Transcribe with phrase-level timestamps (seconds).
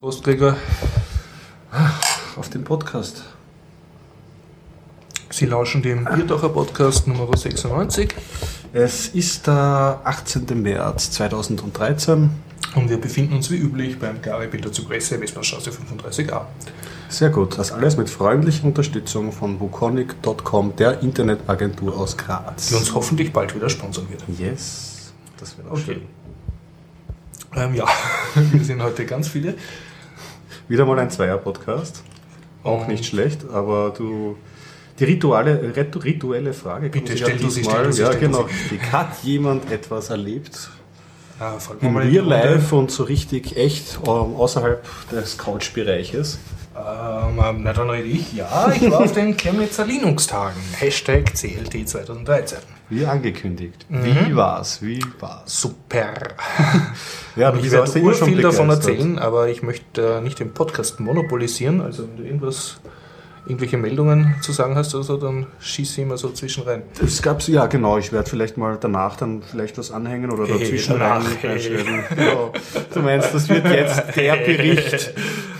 [0.00, 0.56] Postträger
[2.36, 3.24] auf den Podcast.
[5.28, 8.14] Sie lauschen dem Bierdacher Podcast Nummer 96
[8.72, 10.62] Es ist der 18.
[10.62, 12.30] März 2013.
[12.76, 16.42] und wir befinden uns wie üblich beim Gary Peter zu Presse, Westbahnstraße 35a.
[17.08, 17.58] Sehr gut.
[17.58, 22.68] Das alles mit freundlicher Unterstützung von Wukonic.com, der Internetagentur aus Graz.
[22.68, 24.22] Die uns hoffentlich bald wieder sponsern wird.
[24.38, 25.12] Yes.
[25.38, 25.82] Das wird auch Okay.
[25.84, 26.02] schön.
[27.56, 27.86] Ähm, ja,
[28.34, 29.54] wir sind heute ganz viele.
[30.68, 32.02] Wieder mal ein Zweier-Podcast.
[32.62, 34.36] Auch Und- nicht schlecht, aber du.
[34.98, 36.88] Die rituale, ritu- rituelle Frage.
[36.90, 37.62] Bitte, stell ja du sie,
[38.02, 38.48] Ja, genau.
[38.90, 40.70] Hat jemand etwas erlebt?
[41.38, 42.24] Wir Im mal Real.
[42.24, 46.38] Life und so richtig echt ähm, außerhalb des Couch-Bereiches.
[46.88, 48.32] Ähm, na dann rede ich.
[48.32, 50.60] Ja, ich war auf den Chemnitzer Linux-Tagen.
[50.78, 52.58] Hashtag CLT 2013.
[52.90, 53.84] Wie angekündigt.
[53.88, 54.28] Mhm.
[54.28, 54.80] Wie war's?
[54.80, 55.60] Wie war's?
[55.60, 56.14] Super.
[57.36, 60.52] Ja, Ich bist werde du schon viel davon erzählen, aber ich möchte äh, nicht den
[60.52, 61.80] Podcast monopolisieren.
[61.80, 62.80] Also wenn du irgendwas,
[63.48, 66.82] irgendwelche Meldungen zu sagen hast oder so, dann schieß sie immer so zwischen rein.
[67.02, 70.58] Es gab's, ja genau, ich werde vielleicht mal danach dann vielleicht was anhängen oder Hey,
[70.60, 71.78] dazwischen danach, rein, hey.
[72.14, 72.52] Genau.
[72.92, 75.14] Du meinst, das wird jetzt der Bericht.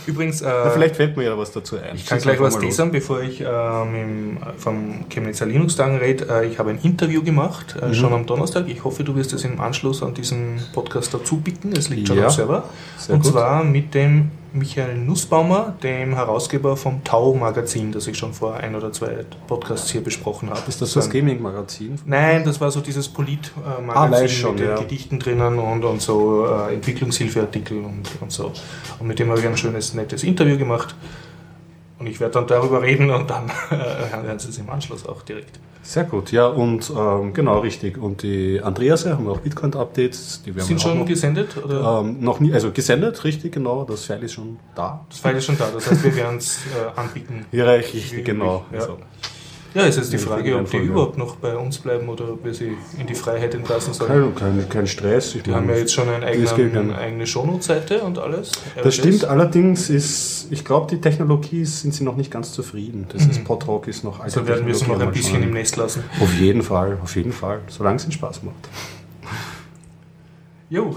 [0.07, 1.95] Übrigens, Na, äh, vielleicht fällt mir ja was dazu ein.
[1.95, 6.27] ich kann gleich was teasern, bevor ich ähm, im, vom Chemnitzer Linux-Tagen rede.
[6.31, 7.91] Äh, ich habe ein Interview gemacht, Mhm.
[7.91, 8.69] äh, schon am Donnerstag.
[8.69, 11.73] Ich hoffe, du wirst es im Anschluss an diesen Podcast dazu bieten.
[11.77, 12.65] Es liegt schon Ja, am Server.
[12.97, 13.33] sehr Und gut.
[13.33, 18.93] zwar mit dem Michael Nussbaumer, dem Herausgeber vom Tau-Magazin, das ich schon vor ein oder
[18.93, 20.61] zwei Podcasts hier besprochen habe.
[20.69, 21.99] Ist das so das Gaming-Magazin?
[22.07, 24.77] Nein, das war so dieses Polit-Magazin Ah, mit den ja.
[24.77, 28.53] Gedichten drinnen und, und so äh, Entwicklungshilfeartikel und, und so.
[28.99, 30.95] Und mit dem habe ich ein schönes, nettes Interview gemacht.
[31.99, 35.23] Und ich werde dann darüber reden und dann äh, hören Sie es im Anschluss auch
[35.23, 35.59] direkt.
[35.83, 37.97] Sehr gut, ja, und ähm, genau, richtig.
[37.97, 40.43] Und die Andreas haben auch Bitcoin-Updates.
[40.45, 41.57] Die werden Sind schon noch, gesendet?
[41.57, 42.01] Oder?
[42.03, 43.85] ähm, noch nie, also gesendet, richtig, genau.
[43.85, 45.07] Das File ist schon da.
[45.09, 47.47] Das File ist schon da, das heißt, wir werden es äh, anbieten.
[47.51, 48.67] Hier reicht richtig, genau.
[48.71, 48.81] ja.
[48.81, 48.99] Also,
[49.75, 52.55] Ja, ist jetzt die Frage, ob die überhaupt noch bei uns bleiben oder ob wir
[52.55, 54.35] sie in die Freiheit entlassen sollen.
[54.35, 55.35] kein, kein, kein Stress.
[55.35, 56.49] Ich Die haben ja jetzt schon eine geht
[56.97, 58.53] eigene, Shownote-Seite und alles.
[58.83, 63.07] Das stimmt, allerdings ist, ich glaube, die Technologie ist- sind sie noch nicht ganz zufrieden.
[63.13, 65.53] Das ist Podtalk ist noch Also werden wir sie noch ein bisschen im.
[65.53, 66.03] Nest lassen.
[66.21, 68.69] Auf jeden Fall, auf jeden Fall, solange es ihnen Spaß macht.
[70.71, 70.97] Jo,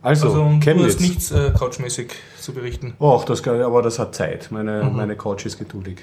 [0.00, 2.94] Also, also, du hast nichts äh, couchmäßig zu berichten.
[2.98, 4.48] Och, das kann, aber das hat Zeit.
[4.50, 4.96] Meine, Mhm.
[4.96, 5.98] meine Couch ist geduldig.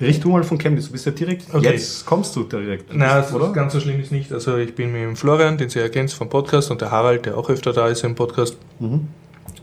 [0.00, 0.86] Richt du mal von Chemnitz.
[0.86, 1.54] Du bist ja direkt.
[1.54, 1.72] Okay.
[1.72, 2.90] Jetzt kommst du direkt.
[2.92, 3.52] Na, also oder?
[3.52, 4.32] ganz so schlimm ist nicht.
[4.32, 7.36] Also ich bin mit dem Florian, den Sie kennt vom Podcast, und der Harald, der
[7.36, 8.56] auch öfter da ist im Podcast.
[8.78, 9.08] Mhm.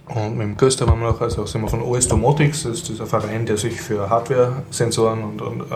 [0.08, 2.88] Und mit dem Köster waren wir noch, also sind wir von OS Domotics, das ist
[2.88, 5.76] dieser Verein, der sich für Hardware-Sensoren und, und äh,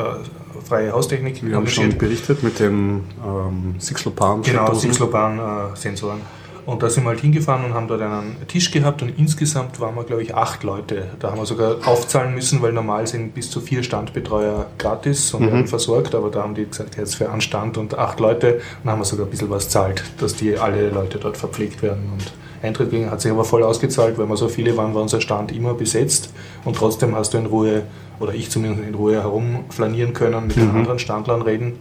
[0.66, 4.42] freie Haustechnik Wir haben schon berichtet mit dem ähm, Sixlopan.
[4.44, 6.22] Genau, Sixlopan-Sensoren.
[6.66, 9.96] Und da sind wir halt hingefahren und haben dort einen Tisch gehabt und insgesamt waren
[9.96, 11.10] wir, glaube ich, acht Leute.
[11.20, 15.48] Da haben wir sogar aufzahlen müssen, weil normal sind bis zu vier Standbetreuer gratis und
[15.48, 18.62] werden versorgt, aber da haben die gesagt, jetzt für einen Stand und acht Leute und
[18.84, 22.10] dann haben wir sogar ein bisschen was zahlt, dass die alle Leute dort verpflegt werden.
[22.14, 22.32] Und
[22.64, 25.52] Eintritt ging, hat sich aber voll ausgezahlt, weil wir so viele waren, war unser Stand
[25.52, 26.32] immer besetzt
[26.64, 27.84] und trotzdem hast du in Ruhe,
[28.20, 31.74] oder ich zumindest in Ruhe herumflanieren können, mit den anderen Standlern reden.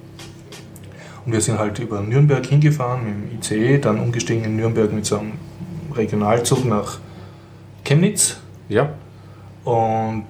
[1.27, 3.15] Und wir sind halt über Nürnberg hingefahren mit
[3.53, 5.33] dem ICE, dann umgestiegen in Nürnberg mit so einem
[5.95, 6.99] Regionalzug nach
[7.85, 8.39] Chemnitz
[8.69, 8.91] Ja.
[9.65, 10.25] und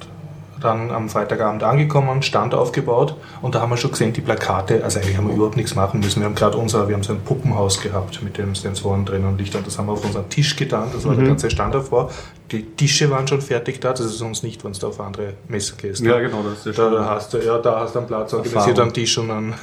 [0.60, 4.98] dann am Freitagabend angekommen, Stand aufgebaut und da haben wir schon gesehen, die Plakate, also
[4.98, 6.20] eigentlich haben wir überhaupt nichts machen müssen.
[6.20, 9.38] Wir haben gerade unser, wir haben so ein Puppenhaus gehabt mit den Sensoren drin und
[9.38, 12.10] Lichtern, das haben wir auf unseren Tisch getan, das war der ganze Standaufbau.
[12.50, 15.76] Die Tische waren schon fertig da, das ist sonst nicht, wenn du auf andere Messe
[15.76, 16.00] gehst.
[16.00, 16.42] Ja, genau.
[16.42, 18.82] Das ist Da hast du, ja, da hast du einen Platz organisiert, Erfahrung.
[18.82, 19.54] einen Tisch und ein äh,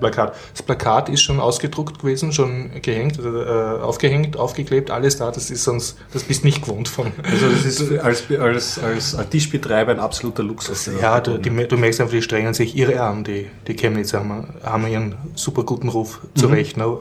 [0.00, 0.34] Plakat.
[0.52, 5.30] Das Plakat ist schon ausgedruckt gewesen, schon gehängt, äh, aufgehängt, aufgeklebt, alles da.
[5.30, 7.12] Das ist sonst, das bist nicht gewohnt von.
[7.22, 10.90] Also das ist als, als, als, Tischbetreiber ein absoluter Luxus.
[11.00, 13.24] Ja, du, die, du merkst einfach, die strengen sich ihre an.
[13.24, 16.76] Die, die Chemnitzer haben, haben ihren super guten Ruf zurecht.
[16.76, 16.98] Ne?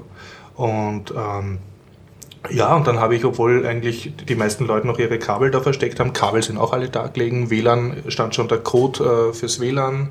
[0.56, 1.59] Und ähm,
[2.50, 6.00] ja, und dann habe ich, obwohl eigentlich die meisten Leute noch ihre Kabel da versteckt
[6.00, 10.10] haben, Kabel sind auch alle da gelegen, WLAN stand schon der Code äh, fürs WLAN.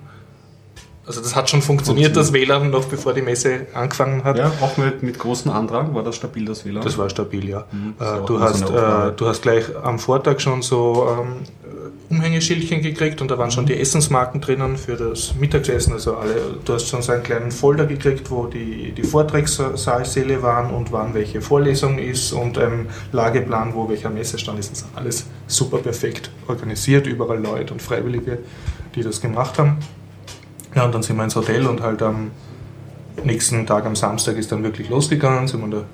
[1.06, 4.38] Also das hat schon funktioniert, das WLAN, noch bevor die Messe angefangen hat.
[4.38, 6.82] Ja, auch mit, mit großem Andrang war das stabil, das WLAN.
[6.82, 7.60] Das war stabil, ja.
[7.60, 11.42] ist Äh, du, hast, äh, du hast gleich am Vortag schon so ähm,
[12.08, 13.52] Umhängeschildchen gekriegt und da waren Mhm.
[13.52, 15.92] schon die Essensmarken drinnen für das Mittagessen.
[15.92, 20.70] Also alle, du hast schon so einen kleinen Folder gekriegt, wo die, die Vortragssaalsäle waren
[20.72, 24.72] und wann welche Vorlesung ist und ein Lageplan, wo welcher Messestand ist.
[24.72, 28.38] Das ist alles super perfekt organisiert, überall Leute und Freiwillige,
[28.94, 29.78] die das gemacht haben.
[30.74, 32.30] Ja, und dann sind wir ins Hotel und halt am
[33.22, 35.84] nächsten Tag, am Samstag, ist dann wirklich losgegangen, sind wir da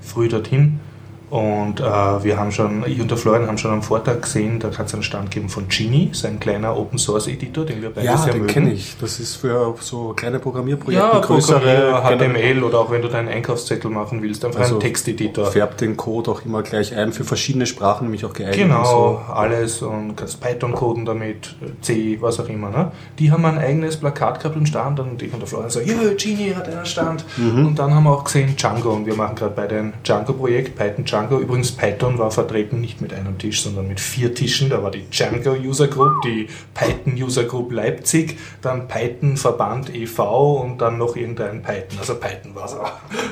[0.00, 0.80] früh dorthin
[1.30, 4.76] Und äh, wir haben schon, ich und der Florian haben schon am Vortag gesehen, da
[4.76, 8.04] hat es einen Stand gegeben von Genie, sein kleiner Open Source Editor, den wir beide
[8.06, 8.96] Ja, sehr den kenne ich.
[9.00, 13.90] Das ist für so kleine Programmierprojekte, Ja, größere HTML oder auch wenn du deinen Einkaufszettel
[13.92, 15.46] machen willst, einfach Also einen Texteditor.
[15.46, 18.58] färbt den Code auch immer gleich ein für verschiedene Sprachen, nämlich auch geeignet.
[18.58, 19.32] Genau, So.
[19.32, 22.70] alles und kannst Python coden damit, C, was auch immer.
[22.70, 22.90] Ne?
[23.20, 25.94] Die haben ein eigenes Plakat gehabt im Stand und ich und der Florian so, ja,
[26.18, 27.24] Genie hat einen Stand.
[27.38, 31.04] Und dann haben wir auch gesehen Django und wir machen gerade bei ein Django-Projekt, Python
[31.04, 31.19] Django.
[31.28, 34.70] Übrigens, Python war vertreten nicht mit einem Tisch, sondern mit vier Tischen.
[34.70, 40.60] Da war die Django User Group, die Python User Group Leipzig, dann Python Verband e.V.
[40.60, 41.98] und dann noch irgendein Python.
[41.98, 42.78] Also Python war so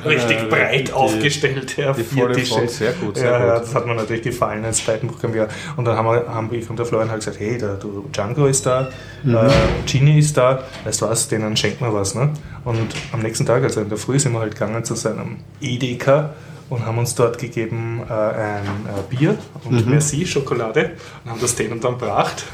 [0.07, 1.77] richtig Äh, breit die- aufgestellt.
[1.77, 2.55] Ja, die vier Tische.
[2.55, 3.63] Front, sehr gut, sehr ja, gut.
[3.63, 5.47] das hat mir natürlich gefallen als Python-Programmierer.
[5.77, 8.45] Und dann haben, wir, haben ich und der Florian halt gesagt, hey, der, du, Django
[8.45, 8.87] ist da,
[9.23, 9.35] Mhm.
[9.35, 9.49] äh,
[9.85, 12.15] Genie ist da, weißt du was, denen schenken wir was.
[12.15, 12.29] Ne?
[12.65, 16.29] Und am nächsten Tag, also in der Früh, sind wir halt gegangen zu seinem Edeka
[16.69, 19.91] und haben uns dort gegeben äh, ein äh, Bier und Mhm.
[19.91, 20.91] Merci, Schokolade
[21.23, 22.45] und haben das denen dann gebracht.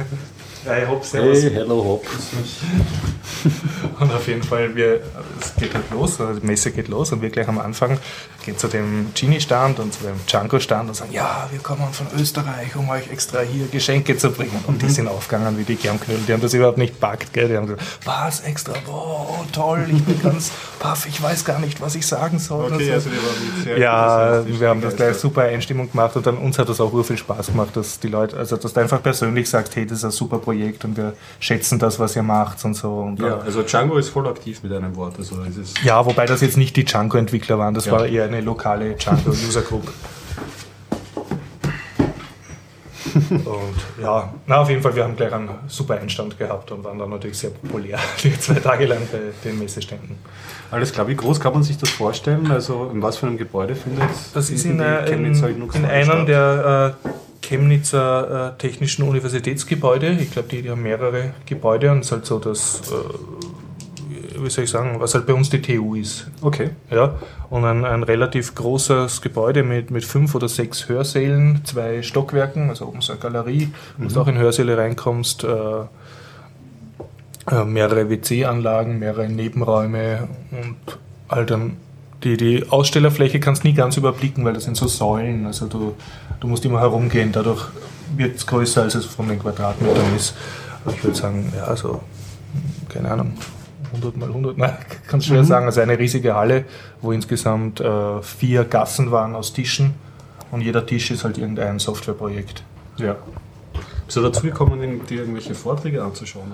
[0.65, 1.43] Hey, hopp, servus.
[1.43, 2.05] Hey, hello, hop.
[3.99, 5.01] Und auf jeden Fall, wir,
[5.39, 7.99] es geht halt los, also die Messe geht los und wir gleich am Anfang
[8.43, 12.75] gehen zu dem Genie-Stand und zu dem Django-Stand und sagen, ja, wir kommen von Österreich,
[12.75, 14.63] um euch extra hier Geschenke zu bringen.
[14.67, 17.47] Und die sind aufgegangen wie die Germknödel, die haben das überhaupt nicht packt, gell?
[17.47, 21.59] Die haben gesagt, was, extra, boah, oh, toll, ich bin ganz paff, ich weiß gar
[21.59, 22.73] nicht, was ich sagen soll.
[22.73, 22.93] Okay, so.
[22.93, 26.37] also die waren sehr Ja, enthusiastisch wir haben das gleich super Einstimmung gemacht und dann
[26.37, 29.01] uns hat das auch ur viel Spaß gemacht, dass die Leute, also dass du einfach
[29.01, 30.54] persönlich sagst, hey, das ist ein super Projekt
[30.85, 32.99] und wir schätzen das, was ihr macht und so.
[32.99, 35.15] Und Ja, also Django ist voll aktiv mit einem Wort.
[35.17, 37.91] Also es ist ja, wobei das jetzt nicht die Django-Entwickler waren, das Ja.
[37.93, 39.91] war eher eine lokale Django-User Group.
[43.15, 46.99] Und ja, na, auf jeden Fall, wir haben gleich einen super Einstand gehabt und waren
[46.99, 50.17] dann natürlich sehr populär, die zwei Tage lang bei den Messeständen.
[50.69, 51.07] alles klar.
[51.07, 52.51] Wie groß kann man sich das vorstellen?
[52.51, 56.25] Also in was für einem Gebäude findet Das ist in, äh, in, in Linux-Freie einem
[56.25, 57.09] der äh,
[57.45, 60.11] Chemnitzer äh, Technischen Universitätsgebäude.
[60.19, 64.49] Ich glaube, die, die haben mehrere Gebäude und es ist halt so, dass, äh, wie
[64.49, 66.27] soll ich sagen, was halt bei uns die TU ist.
[66.41, 66.71] Okay.
[66.89, 67.15] Ja,
[67.49, 72.87] und ein, ein relativ großes Gebäude mit, mit fünf oder sechs Hörsälen, zwei Stockwerken, also
[72.87, 75.47] oben so eine Galerie, wo du auch in Hörsäle reinkommst, äh,
[77.51, 80.97] äh, mehrere WC-Anlagen, mehrere Nebenräume und
[81.29, 81.77] halt dann
[82.23, 85.95] die, die Ausstellerfläche kannst nie ganz überblicken, weil das sind so Säulen, also du,
[86.45, 87.67] du musst immer herumgehen, dadurch
[88.15, 90.35] wird es größer, als es von den Quadratmetern ist.
[90.87, 92.01] Ich würde sagen, ja, so,
[92.87, 93.33] keine Ahnung,
[93.93, 94.77] 100 mal 100, nein,
[95.07, 95.65] kannst schwer sagen.
[95.65, 96.65] Also eine riesige Halle,
[97.01, 99.95] wo insgesamt äh, vier Gassen waren aus Tischen
[100.51, 102.63] und jeder Tisch ist halt irgendein Softwareprojekt.
[102.97, 103.15] Ja.
[104.05, 106.45] Bist du dazu gekommen, dir irgendwelche Vorträge anzuschauen?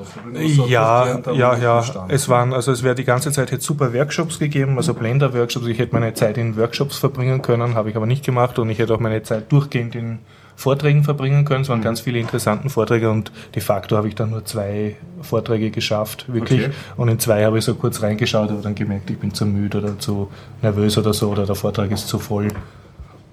[0.55, 1.83] So Ja, ja, ja.
[1.83, 2.11] Stand?
[2.11, 5.67] Es waren, also es wäre die ganze Zeit jetzt super Workshops gegeben, also Blender-Workshops.
[5.67, 8.79] Ich hätte meine Zeit in Workshops verbringen können, habe ich aber nicht gemacht und ich
[8.79, 10.19] hätte auch meine Zeit durchgehend in
[10.55, 11.63] Vorträgen verbringen können.
[11.63, 15.71] Es waren ganz viele interessante Vorträge und de facto habe ich dann nur zwei Vorträge
[15.71, 16.67] geschafft, wirklich.
[16.67, 16.73] Okay.
[16.95, 19.79] Und in zwei habe ich so kurz reingeschaut, aber dann gemerkt, ich bin zu müde
[19.79, 20.29] oder zu
[20.61, 22.47] nervös oder so oder der Vortrag ist zu voll.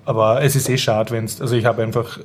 [0.08, 2.16] Aber es ist eh schade, wenn es, also ich habe einfach,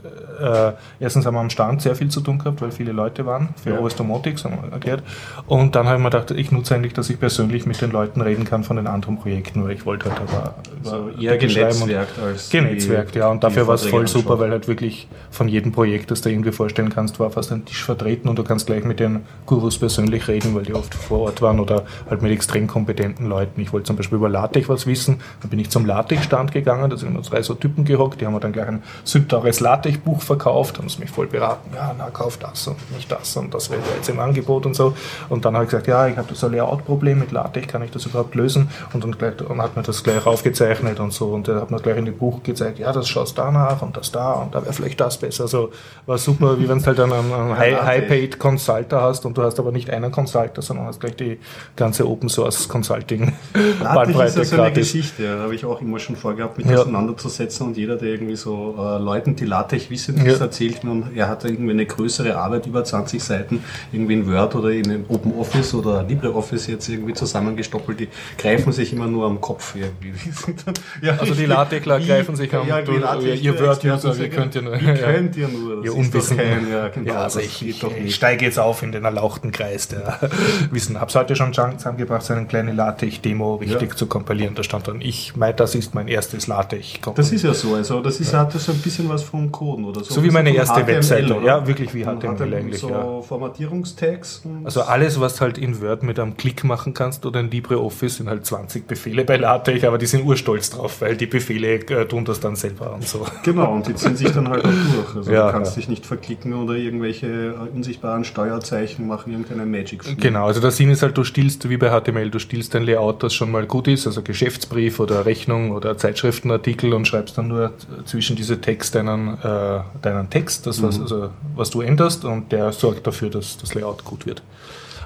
[0.41, 0.71] äh,
[1.01, 3.71] erstens haben wir am Stand sehr viel zu tun gehabt, weil viele Leute waren für
[3.71, 3.80] Ja.
[3.80, 5.03] OS Domotics, haben wir erklärt.
[5.47, 8.21] Und dann habe ich mir gedacht, ich nutze eigentlich, dass ich persönlich mit den Leuten
[8.21, 12.19] reden kann von den anderen Projekten, weil ich wollte halt aber über eher und- genetzwerkt
[12.19, 13.27] als Genetzwerkt, ja.
[13.27, 16.53] Und dafür war es voll super, weil halt wirklich von jedem Projekt, das du irgendwie
[16.53, 20.30] vorstellen kannst, war fast ein Tisch vertreten und du kannst gleich mit den Gurus persönlich
[20.30, 23.59] reden, weil die oft vor Ort waren oder halt mit extrem kompetenten Leuten.
[23.59, 26.95] Ich wollte zum Beispiel über LaTeX was wissen, dann bin ich zum LaTeX-Stand gegangen, da
[26.95, 30.77] sind immer drei so Typen gehockt, die haben mir dann gleich ein südteures LaTeX-Buch verkauft,
[30.77, 33.81] haben es mich voll beraten, ja, na, kauf das und nicht das und das wäre
[33.95, 34.94] jetzt im Angebot und so.
[35.30, 37.81] Und dann habe ich gesagt, ja, ich habe das so ein Layout-Problem mit LaTeX, kann
[37.83, 38.69] ich das überhaupt lösen?
[38.94, 41.27] Und dann gleich, und hat mir das gleich aufgezeichnet und so.
[41.30, 44.11] Und er hat mir gleich in dem Buch gezeigt, ja, das schaust danach und das
[44.11, 45.47] da und da wäre vielleicht das besser.
[45.47, 45.71] So
[46.06, 47.85] war super, wie wenn du halt dann einen, einen High- LaTeX.
[47.87, 51.39] High-Paid Consulter hast und du hast aber nicht einen Consulter, sondern hast gleich die
[51.75, 54.73] ganze Open Source Consulting LaTeX ist Bandbreite ja so eine.
[54.73, 56.80] Geschichte, da habe ich auch immer schon vorgehabt, mich Ja.
[56.80, 60.25] auseinanderzusetzen und jeder, der irgendwie so äh, Leuten, die LaTeX wissen, Ja.
[60.31, 64.31] das erzählt mir und er hatte irgendwie eine größere Arbeit, über 20 Seiten, irgendwie in
[64.31, 69.07] Word oder in einem Open Office oder LibreOffice jetzt irgendwie zusammengestoppelt, die greifen sich immer
[69.07, 70.13] nur am Kopf irgendwie.
[71.01, 74.75] Ja, Also die LaTeXler greifen sich am- ja, du- ihr Word-User, wie könnt ihr nur-
[74.75, 74.93] ja.
[74.95, 75.77] könnt ihr nur?
[75.77, 76.37] Das Ihr Unwissen.
[76.37, 79.87] kein, ja, genau, ja, also ich, ich, ich steige jetzt auf in den erlauchten Kreis
[79.87, 80.19] der
[80.71, 80.99] Wissen.
[80.99, 83.95] Hab's heute schon zusammengebracht, so eine kleine LaTeX-Demo richtig Ja.
[83.95, 84.55] zu kompilieren.
[84.55, 86.99] Da stand dann, ich, mein, das ist mein erstes LaTeX.
[87.15, 87.76] Das ist ja oder so.
[87.76, 90.14] Also das ist, hat so ein bisschen was vom Coden oder so.
[90.16, 91.36] So wie meine Von erste HTML, Webseite.
[91.36, 91.45] oder?
[91.45, 92.80] Ja, wirklich wie HTML dann eigentlich.
[92.81, 93.22] so Ja.
[93.22, 94.44] Formatierungstags.
[94.64, 98.30] Also alles, was halt in Word mit einem Klick machen kannst oder in LibreOffice, sind
[98.30, 102.26] halt 20 Befehle bei LaTeX, aber die sind urstolz drauf, weil die Befehle äh, tun
[102.26, 103.26] das dann selber und so.
[103.44, 105.16] Genau, und die ziehen sich dann halt auch durch.
[105.16, 105.76] Also Ja, du kannst ja.
[105.81, 110.04] dich nicht verklicken oder irgendwelche äh, unsichtbaren Steuerzeichen machen irgendeinen Magic.
[110.04, 110.19] -Spiel.
[110.19, 113.24] Genau, also der Sinn ist halt, du stiehlst wie bei HTML, du stiehlst ein Layout,
[113.24, 117.73] das schon mal gut ist, also Geschäftsbrief oder Rechnung oder Zeitschriftenartikel und schreibst dann nur
[118.06, 122.71] zwischen diese Text deinen, äh, deinen Text, das was, also, was du änderst und der
[122.71, 124.44] sorgt dafür, dass das Layout gut wird.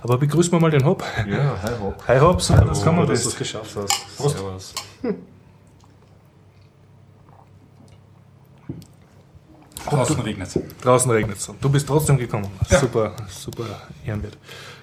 [0.03, 1.03] Aber begrüßen wir mal den Hop.
[1.29, 2.03] Ja, hi Rob.
[2.07, 3.33] Hi Hop, super, das kann man dass du das.
[3.33, 4.17] es geschafft hast.
[4.17, 4.37] Prost.
[4.37, 4.73] Servus.
[9.89, 10.59] Draußen regnet es.
[10.81, 11.51] Draußen regnet es.
[11.61, 12.47] Du bist trotzdem gekommen.
[12.69, 13.63] Super, super
[14.05, 14.37] ehrenwert.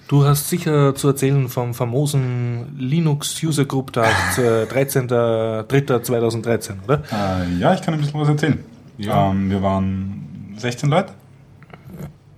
[0.07, 7.01] Du hast sicher zu erzählen vom famosen Linux User Group Tag äh, 13.03.2013, oder?
[7.11, 8.63] Äh, ja, ich kann ein bisschen was erzählen.
[8.97, 9.31] Ja.
[9.31, 11.13] Ähm, wir waren 16 Leute.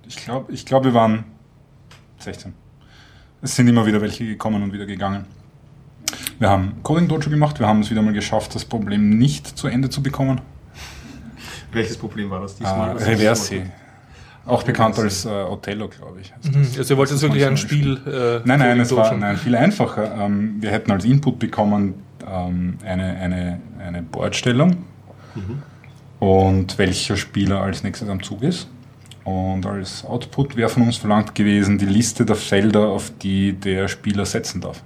[0.08, 1.26] Ich glaube, ich glaub, wir waren
[2.20, 2.54] 16.
[3.42, 5.26] Es sind immer wieder welche gekommen und wieder gegangen.
[6.40, 7.60] Wir haben Coding Dojo gemacht.
[7.60, 10.40] Wir haben es wieder mal geschafft, das Problem nicht zu Ende zu bekommen.
[11.78, 12.96] Welches Problem war das Äh, diesmal?
[12.96, 13.64] Was Reversi.
[14.46, 16.34] Auch bekannt als äh, Othello, glaube ich.
[16.34, 16.66] heißt Mhm.
[16.78, 18.00] Also ihr wollt Das jetzt ist wirklich ein Spiel.
[18.08, 20.16] Äh, Nein, nein, es war nein, viel einfacher.
[20.26, 24.78] Ähm, wir hätten als Input bekommen ähm, eine, eine, eine Boardstellung
[26.20, 28.68] und welcher Spieler als nächstes am Zug ist.
[29.24, 33.90] Und als Output wäre von uns verlangt gewesen die Liste der Felder, auf die der
[33.90, 34.82] Spieler setzen darf.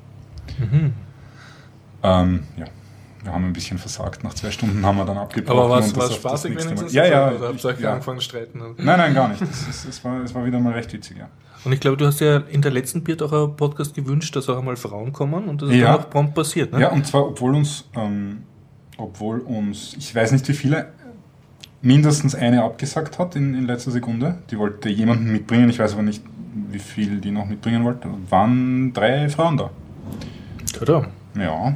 [0.58, 0.94] Mhm.
[2.04, 2.66] Ähm, ja,
[3.24, 4.24] wir haben ein bisschen versagt.
[4.24, 5.60] Nach zwei Stunden haben wir dann abgebrochen.
[5.60, 6.94] Aber war es spaßig wenigstens?
[6.94, 7.32] Ja, ja.
[7.32, 7.94] Oder habt ihr euch ja.
[7.94, 8.60] angefangen zu streiten?
[8.78, 9.42] Nein, nein, gar nicht.
[9.42, 11.28] Es, war, es war wieder mal recht witzig, ja.
[11.64, 14.50] Und ich glaube, du hast ja in der letzten Beard auch einen Podcast gewünscht, dass
[14.50, 15.92] auch einmal Frauen kommen und das ist Ja.
[15.92, 16.74] dann auch prompt passiert.
[16.74, 16.82] Ne?
[16.82, 18.44] Ja, und zwar, obwohl uns, ähm,
[18.98, 20.88] obwohl uns, ich weiß nicht wie viele,
[21.84, 24.40] mindestens eine abgesagt hat in, in letzter Sekunde.
[24.50, 26.24] Die wollte jemanden mitbringen, ich weiß aber nicht,
[26.72, 28.10] wie viel die noch mitbringen wollte.
[28.30, 29.70] Waren drei Frauen da.
[30.82, 31.08] Oder?
[31.36, 31.76] Ja.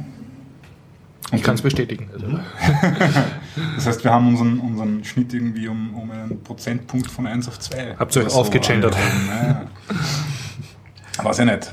[1.32, 2.08] Ich kann es bestätigen.
[2.12, 2.26] Also.
[3.74, 7.58] Das heißt, wir haben unseren, unseren Schnitt irgendwie um, um einen Prozentpunkt von 1 auf
[7.58, 7.96] 2.
[7.98, 8.94] Habt ihr euch aufgegendert?
[9.28, 9.66] Ja.
[11.24, 11.72] Weiß ich nicht.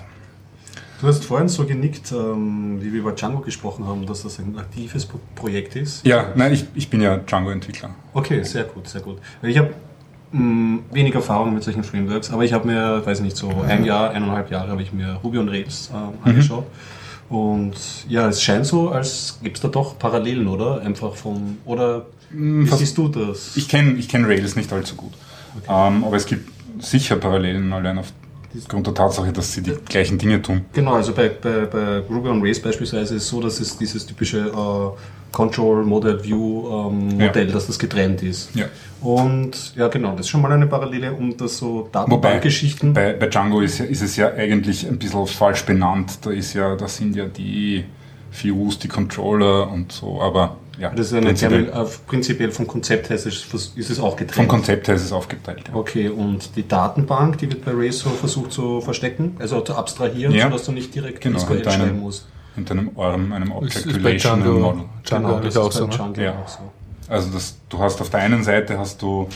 [1.02, 4.58] Du hast vorhin so genickt, ähm, wie wir über Django gesprochen haben, dass das ein
[4.58, 6.06] aktives Pro- Projekt ist.
[6.06, 7.90] Ja, nein, ich, ich bin ja Django-Entwickler.
[8.14, 9.18] Okay, sehr gut, sehr gut.
[9.42, 9.74] Ich habe
[10.32, 14.12] mh, wenig Erfahrung mit solchen Frameworks, aber ich habe mir, weiß nicht, so ein Jahr,
[14.12, 16.66] eineinhalb Jahre habe ich mir Ruby on Rails ähm, angeschaut.
[17.34, 17.74] Und
[18.08, 20.82] ja, es scheint so, als gibt es da doch Parallelen, oder?
[20.82, 23.58] Einfach vom, oder wie fast- siehst du das?
[23.58, 25.14] Ich kenne ich kenn Rails nicht allzu gut.
[25.68, 26.48] Ähm, aber es gibt
[26.80, 27.98] sicher Parallelen, allein
[28.58, 30.66] aufgrund der Tatsache, dass sie die gleichen Dinge tun.
[30.74, 34.06] Genau, also bei, bei, bei Ruby on Rails beispielsweise ist es so, dass es dieses
[34.06, 37.28] typische äh, Control Model View ähm, Ja.
[37.28, 38.56] Modell, dass das getrennt ist.
[38.56, 38.66] Ja.
[39.02, 42.94] Und ja, genau, das ist schon mal eine Parallele, um das so Datenbankgeschichten.
[42.94, 46.20] bei, bei Django ist, ja, ist es ja eigentlich ein bisschen falsch benannt.
[46.22, 47.84] Da, ist ja, da sind ja die
[48.32, 52.68] Views, die Controller und so, aber ja, Das ist eine prinzipiell, Termin, äh, prinzipiell vom
[52.68, 54.36] Konzept her ist es, ist es auch getrennt.
[54.36, 55.64] vom Konzept her ist es aufgeteilt.
[55.68, 55.76] Ja.
[55.76, 60.46] Okay, und die Datenbank, die wird bei so versucht zu verstecken, also zu abstrahieren, Ja.
[60.46, 62.28] sodass du nicht direkt Genau, SQL schreiben musst.
[62.56, 64.84] Mit einem ORM, einem Object ist bei Relational Django, Model.
[65.04, 65.88] Django Genau, das auch ist so.
[65.88, 66.24] bei Ne?
[66.24, 66.32] Ja.
[66.34, 66.60] auch so.
[67.10, 69.28] Also das, du hast auf der einen Seite hast du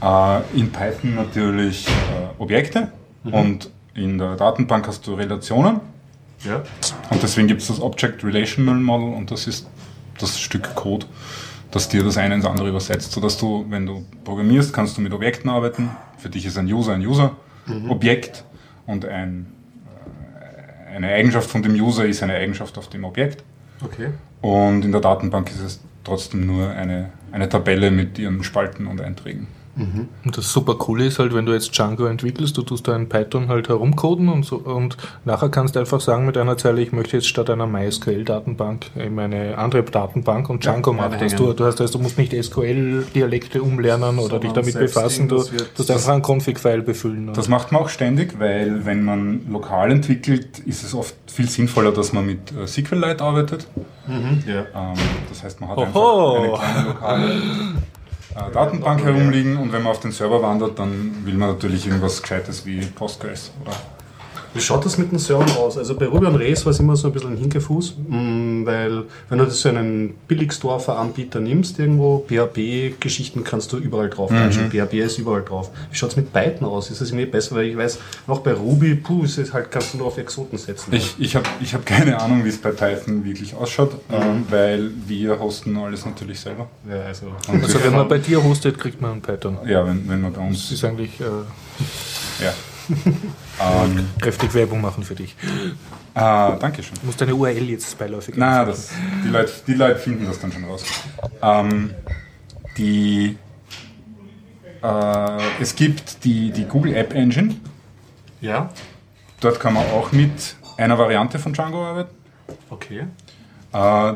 [0.00, 1.90] äh, in Python natürlich äh,
[2.42, 2.88] Objekte
[3.24, 3.34] Mhm.
[3.34, 5.80] und in der Datenbank hast du Relationen.
[6.44, 6.62] Ja.
[7.10, 9.68] Und deswegen gibt es das Object Relational Model und das ist
[10.18, 11.06] das Stück Code,
[11.70, 15.12] das dir das eine ins andere übersetzt, sodass du, wenn du programmierst, kannst du mit
[15.12, 15.90] Objekten arbeiten.
[16.18, 18.44] Für dich ist ein User ein User-Objekt
[18.86, 19.46] und ein,
[20.40, 23.42] äh, eine Eigenschaft von dem User ist eine Eigenschaft auf dem Objekt.
[23.82, 24.08] Okay.
[24.40, 29.00] Und in der Datenbank ist es trotzdem nur eine, eine Tabelle mit ihren Spalten und
[29.00, 29.46] Einträgen.
[29.74, 33.08] Und das super coole ist halt, wenn du jetzt Django entwickelst, du tust da in
[33.08, 36.92] Python halt herumcoden und so und nachher kannst du einfach sagen mit einer Zeile, ich
[36.92, 41.22] möchte jetzt statt einer MySQL-Datenbank eben eine andere Datenbank und Django Ja, macht das.
[41.22, 41.36] einhängen.
[41.38, 45.90] Du, du, hast, also, du musst nicht SQL-Dialekte umlernen oder dich damit befassen, du, musst
[45.90, 47.32] einfach einen Config-File befüllen.
[47.32, 51.92] Das macht man auch ständig, weil wenn man lokal entwickelt, ist es oft viel sinnvoller,
[51.92, 53.66] dass man mit äh, SQLite arbeitet.
[54.46, 54.66] Ja.
[54.74, 54.98] Ähm,
[55.30, 56.54] das heißt, man hat Oho.
[56.54, 57.32] einfach eine kleine lokale
[58.36, 62.22] äh, Datenbank herumliegen und wenn man auf den Server wandert, dann will man natürlich irgendwas
[62.22, 63.72] Gescheites wie Postgres oder
[64.54, 65.78] Wie schaut das mit den Servern aus?
[65.78, 69.04] Also bei Ruby on Rails war es immer so ein bisschen ein Hinkefuß, mm, weil
[69.30, 74.70] wenn du das so einen Billigsdorfer-Anbieter nimmst, irgendwo, PHP-Geschichten kannst du überall drauf Mhm.
[74.70, 75.70] PHP ist überall drauf.
[75.90, 76.90] Wie schaut es mit Python aus?
[76.90, 77.56] Ist das irgendwie besser?
[77.56, 80.58] Weil ich weiß, auch bei Ruby, puh, ist es halt, kannst du nur auf Exoten
[80.58, 80.92] setzen.
[80.92, 84.90] Ich, ich habe ich hab keine Ahnung, wie es bei Python wirklich ausschaut, ähm, weil
[85.06, 86.68] wir hosten alles natürlich selber.
[86.88, 89.58] ja, also, Und Also wenn man bei dir hostet, kriegt man einen Python.
[89.66, 91.24] ja, wenn, wenn man bei Das uns ist eigentlich äh,
[92.44, 92.52] ja.
[93.60, 95.34] Ähm, kräftig Werbung machen für dich.
[96.14, 96.94] ah, Dankeschön.
[97.00, 98.90] Du musst deine URL jetzt beiläufig Na, das,
[99.24, 100.84] die, Leute, die Leute finden das dann schon raus.
[101.42, 101.94] Ähm,
[102.76, 103.36] die,
[104.82, 107.54] äh, es gibt die, die Google App Engine.
[108.40, 108.70] ja,
[109.40, 112.14] Dort kann man auch mit einer Variante von Django arbeiten.
[112.70, 113.06] okay.
[113.72, 114.12] Äh,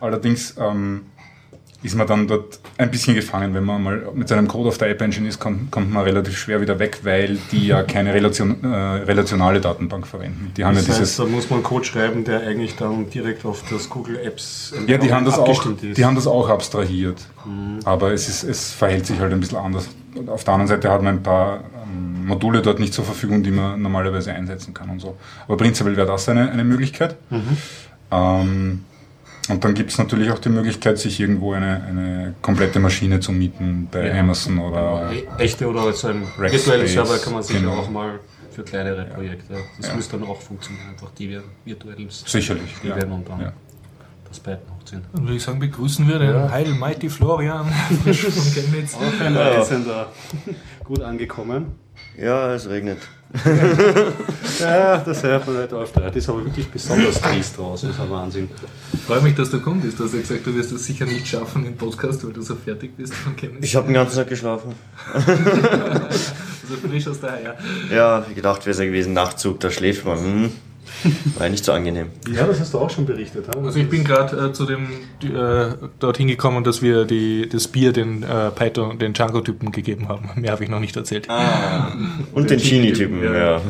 [0.00, 1.06] allerdings ähm,
[1.82, 3.54] ist man dann dort ein bisschen gefangen.
[3.54, 6.36] Wenn man mal mit seinem Code auf der App Engine ist, kommt, kommt man relativ
[6.36, 10.52] schwer wieder weg, weil die ja keine Relation, äh, relationale Datenbank verwenden.
[10.56, 11.16] Die haben Das ja heißt, dieses.
[11.16, 15.12] da muss man Code schreiben, der eigentlich dann direkt auf das Google Apps Ja, die
[15.12, 15.96] haben das auch, ist.
[15.96, 17.18] die haben das auch abstrahiert.
[17.84, 19.88] Aber es, ist, es verhält sich halt ein bisschen anders.
[20.14, 23.42] Und auf der anderen Seite hat man ein paar ähm, Module dort nicht zur Verfügung,
[23.44, 25.16] die man normalerweise einsetzen kann und so.
[25.46, 27.16] Aber prinzipiell wäre das eine, eine Möglichkeit.
[28.10, 28.84] Ähm,
[29.48, 33.32] und dann gibt es natürlich auch die Möglichkeit, sich irgendwo eine, eine komplette Maschine zu
[33.32, 34.20] mieten bei Ja.
[34.20, 35.10] Amazon oder.
[35.12, 37.72] E- Echte oder so ein Rackspace, virtuellen Server kann man sich genau.
[37.74, 39.54] auch mal für kleinere Projekte.
[39.78, 39.94] Das Ja.
[39.94, 42.74] müsste dann auch funktionieren, einfach die wir virtuell Sicherlich.
[42.82, 43.52] die werden und dann.
[44.28, 45.04] Das Python hochziehen.
[45.12, 47.66] Dann würde ich sagen, begrüßen wir den Heil Mighty Florian
[48.04, 48.94] frisch von Chemnitz.
[48.94, 49.48] Auch ein Ja.
[49.48, 50.12] Reisender.
[50.84, 51.74] Gut angekommen.
[52.16, 52.98] Ja, es regnet.
[54.60, 55.96] Ja, das hört man nicht oft.
[55.96, 58.48] Das ist aber wirklich besonders trist draußen, das ist ein Wahnsinn.
[58.92, 59.98] Ich freue mich, dass du kommst.
[59.98, 62.56] Du hast ja gesagt, du wirst es sicher nicht schaffen im Podcast, weil du so
[62.56, 63.64] fertig bist von Chemnitz.
[63.64, 64.74] Ich habe den ganzen Tag geschlafen.
[66.70, 67.54] Also frisch aus der Eier.
[67.90, 70.18] Ja, ich gedacht, wäre es ja gewesen, Nachtzug, da schläft man.
[70.18, 70.52] Hm.
[71.38, 72.08] War nicht so angenehm.
[72.32, 73.46] Ja, das hast du auch schon berichtet.
[73.56, 74.88] Also ich bin gerade äh, zu dem
[75.22, 80.30] äh, dorthin gekommen, dass wir die, das Bier den äh, Python, den Django-Typen gegeben haben.
[80.36, 81.28] Mehr habe ich noch nicht erzählt.
[82.32, 83.34] Und den Genie-Typen, Ja.
[83.34, 83.60] ja.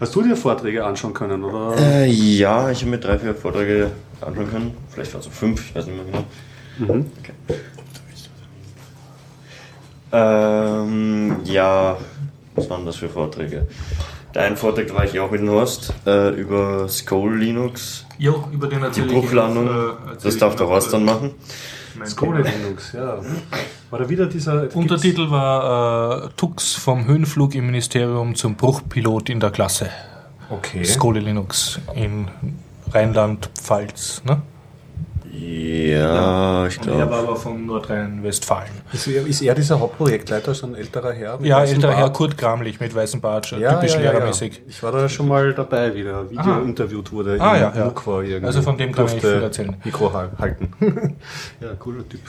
[0.00, 1.76] Hast du dir Vorträge anschauen können, oder?
[1.76, 4.70] Äh, ja, ich habe mir drei, vier Vorträge anschauen können.
[4.90, 6.94] Vielleicht waren es so fünf, ich weiß nicht mehr genau.
[6.94, 7.06] Mhm.
[7.18, 7.32] Okay.
[10.10, 11.98] Ähm, ja,
[12.54, 13.66] was waren das für Vorträge?
[14.38, 18.68] Der eine Vortrag, war ich auch mit dem Horst, äh, über Skull Linux, Jo, über
[18.68, 19.66] den die erzähle ich Bruchlandung.
[19.66, 19.90] äh,
[20.22, 21.34] das darf der noch, Horst äh, dann machen.
[22.06, 22.56] Skole Thema.
[22.56, 23.18] Linux, ja.
[23.90, 24.72] War da wieder dieser.
[24.76, 29.90] Untertitel war äh, Tux vom Höhenflug im Ministerium zum Bruchpilot in der Klasse.
[30.50, 30.84] Okay.
[30.84, 32.28] Skole Linux in
[32.92, 34.22] Rheinland-Pfalz.
[34.24, 34.40] Ne?
[35.40, 37.10] Ja, ich Und er glaube.
[37.12, 38.70] war aber von Nordrhein-Westfalen.
[38.92, 41.36] Ist er, ist er dieser Hauptprojektleiter, so ein älterer Herr?
[41.38, 42.10] mit Ja, älterer Herr?
[42.10, 44.12] Kurt Gramlich mit weißem Bart, Ja, typisch ja, ja, ja.
[44.12, 44.62] lehrermäßig.
[44.66, 46.60] Ich war da schon mal dabei, wie der Video Aha.
[46.62, 47.36] interviewt wurde.
[47.40, 47.86] Ah, im ja, ja.
[47.86, 48.44] Irgendwie.
[48.46, 49.76] Also von dem kann ich viel erzählen.
[49.84, 50.72] Mikro hal- halten.
[51.60, 52.20] ja, cooler Typ.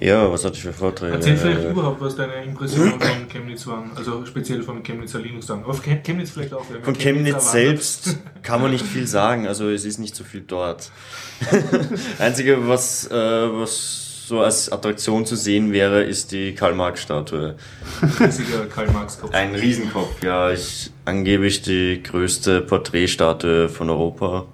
[0.00, 1.12] Ja, was hatte ich für Vorträge?
[1.12, 5.46] Erzähl vielleicht Äh, überhaupt, was deine Impressionen von Chemnitz waren, also speziell von Chemnitzer Linux
[5.46, 5.64] sagen.
[5.64, 6.64] Auf Chem- Chemnitz vielleicht auch.
[6.82, 10.90] Von Chemnitz selbst kann man nicht viel sagen, also es ist nicht so viel dort.
[12.18, 17.56] Einzige, was, äh, was so als Attraktion zu sehen wäre, ist die Karl-Marx-Statue.
[18.20, 19.32] Riesiger Karl-Marx-Kopf.
[19.34, 24.46] Ein Riesenkopf, ja, ich, angeblich die größte Porträtstatue von Europa.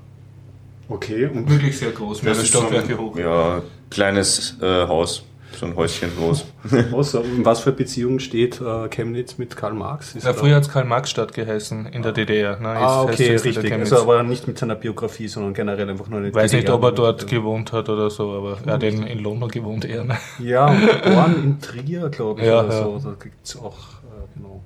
[0.89, 3.17] Okay, und Wirklich sehr groß, mehrere Stockwerke ein, hoch.
[3.19, 5.23] Ja, kleines äh, Haus,
[5.57, 6.47] so ein Häuschen groß.
[6.93, 10.15] was, in was für Beziehung steht äh, Chemnitz mit Karl Marx?
[10.15, 12.59] Ist Ja, früher hat es Karl-Marx-Stadt geheißen, in der DDR.
[12.61, 12.69] Ne?
[12.69, 13.73] Ah, okay, richtig.
[13.73, 16.77] Also aber nicht mit seiner Biografie, sondern generell einfach nur eine Ich weiß nicht, DDR.
[16.77, 20.05] ob er dort gewohnt hat oder so, aber er hat in, in London gewohnt eher.
[20.05, 20.17] Ne?
[20.39, 22.83] Ja, und geboren in Trier, glaube ich, Ja, oder ja.
[22.85, 23.01] so.
[23.05, 24.63] Da gibt es auch, äh, genau,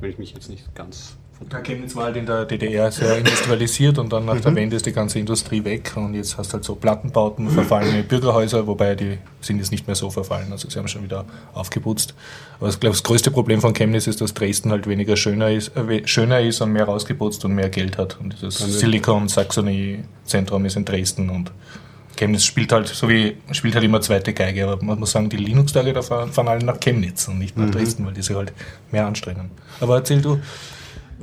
[0.00, 1.16] wenn ich mich jetzt nicht ganz
[1.50, 4.42] Ja, Chemnitz war halt in der DDR sehr industrialisiert und dann nach Mhm.
[4.42, 8.02] der Wende ist die ganze Industrie weg und jetzt hast du halt so Plattenbauten, verfallene
[8.02, 11.24] Bürgerhäuser, wobei die sind jetzt nicht mehr so verfallen, also sie haben schon wieder
[11.54, 12.14] aufgeputzt.
[12.60, 15.72] Aber ich glaube, das größte Problem von Chemnitz ist, dass Dresden halt weniger schöner ist,
[15.76, 18.18] äh, schöner ist und mehr rausgeputzt und mehr Geld hat.
[18.20, 21.50] Und dieses Silicon Saxony Zentrum ist in Dresden und
[22.16, 25.38] Chemnitz spielt halt, so wie, spielt halt immer zweite Geige, aber man muss sagen, die
[25.38, 27.72] Linux-Tage, da fahren, fahren alle nach Chemnitz und nicht nach Mhm.
[27.72, 28.52] Dresden, weil die sich halt
[28.92, 29.50] mehr anstrengen.
[29.80, 30.38] Aber erzähl du,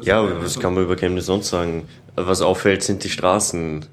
[0.02, 1.88] Ja, aber was kann man über Chemnitz sonst sagen?
[2.16, 3.86] Was auffällt, sind die Straßen.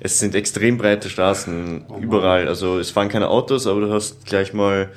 [0.00, 2.48] Es sind extrem breite Straßen überall.
[2.48, 4.90] Also es fahren keine Autos, aber du hast gleich mal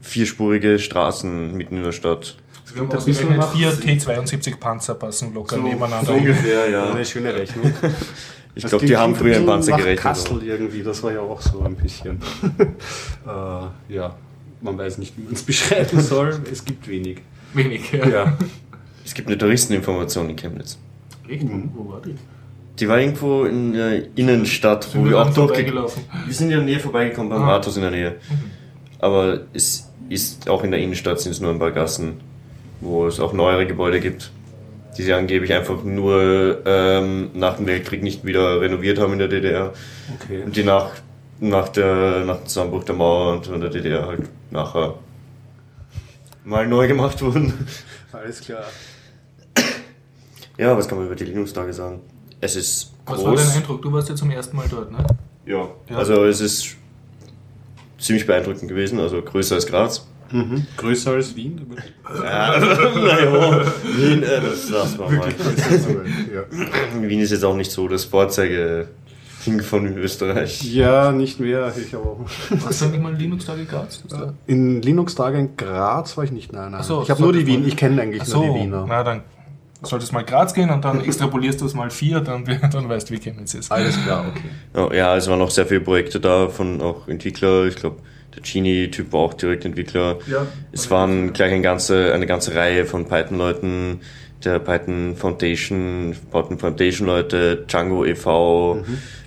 [0.00, 2.36] vierspurige Straßen mitten in der Stadt.
[2.72, 6.14] Wir haben ein bisschen vier T72 Panzer passen locker nebeneinander.
[6.14, 6.90] ungefähr, ja.
[6.92, 7.72] eine schöne Rechnung.
[8.54, 10.02] Ich glaube, die haben früher einen Panzer nach gerechnet.
[10.02, 12.20] Kassel irgendwie, das war ja auch so ein bisschen.
[13.26, 14.16] äh, ja,
[14.60, 16.40] man weiß nicht, wie man es beschreiben soll.
[16.50, 17.18] Es gibt wenig.
[17.52, 18.08] Wenig, ja.
[18.08, 18.38] Ja.
[19.04, 20.78] Es gibt eine Touristeninformation in Chemnitz.
[21.28, 21.44] Echt?
[21.74, 22.14] Wo war die?
[22.78, 25.54] Die war irgendwo in der Innenstadt, wo Sind wir wir auch dann durchge...
[25.54, 26.02] vorbeigelaufen?
[26.26, 27.52] Wir sind in der Nähe vorbeigekommen, beim Ah.
[27.56, 28.16] Rathaus in der Nähe.
[28.98, 32.14] Aber es ist auch in der Innenstadt sind es nur ein paar Gassen,
[32.80, 34.32] wo es auch neuere Gebäude gibt,
[34.98, 39.28] die sie angeblich einfach nur ähm, nach dem Weltkrieg nicht wieder renoviert haben in der
[39.28, 39.72] DDR.
[40.22, 40.42] Okay.
[40.44, 40.90] Und die nach,
[41.40, 44.94] nach, der, nach dem Zusammenbruch der Mauer und von der DDR halt nachher
[46.44, 47.66] mal neu gemacht wurden.
[48.12, 48.64] Alles klar.
[50.58, 52.00] Ja, was kann man über die Linux-Tage sagen?
[52.40, 53.56] Es ist Was war dein groß.
[53.56, 53.82] Eindruck?
[53.82, 54.98] Du warst ja zum ersten Mal dort, ne?
[55.46, 55.96] Ja, Ja.
[55.96, 56.76] also es ist
[57.98, 60.06] ziemlich beeindruckend gewesen, also größer als Graz.
[60.30, 60.66] Mhm.
[60.76, 61.60] Größer als Wien?
[62.22, 63.62] Ja, naja,
[63.96, 65.28] Wien, äh, das lassen wir mal.
[66.34, 67.08] ja.
[67.08, 68.88] Wien ist jetzt auch nicht so das Vorzeige
[69.46, 70.62] Ding von Österreich.
[70.64, 71.70] ja, nicht mehr.
[71.76, 72.16] Ich aber
[72.50, 74.02] Warst du nicht mal Linux-Tage Graz?
[74.46, 76.52] In Linux-Tage in Graz war ich nicht.
[76.52, 76.82] Nein, nein.
[76.82, 77.66] So, ich habe nur die Wien.
[77.68, 78.86] Ich kenne eigentlich Ach nur so, die Wiener.
[78.88, 79.22] na dann
[79.84, 83.14] solltest mal Graz gehen und dann extrapolierst du es mal vier, dann, dann weißt du,
[83.14, 83.70] wie Chemnitz ist.
[83.70, 84.90] Alles klar, okay.
[84.92, 87.66] Ja, Ja, es waren auch sehr viele Projekte da von auch Entwickler.
[87.66, 87.96] Ich glaube,
[88.34, 90.18] der Genie-Typ war auch direkt Entwickler.
[90.26, 90.46] Ja.
[90.72, 94.00] Es waren gleich eine ganze, eine ganze Reihe von Python-Leuten,
[94.44, 98.84] der Python Foundation, Python Foundation-Leute, Django e.V.,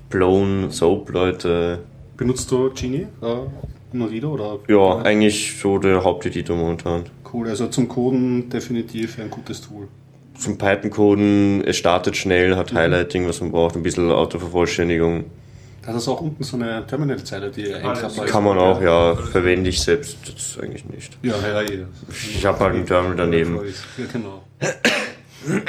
[0.10, 1.80] Blown, Soap-Leute.
[2.16, 3.08] Benutzt du Genie?
[3.22, 3.36] Äh,
[3.94, 4.60] Norido oder?
[4.68, 7.04] Ja, eigentlich so der Haupteditor momentan.
[7.32, 9.88] Cool, also zum Coden definitiv ein gutes Tool.
[10.38, 15.26] Zum Python-Coden, es startet schnell, hat Highlighting, was man braucht, ein bisschen Autovervollständigung.
[15.84, 18.32] Da ist auch unten so eine Terminal-Zeile, die einklappbar ist.
[18.32, 21.18] Kann man auch, ja, verwende ich selbst jetzt eigentlich nicht.
[21.24, 21.86] Ja, ja, ja.
[22.10, 23.60] Ich habe halt ein Terminal daneben.
[23.98, 24.44] Ja, genau.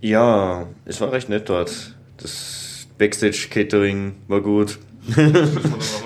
[0.00, 1.72] Ja, es war recht nett dort.
[2.18, 4.78] Das Backstage-Catering war gut.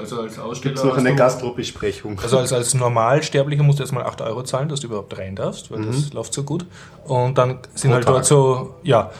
[0.00, 0.74] also als Aussteller.
[0.74, 2.18] Gibt noch eine Gastrobesprechung?
[2.20, 5.70] Also als, als Normalsterblicher musst du erstmal 8 Euro zahlen, dass du überhaupt rein darfst,
[5.70, 6.66] weil das läuft so gut.
[7.04, 8.14] Und dann sind Pro halt Tag.
[8.14, 9.10] dort so, ja,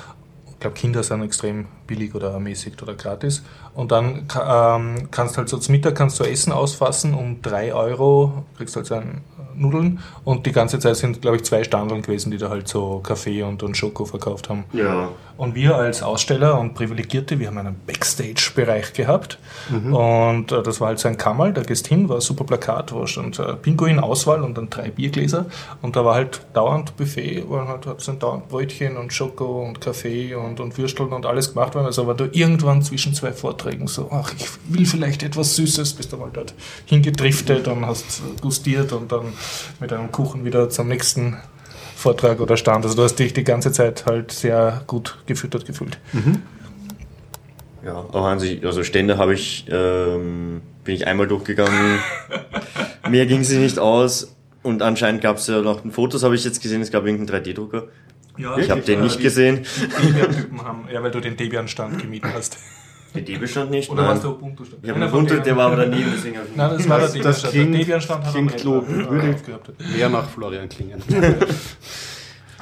[0.51, 3.43] ich glaube Kinder sind extrem billig oder ermäßigt oder gratis.
[3.75, 8.45] Und dann ähm, kannst halt so zum Mittag kannst du Essen ausfassen um 3 Euro,
[8.57, 9.23] kriegst halt so ein
[9.57, 13.01] Nudeln und die ganze Zeit sind, glaube ich, zwei Standeln gewesen, die da halt so
[13.01, 14.65] Kaffee und, und Schoko verkauft haben.
[14.73, 15.11] Ja.
[15.37, 19.39] Und wir als Aussteller und Privilegierte, wir haben einen Backstage-Bereich gehabt.
[19.71, 22.93] Und äh, das war halt so ein Kammerl, da gehst hin, war ein super Plakat,
[22.93, 25.47] wo stand äh, Pinguin-Auswahl und dann drei Biergläser.
[25.83, 29.81] Und da war halt dauernd Buffet, wo halt hat dann dauernd Brötchen und Schoko und
[29.81, 31.87] Kaffee und, und Würsteln und alles gemacht worden.
[31.87, 36.13] Also war du irgendwann zwischen zwei Vorträgen so, ach, ich will vielleicht etwas Süßes, bist
[36.13, 36.55] du mal dort
[36.87, 39.33] hingedriftet und hast gustiert und dann
[39.81, 41.37] mit einem Kuchen wieder zum nächsten
[41.97, 42.85] Vortrag oder Stand.
[42.85, 45.99] Also du hast dich die ganze Zeit halt sehr gut gefüttert gefühlt.
[47.85, 51.99] Ja, aber an sich, also Stände habe ich, ähm, bin ich einmal durchgegangen.
[53.09, 54.35] Mehr ging sie nicht aus.
[54.63, 57.85] Und anscheinend gab es ja noch Fotos, habe ich jetzt gesehen, es gab irgendeinen 3D-Drucker.
[58.37, 59.65] Ja, Ich habe den nicht gesehen.
[60.03, 62.59] Debian-Typen haben, ja, weil du den Debian-Stand gemietet hast.
[63.17, 63.91] Der D-Bestand nicht.
[63.91, 64.85] Oder warst du Ubuntu-Stand?
[64.85, 67.07] Ich habe einen Ubuntu, der war aber daneben, deswegen habe ich Nein, das war der
[67.09, 67.25] Das- Debian-Stand.
[67.25, 69.75] das Der klingt- Debian-Stand hat klingt würde-.
[69.97, 71.03] Mehr nach Florian klingen.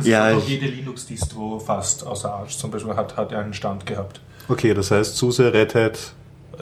[0.03, 4.21] Ja, Also ich- jede Linux-Distro fast, außer Arch zum Beispiel, hat, hat einen Stand gehabt.
[4.49, 5.99] Okay, das heißt SUSE, Red Hat.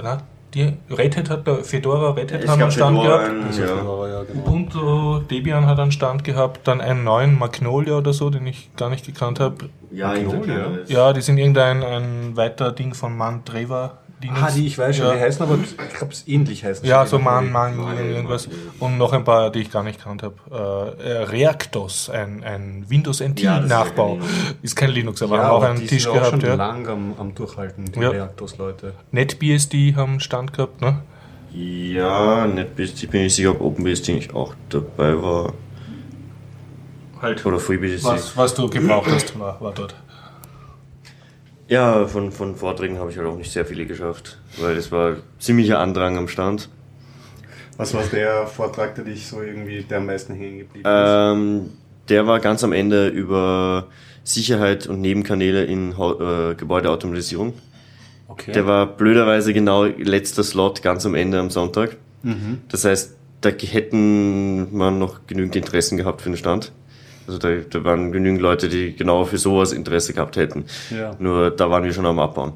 [0.03, 0.19] Na,
[0.55, 3.31] die Red Hat hat, der Fedora, Red Hat es haben einen Stand Fedora, gehabt.
[3.31, 4.09] einen, ja.
[4.09, 4.41] ja, genau.
[4.41, 8.91] Ubuntu, Debian hat einen Stand gehabt, dann einen neuen Magnolia oder so, den ich gar
[8.91, 9.71] nicht gekannt habe.
[9.91, 10.79] Ja, Magnolia?
[10.89, 13.99] Ja, die sind irgendein ein weiter Ding von Mantreva.
[14.23, 14.41] Linux.
[14.43, 15.15] Ah, die ich weiß schon, Ja.
[15.15, 16.87] die heißen aber, ich glaube, es ähnlich heißen.
[16.87, 18.49] Ja, so Man, Man, Man, irgendwas.
[18.79, 20.35] Und noch ein paar, die ich gar nicht kannt habe.
[20.51, 24.17] Äh, äh, Reactos, ein, ein Windows Ja, ja NT-Nachbau.
[24.17, 24.29] kein
[24.63, 26.43] ist kein Linux, aber ja, haben auch einen die Tisch sind auch schon gehabt.
[26.45, 26.55] Ja.
[26.55, 28.11] lang am, am Durchhalten, die Ja.
[28.11, 28.95] Reactors-Leute.
[29.11, 31.01] NetBSD haben einen Stand gehabt, ne?
[31.55, 35.53] Ja, NetBSD bin ich sicher, ob OpenBSD nicht auch dabei war.
[37.21, 37.45] Halt.
[37.47, 38.05] Oder FreeBSD.
[38.05, 39.95] Was, was du gebraucht hast, war, war dort.
[41.73, 45.17] Ja, von, von Vorträgen habe ich halt auch nicht sehr viele geschafft, weil es war
[45.39, 46.69] ziemlicher Andrang am Stand.
[47.79, 50.95] Was war der Vortrag, der dich so irgendwie der am meisten hängen geblieben ist?
[50.95, 51.71] Ähm,
[52.11, 53.87] der war ganz am Ende über
[54.23, 57.55] Sicherheit und Nebenkanäle in äh, Gebäudeautomatisierung.
[58.29, 58.53] okay.
[58.53, 61.97] Der war blöderweise genau letzter Slot ganz am Ende am Sonntag.
[62.69, 66.71] Das heißt, da hätten man noch genügend Interessen gehabt für den Stand.
[67.27, 70.65] Also da, da waren genügend Leute, die genau für sowas Interesse gehabt hätten.
[70.91, 71.15] Ja.
[71.19, 72.53] Nur da waren wir schon am Abbauen.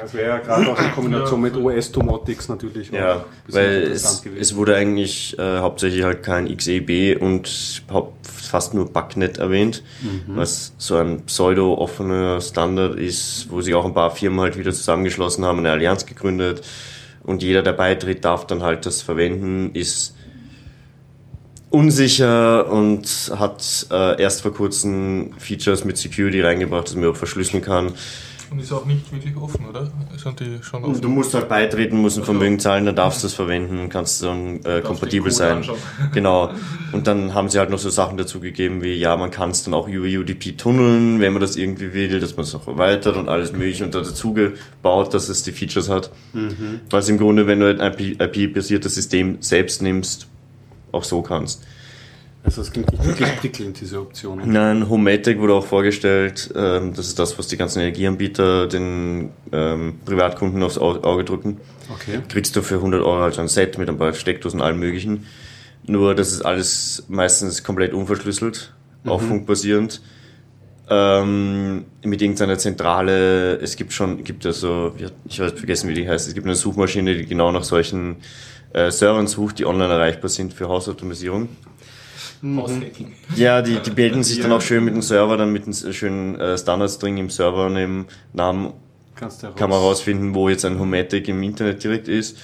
[0.00, 4.22] Das wäre ja gerade auch in Kombination mit OS-Domotics natürlich auch Ja, weil interessant es,
[4.22, 4.40] gewesen.
[4.40, 7.82] es wurde eigentlich äh, hauptsächlich halt kein XEB und
[8.22, 9.82] fast nur Backnet erwähnt,
[10.28, 15.44] was so ein pseudo-offener Standard ist, wo sich auch ein paar Firmen halt wieder zusammengeschlossen
[15.44, 16.62] haben, eine Allianz gegründet
[17.24, 20.14] und jeder, der beitritt, darf dann halt das verwenden, ist
[21.74, 27.62] unsicher und hat äh, erst vor kurzem Features mit Security reingebracht, dass man überhaupt verschlüsseln
[27.62, 27.92] kann.
[28.50, 29.90] Und ist auch nicht wirklich offen, oder?
[30.16, 31.00] Sind die schon offen?
[31.00, 34.22] Du musst halt beitreten, musst ein Vermögen zahlen, dann darfst du es verwenden und kannst
[34.22, 35.56] dann äh, kompatibel sein.
[35.56, 35.78] anschauen.
[36.12, 36.50] Genau.
[36.92, 39.64] Und dann haben sie halt noch so Sachen dazu gegeben, wie ja, man kann es
[39.64, 43.16] dann auch über UDP tunneln, wenn man das irgendwie will, dass man es noch erweitert
[43.16, 46.12] und alles mögliche und da dazu gebaut, dass es die Features hat.
[46.90, 47.80] Was im Grunde, wenn du ein
[48.20, 50.28] IP-basiertes System selbst nimmst,
[50.94, 51.62] auch so kannst.
[52.42, 54.42] Also es klingt nicht wirklich prickelnd, diese Option.
[54.44, 56.52] Nein, Homematic wurde auch vorgestellt.
[56.54, 61.56] Ähm, das ist das, was die ganzen Energieanbieter den ähm, Privatkunden aufs Au- Auge drücken.
[61.90, 62.20] Okay.
[62.28, 64.78] Kriegst du für 100 Euro halt so ein Set mit ein paar Steckdosen und allem
[64.78, 65.26] möglichen.
[65.86, 68.74] Nur, das ist alles meistens komplett unverschlüsselt,
[69.06, 70.02] auch funkbasierend.
[70.90, 76.06] Ähm, mit irgendeiner Zentrale, es gibt schon, gibt also, ja, ich weiß vergessen, wie die
[76.06, 78.16] heißt, es gibt eine Suchmaschine, die genau nach solchen
[78.74, 81.48] äh, Servern sucht, die online erreichbar sind für Hausautomatisierung.
[82.58, 83.14] Aushacking.
[83.36, 86.38] Ja, die, die bilden sich dann auch schön mit dem Server, dann mit einem schönen
[86.38, 88.74] äh, Standardstring im Server und im Namen
[89.14, 92.38] Kannst du kann man rausfinden, wo jetzt ein Homatic im Internet direkt ist.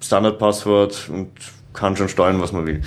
[0.00, 1.30] Standardpasswort und
[1.72, 2.82] kann schon steuern, was man will.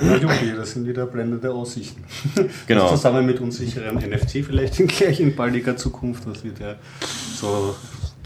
[0.00, 2.04] Ja, okay, das sind wieder blendende Aussichten.
[2.66, 2.82] Genau.
[2.82, 6.76] Das zusammen mit unsicherem NFT vielleicht in gleich in baldiger Zukunft, das wird ja
[7.34, 7.74] so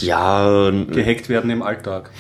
[0.00, 2.10] Ja, gehackt werden im Alltag.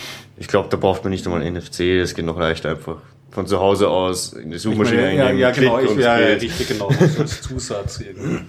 [0.42, 2.96] Ich glaube, da braucht man nicht einmal NFC, das geht noch leicht einfach.
[3.30, 5.90] Von zu Hause aus in die Ich Suchmaschine meine, ja, eingeben, ja, klick genau, ich
[5.90, 6.42] es geht.
[6.42, 8.40] richtig genau als Zusatz irgendwie.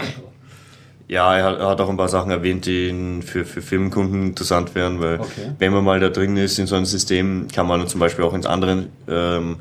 [1.08, 4.74] Ja, er hat, er hat auch ein paar Sachen erwähnt, die für, für Filmkunden interessant
[4.74, 5.52] wären, weil Okay.
[5.60, 8.34] wenn man mal da drin ist in so einem System, kann man zum Beispiel auch
[8.34, 9.58] ins andere ähm,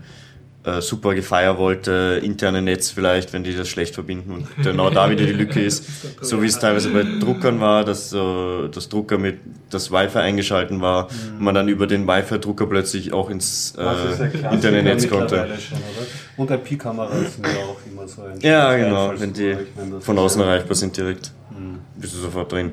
[0.64, 5.24] äh, super gefeierwollte interne Netz vielleicht, wenn die das schlecht verbinden und genau da wieder
[5.24, 5.84] die Lücke ist.
[6.20, 9.38] So wie es teilweise bei Druckern war, dass äh, das Drucker mit
[9.70, 15.08] das Wi-Fi eingeschalten war und man dann über den Wi-Fi-Drucker plötzlich auch ins äh, Internetnetz
[15.08, 15.34] konnte.
[15.34, 15.78] mittlerweile Schon?
[16.36, 20.40] Und IP-Kameras sind ja auch immer so ein Ja, genau, wenn die meine, von außen
[20.40, 21.32] erreichbar sind direkt,
[21.96, 22.72] bist du sofort drin.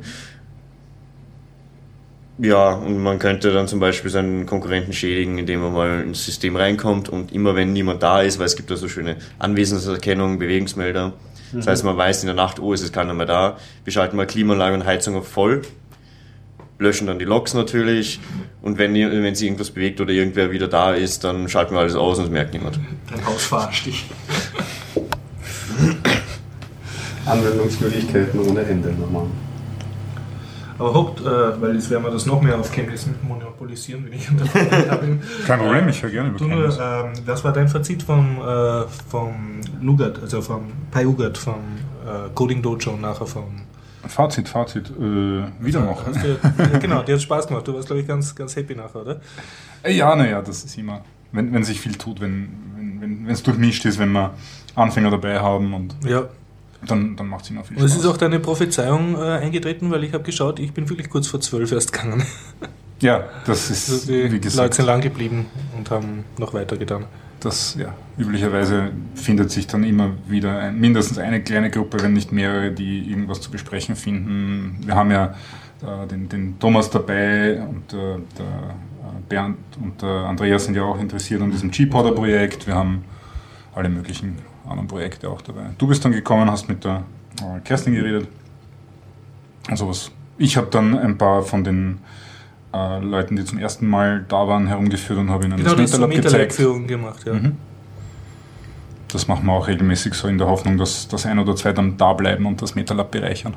[2.41, 6.55] Ja, und man könnte dann zum Beispiel seinen Konkurrenten schädigen, indem man mal ins System
[6.55, 11.11] reinkommt und immer wenn niemand da ist, weil es gibt da so schöne Anwesenserkennung, Bewegungsmelder.
[11.51, 13.57] Das heißt, man weiß in der Nacht, oh, es ist keiner mehr da.
[13.83, 15.63] Wir schalten mal Klimaanlage und Heizung auf voll,
[16.77, 18.21] löschen dann die Loks natürlich
[18.61, 21.95] und wenn, wenn sich irgendwas bewegt oder irgendwer wieder da ist, dann schalten wir alles
[21.95, 22.79] aus und es merkt niemand.
[23.09, 24.05] Dein Haus verarscht dich.
[27.25, 29.27] Anwendungsmöglichkeiten ohne Ende, normal.
[30.79, 34.29] Aber Haupt, äh, weil jetzt werden wir das noch mehr auf Chemnitz monopolisieren, wenn ich
[34.29, 34.39] habe.
[35.45, 39.59] Kein Problem, ich höre gerne über Du ähm, was war dein Fazit vom, äh, vom
[39.81, 41.55] Nougat, also vom PyUgat, vom
[42.05, 43.61] äh, Coding Dojo und nachher vom.
[44.07, 46.13] Fazit, Fazit, äh, wieder machen.
[46.15, 47.67] Hast du, genau, dir hat Spaß gemacht.
[47.67, 49.21] Du warst, glaube ich, ganz, ganz happy nachher, oder?
[49.83, 51.01] Äh, Ja, naja, das ist immer,
[51.33, 52.43] wenn, wenn sich viel tut, wenn
[52.77, 54.33] es wenn, wenn, durchmischt ist, wenn wir
[54.75, 56.29] Anfänger dabei haben und Ja.
[56.85, 58.03] Dann, dann macht es immer viel Und es Spaß.
[58.03, 61.39] ist auch deine Prophezeiung äh, eingetreten, weil ich habe geschaut, ich bin wirklich kurz vor
[61.41, 62.23] zwölf erst gegangen.
[63.01, 65.45] ja, das ist, Also die wie Leute gesagt, sind lang geblieben
[65.77, 67.05] und haben noch weiter getan.
[67.41, 72.31] das, ja, üblicherweise findet sich dann immer wieder ein, mindestens eine kleine Gruppe, wenn nicht
[72.31, 74.79] mehrere, die irgendwas zu besprechen finden.
[74.85, 75.35] Wir haben ja
[75.81, 80.83] äh, den, den Thomas dabei und äh, der äh, Bernd und der Andreas sind ja
[80.83, 82.67] auch interessiert an diesem G-Podder-Projekt.
[82.67, 83.05] Wir haben
[83.73, 84.37] alle möglichen
[84.69, 85.67] anderen Projekte auch dabei.
[85.77, 87.03] Du bist dann gekommen, hast mit der
[87.41, 88.27] äh, Kerstin geredet.
[89.67, 90.11] Also was.
[90.37, 91.99] Ich habe dann ein paar von den
[92.73, 96.09] äh, Leuten, die zum ersten Mal da waren, herumgeführt und habe ihnen Genau, das MetaLab
[96.11, 96.25] gezeigt.
[96.33, 97.33] Metalab-Führung gemacht, ja.
[97.33, 97.57] Mhm.
[99.09, 101.97] Das machen wir auch regelmäßig so in der Hoffnung, dass das ein oder zwei dann
[101.97, 103.55] da bleiben und das MetaLab bereichern.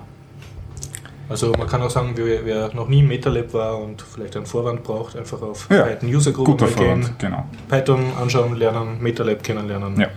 [1.29, 4.47] Also man kann auch sagen, wer, wer noch nie im MetaLab war und vielleicht einen
[4.47, 7.47] Vorwand braucht, einfach auf Ja, Python User Group gehen, Vorwand, genau.
[7.69, 9.99] Python anschauen, lernen, MetaLab kennenlernen.
[10.01, 10.09] Ja.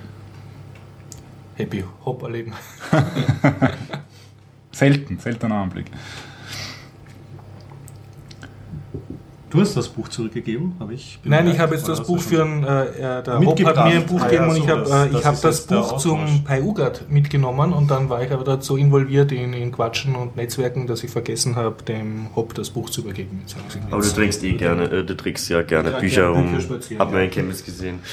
[1.57, 2.53] Happy Hop erleben.
[4.71, 5.85] Selten, seltener Anblick.
[9.51, 11.19] Du hast das Buch zurückgegeben, habe ich.
[11.23, 12.85] Nein, ich habe jetzt das Buch schon- für ein, äh,
[13.19, 13.77] äh, der Hop Mitgebracht.
[13.77, 15.25] hat mir ein Buch Ah, gegeben ja, und ich so, habe das- äh, ich das
[15.25, 16.43] hab das der Buch zum.
[16.43, 21.03] PyUGAT mitgenommen und dann war ich aber dazu involviert in, in Quatschen und Netzwerken, dass
[21.03, 23.43] ich vergessen habe, dem Hop das Buch zu übergeben.
[23.47, 23.55] Ich
[23.91, 27.19] Aber du trinkst eh gerne, äh, du trinkst ja gerne Ja, Bücher spazieren, Hat man
[27.19, 27.25] ja.
[27.25, 27.99] in Chemnitz gesehen.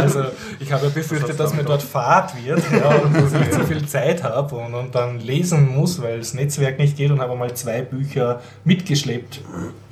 [0.00, 0.24] Also
[0.58, 3.60] ich habe ja befürchtet, dass mir dort Fahrt wird ja, und dass ich nicht so
[3.60, 7.34] viel Zeit habe und, und dann lesen muss, weil das Netzwerk nicht geht und habe
[7.36, 9.40] mal zwei Bücher mitgeschleppt,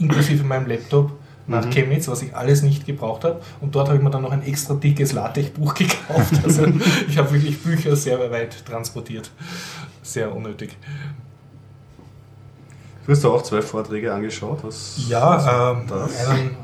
[0.08, 1.12] inklusive meinem Laptop
[1.46, 3.40] nach Chemnitz, was ich alles nicht gebraucht habe.
[3.60, 6.34] Und dort habe ich mir dann noch ein extra dickes LaTeX-Buch gekauft.
[6.44, 6.66] Also
[7.08, 9.30] ich habe wirklich Bücher sehr weit transportiert.
[10.02, 10.76] Sehr unnötig.
[13.06, 14.58] Du hast auch zwei Vorträge angeschaut.
[14.62, 16.26] Was, was Ja, ähm, das?
[16.28, 16.56] einen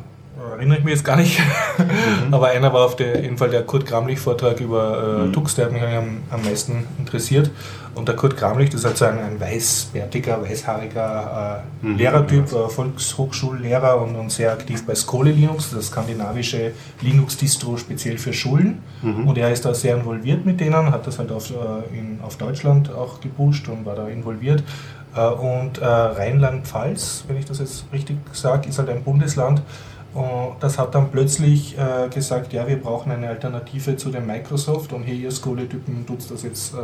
[0.50, 1.38] erinnere ich mich jetzt gar nicht.
[1.78, 2.32] Mhm.
[2.34, 5.32] Aber einer war auf der, jeden Fall der Kurt Gramlich-Vortrag über äh, mhm.
[5.32, 7.50] Tux, der hat mich am, am meisten interessiert.
[7.94, 11.96] Und der Kurt Gramlich, das ist halt so ein, ein weißbärtiger, weißhaariger äh, mhm.
[11.96, 18.32] Lehrertyp, äh, Volkshochschullehrer und, und, sehr aktiv bei Skole Linux, das skandinavische Linux-Distro speziell für
[18.32, 18.82] Schulen.
[19.02, 19.28] Mhm.
[19.28, 22.36] Und er ist da sehr involviert mit denen, hat das halt auf, äh, in, auf
[22.36, 24.64] Deutschland auch gepusht und war da involviert.
[25.14, 29.62] Äh, und äh, Rheinland-Pfalz, wenn ich das jetzt richtig sage, ist halt ein Bundesland,
[30.14, 34.92] und das hat dann plötzlich äh, gesagt, ja, wir brauchen eine Alternative zu dem Microsoft
[34.92, 36.78] und hier, ihr Skole-Typen, tut das jetzt äh,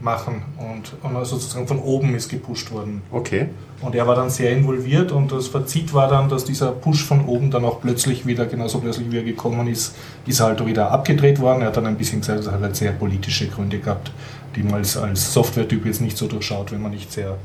[0.00, 0.42] machen.
[0.58, 3.00] Und, und also sozusagen von oben ist gepusht worden.
[3.10, 3.48] Okay.
[3.80, 7.24] Und er war dann sehr involviert und das Fazit war dann, dass dieser Push von
[7.24, 9.96] oben dann auch plötzlich wieder, genauso plötzlich wie er gekommen ist,
[10.26, 11.62] ist halt wieder abgedreht worden.
[11.62, 14.12] Er hat dann ein bisschen gesagt, es hat halt sehr politische Gründe gehabt,
[14.54, 17.38] die man als, als Software-Typ jetzt nicht so durchschaut, wenn man nicht sehr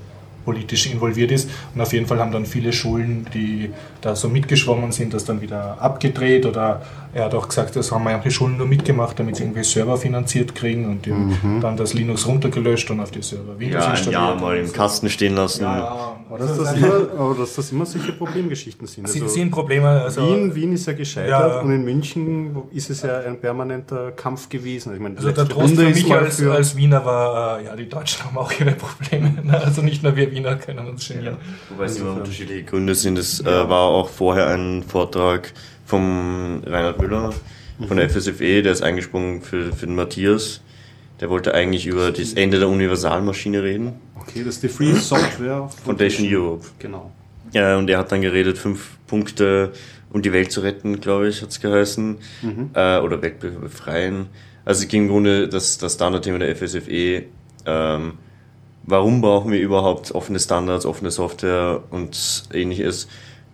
[0.44, 1.50] politisch involviert ist.
[1.74, 5.42] Und auf jeden Fall haben dann viele Schulen, die da so mitgeschwommen sind, das dann
[5.42, 6.46] wieder abgedreht.
[6.46, 6.82] Oder
[7.14, 10.56] er hat auch gesagt, das haben manche Schulen nur mitgemacht, damit sie irgendwie Server finanziert
[10.56, 11.60] kriegen und mhm.
[11.62, 14.22] dann das Linux runtergelöscht und auf die Server Windows ja, installiert.
[14.22, 15.64] Ja, mal im Kasten stehen lassen.
[15.64, 16.16] Ja, ja.
[16.30, 19.06] Aber, dass das immer, aber dass das immer solche Problemgeschichten sind.
[19.06, 19.90] Also sind Probleme.
[19.90, 21.60] Also Wien, Wien ist ja gescheitert ja.
[21.60, 24.94] und in München ist es ja ein permanenter Kampf gewesen.
[24.94, 28.24] Ich meine, also der Trost für mich als, als, Wiener war, äh, ja, die Deutschen
[28.24, 29.32] haben auch ihre Probleme.
[29.52, 31.38] Also nicht nur wir Wiener können uns genieren.
[31.70, 33.18] Wobei es immer unterschiedliche Gründe sind.
[33.18, 35.54] Es äh, war auch vorher ein Vortrag
[35.86, 37.34] vom Reinhard Müller
[37.88, 40.62] von der FSFE, der ist eingesprungen für, für den Matthias.
[41.20, 43.94] Der wollte eigentlich über das Ende der Universalmaschine reden.
[44.16, 46.66] Okay, das ist die Free Software Foundation Europe.
[46.80, 47.12] Genau.
[47.54, 49.74] Ja, und er hat dann geredet, fünf Punkte,
[50.12, 52.18] um die Welt zu retten, glaube ich, hat es geheißen.
[52.42, 52.70] Mhm.
[52.74, 54.28] Äh, oder Welt befreien.
[54.66, 57.24] Also es ging im Grunde das, das Standardthema der FSFE.
[57.66, 58.14] Ähm,
[58.84, 63.08] warum brauchen wir überhaupt offene Standards, offene Software und ähnliches?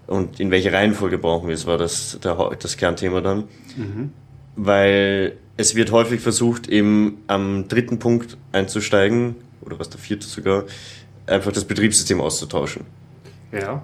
[0.07, 3.43] Und in welcher Reihenfolge brauchen wir es, war das, der, das Kernthema dann.
[3.75, 4.11] Mhm.
[4.55, 10.63] Weil es wird häufig versucht, eben am dritten Punkt einzusteigen, oder was der vierte sogar,
[11.25, 12.85] einfach das Betriebssystem auszutauschen.
[13.51, 13.83] Ja.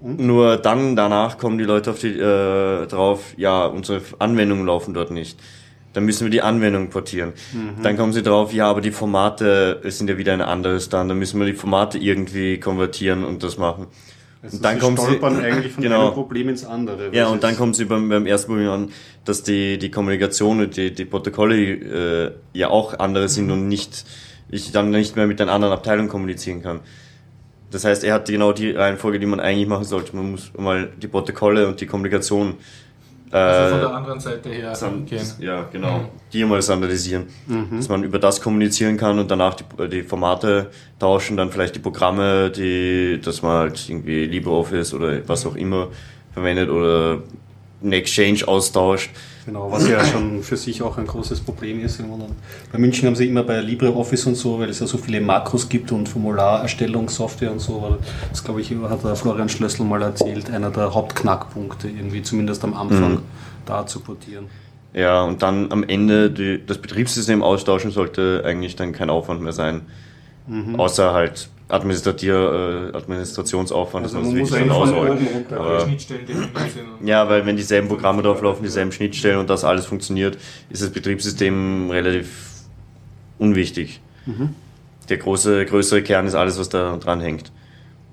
[0.00, 0.20] Und?
[0.20, 5.10] Nur dann, danach kommen die Leute auf die, äh, drauf, ja, unsere Anwendungen laufen dort
[5.10, 5.38] nicht.
[5.92, 7.34] Dann müssen wir die Anwendung portieren.
[7.52, 7.82] Mhm.
[7.82, 11.08] Dann kommen sie drauf, ja, aber die Formate sind ja wieder ein anderes dann.
[11.08, 13.86] Dann müssen wir die Formate irgendwie konvertieren und das machen.
[14.44, 17.14] Also und dann kommen sie eigentlich von genau, einem Problem ins andere.
[17.14, 18.92] Ja, und dann kommen sie beim, beim ersten Problem an,
[19.24, 23.52] dass die, die Kommunikation und die, die Protokolle äh, ja auch andere sind mhm.
[23.52, 24.04] und nicht,
[24.50, 26.80] ich dann nicht mehr mit den anderen Abteilungen kommunizieren kann.
[27.70, 30.14] Das heißt, er hat genau die Reihenfolge, die man eigentlich machen sollte.
[30.14, 32.56] Man muss mal die Protokolle und die Kommunikation
[33.38, 34.72] also von der äh, anderen Seite her
[35.06, 35.26] gehen.
[35.40, 35.98] Ja, genau.
[35.98, 36.04] Mhm.
[36.32, 37.26] Die mal standardisieren.
[37.46, 37.76] Mhm.
[37.76, 41.80] Dass man über das kommunizieren kann und danach die, die, Formate tauschen, dann vielleicht die
[41.80, 45.88] Programme, die, dass man halt irgendwie LibreOffice oder was auch immer
[46.32, 47.22] verwendet oder
[47.84, 49.10] einen Exchange austauscht.
[49.46, 52.02] Genau, was ja schon für sich auch ein großes Problem ist.
[52.72, 55.68] Bei München haben sie immer bei LibreOffice und so, weil es ja so viele Makros
[55.68, 57.98] gibt und Formularerstellungssoftware und so, weil
[58.30, 62.74] das glaube ich hat der Florian Schlössl mal erzählt, einer der Hauptknackpunkte irgendwie, zumindest am
[62.74, 63.22] Anfang, mhm.
[63.66, 64.46] da zu portieren.
[64.94, 69.52] Ja, und dann am Ende die, das Betriebssystem austauschen sollte eigentlich dann kein Aufwand mehr
[69.52, 69.82] sein.
[70.46, 70.78] Mhm.
[70.78, 75.18] Außer halt Administratier, äh, Administrationsaufwand, also dass man es wirklich dann ausrollt.
[77.04, 80.36] Ja, weil wenn dieselben Programme drauf laufen, dieselben Schnittstellen und das alles funktioniert,
[80.68, 82.50] ist das Betriebssystem relativ
[83.38, 84.00] unwichtig.
[84.26, 84.50] Mhm.
[85.08, 87.50] Der große, größere Kern ist alles, was da dran hängt.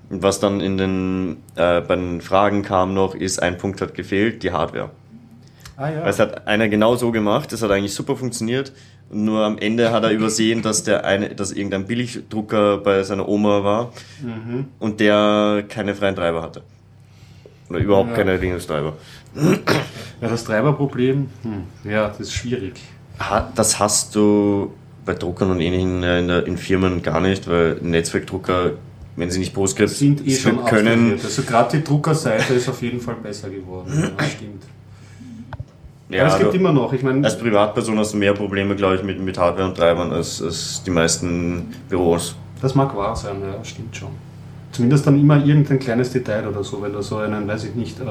[0.08, 3.94] Und was dann in den, äh, bei den Fragen kam noch, ist, ein Punkt hat
[3.94, 4.90] gefehlt, die Hardware.
[5.76, 6.06] Ah, ja.
[6.06, 8.72] Es hat einer genau so gemacht, das hat eigentlich super funktioniert.
[9.10, 13.62] Nur am Ende hat er übersehen, dass der eine, dass irgendein Billigdrucker bei seiner Oma
[13.62, 14.66] war mhm.
[14.78, 16.62] und der keine freien Treiber hatte.
[17.68, 18.16] Oder überhaupt ja.
[18.16, 18.94] keine Linux-Treiber.
[20.20, 21.90] Ja, das Treiberproblem, hm.
[21.90, 22.74] ja, das ist schwierig.
[23.54, 24.72] Das hast du
[25.04, 28.72] bei Druckern und ähnlichen in, in Firmen gar nicht, weil Netzwerkdrucker,
[29.16, 31.18] wenn sie nicht PostScript sind eh schon können.
[31.22, 34.12] Also gerade die Druckerseite ist auf jeden Fall besser geworden.
[34.16, 34.62] Das stimmt.
[36.12, 36.92] Ja, Aber es gibt immer noch.
[36.92, 40.12] Ich meine, als Privatperson hast du mehr Probleme, glaube ich, mit, mit Hardware und Treibern
[40.12, 42.36] als, als die meisten Büros.
[42.60, 44.10] Das mag wahr sein, ja, stimmt schon.
[44.72, 47.98] Zumindest dann immer irgendein kleines Detail oder so, wenn du so einen, weiß ich nicht,
[48.00, 48.04] äh,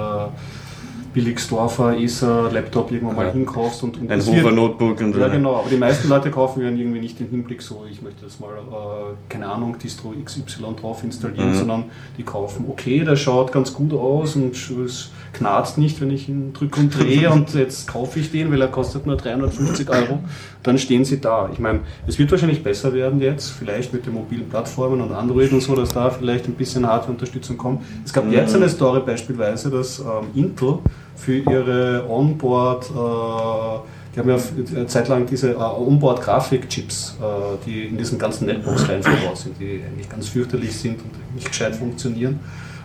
[1.14, 3.32] Billigsdorfer Acer-Laptop irgendwann mal Ja.
[3.34, 6.70] hinkaufst und, und Ein Hofer Notebook und Ja, genau, aber die meisten Leute kaufen ja
[6.70, 11.04] irgendwie nicht den Hinblick so, ich möchte das mal, äh, keine Ahnung, Distro XY drauf
[11.04, 11.56] installieren, Mhm.
[11.56, 11.84] sondern
[12.18, 16.54] die kaufen, okay, der schaut ganz gut aus und es knarzt nicht, wenn ich ihn
[16.54, 20.20] drücke und drehe und jetzt kaufe ich den, weil er kostet nur 350 Euro,
[20.64, 21.50] dann stehen sie da.
[21.52, 25.52] Ich meine, es wird wahrscheinlich besser werden jetzt, vielleicht mit den mobilen Plattformen und Android
[25.52, 27.82] und so, dass da vielleicht ein bisschen Hardware-Unterstützung kommt.
[28.06, 30.80] Es gab jetzt eine Story beispielsweise, dass ähm, Intel
[31.16, 34.38] für ihre Onboard äh, die haben ja
[34.76, 39.58] eine Zeit lang diese äh, Onboard-Grafik-Chips, äh, die in diesen ganzen Netbooks rein verbaut sind,
[39.60, 42.40] die eigentlich ganz fürchterlich sind und nicht gescheit funktionieren,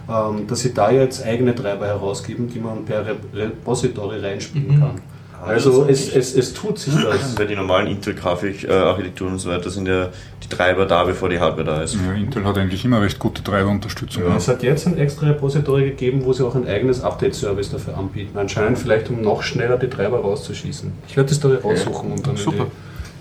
[0.09, 5.01] ähm, dass sie da jetzt eigene Treiber herausgeben, die man per Re Repository reinspielen kann.
[5.45, 7.35] Also es, es, es tut sich das.
[7.35, 10.09] Bei den normalen Intel-Grafik-Architekturen und so weiter sind ja
[10.43, 11.95] die Treiber da, bevor die Hardware da ist.
[11.95, 14.25] Ja, Intel hat eigentlich immer recht gute Treiberunterstützung.
[14.25, 17.99] Ja, es hat jetzt ein extra Repository gegeben, wo sie auch ein eigenes Update-Service dafür
[17.99, 18.37] anbieten.
[18.39, 20.93] Anscheinend vielleicht, um noch schneller die Treiber rauszuschießen.
[21.09, 22.67] Ich werde das Story raussuchen und dann Super.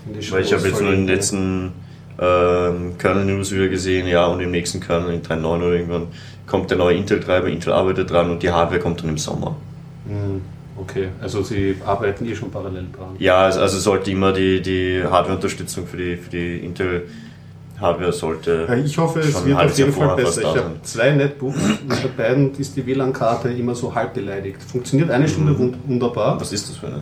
[0.06, 1.72] in die, in die Weil ich habe jetzt nur in den letzten
[2.18, 6.06] ähm, Kernel-News wieder gesehen, ja, und im nächsten Kernel, in 3.9 oder irgendwann,
[6.46, 9.56] kommt der neue Intel-Treiber, Intel arbeitet dran und die Hardware kommt dann im Sommer.
[10.06, 10.40] Hm,
[10.78, 13.16] Okay, also Sie arbeiten eh schon parallel dran.
[13.18, 18.66] Ja, also, also sollte immer die, die Hardware-Unterstützung für die, für die Intel-Hardware sollte.
[18.68, 20.40] Ja, ich hoffe, es wird auf jeden Fall besser.
[20.42, 24.62] Ich habe zwei Netbooks und bei beiden ist die WLAN-Karte immer so halb beleidigt.
[24.62, 25.58] Funktioniert eine Stunde Mhm.
[25.58, 26.40] wund- wunderbar.
[26.40, 27.00] Was ist das für eine?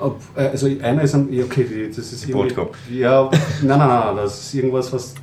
[0.00, 2.76] Ob, äh, also einer ist ein, ja, okay, das ist Die irgendwie, Brotkopf.
[2.90, 3.30] ja,
[3.62, 5.14] nein, nein, nein, das ist irgendwas, was,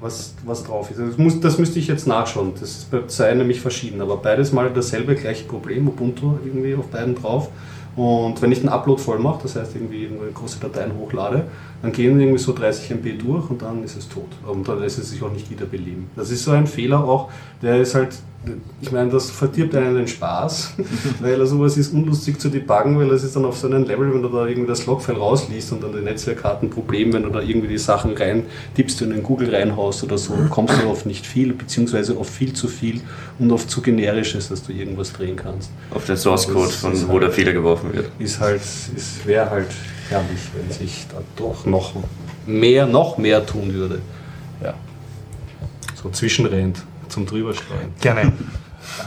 [0.00, 1.00] was, was drauf ist.
[1.00, 2.52] Das, muss, das müsste ich jetzt nachschauen.
[2.58, 6.86] Das ist bei zwei nämlich verschieden, aber beides mal dasselbe gleiche Problem, Ubuntu irgendwie auf
[6.88, 7.48] beiden drauf.
[7.96, 11.44] Und wenn ich den Upload voll mache, das heißt irgendwie große Dateien hochlade,
[11.82, 14.28] dann gehen irgendwie so 30 MB durch und dann ist es tot.
[14.46, 16.06] Und dann lässt es sich auch nicht wiederbeleben.
[16.16, 17.30] Das ist so ein Fehler auch,
[17.62, 18.10] der ist halt,
[18.80, 20.74] ich meine, das verdirbt einen den Spaß,
[21.20, 24.22] weil sowas ist unlustig zu debuggen, weil das ist dann auf so einem Level, wenn
[24.22, 27.40] du da irgendwie das Logfile rausliest und dann die Netzwerkkarten ein Problem, wenn du da
[27.40, 31.26] irgendwie die Sachen rein tippst und in Google reinhaust oder so, kommst du auf nicht
[31.26, 33.00] viel, beziehungsweise auf viel zu viel
[33.38, 35.70] und auf zu generisches, dass du irgendwas drehen kannst.
[35.90, 38.10] Auf den Source-Code, Das von ist wo halt- der Fehler geworfen wird.
[38.18, 39.66] Ist halt, es wäre halt
[40.08, 41.92] herrlich, wenn sich da doch noch
[42.46, 44.00] mehr, noch mehr tun würde.
[44.62, 44.74] Ja.
[45.94, 47.92] So zwischenrennt zum drüberschreien.
[48.00, 48.32] Gerne.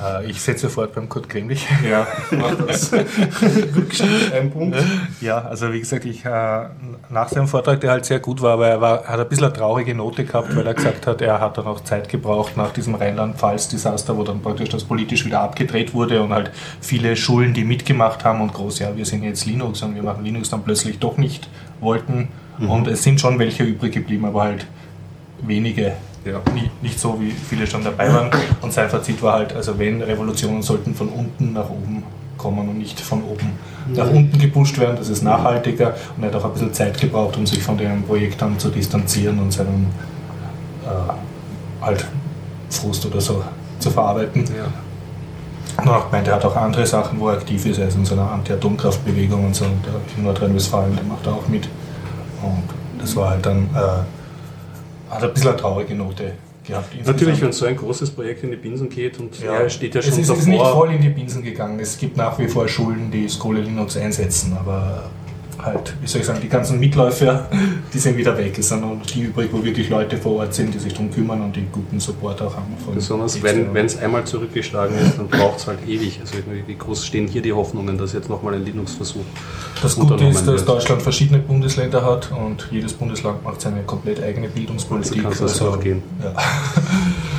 [0.04, 1.68] Äh, ich setze fort beim Kurt Kremlich.
[1.90, 2.92] Ja, mach das.
[3.76, 4.78] Rückschritt, ein Punkt.
[5.22, 6.66] Ja, also wie gesagt, ich, äh,
[7.10, 9.54] nach seinem Vortrag, der halt sehr gut war, aber er war, hat ein bisschen eine
[9.54, 12.96] traurige Note gehabt, weil er gesagt hat, er hat dann auch Zeit gebraucht nach diesem
[12.96, 16.52] Rheinland-Pfalz-Desaster, wo dann praktisch das politisch wieder abgedreht wurde und halt
[16.82, 20.24] viele Schulen, die mitgemacht haben und groß, ja, wir sind jetzt Linux und wir machen
[20.24, 21.50] Linux, dann plötzlich doch nicht
[21.80, 22.30] wollten.
[22.60, 24.66] Und es sind schon welche übrig geblieben, aber halt
[25.42, 25.94] wenige.
[26.26, 26.42] Ja.
[26.54, 28.30] Nicht, nicht so, wie viele schon dabei waren.
[28.62, 32.04] Und sein Fazit war halt, also wenn Revolutionen sollten von unten nach oben
[32.38, 33.52] kommen und nicht von oben
[33.94, 37.38] nach unten gepusht werden, das ist nachhaltiger und er hat auch ein bisschen Zeit gebraucht,
[37.38, 39.88] um sich von dem Projekt dann zu distanzieren und seinen
[40.86, 42.06] äh, halt
[42.70, 43.44] Frust oder so
[43.80, 44.46] zu verarbeiten.
[44.46, 44.66] Ja.
[45.82, 47.96] Und er hat gemeint, er hat auch andere Sachen, wo er aktiv ist, er ist
[47.96, 51.68] in so einer Anti-Atomkraftbewegung und so, und der in Nordrhein-Westfalen, der macht er auch mit.
[52.42, 52.64] Und
[53.00, 54.19] das war halt dann, äh,
[55.10, 56.34] hat ein bisschen eine traurige Note
[56.66, 56.94] gehabt.
[56.94, 57.42] Natürlich, insgesamt.
[57.42, 60.12] wenn so ein großes Projekt in die Binsen geht und Ja, er steht ja schon
[60.14, 60.42] es ist, davor.
[60.42, 61.80] ist nicht voll in die Binsen gegangen.
[61.80, 65.10] Es gibt nach wie vor Schulen, die Skole Linux einsetzen, aber
[65.64, 67.48] halt, wie soll ich sagen, die ganzen Mitläufer,
[67.94, 68.58] die sind wieder weg.
[68.58, 71.42] Es sind nur die übrig, wo wirklich Leute vor Ort sind, die sich darum kümmern
[71.42, 72.76] und die guten Support auch haben.
[72.94, 76.20] Besonders wenn es einmal zurückgeschlagen ist, dann braucht es halt ewig.
[76.22, 76.36] Also
[76.68, 79.26] wie groß stehen hier die Hoffnungen, dass jetzt nochmal ein Linux-Versuch
[79.82, 80.70] Das Gute ist, dass wird?
[80.70, 85.26] Deutschland verschiedene Bundesländer hat und jedes Bundesland macht seine komplett eigene Bildungspolitik.
[85.26, 86.04] Also kann es auch gehen.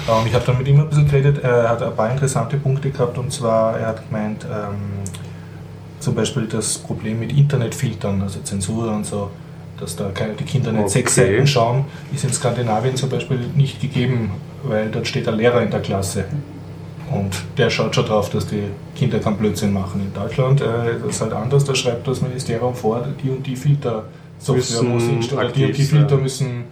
[0.06, 0.18] Ja.
[0.18, 1.44] Und ich habe dann mit ihm ein bisschen geredet.
[1.44, 5.04] Er hat ein paar interessante Punkte gehabt und zwar, er hat gemeint, ähm,
[6.00, 9.30] zum Beispiel das Problem mit Internetfiltern, also Zensur und so,
[9.78, 11.32] dass da keine, die Kinder nicht sechs Okay.
[11.36, 11.84] Seiten schauen,
[12.14, 14.32] ist in Skandinavien zum Beispiel nicht gegeben,
[14.64, 16.24] weil dort steht ein Lehrer in der Klasse.
[17.12, 18.62] Und der schaut schon drauf, dass die
[18.94, 20.00] Kinder keinen Blödsinn machen.
[20.00, 23.56] In Deutschland äh, ist das halt anders, da schreibt das Ministerium vor, die und die
[23.56, 24.04] Filter
[24.38, 26.22] Software Müssen muss installiert, die und die Filter sein.
[26.22, 26.64] müssen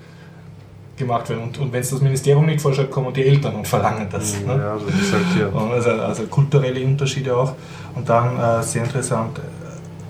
[0.96, 1.42] gemacht werden.
[1.44, 4.40] Und, und wenn es das Ministerium nicht vorschreibt, kommen die Eltern und verlangen das.
[4.40, 4.56] Ne?
[4.56, 5.54] Ja, das ist halt.
[5.54, 7.54] Und Also, also kulturelle Unterschiede auch.
[7.94, 9.40] Und dann äh, sehr interessant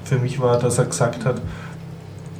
[0.09, 1.37] für mich war, dass er gesagt hat,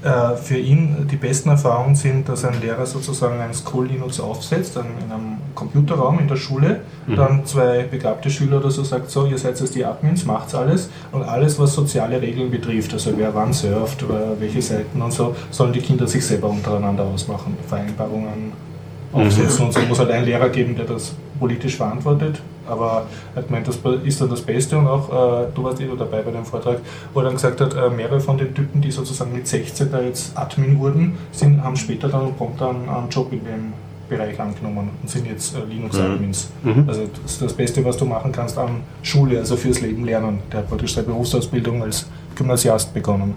[0.03, 4.77] äh, für ihn die besten Erfahrungen sind, dass ein Lehrer sozusagen ein School Linux aufsetzt,
[4.77, 6.83] dann in einem Computerraum in der Schule,
[7.17, 10.89] dann zwei begabte Schüler oder so sagt, so, ihr seid jetzt die Admins, macht's alles.
[11.11, 14.05] Und alles, was soziale Regeln betrifft, also wer wann surft,
[14.39, 18.53] welche Seiten und so, sollen die Kinder sich selber untereinander ausmachen, Vereinbarungen
[19.13, 19.81] aufsetzen und so.
[19.81, 24.21] Muss halt ein Lehrer geben, der das politisch verantwortet Aber er hat gemeint, das ist
[24.21, 26.79] dann das Beste und auch, äh, du warst eh dabei bei dem Vortrag,
[27.13, 30.01] wo er dann gesagt hat, äh, mehrere von den Typen, die sozusagen mit 16 da
[30.01, 33.73] jetzt Admin wurden, sind, haben später dann prompt einen, einen Job in dem
[34.09, 36.51] Bereich angenommen und sind jetzt äh, Linux-Admins.
[36.63, 36.85] Mhm.
[36.89, 40.41] Also das ist das Beste, was du machen kannst an Schule, also fürs Leben lernen.
[40.51, 43.35] Der hat praktisch seine Berufsausbildung als Gymnasiast begonnen.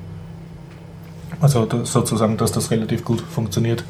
[1.41, 3.83] Also das, sozusagen, dass das relativ gut funktioniert,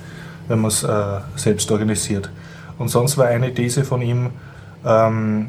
[0.48, 2.30] wenn man es äh, selbst organisiert.
[2.78, 4.32] Und sonst war eine These von ihm,
[4.86, 5.48] ähm,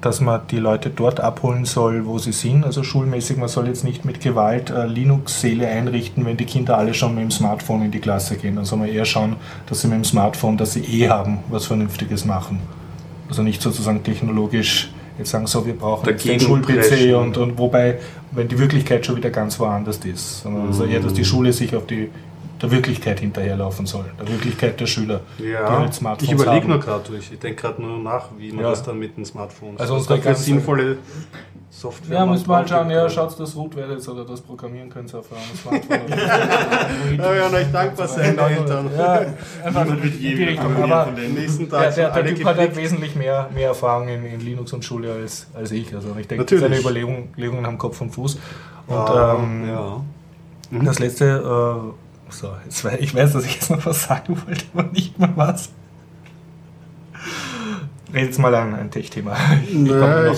[0.00, 2.64] dass man die Leute dort abholen soll, wo sie sind.
[2.64, 6.94] Also schulmäßig, man soll jetzt nicht mit Gewalt äh, Linux-Säle einrichten, wenn die Kinder alle
[6.94, 8.56] schon mit dem Smartphone in die Klasse gehen.
[8.56, 11.66] Dann soll man eher schauen, dass sie mit dem Smartphone, das sie eh haben, was
[11.66, 12.60] Vernünftiges machen.
[13.28, 17.58] Also nicht sozusagen technologisch jetzt sagen, so wir brauchen jetzt den Dagegen Schul-PC und, und
[17.58, 17.98] wobei,
[18.30, 20.42] wenn die Wirklichkeit schon wieder ganz woanders ist.
[20.42, 22.08] Sondern also eher, dass die Schule sich auf die
[22.62, 26.80] der Wirklichkeit hinterherlaufen soll, der Wirklichkeit der Schüler, die Ja, halt Smartphones ich überlege nur
[26.80, 27.30] gerade durch.
[27.32, 28.70] Ich denke gerade nur nach, wie man Ja.
[28.70, 29.80] das dann mit den Smartphones.
[29.80, 30.98] Also unsere da ganze- sinnvolle
[31.70, 32.18] Software.
[32.20, 32.68] Ja, wir halt braucht.
[32.70, 36.08] schauen, ja, schaut, das root werdet oder das Programmieren könnt ihr auf eurem Smartphone.
[37.18, 38.90] Ja, wir werden euch dankbar sein, die Eltern.
[38.96, 39.12] Ja,
[39.64, 40.64] einfach Niemand wird in je die wieder Richtung.
[40.66, 41.34] programmieren Aber von denen.
[41.34, 44.24] Nächsten der, Tag der, sind der alle Typ hat halt wesentlich mehr, mehr Erfahrung in,
[44.24, 45.94] in Linux und Schule als, als ich.
[45.94, 48.38] Also ich denke, seine Überlegungen haben Kopf und Fuß.
[48.86, 50.00] Und ähm, ja.
[50.70, 54.84] das letzte, äh, so, jetzt, ich weiß, dass ich jetzt noch was sagen wollte, aber
[54.92, 55.70] nicht mehr was.
[58.12, 59.36] Red jetzt mal an ein Tech-Thema.
[59.62, 59.74] Ich,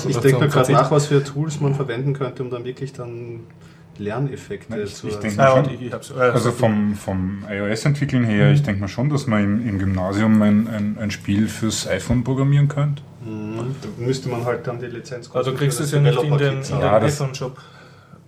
[0.09, 3.41] ich denke mir gerade nach, was für Tools man verwenden könnte, um dann wirklich dann
[3.99, 5.37] Lerneffekte Nein, ich- zu ich erzielen.
[5.37, 9.27] denke- Ah, und ich, äh, Also vom, vom iOS-Entwickeln her, ich denke mal schon, dass
[9.27, 13.03] man im, im Gymnasium ein, ein, ein Spiel fürs iPhone programmieren könnte.
[13.25, 13.75] Mhm.
[13.83, 16.39] Da müsste man halt dann die Lizenz also du kriegst für es ja nicht in
[16.39, 17.59] den, in den Ja, das- iPhone-Shop.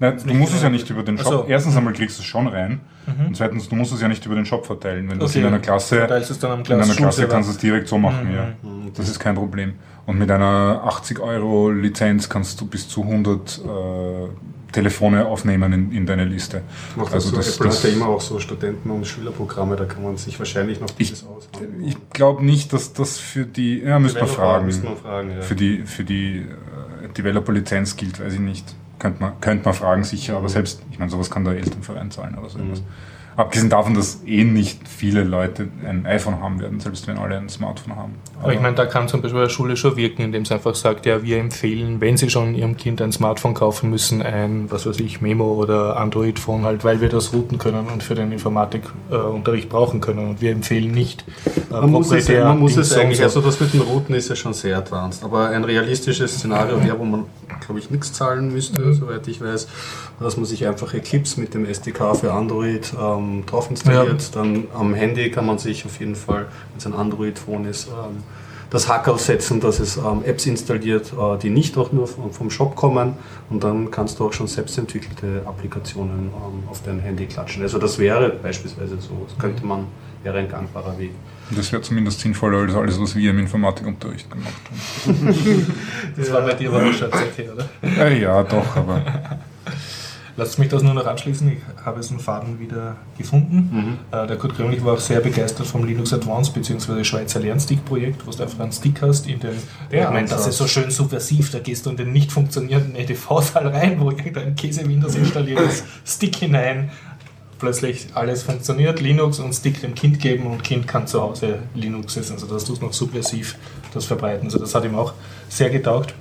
[0.03, 1.27] Nein, du musst es ja in- nicht über den Shop.
[1.33, 1.45] so.
[1.49, 2.81] Erstens einmal kriegst du es schon rein.
[3.27, 5.09] Und zweitens, du musst es ja nicht über den Shop verteilen.
[5.09, 5.41] Wenn du es Okay.
[5.41, 8.35] in einer Klasse, in einer Klasse kannst du es direkt so machen, Mhm.
[8.35, 8.49] ja.
[8.95, 9.75] Das ist kein Problem.
[10.07, 14.29] Und mit einer 80 Euro Lizenz kannst du bis zu 100 äh,
[14.73, 16.63] Telefone aufnehmen in, in deine Liste.
[16.97, 19.85] Macht Also also das- Apple das- hat ja immer auch so Studenten- und Schülerprogramme, da
[19.85, 21.85] kann man sich wahrscheinlich noch dieses aushandeln.
[21.85, 24.73] Ich glaube nicht, dass das für die, ja, man Developer fragen.
[25.03, 25.43] fragen, ja.
[25.43, 28.75] Für die, für die äh, Developer-Lizenz gilt, weiß ich nicht.
[29.03, 32.39] Könnte man, könnte man fragen, sicher, aber selbst, ich meine, sowas kann der Elternverein zahlen
[32.39, 32.75] oder so Mhm.
[33.37, 37.49] Abgesehen davon, dass eh nicht viele Leute ein iPhone haben werden, selbst wenn alle ein
[37.49, 38.15] Smartphone haben.
[38.43, 41.07] Aber ich meine, da kann zum Beispiel eine Schule schon wirken, indem sie einfach sagt,
[41.07, 45.01] ja, wir empfehlen, wenn sie schon ihrem Kind ein Smartphone kaufen müssen, ein, was weiß
[45.01, 50.01] ich, Memo oder Android-Phone halt, weil wir das routen können und für den Informatikunterricht brauchen
[50.01, 50.29] können.
[50.29, 51.25] Und wir empfehlen nicht
[51.71, 53.25] äh, Man muss es, man muss es eigentlich, so.
[53.25, 56.99] also das mit den Routen ist ja schon sehr advanced, aber ein realistisches Szenario wäre,
[56.99, 57.25] wo man,
[57.65, 58.95] glaube ich, nichts zahlen müsste, Mhm.
[58.95, 59.69] soweit ich weiß,
[60.23, 64.35] dass man sich einfach Eclipse mit dem SDK für Android ähm, drauf installiert.
[64.35, 68.23] Dann am Handy kann man sich auf jeden Fall, wenn es ein Android-Phone ist, ähm,
[68.73, 72.51] das Hackerl setzen, dass es ähm, Apps installiert, äh, die nicht auch nur vom, vom
[72.51, 73.15] Shop kommen
[73.51, 77.63] und dann kannst du auch schon selbstentwickelte Applikationen ähm, auf dein Handy klatschen.
[77.63, 79.87] Also das wäre beispielsweise so, das könnte man,
[80.23, 81.11] wäre ein gangbarer Weg.
[81.51, 84.55] Das wäre zumindest sinnvoller als alles, was wir im Informatikunterricht gemacht
[85.07, 85.67] haben.
[86.17, 87.69] Das war bei dir aber schon Zecke, oder?
[87.83, 89.03] Äh, ja, doch, aber
[90.37, 91.53] Lasst mich das nur noch anschließen.
[91.53, 93.99] Ich habe jetzt einen Faden wieder gefunden.
[94.11, 97.05] Äh, der Kurt Grömlich war auch sehr begeistert vom Linux Advanced bzw.
[97.05, 99.57] Schweizer Lernstick-Projekt, wo du einfach einen Stick hast in den.
[99.91, 101.51] Der ich meine, das ist so schön subversiv.
[101.51, 106.37] Da gehst du in den nicht funktionierenden EDV-Saal rein, wo irgendein Käse-Windows installiert ist, Stick
[106.37, 106.91] hinein.
[107.59, 112.17] Plötzlich alles funktioniert, Linux und Stick dem Kind geben und Kind kann zu Hause Linux
[112.17, 112.33] essen.
[112.33, 113.57] Also das tust noch subversiv
[113.95, 114.47] das verbreiten.
[114.47, 115.13] Also das hat ihm auch
[115.49, 116.15] sehr getaugt.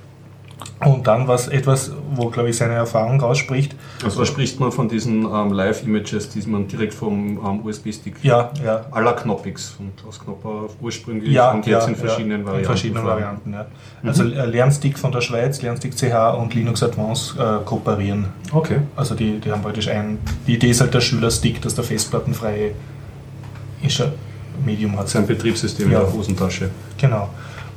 [0.84, 3.74] Und dann was etwas, wo glaube ich seine Erfahrung rausspricht.
[4.04, 8.50] Also da spricht man von diesen ähm, Live-Images, die man direkt vom ähm, USB-Stick Ja,
[8.64, 8.84] ja.
[8.90, 12.60] aller Knoppix und aus Knopper ursprünglich Ja, und jetzt ja, in verschiedenen ja, Varianten.
[12.60, 13.04] In verschiedenen.
[13.04, 13.66] Varianten, ja.
[14.04, 18.26] Also äh, Lernstick von der Schweiz, Lernstick CH und Linux Advanced äh, kooperieren.
[18.52, 18.78] Okay.
[18.96, 22.72] Also die, die haben praktisch ein, die Idee ist halt der Schülerstick, dass der festplattenfreie
[24.64, 25.08] Medium hat.
[25.08, 26.70] Sein Betriebssystem in der Hosentasche.
[26.98, 27.28] Genau.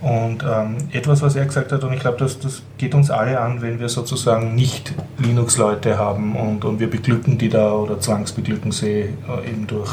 [0.05, 3.39] Und ähm, etwas, was er gesagt hat, und ich glaube, das, das geht uns alle
[3.41, 8.71] an, wenn wir sozusagen nicht Linux-Leute haben und, und wir beglücken die da oder zwangsbeglücken
[8.71, 9.91] sie äh, eben durch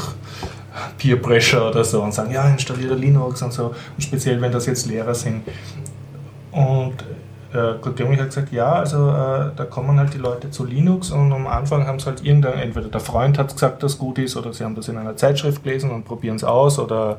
[0.99, 3.73] Peer Pressure oder so und sagen, ja, installiere Linux und so.
[3.95, 5.41] Und speziell, wenn das jetzt Lehrer sind.
[6.51, 7.01] Und
[7.51, 11.09] äh, Kurt Gömmich hat gesagt, ja, also äh, da kommen halt die Leute zu Linux
[11.09, 14.37] und am Anfang haben es halt irgendein, entweder der Freund hat gesagt, dass gut ist
[14.37, 17.17] oder sie haben das in einer Zeitschrift gelesen und probieren es aus oder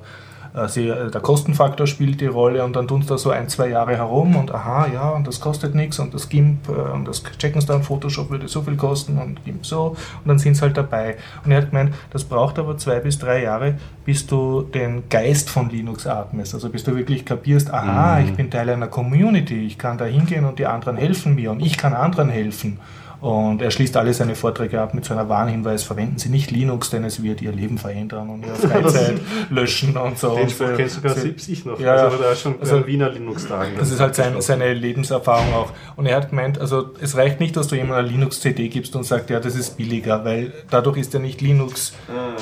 [0.55, 3.49] äh, sie, äh, der Kostenfaktor spielt die Rolle und dann tun sie da so ein,
[3.49, 7.07] zwei Jahre herum und aha, ja, und das kostet nichts und das GIMP äh, und
[7.09, 9.89] das checken sie dann, Photoshop würde so viel kosten und GIMP so
[10.23, 11.17] und dann sind sie halt dabei.
[11.45, 13.75] Und er hat gemeint, das braucht aber zwei bis drei Jahre,
[14.05, 16.55] bis du den Geist von Linux atmest.
[16.55, 18.25] Also bis du wirklich kapierst, aha, Mhm.
[18.27, 21.61] ich bin Teil einer Community, ich kann da hingehen und die anderen helfen mir und
[21.61, 22.79] ich kann anderen helfen.
[23.25, 26.91] Und er schließt alle seine Vorträge ab mit so einer Warnhinweis, verwenden Sie nicht Linux,
[26.91, 29.15] denn es wird Ihr Leben verändern und Ihre Freizeit
[29.49, 30.35] löschen und so.
[30.35, 31.81] Den Und Spruch kennst sogar ich noch.
[31.81, 33.77] Ja, also, da ist schon also- Wiener Linux-Tagen.
[33.79, 35.71] das ist halt sein, seine Lebenserfahrung auch.
[35.97, 39.05] Und er hat gemeint, also es reicht nicht, dass du jemandem eine Linux-CD gibst und
[39.05, 41.95] sagst, ja, das ist billiger, weil dadurch ist er nicht Linux,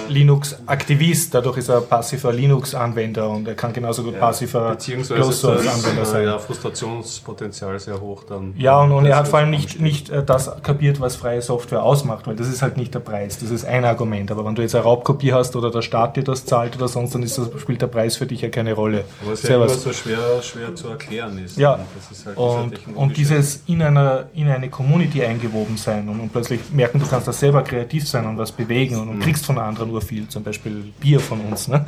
[0.09, 6.01] Linux-Aktivist, dadurch ist er passiver Linux-Anwender und er kann genauso gut passiver Beziehungsweise ist Closed-Source-Anwender
[6.01, 6.23] das sein.
[6.23, 8.55] äh, ja, Frustrationspotenzial sehr hoch dann.
[8.57, 11.83] Ja, und, und er hat vor allem nicht, nicht äh, das kapiert, was freie Software
[11.83, 13.39] ausmacht, weil das ist halt nicht der Preis.
[13.39, 14.31] Das ist ein Argument.
[14.31, 17.15] Aber wenn du jetzt eine Raubkopie hast oder der Staat dir das zahlt oder sonst,
[17.15, 19.05] dann das, spielt der Preis für dich ja keine Rolle.
[19.31, 21.59] Es ja immer so schwer, schwer zu erklären ist.
[21.59, 26.09] Ja, Und das ist halt und, und dieses in, einer, in eine Community eingewoben sein
[26.09, 29.21] und, und plötzlich merken, du kannst da selber kreativ sein und was bewegen und, und
[29.21, 31.69] kriegst von anderen nur viel, zum Beispiel Bier von uns.
[31.69, 31.85] Ne?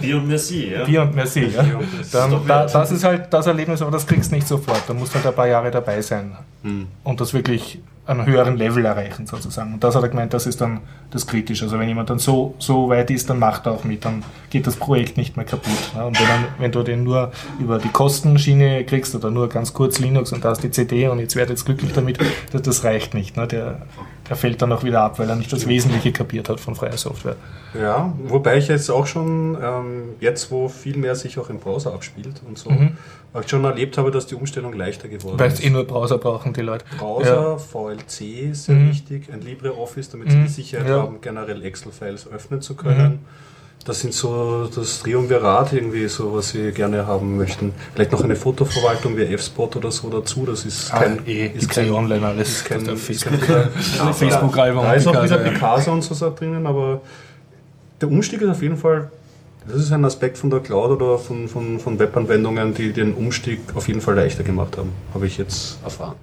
[0.00, 0.84] Bier und Merci, ja.
[0.84, 1.46] Bier und Merci.
[1.46, 1.64] Ja?
[2.12, 4.82] Dann, da, das ist halt das Erlebnis, aber das kriegst du nicht sofort.
[4.86, 6.36] Da musst du halt ein paar Jahre dabei sein
[7.04, 9.74] und das wirklich einen höheren Level erreichen sozusagen.
[9.74, 10.80] Und das hat er gemeint, das ist dann
[11.10, 11.64] das Kritische.
[11.64, 14.66] Also wenn jemand dann so, so weit ist, dann macht er auch mit, dann geht
[14.66, 15.94] das Projekt nicht mehr kaputt.
[15.94, 16.04] Ne?
[16.06, 19.98] Und wenn, dann, wenn du den nur über die Kostenschiene kriegst oder nur ganz kurz
[19.98, 22.18] Linux und da ist die CD und jetzt werdet jetzt glücklich damit,
[22.52, 23.36] das, das reicht nicht.
[23.36, 23.46] Ne?
[23.46, 23.82] Der,
[24.30, 26.96] der fällt dann auch wieder ab, weil er nicht das Wesentliche kapiert hat von freier
[26.96, 27.36] Software.
[27.78, 31.92] Ja, wobei ich jetzt auch schon, ähm, jetzt wo viel mehr sich auch im Browser
[31.92, 32.70] abspielt und so,
[33.32, 35.58] auch schon erlebt habe, dass die Umstellung leichter geworden Weil ist.
[35.58, 36.84] es eh nur Browser brauchen, die Leute.
[36.98, 38.90] Browser, VLC ist sehr Mhm.
[38.90, 41.02] wichtig, ein LibreOffice, damit sie Mhm, die Sicherheit ja.
[41.02, 43.18] haben, generell Excel-Files öffnen zu können.
[43.84, 47.72] Das sind so das Triumvirat irgendwie, so was sie gerne haben möchten.
[47.94, 50.44] Vielleicht noch eine Fotoverwaltung wie F-Spot oder so dazu.
[50.44, 52.48] Das ist kein, eh, ist ist kein online alles.
[52.48, 54.12] ist kein, Das ist ist kein der Ja.
[54.12, 55.50] Da ist auch wieder ja.
[55.50, 57.00] Picasa und so da drinnen, aber
[58.00, 59.10] der Umstieg ist auf jeden Fall,
[59.66, 63.60] das ist ein Aspekt von der Cloud oder von, von, von Webanwendungen, die den Umstieg
[63.74, 64.92] auf jeden Fall leichter gemacht haben.
[65.14, 66.16] Habe ich jetzt erfahren.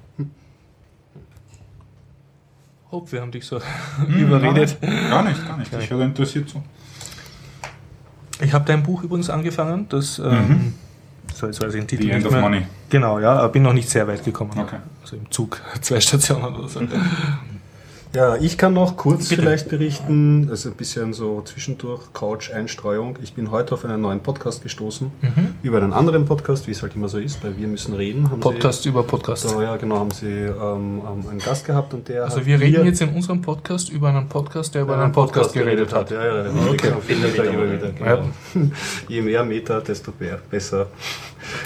[2.91, 3.60] Hopp, wir haben dich so
[4.08, 4.78] überredet.
[4.82, 5.74] Gar nicht, gar nicht.
[5.74, 6.64] Ich höre interessiert zu.
[8.39, 10.73] Ich habe dein Buch übrigens angefangen, das, ähm,
[11.33, 12.33] so jetzt weiß ich den Titel The End of.
[12.33, 12.65] Money.
[12.89, 14.51] Genau, ja, bin noch nicht sehr weit gekommen.
[14.55, 14.77] Okay.
[15.01, 16.81] Also im Zug, zwei Stationen oder so.
[18.16, 19.41] Ja, ich kann noch kurz Bitte.
[19.41, 23.20] vielleicht berichten, also ein bisschen so zwischendurch Couch-Einstreuung.
[23.22, 25.12] Ich bin heute auf einen neuen Podcast gestoßen,
[25.62, 28.24] über einen anderen Podcast, wie es halt immer so ist, bei Wir müssen reden.
[28.39, 29.45] Podcast über Sie, Podcast.
[29.53, 32.60] da, ja, genau, haben Sie ähm, ähm, einen Gast gehabt und der Also hat wir
[32.60, 36.10] reden jetzt in unserem Podcast über einen Podcast, der über über einen Podcast geredet hat.
[36.10, 36.78] Ja, ja, richtig, Okay.
[36.88, 38.16] genau, viel Meter, immer wieder, Ja.
[38.53, 38.72] genau.
[39.10, 40.12] Je mehr Meter, desto
[40.49, 40.88] besser.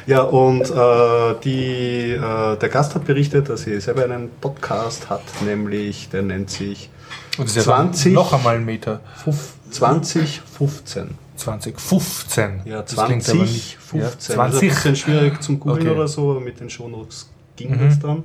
[0.05, 5.21] Ja, und äh, die, äh, der Gast hat berichtet, dass er selber einen Podcast hat,
[5.45, 6.89] nämlich, der nennt sich
[7.37, 8.99] Und das ist ja dann 20 noch einmal ein Meter.
[9.25, 11.15] Fuf- 2015.
[11.35, 12.61] 2015.
[12.65, 13.99] Ja, Das klingt aber nicht- 2015.
[13.99, 14.69] Ja, Das ist ein 20.
[14.69, 15.95] bisschen schwierig zum Googeln Okay.
[15.95, 17.79] oder so, aber mit den Shownotes ging Mhm.
[17.89, 18.23] das dann.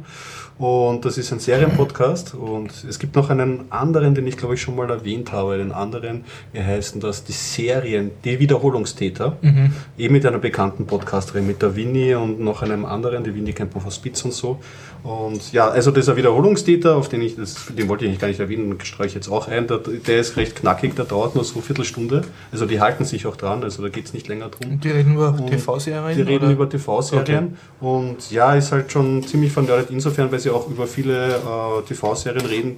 [0.59, 4.63] Und das ist ein Serienpodcast und es gibt noch einen anderen, den ich glaube ich
[4.63, 9.73] schon mal erwähnt habe, den anderen, wie heißen das, die Serien, die Wiederholungstäter, Mhm.
[9.99, 13.75] eben mit einer bekannten Podcasterin, mit der Winnie und noch einem anderen, die Winnie kennt
[13.75, 14.59] man von Spitz und so.
[15.07, 18.41] Und ja, also dieser Wiederholungstäter, auf den ich, das, den wollte ich eigentlich gar nicht
[18.41, 21.55] erwähnen, streue ich jetzt auch ein, der, der ist recht knackig, der dauert nur so
[21.55, 24.81] eine Viertelstunde, also die halten sich auch dran, also da geht es nicht länger drum.
[24.81, 26.17] Die reden über Und TV-Serien?
[26.17, 26.53] Die reden oder?
[26.55, 31.37] über TV-Serien und ja, ist halt schon ziemlich vernördet insofern, weil sie auch über viele
[31.37, 32.77] äh, TV-Serien reden,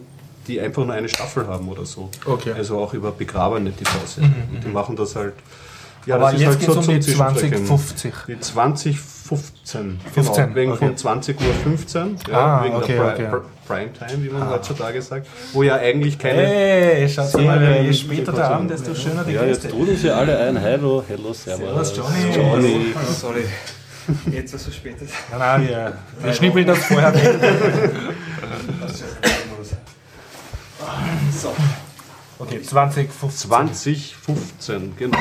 [0.49, 2.11] die einfach nur eine Staffel haben oder so.
[2.27, 2.51] Okay.
[2.51, 4.35] Mhm, Also auch über begrabene TV-Serien.
[4.53, 5.33] Und die machen das halt.
[6.07, 7.67] Ja, Aber das jetzt ist halt um die Zwischenstrecken.
[7.67, 8.13] 2050.
[8.29, 9.18] Die 2015.
[9.29, 10.87] 15, Genau, wegen okay.
[10.97, 12.35] von 20.15 Uhr.
[12.35, 13.27] Ah, wegen okay, der Pri okay.
[13.27, 13.31] Ah.
[13.31, 15.27] Pri Primetime, wie man heutzutage sagt.
[15.53, 16.41] Wo ja eigentlich keine.
[16.47, 20.11] Hey, schaut mal, Serien- je später der Abend, desto schöner die Ja, jetzt trudeln sie
[20.11, 20.59] alle ein.
[20.61, 21.93] Hallo, hello, servus.
[21.93, 22.35] Servus, Johnny.
[22.35, 22.95] Johnny.
[23.21, 23.45] Sorry,
[24.33, 25.03] jetzt ist es so spät.
[25.03, 25.13] ist.
[25.31, 27.39] Nein, nein, wir, wir schnippeln das vorher weg.
[31.31, 31.55] So,
[32.41, 33.51] Okay, 2015.
[33.51, 35.19] 2015, genau.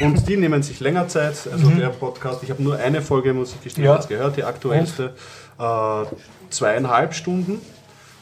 [0.00, 1.34] Und die nehmen sich länger Zeit.
[1.50, 3.88] Also der Podcast, ich habe nur eine Folge, muss ich gestehen, Mhm.
[3.90, 3.94] Ja.
[3.96, 5.14] jetzt gehört, die aktuellste,
[5.58, 6.04] äh,
[6.50, 7.60] zweieinhalb Stunden.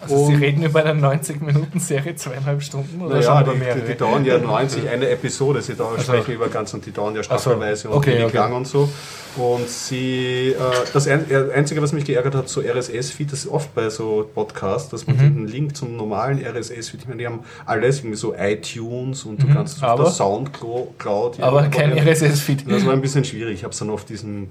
[0.01, 3.81] Also Sie Und- reden über eine 90-Minuten-Serie, zweieinhalb Stunden oder Naja, schon über die, mehrere?
[3.81, 6.93] die, die dauern ja 90, eine Episode, sie dauern, Also- sprechen über ganz und die
[6.93, 8.37] dauern ja staffelweise und okay, ewig okay.
[8.37, 8.89] lang und so.
[9.37, 10.55] Und sie, äh,
[10.93, 14.29] das ein, äh, Einzige, was mich geärgert hat, so RSS-Feed, das ist oft bei so
[14.35, 15.21] Podcasts, dass man Mhm.
[15.35, 19.47] den Link zum normalen RSS-Feed, ich meine, die haben alles, irgendwie so iTunes und du
[19.53, 19.89] kannst auf Mhm.
[19.89, 21.41] aber- der Soundcloud.
[21.41, 22.11] Aber kein whatever.
[22.11, 22.71] RSS-Feed.
[22.71, 23.55] Das war ein bisschen schwierig.
[23.55, 24.49] Ich habe es dann auf diesen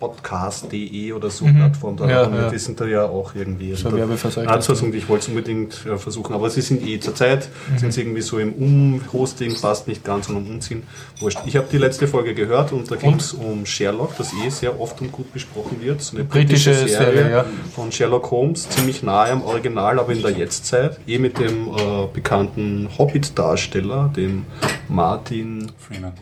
[0.00, 2.10] podcast.de oder so Plattform da Mhm.
[2.10, 2.50] Ja, und ja.
[2.50, 3.74] die sind da ja auch irgendwie.
[3.74, 3.88] So.
[3.90, 4.40] Also,
[4.72, 7.78] also, ich wollte es unbedingt äh, versuchen, aber sie sind eh zurzeit, Mhm.
[7.78, 10.82] sind sie irgendwie so im Umhosting, passt nicht ganz und um Umziehen.
[11.20, 11.38] Wurscht.
[11.46, 14.80] Ich habe die letzte Folge gehört und da ging es um Sherlock, das eh sehr
[14.80, 16.00] oft und gut besprochen wird.
[16.00, 17.44] So eine Britische Serie, ja.
[17.74, 20.98] von Sherlock Holmes, ziemlich nahe am Original, aber in der Jetztzeit.
[21.06, 24.46] Eh mit dem äh, bekannten Hobbit-Darsteller, dem
[24.88, 25.70] Martin.
[25.78, 26.12] Freeman.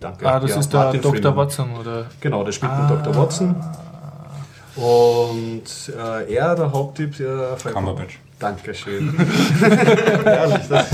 [0.00, 0.26] Danke.
[0.26, 1.14] Ah, das ja, ist der Martin Dr.
[1.14, 1.36] Freeman.
[1.36, 2.06] Watson, oder?
[2.20, 3.16] Genau, der spielt mit Dr.
[3.16, 3.56] Watson.
[4.76, 5.64] Und
[5.96, 8.20] äh, er, der Haupttyp, der Cumberbatch.
[8.38, 9.18] Dankeschön.
[10.24, 10.68] Herrlich.
[10.68, 10.86] Das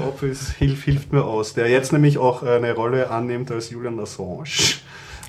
[0.00, 1.52] Office hilft, hilft mir aus.
[1.52, 4.44] Der jetzt nämlich auch eine Rolle annimmt als Julian Assange.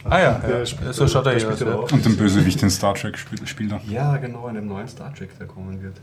[0.04, 0.66] Ah ja, Der ja.
[0.66, 1.56] spielt- so schaut er ja aus.
[1.58, 1.76] spielt Ja.
[1.76, 3.82] Und den Bösewicht in Star Trek spielt, spielt er.
[3.90, 5.96] Ja, genau, in dem neuen Star Trek, der kommen wird.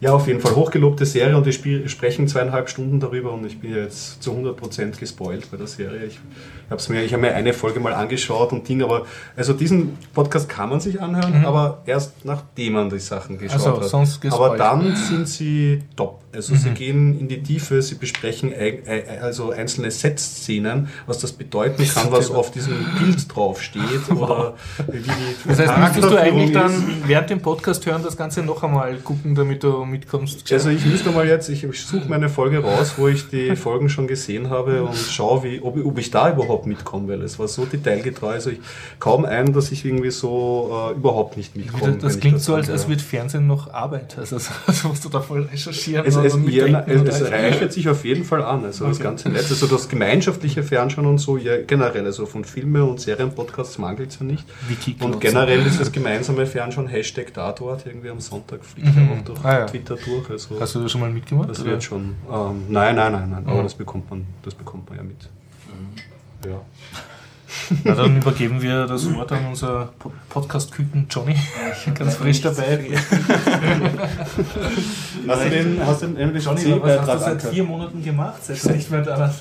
[0.00, 3.74] Ja, auf jeden Fall hochgelobte Serie und wir sprechen zweieinhalb Stunden darüber und ich bin
[3.74, 6.04] jetzt zu 100% gespoilt bei der Serie.
[6.06, 6.18] Ich
[6.72, 9.06] habe mir, ich hab mir eine Folge mal angeschaut und Ding, aber
[9.36, 13.80] also diesen Podcast kann man sich anhören, aber erst nachdem man die Sachen geschaut Also,
[13.80, 13.88] hat.
[13.88, 16.20] sonst aber dann sind sie top.
[16.34, 18.54] Also sie gehen in die Tiefe, sie besprechen
[19.20, 24.54] also einzelne Set-Szenen, was das bedeuten kann, was auf diesem Bild draufsteht oder
[24.90, 25.10] wie die
[25.46, 26.72] Das heißt, müsstest du eigentlich dann
[27.06, 30.50] während dem Podcast hören, das Ganze noch einmal gucken, damit du mitkommst?
[30.50, 34.06] Also ich müsste mal jetzt, ich suche meine Folge raus, wo ich die Folgen schon
[34.06, 37.64] gesehen habe und schaue, wie, ob, ob ich da überhaupt mitkomme, weil es war so
[37.64, 38.28] detailgetreu.
[38.32, 38.60] Also ich
[38.98, 41.92] kaum ein, dass ich irgendwie so äh, überhaupt nicht mitkomme.
[41.94, 44.16] das das klingt so, als, als wird Fernsehen noch Arbeit.
[44.18, 44.36] Also
[44.66, 46.06] das musst du da voll recherchieren.
[46.06, 48.64] es, es, ja, es, es reichert sich auf jeden Fall an.
[48.64, 52.84] Also das ganze Netz, also das gemeinschaftliche Fernschauen und so, ja generell, also von Filme
[52.84, 54.44] und Serienpodcasts mangelt es ja nicht.
[55.00, 59.24] Und generell ist das gemeinsame Fernschauen Hashtag da dort, irgendwie am Sonntag fliegt er auch
[59.24, 59.66] durch Ah, ja.
[59.66, 60.30] Twitter durch.
[60.30, 61.50] Also Hast du das schon mal mitgemacht?
[61.50, 61.70] Das oder?
[61.72, 62.14] wird schon.
[62.32, 63.44] Ähm, nein, nein, nein, nein.
[63.46, 63.62] Aber Mhm.
[63.64, 65.16] das bekommt man, das bekommt man ja mit.
[66.46, 66.60] Ja.
[67.84, 71.36] Na, dann übergeben wir das Wort an unser Po- Podcast-Küken Johnny.
[71.94, 72.80] Ganz frisch dabei.
[75.28, 78.42] Hast du den, hast du den Johnny, was hast du seit vier Monaten gemacht?
[78.44, 79.32] Seit du nicht mehr da?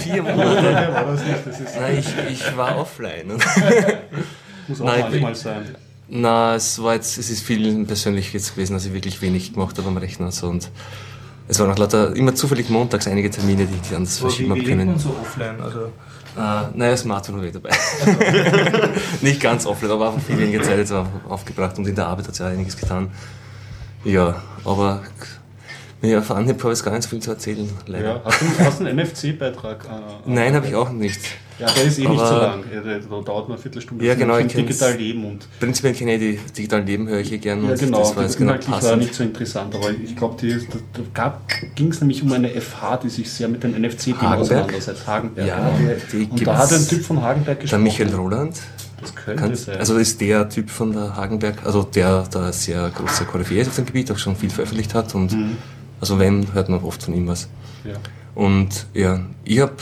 [0.00, 0.92] Vier Monate.
[0.94, 1.46] war das nicht?
[1.46, 2.08] Das ist, Nein, ich,
[2.40, 3.26] ich war offline.
[4.68, 5.76] muss auch Nein, manchmal sein.
[6.08, 9.76] Na, es war jetzt, es ist viel persönlich jetzt gewesen, dass ich wirklich wenig gemacht
[9.76, 10.30] habe am Rechner.
[10.30, 10.70] So, und
[11.48, 14.98] es waren auch lauter, immer zufällig montags einige Termine, die ich wie, verschieben habe können.
[14.98, 15.60] so offline?
[15.60, 15.92] Also,
[16.36, 17.70] Äh, naja, Smartphone war dabei.
[19.22, 22.28] Nicht ganz offline, aber einfach viel weniger Zeit jetzt auf- aufgebracht und in der Arbeit
[22.28, 23.10] hat sich auch einiges getan.
[24.04, 25.00] Ja, aber
[26.06, 28.04] ja, auf Anhieb habe ich gar nicht so viel zu erzählen, leider.
[28.16, 28.20] Ja.
[28.24, 29.84] Hast du, hast einen NFC-Beitrag?
[29.84, 31.20] Äh, Nein, habe ich auch nicht.
[31.58, 32.64] Ja, der ist eh nicht Aber- so lang.
[32.70, 34.04] Der, der dauert nur eine Viertelstunde.
[34.04, 37.38] Ja, genau, ich digital Leben und Prinzipiell kenne ich die digitalen Leben, höre ich hier
[37.38, 37.66] gerne.
[37.70, 38.00] ja, genau.
[38.00, 40.36] Das war jetzt genau war nicht so interessant, aber ich glaube,
[41.14, 41.40] da,
[41.74, 45.06] ging es nämlich um eine FH, die sich sehr mit dem NFC-Thema auseinandersetzt.
[45.06, 45.46] Hagenberg.
[45.48, 46.26] Ja, genau.
[46.30, 47.82] und da hat ein Typ von Hagenberg Der gesprochen.
[47.84, 48.56] Michael Roland,
[49.00, 49.78] Das könnte kann, sein.
[49.78, 53.76] also ist der Typ von der Hagenberg, also der da sehr große Koryphäe ist auf
[53.76, 55.56] dem Gebiet, auch schon viel veröffentlicht hat und Mhm.
[56.00, 57.48] Also wenn, hört man oft von ihm was.
[57.84, 57.94] ja.
[58.34, 59.76] Und ja, ich habe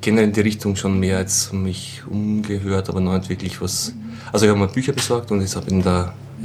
[0.00, 3.94] generell in die Richtung schon mehr als mich umgehört, aber noch nicht wirklich was.
[4.32, 5.66] Also ich habe mal Bücher besorgt und jetzt habe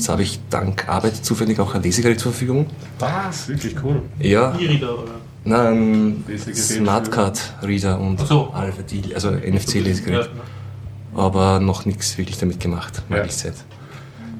[0.07, 2.67] habe ich dank Arbeit zufällig auch ein Lesegerät zur Verfügung.
[2.99, 3.47] Was?
[3.47, 4.01] Wirklich cool.
[4.19, 5.11] Ja, E-Reader oder?
[5.45, 8.49] na, ein Lesegerät Smartcard Reader und so.
[8.51, 10.29] Alpha die, also NFC-Lesegerät.
[11.15, 13.17] aber noch nichts wirklich damit gemacht, Ja.
[13.17, 13.25] ja.
[13.25, 13.55] ich Zeit.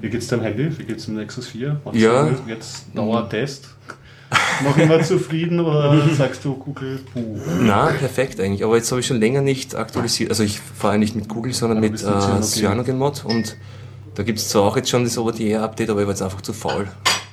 [0.01, 0.70] Wie geht's deinem Handy?
[0.78, 1.80] Wie geht's dem Nexus 4?
[1.86, 2.30] Machst Ja.
[2.47, 3.70] Jetzt Dauertest.
[4.63, 6.99] Noch immer zufrieden oder sagst du Google?
[7.13, 7.38] Puh.
[7.61, 8.63] Na, perfekt eigentlich.
[8.63, 10.29] Aber jetzt habe ich schon länger nicht aktualisiert.
[10.29, 12.43] Also ich fahre nicht mit Google, sondern mit äh, Cyanogen.
[12.43, 13.25] Cyanogen-Mod.
[13.25, 13.57] Und
[14.15, 16.53] da gibt es zwar auch jetzt schon das OpenDR-Update, aber ich war jetzt einfach zu
[16.53, 16.88] faul.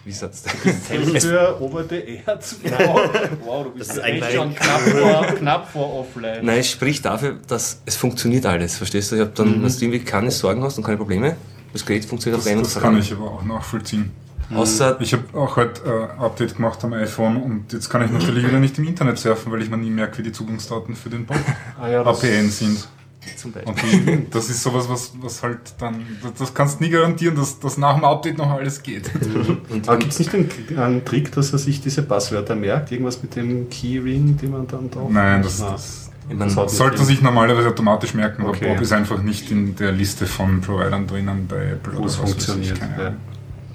[0.05, 1.21] Wie sagst du?
[1.21, 3.01] Für OpenDR zu Wow,
[3.45, 6.39] wow, du bist Das ist eigentlich- schon knapp vor, knapp vor offline.
[6.45, 8.77] Nein, es spricht dafür, dass es funktioniert alles.
[8.79, 9.17] Verstehst du?
[9.17, 9.63] Ich habe dann, Mhm.
[9.63, 11.37] dass du irgendwie keine Sorgen hast und keine Probleme.
[11.75, 14.11] Das Gerät funktioniert auf Das, einen das kann ich aber auch nachvollziehen.
[14.55, 15.83] Außer, Ich habe auch heute
[16.19, 19.53] äh, Update gemacht am iPhone und jetzt kann ich natürlich wieder nicht im Internet surfen,
[19.53, 21.27] weil ich mir nie merke, wie die Zugangsdaten für den
[21.81, 22.89] Ah, ja, das- APN sind.
[23.37, 24.09] zum Beispiel.
[24.17, 27.59] Und das ist sowas, was, was halt dann, das, das kannst du nie garantieren, dass,
[27.61, 29.11] dass nach dem Update noch alles geht.
[29.71, 32.91] Und Aber gibt es nicht einen, einen Trick, dass er sich diese Passwörter merkt?
[32.93, 37.05] Irgendwas mit dem Keyring, den man dann drauf Nein, das, das das hat- sollte er
[37.05, 38.65] sich normalerweise automatisch merken, Okay.
[38.67, 42.19] aber Bob ist einfach nicht in der Liste von Providern drinnen bei Apple wo es
[42.23, 42.79] was weiß ich, funktioniert.
[42.81, 43.13] keine Ja.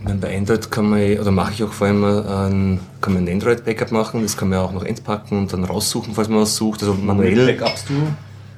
[0.05, 3.33] Meine, bei Android kann man, oder mache ich auch vor allem ein, kann man ein
[3.33, 6.83] Android-Backup machen, das kann man auch noch entpacken und dann raussuchen, falls man was sucht.
[6.83, 7.57] Also manuell.
[7.57, 7.93] Backupst du?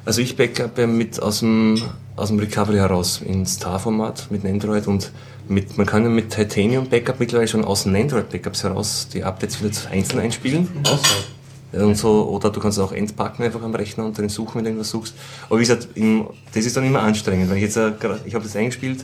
[0.04, 1.82] Also ich backup ja mit aus dem,
[2.18, 5.12] aus dem Recovery heraus ins TAR-Format mit Android und
[5.48, 9.64] mit, man kann ja mit Titanium Backup mittlerweile schon aus den Android-Backups heraus die Updates
[9.64, 10.68] wieder einzeln einspielen.
[11.74, 14.70] Und so, oder du kannst auch entpacken einfach am Rechner und dann suchen, wenn du
[14.70, 15.16] irgendwas suchst.
[15.48, 17.92] Aber wie gesagt, im, das ist dann immer anstrengend, weil ich jetzt, äh,
[18.26, 19.04] ich habe das eingespielt,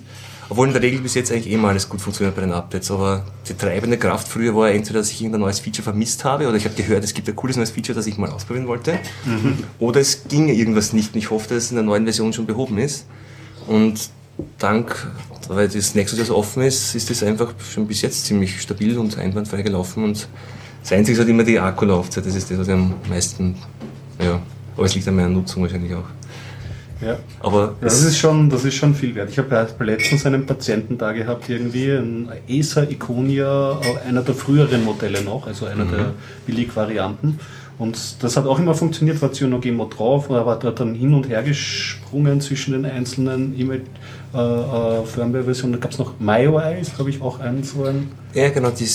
[0.50, 2.90] obwohl in der Regel bis jetzt eigentlich eh mal alles gut funktioniert bei den Updates,
[2.92, 6.56] aber die treibende Kraft früher war entweder, dass ich irgendein neues Feature vermisst habe oder
[6.56, 9.00] ich habe gehört, es gibt ein cooles neues Feature, das ich mal ausprobieren wollte.
[9.80, 12.46] Oder es ging irgendwas nicht und ich hoffe, dass es in der neuen Version schon
[12.46, 13.06] behoben ist.
[13.68, 14.10] Und
[14.58, 15.08] dank,
[15.48, 19.18] weil das Nexus so offen ist, ist das einfach schon bis jetzt ziemlich stabil und
[19.18, 20.04] einwandfrei gelaufen.
[20.04, 20.28] Und
[20.84, 23.56] das Einzige ist halt immer die Akkulaufzeit, das ist das, was ich am meisten,
[24.22, 24.42] ja,
[24.76, 26.04] aber es liegt an meiner Nutzung wahrscheinlich auch.
[27.02, 27.18] Ja.
[27.40, 29.30] Aber das ist schon, das ist schon viel wert.
[29.30, 35.22] Ich habe letztens einen Patienten da gehabt, irgendwie ein Acer Iconia, einer der früheren Modelle
[35.22, 36.14] noch, also einer der
[36.46, 37.40] Billigvarianten.
[37.80, 41.28] Und das hat auch immer funktioniert, war Cyanogen drauf, aber war dort dann hin und
[41.28, 43.82] her gesprungen zwischen den einzelnen E-Mail
[44.34, 45.74] äh, äh, Firmware-Versionen.
[45.74, 48.12] Da gab es noch MyOS, glaube ich, auch einen so ein.
[48.34, 48.88] ja genau, die,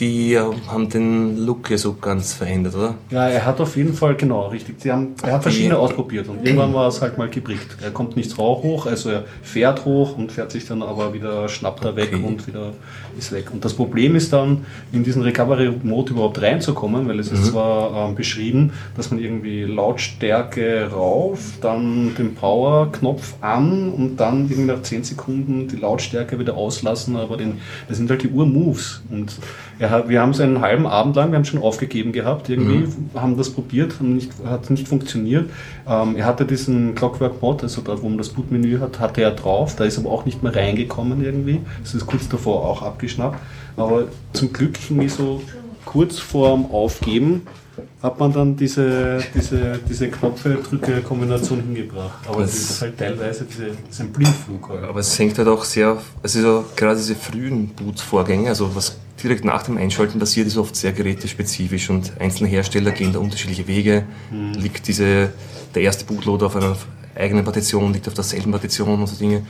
[0.00, 2.94] die haben den Look ja so ganz verändert, oder?
[3.10, 4.76] Ja, er hat auf jeden Fall, genau, richtig.
[4.80, 7.76] Sie haben, er hat verschiedene ausprobiert und irgendwann war es halt mal gebrickt.
[7.82, 11.48] Er kommt nicht raus hoch, also er fährt hoch und fährt sich dann aber wieder,
[11.48, 12.22] schnappt er weg Okay.
[12.24, 12.72] und wieder
[13.18, 13.50] ist weg.
[13.52, 18.14] Und das Problem ist dann, in diesen Recovery-Mode überhaupt reinzukommen, weil es ist zwar ähm,
[18.14, 25.04] beschrieben, dass man irgendwie Lautstärke rauf, dann den Power-Knopf an und dann irgendwie nach 10
[25.04, 29.02] Sekunden die Lautstärke wieder auslassen, aber den, das sind halt die Ur-Moves.
[29.10, 29.36] Und
[29.78, 33.36] er wir haben es einen halben Abend lang, wir haben schon aufgegeben gehabt, irgendwie, haben
[33.36, 35.50] das probiert, haben nicht, hat nicht funktioniert.
[35.88, 39.32] Ähm, er hatte diesen Clockwork Mod, also dort, wo man das Bootmenü hat, hatte er
[39.32, 41.60] drauf, da ist aber auch nicht mehr reingekommen irgendwie.
[41.82, 43.38] Das ist kurz davor auch abgeschnappt.
[43.76, 45.42] Aber zum Glück irgendwie so
[45.84, 47.42] kurz vorm Aufgeben
[48.02, 52.18] hat man dann diese, diese, diese Knopfe-Drücke-Kombination hingebracht.
[52.28, 54.68] Aber Das- das ist halt teilweise diese, das ein Blindflug.
[54.68, 54.84] Halt.
[54.84, 59.44] Aber es hängt halt auch sehr, also so, gerade diese frühen Boot-Vorgänge, also was direkt
[59.44, 64.04] nach dem Einschalten passiert, ist oft sehr gerätespezifisch und einzelne Hersteller gehen da unterschiedliche Wege.
[64.56, 65.30] Liegt diese,
[65.74, 66.76] der erste Bootloader auf einer
[67.14, 69.42] eigenen Partition, liegt auf derselben Partition und so Dinge.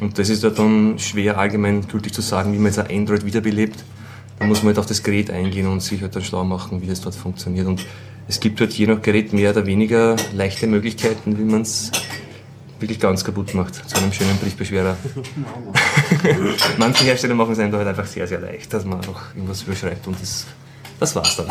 [0.00, 3.24] Und das ist ja dann schwer allgemein gültig zu sagen, wie man jetzt ein Android
[3.24, 3.84] wiederbelebt.
[4.42, 6.88] Da muss man halt auf das Gerät eingehen und sich halt dann schlau machen, wie
[6.88, 7.64] das dort funktioniert.
[7.68, 7.86] Und
[8.26, 11.92] es gibt halt je nach Gerät mehr oder weniger leichte Möglichkeiten, wie man es
[12.80, 14.96] wirklich ganz kaputt macht, zu einem schönen Briefbeschwerer.
[16.76, 19.62] Manche Hersteller machen es einem da halt einfach sehr, sehr leicht, dass man einfach irgendwas
[19.62, 20.44] überschreibt und das,
[20.98, 21.46] das war's dann.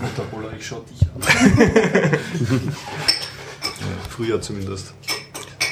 [0.00, 1.22] Motorola, ich schau dich an.
[4.10, 4.92] Früher zumindest.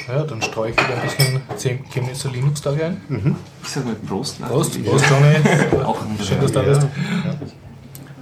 [0.07, 3.35] Ja, dann streue ich wieder ein bisschen Chemnitzer Linux-Tage ein.
[3.63, 4.39] Ich sag mal Prost.
[4.39, 5.83] nach Prost, Prost, Johnny.
[5.83, 6.87] Auch Schön, dass du da bist.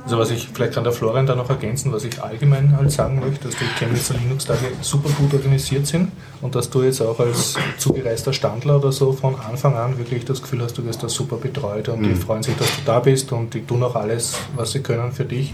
[0.04, 3.20] Also was ich, vielleicht kann der Florian da noch ergänzen, was ich allgemein halt sagen
[3.20, 6.12] möchte, dass die Chemnitzer Linux-Tage super gut organisiert sind
[6.42, 10.42] und dass du jetzt auch als zugereister Standler oder so von Anfang an wirklich das
[10.42, 13.32] Gefühl hast, du wirst da super betreut und die freuen sich, dass du da bist
[13.32, 15.54] und die tun auch alles, was sie können für dich.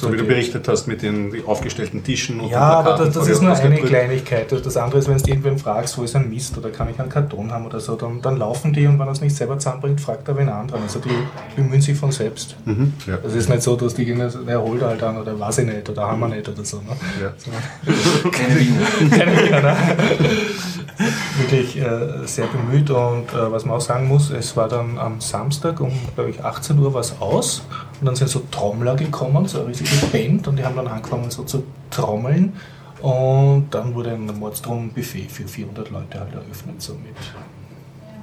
[0.00, 3.28] So wie du berichtet hast mit den aufgestellten Tischen und Ja, den aber das, das
[3.28, 3.86] ist nur eine ausgedrückt.
[3.88, 4.52] Kleinigkeit.
[4.52, 6.98] Das- Das andere ist, wenn du irgendwen fragst, wo ist ein Mist oder kann ich
[7.00, 9.58] einen Karton haben oder so, dann, dann laufen die und wenn er es nicht selber
[9.58, 10.82] zusammenbringt, fragt er wen anderen.
[10.82, 11.10] Also die
[11.56, 12.56] bemühen sich von selbst.
[12.64, 13.18] Mhm, ja.
[13.26, 15.88] Es ist nicht so, dass die gehen, wer holt halt an oder weiß ich nicht
[15.88, 16.78] oder haben wir nicht oder so.
[16.78, 16.84] Ne?
[17.20, 17.32] Ja.
[18.30, 19.16] Keine Wiener.
[19.16, 19.76] Keine Wiener, ne?
[21.38, 25.20] Wirklich äh, sehr bemüht und äh, was man auch sagen muss, es war dann am
[25.20, 27.62] Samstag um, glaube ich, 18 Uhr was aus
[28.00, 31.30] und dann sind so Trommler gekommen, so eine riesige Band und die haben dann angefangen
[31.30, 32.52] so zu trommeln
[33.00, 37.14] und dann wurde ein Mordstrom-Buffet für 400 Leute halt eröffnet, so mit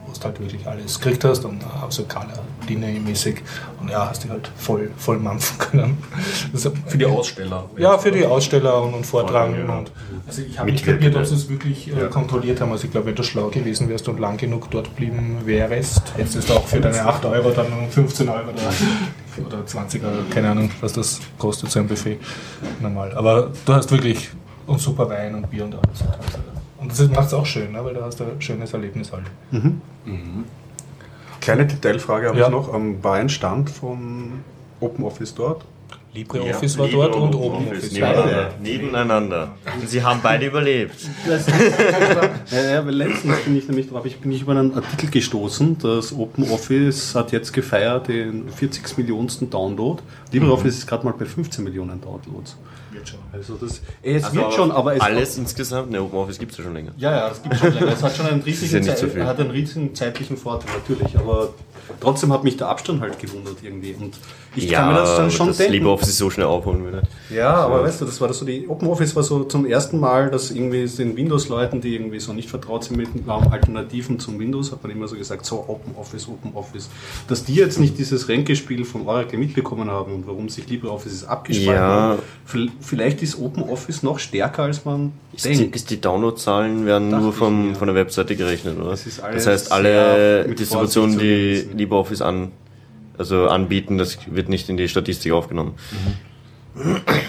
[0.07, 2.33] wo du halt wirklich alles gekriegt hast und auch so Kala
[2.69, 3.41] mäßig
[3.81, 5.97] und ja, hast dich halt voll, voll mampfen können.
[6.53, 7.65] Ist- Für die Aussteller.
[7.77, 9.65] ja, für die Aussteller und, und Vortragenden.
[9.65, 12.71] Vortragende, Und, also ich habe nicht kapiert, ob sie es wirklich äh, kontrolliert haben.
[12.71, 16.49] Also ich glaube, wenn du schlau gewesen wärst und lang genug dort geblieben wärst, hättest
[16.49, 18.61] du auch für deine 8 Euro dann um 15 Euro oder,
[19.39, 22.19] oder 20 Euro, keine Ahnung, was das kostet, so ein Buffet.
[22.81, 23.13] Normal.
[23.15, 24.29] Aber du hast wirklich
[24.67, 26.03] und super Wein und Bier und alles.
[26.79, 27.83] Und das macht es auch schön, ne?
[27.83, 29.25] weil du hast ein schönes Erlebnis halt.
[31.41, 32.45] Kleine Detailfrage habe Ja.
[32.45, 32.69] ich noch.
[33.01, 34.43] War ein Stand von
[34.79, 35.65] OpenOffice dort?
[36.15, 37.91] LibreOffice war dort und OpenOffice.
[37.91, 38.53] Nebeneinander.
[38.61, 39.55] nebeneinander.
[39.79, 40.95] Und sie haben beide überlebt.
[42.51, 45.77] Ja, ja, weil letztens bin ich nämlich drauf, ich bin ich über einen Artikel gestoßen,
[45.79, 50.01] das OpenOffice hat jetzt gefeiert den 40 Millionensten Download.
[50.31, 52.57] LibreOffice ist gerade mal bei 15 Millionen Downloads.
[53.35, 55.91] Also das, es Also wird schon, aber es alles insgesamt?
[55.91, 56.91] Ne, OpenOffice gibt es ja schon länger.
[56.97, 57.91] Ja, ja, es gibt schon länger.
[57.93, 61.17] Es hat schon einen ist ja riesigen, nicht so hat einen riesigen zeitlichen Vorteil natürlich,
[61.17, 61.49] aber
[61.99, 63.95] trotzdem hat mich der Abstand halt gewundert irgendwie.
[63.99, 64.15] Und
[64.55, 65.73] ich kann mir das dann schon dass denken.
[65.73, 67.03] LibreOffice so schnell aufholen würde.
[67.29, 70.31] Ja, aber weißt du, das war das so die OpenOffice war so zum ersten Mal,
[70.31, 74.81] dass irgendwie den Windows-Leuten, die irgendwie so nicht vertraut sind mit Alternativen zum Windows, hat
[74.83, 76.89] man immer so gesagt, so OpenOffice, OpenOffice.
[77.27, 81.23] Dass die jetzt nicht dieses Ränkespiel von Oracle mitbekommen haben und warum sich LibreOffice ist
[81.25, 82.17] abgespalten Ja.
[82.17, 82.19] hat.
[82.81, 85.75] Vielleicht ist OpenOffice noch stärker, als man Ist die, denkt.
[85.75, 87.75] ist die Downloadzahlen werden Dachte nur vom, mir.
[87.75, 88.91] von der Webseite gerechnet, oder?
[88.91, 91.67] Das Das, heißt, alle Distributionen, die.
[91.75, 92.51] LibreOffice an,
[93.17, 95.73] also anbieten, das wird nicht in die Statistik aufgenommen.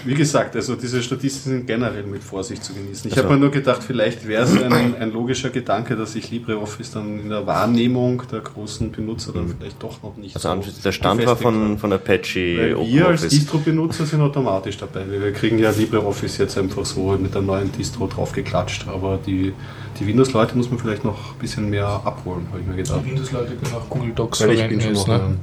[0.05, 3.09] Wie gesagt, also diese Statistiken sind generell mit Vorsicht zu genießen.
[3.09, 6.29] Ich Also- habe mir nur gedacht, vielleicht wäre es ein, ein logischer Gedanke, dass sich
[6.31, 10.53] LibreOffice dann in der Wahrnehmung der großen Benutzer dann vielleicht doch noch nicht Also so
[10.53, 13.27] an- der Stand war von, von Apache Weil wir als.
[13.27, 15.05] Distro-Benutzer sind automatisch dabei.
[15.09, 18.87] Wir kriegen ja LibreOffice jetzt einfach so mit der neuen Distro draufgeklatscht.
[18.87, 19.53] Aber die,
[19.99, 23.01] die Windows-Leute muss man vielleicht noch ein bisschen mehr abholen, habe ich mir gedacht.
[23.05, 25.35] Die Windows-Leute können auch Google Docs Weil ich verwenden bin schon jetzt, noch ne?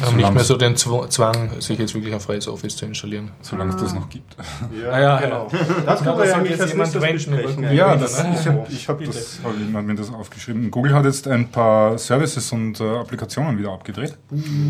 [0.00, 3.30] Haben nicht mehr so den Zw- Zwang, sich jetzt wirklich ein freies Office zu installieren.
[3.42, 4.36] Solange es das noch gibt.
[4.82, 5.48] Ja, Ah, ja, genau.
[5.52, 5.58] ja.
[5.84, 7.72] Das kann man ja eigentlich jetzt als jemand besprechen.
[7.74, 10.70] Ja, das, ich habe ich hab das, hab mir das aufgeschrieben.
[10.70, 14.16] Google hat jetzt ein paar Services und äh, Applikationen wieder abgedreht.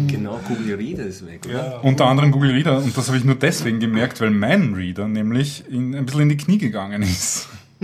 [0.07, 1.83] Genau, Google Reader ist weg, oder?
[1.85, 2.79] Unter anderem Google Reader.
[2.79, 6.29] Und das habe ich nur deswegen gemerkt, weil mein Reader nämlich in, ein bisschen in
[6.31, 7.49] die Knie gegangen ist.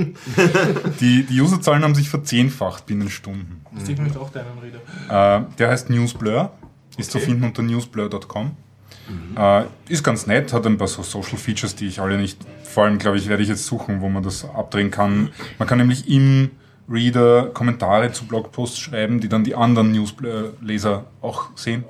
[1.00, 3.60] die, die Userzahlen haben sich verzehnfacht binnen Stunden.
[3.86, 4.46] Ich möchte auch deinen
[5.08, 5.40] Reader.
[5.40, 6.50] Äh, der heißt Newsblur,
[6.99, 8.57] ist zu finden unter newsblur.com.
[9.36, 12.84] Äh, ist ganz nett, hat ein paar so Social Features, die ich alle nicht, vor
[12.84, 15.30] allem glaube ich, werde ich jetzt suchen, wo man das abdrehen kann.
[15.59, 16.51] Man kann nämlich im
[16.88, 21.84] Reader Kommentare zu Blogposts schreiben, die dann die anderen Newsblur-Leser auch sehen,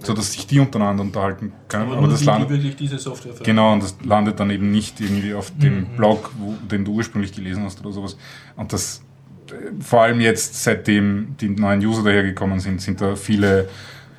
[0.00, 1.92] sodass sich die untereinander unterhalten können.
[1.92, 3.34] Aber, nur das die, die landet, wirklich diese Software.
[3.42, 7.32] Genau, und das landet dann eben nicht irgendwie auf dem Blog, wo, den du ursprünglich
[7.32, 8.16] gelesen hast oder sowas.
[8.56, 9.02] Und das,
[9.50, 13.68] äh, vor allem jetzt, seitdem die neuen User dahergekommen sind, sind da viele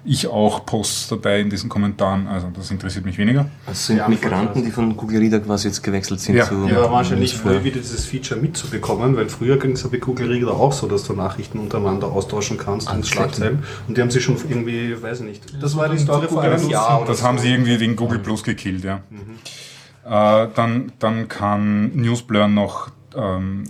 [0.05, 2.27] ich auch Posts dabei in diesen Kommentaren.
[2.27, 3.49] Also das interessiert mich weniger.
[3.65, 6.45] Das sind Migranten, die von Google Reader quasi jetzt gewechselt sind Ja.
[6.45, 6.67] zu.
[6.67, 10.53] Ja, wahrscheinlich früh wieder dieses Feature mitzubekommen, weil früher ging es ja bei Google Reader
[10.53, 13.63] auch so, dass du Nachrichten untereinander austauschen kannst und Schlagzeilen.
[13.87, 15.63] Und die haben sich schon irgendwie, weiß ich nicht.
[15.63, 16.99] Das war die Story vor einem Google Jahr.
[17.01, 19.01] oder Das haben sie irgendwie wegen Google Plus gekillt, ja.
[20.05, 23.63] Äh, dann, dann kann Newsblur noch ähm,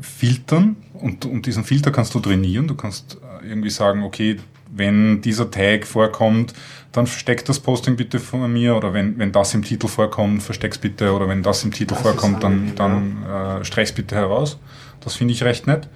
[0.00, 2.66] filtern und, und diesen Filter kannst du trainieren.
[2.66, 4.36] Du kannst äh, irgendwie sagen, okay,
[4.72, 6.54] wenn dieser Tag vorkommt,
[6.92, 10.78] dann versteck das Posting bitte von mir oder wenn, wenn das im Titel vorkommt, versteck's
[10.78, 13.24] bitte oder wenn das im Titel Das vorkommt, dann, dann
[13.60, 14.58] äh, streich's bitte heraus.
[15.00, 15.88] Das finde ich recht nett.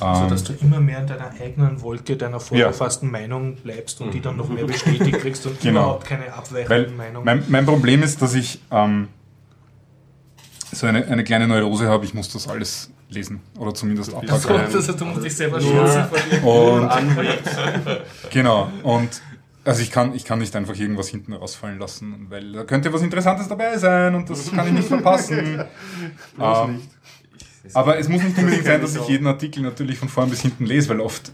[0.00, 4.12] Also, Ähm, dass du immer mehr in deiner eigenen Wolke deiner vorgefassten Meinung bleibst und
[4.12, 5.80] die dann noch mehr bestätigt kriegst und Genau.
[5.80, 7.24] überhaupt keine abweichenden Meinungen.
[7.24, 9.08] mein, mein Problem ist, dass ich ähm,
[10.72, 14.72] so eine, eine kleine Neurose habe, ich muss das alles lesen oder zumindest Also, abhaken.
[14.72, 16.44] das heißt, du musst dich selber schützen vor dir.
[16.44, 16.90] Und
[18.30, 18.70] genau.
[18.82, 19.22] Und
[19.64, 23.02] also ich kann, ich kann nicht einfach irgendwas hinten rausfallen lassen, weil da könnte was
[23.02, 25.64] Interessantes dabei sein und das kann ich nicht verpassen.
[26.40, 26.80] Ähm,
[27.74, 30.66] aber es muss nicht unbedingt sein, dass ich jeden Artikel natürlich von vorn bis hinten
[30.66, 31.30] lese, weil oft,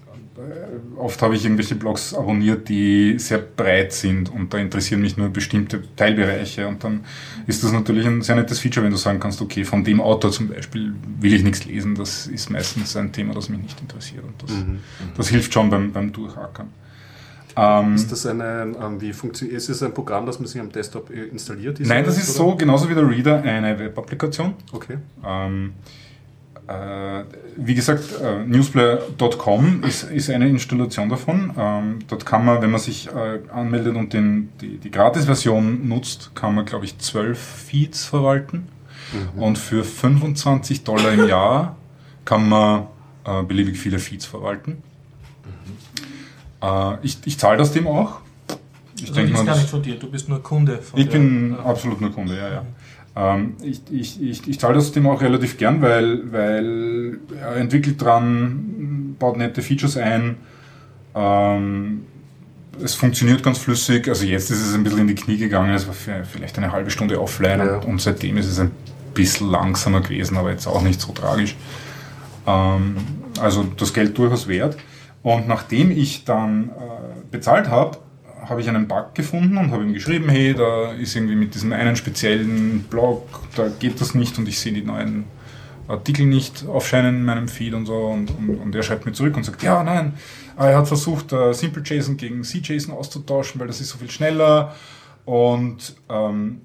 [0.97, 5.28] oft habe ich irgendwelche Blogs abonniert, die sehr breit sind und da interessieren mich nur
[5.30, 7.05] bestimmte Teilbereiche und dann
[7.47, 10.30] ist das natürlich ein sehr nettes Feature, wenn du sagen kannst, okay, von dem Autor
[10.30, 14.24] zum Beispiel will ich nichts lesen, das ist meistens ein Thema, das mich nicht interessiert
[14.24, 14.57] und das,
[15.16, 16.68] das hilft schon beim, beim Durchhackern.
[17.57, 20.70] Ähm, Ist das eine, ähm, wie funktioniert, ist es ein Programm, das man sich am
[20.70, 21.80] Desktop äh, installiert?
[21.80, 22.57] nein, das ist so, oder?
[22.57, 24.55] genauso wie der Reader, eine Web-Applikation.
[24.70, 24.99] Okay.
[25.26, 26.08] Ähm, äh,
[27.57, 31.53] wie gesagt, äh, newsplayer.com ist, ist eine Installation davon.
[31.59, 36.33] Ähm, dort kann man, wenn man sich äh, anmeldet und den, die, die Gratis-Version nutzt,
[36.35, 38.69] kann man, glaube ich, zwölf Feeds verwalten.
[39.37, 41.77] Und für 25 Dollar im Jahr
[42.27, 42.89] kann man
[43.25, 44.83] äh, beliebig viele Feeds verwalten.
[46.62, 48.21] Äh, ich ich zahle das dem auch.
[48.97, 51.07] Ich Also, denk ist mal, gar nicht von dir, du bist nur Kunde von ich
[51.07, 51.64] der- bin Ja.
[51.64, 52.59] absolut nur Kunde, ja, ja.
[52.59, 52.66] Ähm,
[53.62, 59.16] ich, ich, ich, ich zahle das dem auch relativ gern, weil, weil er entwickelt dran,
[59.19, 60.37] baut nette Features ein.
[61.14, 62.03] Ähm,
[62.83, 64.09] es funktioniert ganz flüssig.
[64.09, 65.75] Also jetzt ist es ein bisschen in die Knie gegangen.
[65.75, 67.77] Es war für vielleicht eine halbe Stunde offline Ja.
[67.79, 68.71] und, und seitdem ist es ein
[69.14, 71.57] bisschen langsamer gewesen, aber jetzt auch nicht so tragisch.
[72.47, 72.97] Ähm,
[73.41, 74.77] also das Geld durchaus wert.
[75.23, 76.73] Und nachdem ich dann äh,
[77.31, 77.99] bezahlt habe,
[78.45, 81.72] habe ich einen Bug gefunden und habe ihm geschrieben, hey, da ist irgendwie mit diesem
[81.72, 83.26] einen speziellen Blog,
[83.57, 85.24] da geht das nicht und ich sehe die neuen
[85.89, 87.97] Artikel nicht aufscheinen in meinem Feed und so.
[87.97, 90.14] Und, und, und er schreibt mir zurück und sagt, ja, nein,
[90.57, 94.74] er hat versucht, uh, Simple JSON gegen C-JSON auszutauschen, weil das ist so viel schneller.
[95.24, 96.61] Und ähm,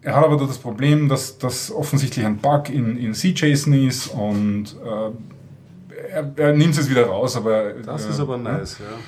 [0.00, 4.76] er hat aber das Problem, dass das offensichtlich ein Bug in, in C-JSON ist und
[4.84, 7.74] äh, er, er nimmt es wieder raus, aber...
[7.74, 8.98] Das äh, ist aber nice, ja.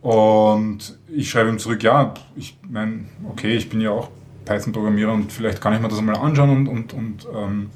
[0.00, 4.10] Und ich schreibe ihm zurück, ja, ich meine, okay, ich bin ja auch
[4.44, 7.70] Python-Programmierer und vielleicht kann ich mir das mal anschauen und, und, und ähm,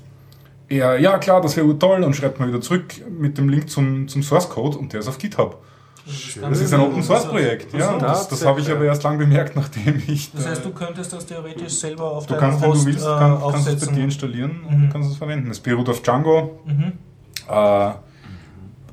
[0.68, 4.08] er, ja klar, das wäre toll und schreibt mal wieder zurück mit dem Link zum,
[4.08, 5.62] zum Source Code und der ist auf GitHub.
[6.40, 7.96] Das ist ein Open Source Projekt, ja.
[7.98, 10.32] Das, das habe ich aber erst lang bemerkt, nachdem ich.
[10.32, 13.04] Das heißt, du könntest das theoretisch selber auf du deinem kannst, wenn Host du willst,
[13.04, 13.94] äh, kann, kannst du es bei aufsetzen.
[13.94, 14.74] dir installieren Mhm.
[14.84, 15.50] und kannst es verwenden.
[15.50, 16.58] Es beruht auf Django.
[16.64, 16.92] Mhm.
[17.48, 17.90] Äh,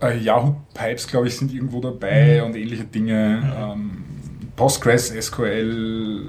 [0.01, 2.45] äh, Yahoo Pipes, glaube ich, sind irgendwo dabei Mhm.
[2.47, 3.53] und ähnliche Dinge.
[3.57, 4.03] Ähm,
[4.55, 6.27] Postgres, SQL,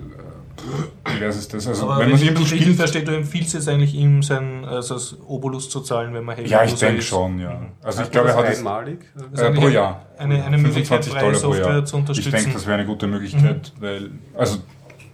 [1.06, 1.66] äh, wie ist das?
[1.66, 2.76] Also, Aber wenn man sich ein bisschen spielt.
[2.76, 6.48] versteht, du empfiehlst es eigentlich ihm sein also das Obolus zu zahlen, wenn man Heavy
[6.48, 7.60] Ja, ich denke schon, ja.
[7.82, 8.98] Also, ich Hat glaube, er hat es einmalig.
[9.16, 10.06] Äh, eigentlich pro eine- Jahr.
[10.18, 11.84] Eine, eine Möglichkeit, 25 freie Dollar pro Software Jahr.
[11.84, 12.30] zu Ich unterstützen.
[12.32, 14.58] denke, das wäre eine gute Möglichkeit, weil, also,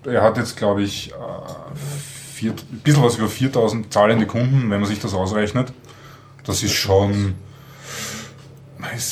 [0.05, 1.15] er hat jetzt, glaube ich, äh,
[2.35, 5.73] vier, ein bisschen was über 4000 zahlende Kunden, wenn man sich das ausrechnet.
[6.45, 7.35] Das ist schon,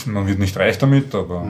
[0.06, 1.46] man wird nicht reich damit, aber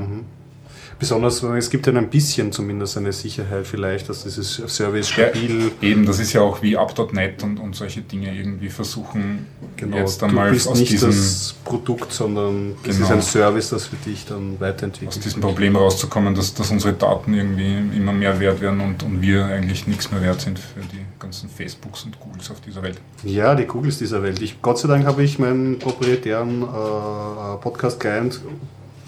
[0.98, 5.70] Besonders, es gibt ja ein bisschen zumindest eine Sicherheit vielleicht, dass dieses Service Ja, stabil
[5.82, 10.22] eben, das ist ja auch wie Up.net und, und solche Dinge irgendwie versuchen, Genau, jetzt
[10.22, 13.06] du einmal bist aus nicht diesem, das Produkt, sondern es Genau.
[13.06, 15.40] ist ein Service, das für dich dann weiterentwickelt aus diesem.
[15.40, 19.86] Problem rauszukommen, dass, dass unsere Daten irgendwie immer mehr wert werden und, und wir eigentlich
[19.86, 22.98] nichts mehr wert sind für die ganzen Facebooks und Googles auf dieser Welt.
[23.24, 24.40] Ja, die Googles dieser Welt.
[24.42, 28.40] Ich, Gott sei Dank habe ich meinen proprietären äh, Podcast-Client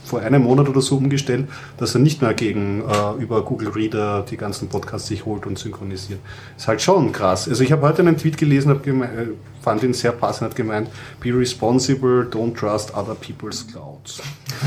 [0.07, 1.49] vor einem Monat oder so umgestellt,
[1.79, 5.59] dass er nicht mehr gegen äh, über Google Reader die ganzen Podcasts sich holt und
[5.59, 6.21] synchronisiert.
[6.57, 7.49] Ist halt schon krass.
[7.49, 8.93] Also ich habe heute einen Tweet gelesen, hab äh,
[9.67, 10.89] fand ihn sehr passend, hat gemeint,
[11.19, 14.23] be responsible, don't trust other people's clouds.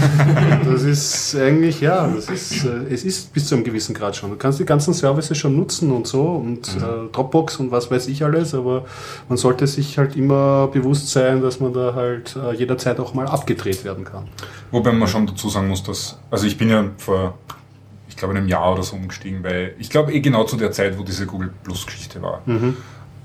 [0.69, 4.29] das ist eigentlich, ja, das ist, äh, es ist bis zu einem gewissen Grad schon.
[4.29, 8.09] Du kannst die ganzen Services schon nutzen und so und äh, Dropbox und was weiß
[8.09, 8.83] ich alles, aber
[9.29, 13.25] man sollte sich halt immer bewusst sein, dass man da halt äh, jederzeit auch mal
[13.25, 14.27] abgedreht werden kann.
[14.71, 17.38] Wobei man schon dazu sagen muss, dass, also ich bin ja vor,
[18.07, 20.97] ich glaube, einem Jahr oder so umgestiegen, weil ich glaube eh genau zu der Zeit,
[20.97, 22.41] wo diese Google Plus Geschichte war.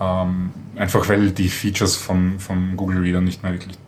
[0.01, 3.79] Ähm, einfach weil die Features vom, vom Google Reader nicht mehr wirklich.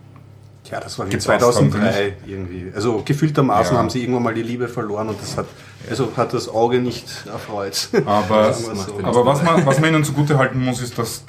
[0.71, 2.71] Ja, das war wie Gibt's Ausnahmen, 2003 irgendwie.
[2.75, 3.79] Also gefühltermaßen Ja.
[3.79, 5.45] haben sie irgendwann mal die Liebe verloren und das hat,
[5.89, 7.89] also hat das Auge nicht erfreut.
[8.05, 8.53] Aber,
[9.03, 11.23] aber was, man, was man ihnen zugute halten muss, ist, dass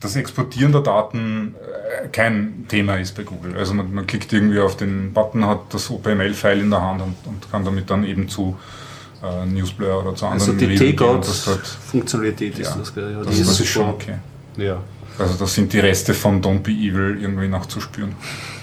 [0.00, 1.54] das Exportieren der Daten
[2.04, 3.56] äh, kein Thema ist bei Google.
[3.56, 7.16] Also man, man klickt irgendwie auf den Button, hat das OPML-File in der Hand und,
[7.24, 8.56] und kann damit dann eben zu
[9.22, 12.94] äh, Newsblur oder zu Also anderen die gehen und das halt, T-God-Funktionalität ist ja, das,
[12.94, 13.12] gell?
[13.12, 13.94] Ja, das, die das ist schon super.
[13.94, 14.14] okay.
[14.56, 14.82] Ja.
[15.18, 18.14] Also das sind die Reste von Don't Be Evil irgendwie nachzuspüren.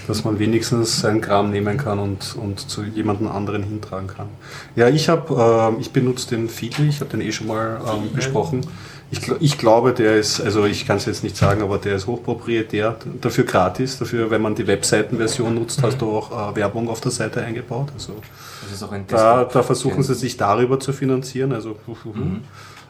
[0.06, 4.28] dass man wenigstens seinen Kram nehmen kann und, und zu jemandem anderen hintragen kann.
[4.74, 8.12] Ja, ich habe, ähm, ich benutze den Feedly, ich habe den eh schon mal ähm,
[8.14, 8.62] besprochen.
[9.10, 12.08] Ich, ich glaube, der ist, also ich kann es jetzt nicht sagen, aber der ist
[12.08, 17.00] hochproprietär, dafür gratis, dafür, wenn man die Webseitenversion nutzt, hast du auch äh, Werbung auf
[17.00, 17.88] der Seite eingebaut.
[17.94, 18.14] Also
[18.62, 21.52] Das ist auch ein da, da versuchen sie sich darüber zu finanzieren.
[21.52, 21.76] Also,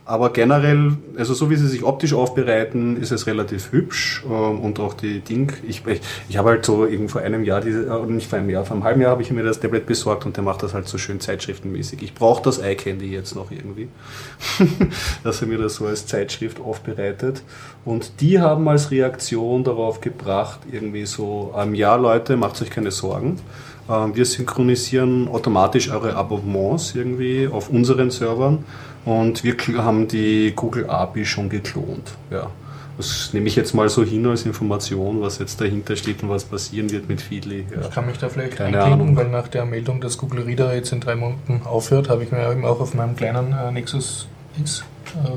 [0.09, 4.79] Aber generell, also so wie sie sich optisch aufbereiten, ist es relativ hübsch ähm, und
[4.79, 5.53] auch die Ding.
[5.67, 8.49] Ich, ich, ich habe halt so irgend vor einem Jahr, diese, äh, nicht vor einem
[8.49, 10.75] Jahr, vor einem halben Jahr habe ich mir das Tablet besorgt und der macht das
[10.75, 12.05] halt so schön zeitschriftenmäßig.
[12.05, 13.89] Ich brauche das iCandy jetzt noch irgendwie,
[15.25, 17.43] dass er mir das so als Zeitschrift aufbereitet.
[17.85, 22.93] Und die haben als Reaktion darauf gebracht, irgendwie so, ähm, ja Leute, macht euch keine
[22.93, 23.41] Sorgen.
[23.89, 28.65] Ähm, Wir synchronisieren automatisch eure Abonnements irgendwie auf unseren Servern
[29.07, 32.13] und wir haben die Google API schon geklont.
[32.31, 32.51] Ja.
[32.99, 36.45] Das nehme ich jetzt mal so hin als Information, was jetzt dahinter steht und was
[36.45, 37.67] passieren wird mit Feedly.
[37.71, 37.83] Ja.
[37.83, 39.17] Ich kann mich da vielleicht Keine einklinken, Ahnung.
[39.17, 42.51] weil nach der Meldung, dass Google Reader jetzt in drei Monaten aufhört, habe ich mir
[42.51, 44.27] eben auch auf meinem kleinen äh, Nexus
[44.63, 44.83] S
[45.15, 45.29] äh,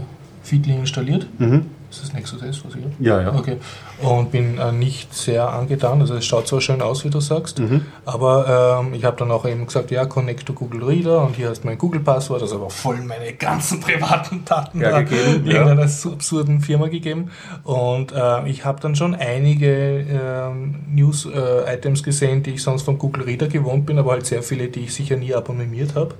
[0.41, 1.27] Feedly installiert.
[1.37, 1.65] Mhm.
[1.89, 2.93] Ist das Nexus S, was ich habe?
[2.99, 3.33] Ja, ja.
[3.35, 3.57] Okay.
[4.01, 5.99] Und bin äh, nicht sehr angetan.
[6.01, 7.83] Also es schaut zwar schön aus, wie du sagst, Mhm.
[8.05, 11.49] aber ähm, ich habe dann auch eben gesagt, ja, connect to Google Reader und hier
[11.49, 15.53] hast mein Google-Passwort, also aber voll meine ganzen privaten Daten Ja, da gegeben, ja.
[15.53, 17.31] irgendeiner so absurden Firma gegeben.
[17.63, 23.23] Und äh, ich habe dann schon einige ähm, News-Items gesehen, die ich sonst von Google
[23.23, 26.15] Reader gewohnt bin, aber halt sehr viele, die ich sicher nie abonniert habe.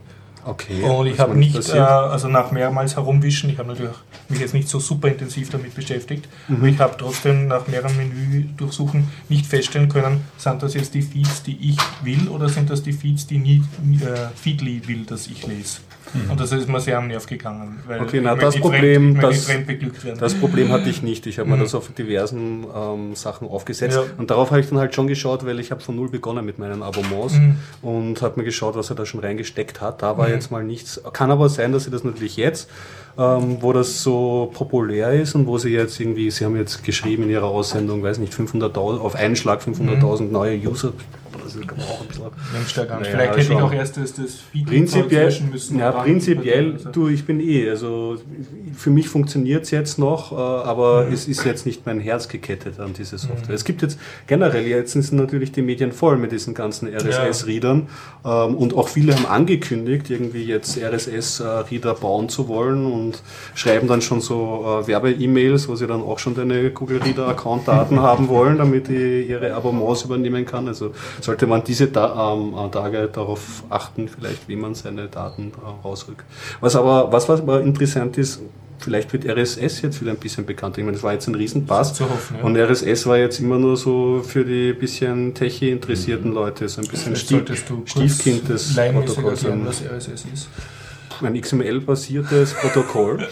[0.50, 0.82] Okay.
[0.84, 3.94] Und ich was habe nicht, äh, also nach mehrmals herumwischen, ich habe natürlich
[4.30, 6.56] mich jetzt nicht so super intensiv damit beschäftigt, Mhm.
[6.58, 11.44] aber ich habe trotzdem nach mehreren Menü-Durchsuchen nicht feststellen können, sind das jetzt die Feeds,
[11.44, 13.62] die ich will oder sind das die Feeds, die nie,
[14.02, 15.80] äh, Feedly will, dass ich lese.
[16.30, 17.80] Und das ist mir sehr am Nerv gegangen.
[17.88, 19.48] Weil Okay, na, das Problem, fremd, das-.
[20.20, 21.26] Das Problem hatte ich nicht.
[21.28, 21.62] Ich habe mir Mhm.
[21.62, 23.98] das auf diversen ähm, Sachen aufgesetzt.
[23.98, 24.04] Ja.
[24.18, 26.60] Und darauf habe ich dann halt schon geschaut, weil ich habe von null begonnen mit
[26.60, 27.58] meinen Abonnements Mhm.
[27.82, 30.02] und habe mir geschaut, was er da schon reingesteckt hat.
[30.02, 31.02] Da war jetzt mal nichts.
[31.14, 32.70] Kann aber sein, dass sie das natürlich jetzt,
[33.18, 37.24] ähm, wo das so populär ist und wo sie jetzt irgendwie, sie haben jetzt geschrieben
[37.24, 40.94] in ihrer Aussendung, weiß nicht, 500.000, auf einen Schlag 500.000 neue User.
[41.44, 42.88] Das kann man auch ein bisschen.
[42.88, 45.80] Naja, Vielleicht hätte ich auch erst das, das Feed Prinzipiell, löschen müssen.
[45.80, 48.18] ja, prinzipiell, Also- du, ich bin eh, also
[48.76, 51.14] für mich funktioniert es jetzt noch, äh, aber Mhm.
[51.14, 53.56] es ist jetzt nicht mein Herz gekettet an diese Software.
[53.56, 57.88] Es gibt jetzt generell, jetzt sind natürlich die Medien voll mit diesen ganzen RSS-Readern
[58.26, 63.22] ähm, und auch viele haben angekündigt, irgendwie jetzt RSS-Reader bauen zu wollen und
[63.56, 68.28] schreiben dann schon so äh, Werbe-E-Mails, wo sie dann auch schon deine Google Reader-Account-Daten haben
[68.30, 70.68] wollen, damit die ihre Abonnements übernehmen kann.
[70.68, 75.52] Also sollte man diese da ähm, äh, Tage darauf achten, vielleicht wie man seine Daten
[75.64, 76.26] äh, rausrückt.
[76.60, 78.42] Was aber, was, was aber interessant ist,
[78.80, 80.78] vielleicht wird RSS jetzt wieder ein bisschen bekannt.
[80.78, 81.94] Ich meine, das war jetzt ein Riesenpass.
[81.94, 82.44] Zu hoffen, ja.
[82.44, 86.88] Und RSS war jetzt immer nur so für die bisschen Techie interessierten Leute, so ein
[86.88, 87.44] bisschen Stief,
[87.86, 89.44] Stiefkind des Protokolls.
[89.44, 90.50] erklären, was RSS ist.
[91.24, 93.28] Ein XML-basiertes Protokoll.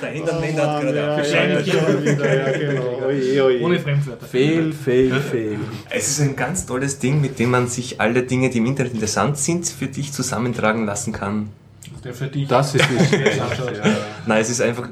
[0.00, 1.20] Dahinter Lennart gerade auf.
[3.62, 4.26] Ohne Fremdwörter.
[4.26, 5.58] Fail, fail, fail.
[5.90, 8.94] Es ist ein ganz tolles Ding, mit dem man sich alle Dinge, die im Internet
[8.94, 11.48] interessant sind, für dich zusammentragen lassen kann.
[12.02, 13.40] Der für dich Das ist nicht schlecht.
[14.26, 14.88] Nein, es ist einfach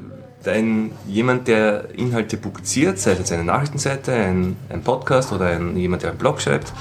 [0.47, 5.75] ein, jemand, der Inhalte publiziert, sei es jetzt eine Nachrichtenseite, ein, ein Podcast oder ein,
[5.77, 6.73] jemand, der einen Blog schreibt,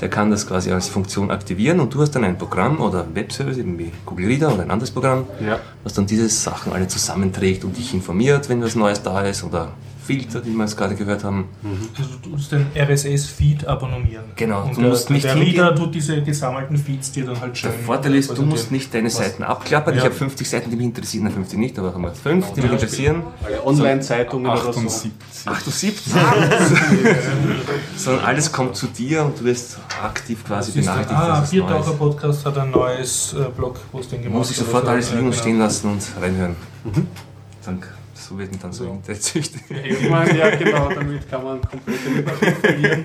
[0.00, 3.58] der kann das quasi als Funktion aktivieren und du hast dann ein Programm oder Webservice,
[3.58, 5.58] eben wie Google Reader oder ein anderes Programm, Ja.
[5.84, 9.72] was dann diese Sachen alle zusammenträgt und dich informiert, wenn was Neues da ist oder
[10.18, 11.48] Filter, die wir jetzt gerade gehört haben.
[11.98, 14.24] Also du musst den RSS-Feed abonnieren.
[14.36, 15.36] Genau, Und du der, musst nicht der.
[15.36, 18.92] Reader tut diese gesammelten Feeds dir dann halt schön Der Vorteil ist, du musst nicht
[18.92, 19.94] deine Seiten abklappern.
[19.94, 20.06] Ich Ja.
[20.06, 22.72] habe 50 Seiten, die mich interessieren, na 50 nicht, aber haben wir fünf, die mich
[22.72, 23.22] interessieren.
[23.44, 24.80] Alle Online-Zeitungen oder so.
[24.80, 25.12] 78.
[25.46, 26.12] 78.
[27.96, 31.92] Sondern alles kommt zu dir und du wirst aktiv quasi benachrichtigt, ah, Viertaucher.
[31.92, 34.38] Podcast hat ein neues äh, Blogposting gemacht.
[34.38, 34.90] Muss ich sofort so.
[34.90, 35.42] alles liegen und genau.
[35.42, 36.56] stehen lassen und reinhören.
[37.64, 37.88] Danke.
[38.30, 39.50] So wird man dann so interessiert.
[39.68, 43.04] Ich meine, ja, genau, damit kann man komplette Überblick verlieren.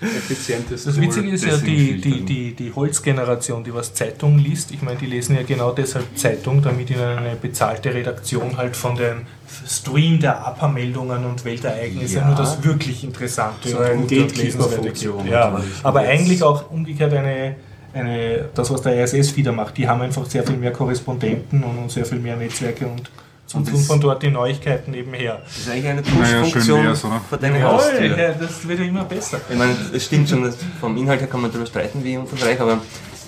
[0.00, 1.00] Effizientes Das.
[1.00, 5.06] Witzige ist ja, die, die, die, die Holzgeneration, die was Zeitung liest, ich meine, die
[5.06, 9.26] lesen ja genau deshalb Zeitung, damit ihnen eine bezahlte Redaktion halt von den
[9.64, 12.26] Stream der APA-Meldungen und Weltereignisse Ja.
[12.26, 15.28] nur das wirklich Interessante So und Gatekeeper-Funktion.
[15.28, 16.10] Ja, aber Jetzt.
[16.10, 17.54] eigentlich auch umgekehrt eine,
[17.92, 22.04] eine, das, was der RSS-Feeder macht, die haben einfach sehr viel mehr Korrespondenten und sehr
[22.04, 23.08] viel mehr Netzwerke und
[23.54, 25.40] Und tun von dort die Neuigkeiten nebenher.
[25.44, 27.20] Das ist eigentlich eine Naja, Push-Funktion wär's, oder?
[27.28, 28.18] vor deine Jawohl, Haustür.
[28.18, 29.40] ja, das wird ja immer besser.
[29.48, 32.60] Ich meine, es stimmt schon, dass vom Inhalt her kann man darüber streiten, wie umfangreich,
[32.60, 32.78] aber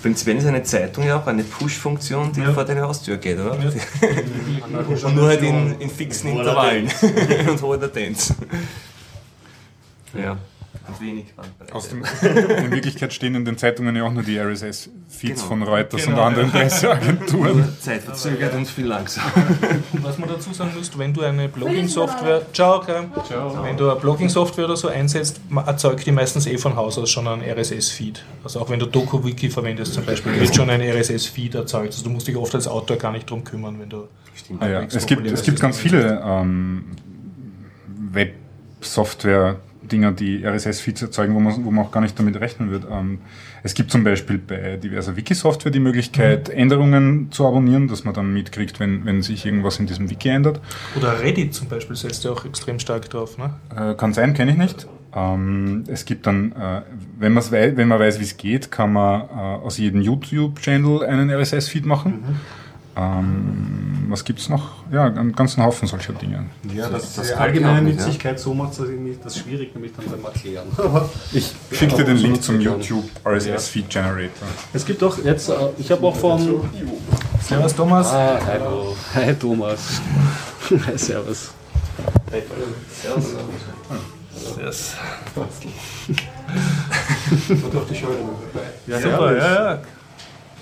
[0.01, 2.53] prinzipiell ist eine Zeitung ja auch eine Push-Funktion, die Ja.
[2.53, 3.55] vor deine Haustür geht, oder?
[3.57, 3.69] Ja.
[5.07, 6.89] Und nur halt in, in fixen Intervallen
[7.49, 8.33] und hohe Latenz.
[10.13, 10.37] Ja,
[10.87, 11.73] und wenig Bandbreite.
[11.75, 15.47] Aus dem, in Wirklichkeit stehen in den Zeitungen ja auch nur die RSS-Feeds Genau.
[15.47, 16.51] von Reuters Genau, und anderen.
[16.51, 17.57] Presseagenturen.
[17.57, 19.23] Nur zeitverzögert und viel langsam.
[19.93, 23.03] Und was man dazu sagen muss, wenn du eine Blogging-Software, ciao, Kai.
[23.63, 27.27] wenn du eine Blogging-Software oder so einsetzt, erzeugt die meistens eh von Haus aus schon
[27.27, 28.23] einen RSS-Feed.
[28.43, 31.87] Also auch wenn du DokuWiki verwendest zum Beispiel, wird schon ein RSS-Feed erzeugt.
[31.87, 34.07] Also du musst dich oft als Autor gar nicht drum kümmern, wenn du.
[34.59, 36.85] Ah ja, es, gibt, es gibt ganz viele ähm,
[39.87, 42.85] Web-Software-Dinger, die RSS-Feeds erzeugen, wo man, wo man auch gar nicht damit rechnen wird.
[42.89, 43.19] Ähm,
[43.63, 48.33] es gibt zum Beispiel bei diverser Wiki-Software die Möglichkeit, Änderungen zu abonnieren, dass man dann
[48.33, 50.59] mitkriegt, wenn, wenn sich irgendwas in diesem Wiki ändert.
[50.95, 53.37] Oder Reddit zum Beispiel setzt ja auch extrem stark drauf.
[53.37, 53.53] Ne?
[53.75, 54.87] Äh, kann sein, kenne ich nicht.
[55.15, 56.81] Ähm, es gibt dann, äh,
[57.17, 61.03] wenn, man's wei wenn man weiß, wie es geht, kann man äh, aus jedem YouTube-Channel
[61.05, 62.39] einen RSS-Feed machen.
[62.97, 64.83] Ähm, was gibt's noch?
[64.91, 66.45] Ja, einen ganzen Haufen solcher Dinge.
[66.73, 70.25] Ja, das, das die allgemeine Nützlichkeit so macht es irgendwie das schwierig, nämlich dann beim
[70.25, 70.67] Erklären.
[71.31, 72.71] Ich schicke dir den Link zum Ja.
[72.71, 74.47] YouTube RSS-Feed Generator.
[74.73, 76.61] es gibt auch jetzt, äh, ich habe auch von.
[77.41, 78.07] Servus Thomas.
[78.07, 78.95] Ah, hallo.
[79.13, 80.01] Hi Thomas.
[80.87, 81.51] Hi, servus.
[84.59, 84.95] Das,
[88.87, 89.81] Ja, super, ja, ja.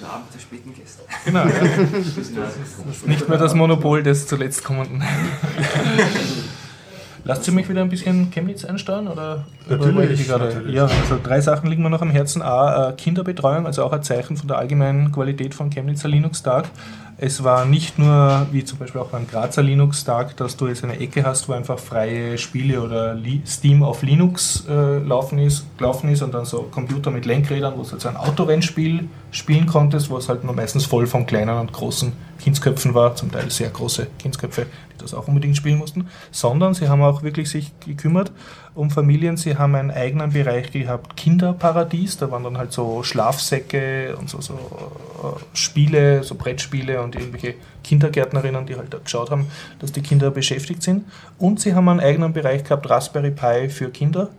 [0.02, 1.04] Der Abend der späten Gäste.
[1.24, 3.06] Genau, ja.
[3.06, 5.04] Nicht mehr das Monopol des zuletzt kommenden.
[7.28, 9.08] Lasst ihr mich wieder ein bisschen Chemnitz einsteuern?
[9.08, 10.46] Oder, oder Natürlich, gerade?
[10.46, 10.76] natürlich.
[10.76, 12.44] Ja, also drei Sachen liegen mir noch am Herzen.
[12.44, 16.66] A, äh, Kinderbetreuung, also auch ein Zeichen von der allgemeinen Qualität vom Chemnitzer Linux-Tag.
[17.18, 21.00] Es war nicht nur, wie zum Beispiel auch beim Grazer Linux-Tag, dass du jetzt eine
[21.00, 23.18] Ecke hast, wo einfach freie Spiele oder
[23.48, 27.84] Steam auf Linux äh, laufen ist, gelaufen ist und dann so Computer mit Lenkrädern, wo
[27.84, 31.72] du so ein Autorennspiel spielen konntest, wo es halt nur meistens voll von kleinen und
[31.72, 32.12] großen
[32.42, 36.90] Kindsköpfen war, zum Teil sehr große Kindsköpfe, die das auch unbedingt spielen mussten, sondern sie
[36.90, 38.34] haben auch wirklich sich gekümmert
[38.76, 39.38] um Familien.
[39.38, 44.42] Sie haben einen eigenen Bereich gehabt, Kinderparadies, da waren dann halt so Schlafsäcke und so,
[44.42, 49.48] so äh, Spiele, so Brettspiele und irgendwelche Kindergärtnerinnen, die halt da geschaut haben,
[49.80, 51.06] dass die Kinder beschäftigt sind.
[51.40, 54.30] Und sie haben einen eigenen Bereich gehabt, Raspberry Pi für Kinder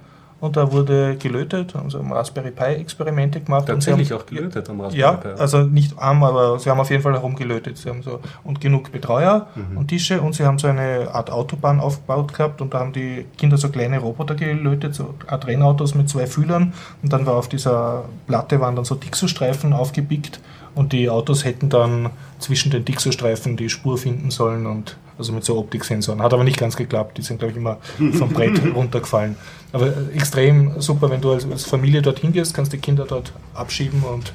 [0.47, 3.67] und da wurde gelötet, haben so Raspberry Pi Experimente gemacht.
[3.67, 5.29] Tatsächlich haben, auch gelötet am Raspberry ja, Pi?
[5.29, 7.77] Ja, also nicht arm, aber sie haben auf jeden Fall herumgelötet.
[7.77, 9.79] Sie haben so, und genug Betreuer mhm.
[9.79, 13.27] und Tische und sie haben so eine Art Autobahn aufgebaut gehabt und da haben die
[13.37, 17.49] Kinder so kleine Roboter gelötet, so Art Rennautos mit zwei Fühlern und dann war auf
[17.49, 20.41] dieser Platte waren dann so Dixo-Streifen aufgepickt
[20.75, 25.45] und die Autos hätten dann zwischen den Dixo-Streifen die Spur finden sollen und also mit
[25.45, 26.23] so Optiksensoren.
[26.23, 27.79] Hat aber nicht ganz geklappt, die sind glaube ich immer
[28.13, 29.37] vom Brett runtergefallen.
[29.73, 34.03] Aber extrem super, wenn du als, als Familie dorthin gehst, kannst die Kinder dort abschieben
[34.03, 34.33] und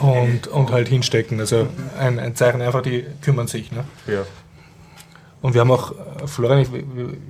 [0.00, 1.40] und, und halt hinstecken.
[1.40, 1.68] Also
[1.98, 3.70] ein, ein Zeichen einfach, die kümmern sich.
[3.70, 3.84] Ne?
[4.06, 4.22] Ja.
[5.42, 5.94] Und wir haben auch,
[6.26, 6.66] Florian,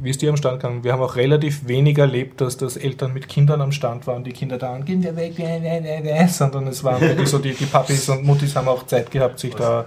[0.03, 0.83] wie ist dir am Stand gegangen?
[0.83, 4.33] Wir haben auch relativ wenig erlebt, dass das Eltern mit Kindern am Stand waren, die
[4.33, 5.35] Kinder da gehen wir weg,
[6.29, 9.55] sondern es waren wirklich so, die, die Papis und Muttis haben auch Zeit gehabt, sich
[9.55, 9.87] da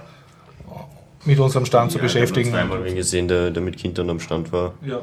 [1.26, 2.48] mit unserem Stand zu beschäftigen.
[2.48, 4.72] Ich habe einmal wen gesehen, der, der mit Kindern am Stand war.
[4.82, 5.00] Ja.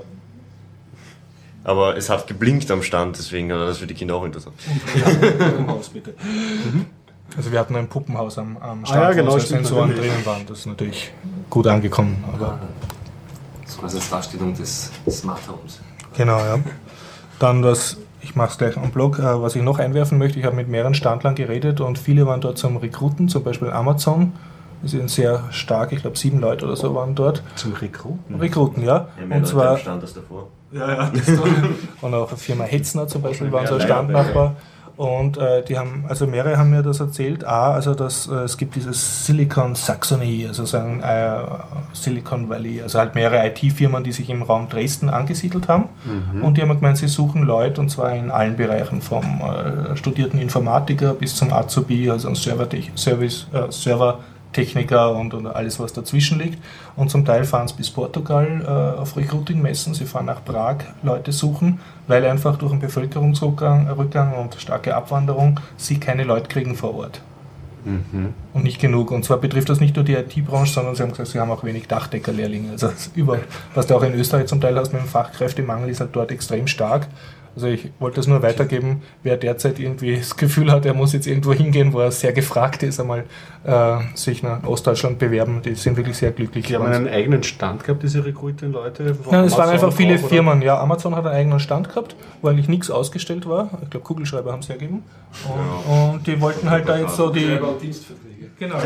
[1.64, 4.56] Aber es hat geblinkt am Stand, deswegen war das für die Kinder auch interessant.
[5.40, 6.16] Puppenhaus, bitte.
[6.74, 6.88] Mhm.
[7.38, 10.46] Also wir hatten ein Puppenhaus am, am Stand, ah, ja, genau, wo Sensoren drinnen waren.
[10.48, 11.12] Das ist natürlich
[11.50, 12.24] gut angekommen.
[12.34, 12.60] Aber
[13.72, 15.80] das war als Darstellung des Smart Homes.
[16.16, 16.60] Genau, ja.
[17.40, 20.46] Dann was, ich mache es gleich am Blog, äh, was ich noch einwerfen möchte, ich
[20.46, 24.34] habe mit mehreren Standlern geredet und viele waren dort zum Rekruten, zum Beispiel Amazon.
[24.84, 27.44] Die sind sehr stark, ich glaube sieben Leute oder so waren dort.
[27.56, 28.36] Zum Rekruten?
[28.40, 29.10] Rekruten, ja.
[29.30, 29.78] ja und zwar.
[29.78, 30.48] Stand als davor.
[30.72, 31.12] Ja, ja.
[32.02, 34.56] und auch Firma Hetzner zum Beispiel waren so Standnachbar.
[35.02, 37.44] Und äh, die haben, also mehrere haben mir das erzählt.
[37.44, 41.40] A, also dass äh, es gibt dieses Silicon Saxony, also so ein äh,
[41.92, 45.86] Silicon Valley, also halt mehrere IT-Firmen, die sich im Raum Dresden angesiedelt haben.
[46.06, 46.44] Mhm.
[46.44, 50.38] Und die haben gemeint, sie suchen Leute und zwar in allen Bereichen, vom äh, studierten
[50.38, 54.20] Informatiker bis zum Azubi, also Server, Service, äh, Server
[54.54, 56.62] Techniker und, und alles, was dazwischen liegt.
[56.96, 61.32] Und zum Teil fahren sie bis Portugal äh, auf Recruiting-Messen, sie fahren nach Prag Leute
[61.32, 66.96] suchen, weil einfach durch einen Bevölkerungsrückgang Rückgang und starke Abwanderung sie keine Leute kriegen vor
[66.96, 67.22] Ort.
[67.86, 68.34] Mhm.
[68.54, 69.12] Und nicht genug.
[69.12, 71.64] Und zwar betrifft das nicht nur die IT-Branche, sondern sie haben gesagt, sie haben auch
[71.64, 72.72] wenig Dachdeckerlehrlinge.
[72.72, 73.40] Also über,
[73.74, 76.68] was du auch in Österreich zum Teil hast mit dem Fachkräftemangel, ist halt dort extrem
[76.68, 77.08] stark.
[77.56, 81.28] Also ich wollte es nur weitergeben, wer derzeit irgendwie das Gefühl hat, er muss jetzt
[81.28, 83.26] irgendwo hingehen, wo er sehr gefragt ist, einmal
[83.64, 85.62] äh, sich nach Ostdeutschland bewerben.
[85.62, 86.68] Die sind wirklich sehr glücklich.
[86.68, 89.18] Die haben einen eigenen Stand gehabt, diese Recruiting-Leute?
[89.30, 90.62] Nein, es waren einfach viele Firmen.
[90.62, 93.70] Ja, Amazon hat einen eigenen Stand gehabt, wo eigentlich nichts ausgestellt war.
[93.84, 95.04] Ich glaube, Kugelschreiber haben sie hergegeben.
[95.44, 96.12] Und, ja.
[96.14, 97.60] und die wollten halt da jetzt so die...
[98.62, 98.76] Genau.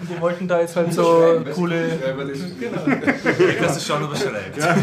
[0.00, 1.98] und die wollten da jetzt halt so coole.
[2.58, 2.80] Genau.
[3.60, 4.56] Kannst du schauen, ob er schreibt.
[4.56, 4.74] Ja.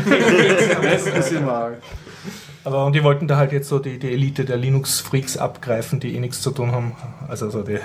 [2.64, 6.16] Aber und die wollten da halt jetzt so die, die Elite der Linux-Freaks abgreifen, die
[6.16, 6.96] eh nichts zu tun haben.
[7.28, 7.80] Also so die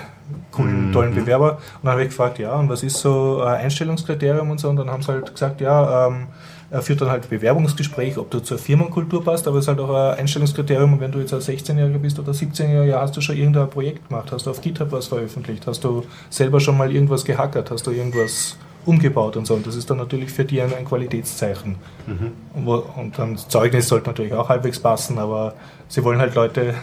[0.51, 0.93] coolen, mhm.
[0.93, 1.53] tollen Bewerber.
[1.53, 4.69] Und dann habe ich gefragt, ja, und was ist so ein Einstellungskriterium und so?
[4.69, 6.27] Und dann haben sie halt gesagt, ja, ähm,
[6.69, 9.89] er führt dann halt Bewerbungsgespräch, ob du zur Firmenkultur passt, aber es ist halt auch
[9.89, 13.69] ein Einstellungskriterium, wenn du jetzt als 16-Jähriger bist oder 17-Jähriger, ja, hast du schon irgendein
[13.69, 17.71] Projekt gemacht, hast du auf GitHub was veröffentlicht, hast du selber schon mal irgendwas gehackert,
[17.71, 19.53] hast du irgendwas umgebaut und so.
[19.53, 21.75] Und das ist dann natürlich für die ein, ein Qualitätszeichen.
[22.05, 22.31] Mhm.
[22.53, 25.53] Und, und dann Zeugnis sollte natürlich auch halbwegs passen, aber
[25.87, 26.73] sie wollen halt Leute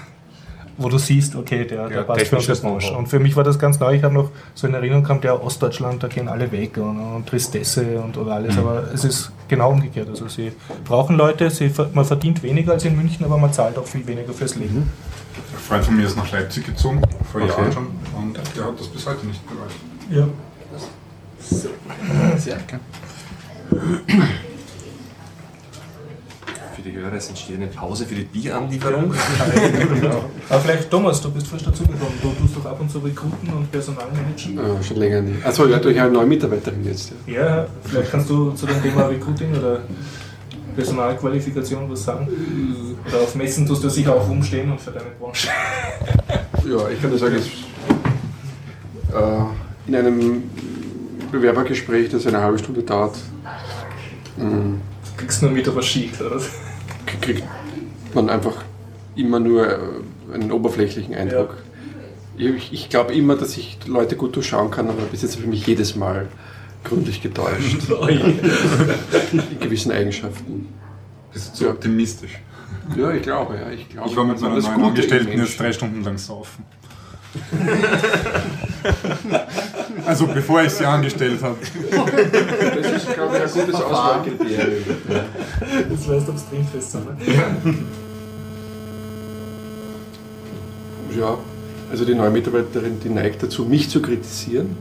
[0.76, 2.96] wo du siehst, okay, der, der ja, passt für unsere Branche.
[2.96, 3.94] Und für mich war das ganz neu.
[3.94, 7.26] Ich habe noch so in Erinnerung gehabt, der Ostdeutschland, da gehen alle weg und, und
[7.26, 8.54] Tristesse und, und alles.
[8.54, 8.60] Mhm.
[8.60, 10.08] Aber es ist genau umgekehrt.
[10.08, 10.52] Also sie
[10.84, 14.32] brauchen Leute, sie, man verdient weniger als in München, aber man zahlt auch viel weniger
[14.32, 14.74] fürs Leben.
[14.74, 14.90] Mhm.
[15.52, 17.50] Ein Freund von mir ist nach Leipzig gezogen, vor okay.
[17.50, 17.86] Jahren schon,
[18.16, 19.70] und der hat das bis heute nicht bereut.
[20.10, 20.28] Ja.
[21.40, 21.68] So.
[22.38, 22.56] Sehr.
[26.84, 29.10] Die Hörer, es entsteht eine Pause für die Bieranlieferung.
[29.94, 30.24] genau.
[30.50, 32.12] Aber vielleicht, Thomas, du bist frisch dazugekommen.
[32.20, 34.56] Du tust doch ab und zu Rekruten und Personalmanagen.
[34.56, 35.46] Ja, schon länger nicht.
[35.46, 37.12] Achso, ja, durch eine neue Mitarbeiterin jetzt.
[37.26, 37.32] Ja.
[37.34, 39.80] ja, vielleicht kannst du zu dem Thema Recruiting oder
[40.76, 42.28] Personalqualifikation was sagen?
[43.08, 45.48] Oder auf Messen tust du sicher auch umstehen und für deine Branche.
[46.66, 47.46] Ja, ich kann dir sagen, es,
[49.14, 50.42] äh, in einem
[51.30, 53.18] Bewerbergespräch, das eine halbe Stunde dauert,
[54.38, 54.76] mm,
[55.14, 56.40] kriegst du nur mit, was schief, oder?
[57.20, 57.42] Kriegt
[58.14, 58.56] man einfach
[59.16, 59.78] immer nur äh,
[60.32, 61.56] einen oberflächlichen Eindruck.
[62.36, 65.48] Ich, ich glaube immer, dass ich Leute gut durchschauen kann, aber bis jetzt habe ich
[65.50, 66.26] mich jedes Mal
[66.82, 67.78] gründlich getäuscht.
[69.32, 70.68] In gewissen Eigenschaften.
[71.32, 71.70] Bist du zu Ja.
[71.70, 72.38] optimistisch?
[72.96, 73.70] Ja, ich glaube, ja.
[73.70, 76.64] Ich, glaube, Ich war mit meiner neuen Angestellten jetzt drei Stunden lang saufen.
[80.06, 81.56] also bevor ich sie angestellt habe.
[81.60, 84.84] Das ist, glaube ich, ein gutes Auswahlkriterium.
[85.90, 87.06] Das weißt du, ob es trinkfest sind.
[91.18, 91.38] Ja,
[91.90, 94.76] also die neue Mitarbeiterin, die neigt dazu, mich zu kritisieren.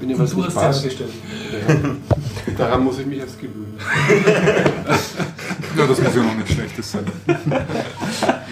[0.00, 0.82] Wenn ihr was Du nicht hast sie passt.
[0.82, 1.10] angestellt.
[2.46, 2.54] Ja.
[2.56, 3.76] Daran muss ich mich erst gewöhnen.
[5.76, 7.04] Ja, das muss ja noch nichts Schlechtes sein.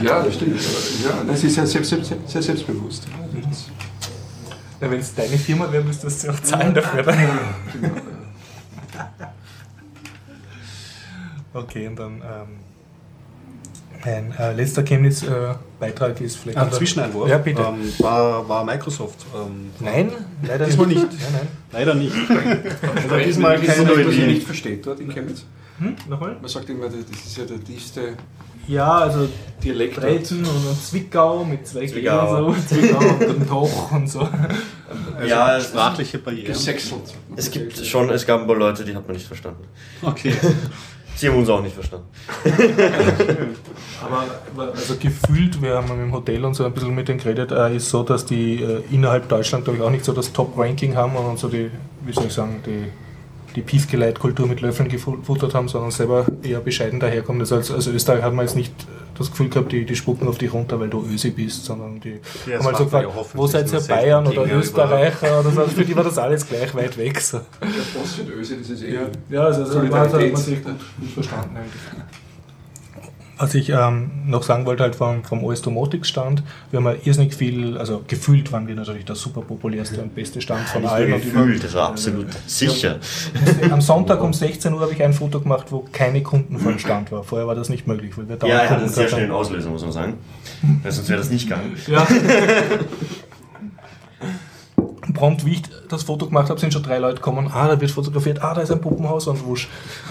[0.03, 0.61] Ja, das stimmt.
[1.05, 3.07] Ja, sie ist sehr, selbst, sehr, sehr selbstbewusst.
[4.81, 7.01] Ja, Wenn es deine Firma wäre, müsstest du auch zahlen dafür.
[7.03, 7.15] oder?
[11.55, 12.66] Okay, und dann ähm,
[14.05, 16.59] mein äh, letzter Chemnitz-Beitrag ist vielleicht.
[16.59, 17.62] Ein Zwischeneinwurf Ja, bitte.
[17.62, 19.24] Ähm, war, war Microsoft.
[19.35, 20.12] Ähm, Nein,
[20.43, 21.11] leider Diesmal nicht.
[21.11, 21.20] nicht.
[21.23, 21.48] Nein, nein.
[21.73, 22.15] leider nicht.
[23.05, 25.44] Aber diesmal keine was ihr nicht versteht dort in Chemnitz?
[25.78, 25.97] Hm?
[26.09, 26.36] Nochmal?
[26.40, 26.94] Man sagt immer, das
[27.27, 28.16] ist ja der tiefste
[28.68, 29.28] Ja, also
[29.62, 29.97] Dialekt.
[29.97, 30.06] dort.
[30.06, 32.47] Dresden und dann Zwickau mit zwei Zwickau.
[32.47, 32.74] und so.
[32.74, 34.28] Zwickau und dann Toch und so.
[35.26, 36.47] ja, es, Sprachliche Barrieren.
[36.47, 37.02] Gesächselt.
[37.36, 39.64] es gibt schon, es gab ein paar Leute, die hat man nicht verstanden.
[40.02, 40.34] Okay.
[41.16, 42.06] Sie haben uns auch nicht verstanden.
[44.02, 44.24] Aber
[44.55, 47.74] aber also gefühlt, wir haben im Hotel und so ein bisschen mit denen geredet, äh,
[47.76, 51.16] ist so, dass die äh, innerhalb Deutschland, glaube ich, auch nicht so das Top-Ranking haben
[51.16, 51.70] und so die,
[52.05, 52.84] wie soll ich sagen, die,
[53.57, 57.41] die Piefgeleit-Kultur mit Löffeln gefuttert haben, sondern selber eher bescheiden daherkommen.
[57.41, 58.73] Das als, als Österreich hat man jetzt nicht
[59.16, 62.20] das Gefühl gehabt, die, die spucken auf dich runter, weil du Ösi bist, sondern die
[62.47, 65.61] Ja, das haben halt so ja gefragt, wo seid ihr, Bayern oder Österreicher oder so.
[65.62, 67.19] Also für die war das alles gleich weit weg.
[67.20, 67.39] So.
[67.39, 67.43] Ja,
[67.95, 68.99] Boss und Öse, das ist eh.
[69.31, 71.83] Ja, also, also man hat man sich gut, gut verstanden eigentlich.
[73.39, 76.95] Was ich ähm, noch sagen wollte, halt vom, vom OS Domotics Stand, wir haben ja
[77.05, 80.91] irrsinnig viel, also gefühlt waren wir natürlich der super populärste und beste Stand von Nicht
[80.91, 81.13] allen.
[81.13, 82.99] gefühlt, das war absolut sicher.
[83.71, 86.79] Am Sonntag um 16 Uhr habe ich ein Foto gemacht, wo keine Kunden vor dem
[86.79, 87.25] Stand war.
[87.25, 89.11] Vorher war das nicht möglich, weil wir da Ja, er hat einen sehr haben.
[89.11, 90.15] schnellen Auslöser, muss man sagen.
[90.83, 91.77] Weil sonst wäre das nicht gegangen.
[91.89, 92.07] Ja.
[95.15, 97.51] Prompt, wie ich das Foto gemacht habe, sind schon drei Leute gekommen.
[97.53, 98.43] Ah, da wird fotografiert.
[98.43, 99.69] Ah, da ist ein Puppenhaus und wusch.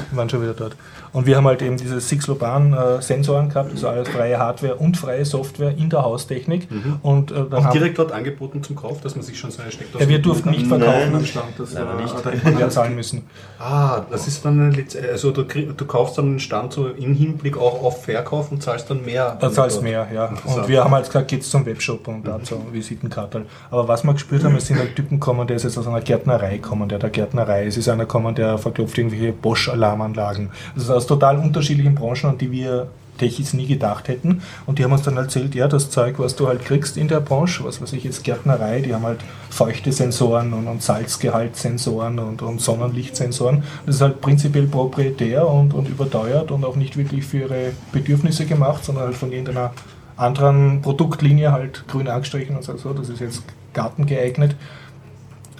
[0.10, 0.76] Wir waren schon wieder dort.
[1.14, 5.72] Und wir haben halt eben diese Six-Loban-Sensoren gehabt, also alles freie Hardware und freie Software
[5.78, 6.68] in der Haustechnik.
[7.04, 9.72] Und äh, dann haben, direkt dort angeboten zum Kauf, dass man sich schon so eine
[9.72, 11.58] Steckdose ja, wir durften nicht verkaufen Nein, am Stand.
[11.58, 12.14] Das leider war, nicht.
[12.22, 13.24] Da hätten wir zahlen müssen.
[13.60, 15.06] Ah, das ist dann eine Lizenz.
[15.10, 18.90] Also du, du kaufst dann einen Stand so im Hinblick auch auf Verkauf und zahlst
[18.90, 19.38] dann mehr.
[19.40, 20.34] Da zahlst mehr, ja.
[20.44, 23.46] Und wir haben halt gesagt, geht's zum Webshop und da zur Visitenkarte.
[23.72, 26.02] Aber was wir gespürt haben, es sind halt Typen gekommen, der ist jetzt aus einer
[26.02, 27.78] Gärtnerei gekommen, der der Gärtnerei ist.
[27.78, 30.50] Ist einer gekommen, der verklopft irgendwelche Bosch-Alarmanlagen.
[30.76, 32.88] Also aus total unterschiedlichen Branchen, an die wir
[33.18, 34.42] Techis nie gedacht hätten.
[34.66, 37.20] Und die haben uns dann erzählt, ja, das Zeug, was du halt kriegst in der
[37.20, 39.20] Branche, was weiß ich jetzt, Gärtnerei, die haben halt
[39.50, 43.64] feuchte Sensoren und, und Salzgehaltssensoren und, und Sonnenlichtsensoren.
[43.86, 48.46] Das ist halt prinzipiell proprietär und, und überteuert und auch nicht wirklich für ihre Bedürfnisse
[48.46, 49.72] gemacht, sondern halt von irgendeiner
[50.18, 53.44] anderen Produktlinie halt grün angestrichen und so, das ist jetzt
[53.74, 54.56] gartengeeignet.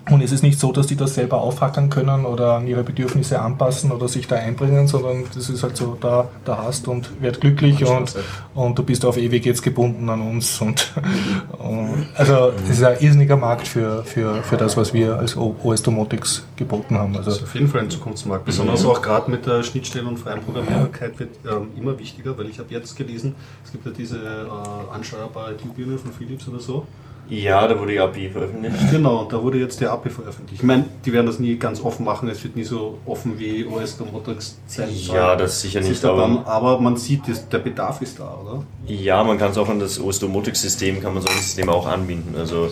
[0.10, 3.42] Und es ist nicht so, dass die das selber aufhackern können oder an ihre Bedürfnisse
[3.42, 7.42] anpassen oder sich da einbringen, sondern das ist halt so, da, da hast und werd
[7.42, 8.14] glücklich und,
[8.54, 10.62] und du bist auf ewig jetzt gebunden an uns.
[10.62, 10.94] Und,
[11.58, 15.82] und also es ist ein irrsinniger Markt für, für, für das, was wir als OS
[15.82, 17.14] Domotics geboten haben.
[17.14, 18.46] Das Also ist auf jeden Fall ein Zukunftsmarkt.
[18.46, 22.60] Besonders auch gerade mit der Schnittstelle und freien Programmierbarkeit wird ähm, immer wichtiger, weil ich
[22.60, 23.34] habe jetzt gelesen,
[23.64, 26.86] es gibt ja diese äh, ansteuerbare Glühbirne von Philips oder so.
[27.30, 28.92] Ja, da wurde die API veröffentlicht.
[28.92, 30.62] Genau, da wurde jetzt der API veröffentlicht.
[30.62, 33.66] Ich meine, die werden das nie ganz offen machen, es wird nie so offen wie
[33.66, 34.90] OS Domotics sein.
[34.92, 37.22] Ja, das sicher nicht, da dann, aber aber man sieht,
[37.52, 38.64] der Bedarf ist da, oder?
[38.88, 41.88] ja, man kann es auch an das OS Domotics System, kann man solche Systeme auch
[41.88, 42.36] anbinden.
[42.38, 42.70] Also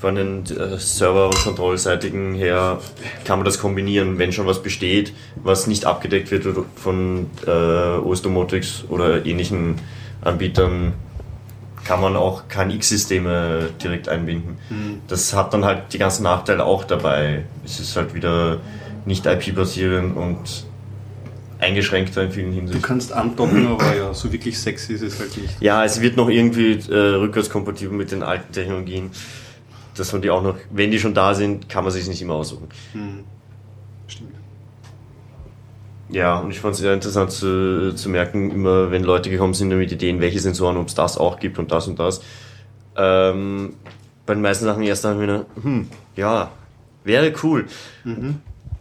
[0.00, 2.78] von den äh, Server- und Kontrollseitigen her
[3.24, 6.46] kann man das kombinieren, wenn schon was besteht, was nicht abgedeckt wird
[6.76, 9.76] von äh, OS Domotics oder ähnlichen
[10.20, 10.94] Anbietern,
[11.88, 14.58] kann man auch KNX-Systeme direkt einbinden.
[15.08, 17.44] Das hat dann halt die ganzen Nachteile auch dabei.
[17.64, 18.58] Es ist halt wieder
[19.06, 20.66] nicht IP-basierend und
[21.58, 22.82] eingeschränkter in vielen Du Hinsichten.
[22.82, 25.56] kannst andocken, aber ja, so wirklich sexy ist es halt nicht.
[25.62, 29.10] Ja, es wird noch irgendwie äh, rückwärtskompatibel mit den alten Technologien.
[29.96, 32.34] Dass man die auch noch, wenn die schon da sind, kann man sich nicht immer
[32.34, 32.68] aussuchen.
[32.92, 33.24] Hm.
[34.08, 34.34] Stimmt.
[36.10, 39.68] Ja, und ich fand es sehr interessant zu, zu merken, immer wenn Leute gekommen sind
[39.68, 42.22] mit Ideen, welche Sensoren, ob es das auch gibt und das und das.
[42.96, 43.74] Ähm,
[44.26, 46.50] bei den meisten Sachen erst wir gedacht, hm, ja,
[47.04, 47.66] wäre cool.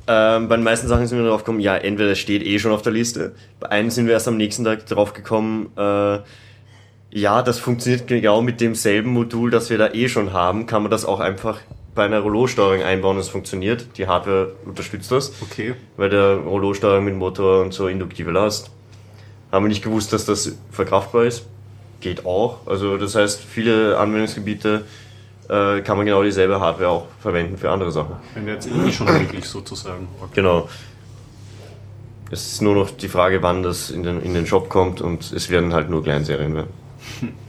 [0.09, 2.71] Ähm, bei den meisten Sachen sind wir darauf gekommen, ja, entweder es steht eh schon
[2.71, 3.35] auf der Liste.
[3.59, 6.19] Bei einem sind wir erst am nächsten Tag drauf gekommen, äh,
[7.11, 10.65] Ja, das funktioniert genau mit demselben Modul, das wir da eh schon haben.
[10.65, 11.59] Kann man das auch einfach
[11.97, 13.97] bei einer Rollo-Steuerung einbauen, das funktioniert.
[13.97, 15.73] Die Hardware unterstützt das, Okay.
[15.97, 18.71] weil der Rollo-Steuerung mit Motor und so induktive Last.
[19.51, 21.45] Haben wir nicht gewusst, dass das verkraftbar ist.
[21.99, 22.65] Geht auch.
[22.67, 24.85] Also das heißt, viele Anwendungsgebiete
[25.49, 28.15] äh, kann man genau dieselbe Hardware auch verwenden für andere Sachen.
[28.35, 30.07] Wenn jetzt eh schon möglich sozusagen.
[30.21, 30.31] Okay.
[30.35, 30.69] Genau.
[32.29, 35.31] Es ist nur noch die Frage, wann das in den, in den Shop kommt und
[35.31, 36.69] es werden halt nur Kleinserien werden.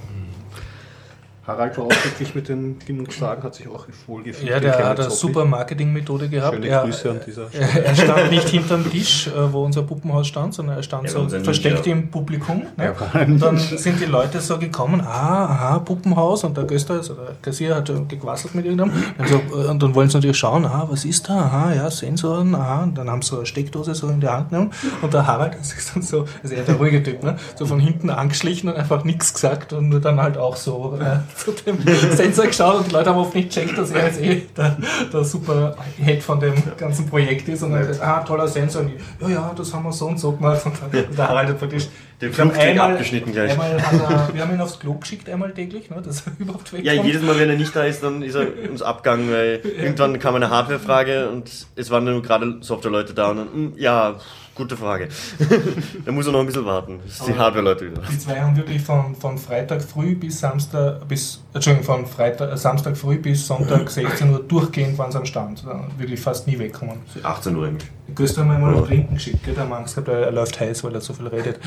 [1.48, 4.50] Harald war auch wirklich mit den Genugsagen, hat sich auch wohl gefühlt.
[4.50, 6.56] Ja, der hat eine super Marketingmethode gehabt.
[6.56, 10.26] Schöne er, Grüße an dieser er, er stand nicht hinterm Tisch, äh, wo unser Puppenhaus
[10.26, 12.02] stand, sondern er stand Ja, so versteckt Ninja.
[12.02, 12.66] im Publikum.
[12.76, 12.94] Ne?
[13.26, 17.36] Und dann sind die Leute so gekommen, ah, aha, Puppenhaus, und der Göster, also der
[17.40, 18.92] Kassier, hat so gequasselt mit irgendeinem.
[19.16, 21.38] Und, so, äh, und dann wollen sie natürlich schauen, aha, was ist da?
[21.38, 22.82] Aha, ja, Sensoren, aha.
[22.82, 24.70] Und dann haben sie so eine Steckdose so in die Hand genommen.
[25.00, 27.36] Und der Harald, das ist dann so, also er der ruhige Typ, ne?
[27.56, 31.20] so von hinten angeschlichen und einfach nichts gesagt und nur dann halt auch so äh,
[31.44, 31.78] zu dem
[32.10, 34.76] Sensor geschaut und die Leute haben oft nicht checkt, dass er jetzt eh der,
[35.12, 38.82] der super Head von dem ganzen Projekt ist und dann gesagt, ah, toller Sensor.
[38.82, 40.64] Und die, ja, ja, das haben wir so und so gemacht.
[40.66, 41.88] Und dann, der Harald hat praktisch
[42.20, 43.52] Den wir haben Flugzeug abgeschnitten gleich.
[43.52, 46.86] Er, wir haben ihn aufs Klo geschickt, einmal täglich, ne, dass er überhaupt wegkommt.
[46.86, 50.18] Ja, jedes Mal, wenn er nicht da ist, dann ist er uns abgegangen, weil irgendwann
[50.18, 54.16] kam eine Hardware-Frage und es waren nur gerade Software-Leute da und dann, hm, ja,
[54.58, 55.08] gute Frage.
[56.04, 58.54] da muss er noch ein bisschen warten, bis die Aber- Hardware-Leute wieder Die zwei haben
[58.56, 63.46] wirklich von, von Freitag früh bis Samstag, bis, Entschuldigung, von Freitag, äh, Samstag früh bis
[63.46, 65.64] Sonntag 16 Uhr durchgehend waren sie am Stand.
[65.64, 66.96] Äh, Wirklich fast nie wegkommen.
[67.22, 67.90] 18 Uhr eigentlich.
[68.14, 69.54] Göster haben wir einmal noch trinken geschickt, gell?
[69.54, 71.58] der haben Angst gehabt, er läuft heiß, weil er so viel redet.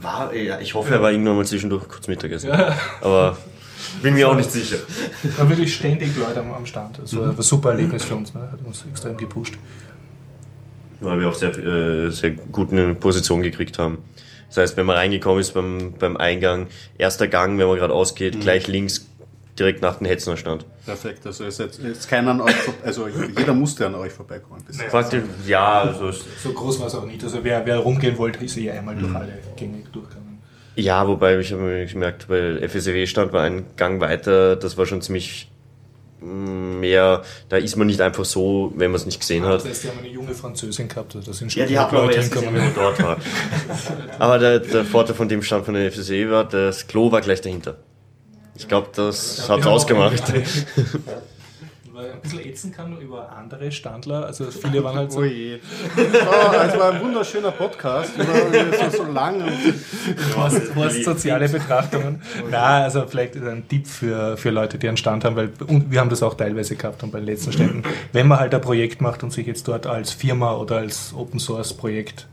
[0.00, 2.50] War, ja, ich hoffe, er war irgendwann mal zwischendurch kurz Mittagessen.
[3.00, 3.36] Aber
[4.02, 4.78] bin mir auch nicht sicher.
[5.36, 6.98] War wirklich ständig Leute am, am Stand.
[7.00, 8.48] Das war ein super Erlebnis für uns, ne?
[8.52, 9.54] hat uns extrem gepusht.
[11.00, 13.98] Weil wir auch sehr, äh, sehr gut eine Position gekriegt haben.
[14.48, 16.68] Das heißt, wenn man reingekommen ist beim, beim Eingang,
[16.98, 19.06] erster Gang, wenn man gerade ausgeht, gleich links,
[19.58, 20.64] direkt nach dem Hetzner stand.
[20.84, 22.54] Perfekt, also es ist jetzt keiner an euch,
[22.84, 24.62] also jeder musste an euch vorbeikommen.
[24.66, 27.22] Das ist- Praktisch, ja, also es- So groß war es auch nicht.
[27.24, 30.38] Also wer, wer rumgehen wollte, ist eh einmal durch alle Gänge durchgegangen.
[30.76, 34.84] Ja, wobei ich habe mir gemerkt, weil FSW stand war ein Gang weiter, das war
[34.86, 35.50] schon ziemlich
[36.20, 39.60] mehr, da ist man nicht einfach so, wenn man es nicht gesehen hat.
[39.60, 42.12] Das heißt, die haben eine junge Französin gehabt, das sind schon Ja, die hat aber
[42.12, 42.74] erst gesehen, hinkommen.
[42.76, 43.16] wenn man dort war.
[44.18, 47.40] Aber der, der Vorteil von dem Stand von der FSW war, das Klo war gleich
[47.42, 47.76] dahinter.
[48.56, 50.22] Ich glaube, das hat's Ja, ausgemacht.
[51.96, 54.26] Weil ein bisschen ätzen kann über andere Standler.
[54.26, 55.20] Also viele waren halt so.
[55.20, 55.58] Oh je.
[55.96, 59.40] Oh, es war ein wunderschöner Podcast, über so, so lang.
[59.40, 62.20] Und Horst, Horst soziale Betrachtungen.
[62.50, 66.00] Na, also vielleicht ein Tipp für, für Leute, die einen Stand haben, weil und wir
[66.00, 67.82] haben das auch teilweise gehabt und bei den letzten Ständen.
[68.12, 71.40] Wenn man halt ein Projekt macht und sich jetzt dort als Firma oder als Open
[71.40, 72.26] Source Projekt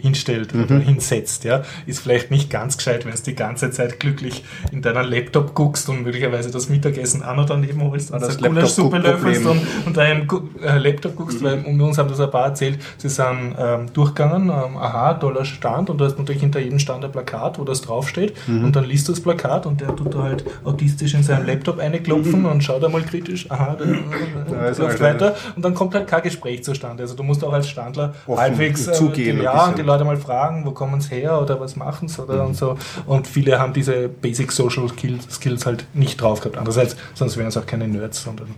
[0.00, 4.44] hinstellt oder hinsetzt, ja, ist vielleicht nicht ganz gescheit, wenn du die ganze Zeit glücklich
[4.72, 8.98] in deinen Laptop guckst und möglicherweise das Mittagessen auch noch daneben holst und das Gulaschsuppe
[8.98, 10.28] löffelst und, und deinen
[10.62, 14.48] äh, Laptop guckst, weil um uns haben das ein paar erzählt, sie sind ähm, durchgegangen,
[14.48, 17.82] ähm, aha, toller Stand und du hast natürlich hinter jedem Stand ein Plakat, wo das
[17.82, 21.46] draufsteht und dann liest du das Plakat und der tut da halt autistisch in seinem
[21.46, 25.74] Laptop einklopfen und schaut einmal kritisch, aha, der, äh, ist läuft halt weiter und dann
[25.74, 27.02] kommt halt kein Gespräch zustande.
[27.02, 29.68] Also du musst auch als Standler Offen halbwegs äh, zugehen ja, bisschen.
[29.70, 32.56] und die Leute mal fragen, wo kommen sie her oder was machen sie oder und
[32.56, 32.76] so.
[33.06, 36.56] Und viele haben diese Basic Social Skills, Skills halt nicht drauf gehabt.
[36.56, 38.54] Andererseits, sonst wären es auch keine Nerds, sondern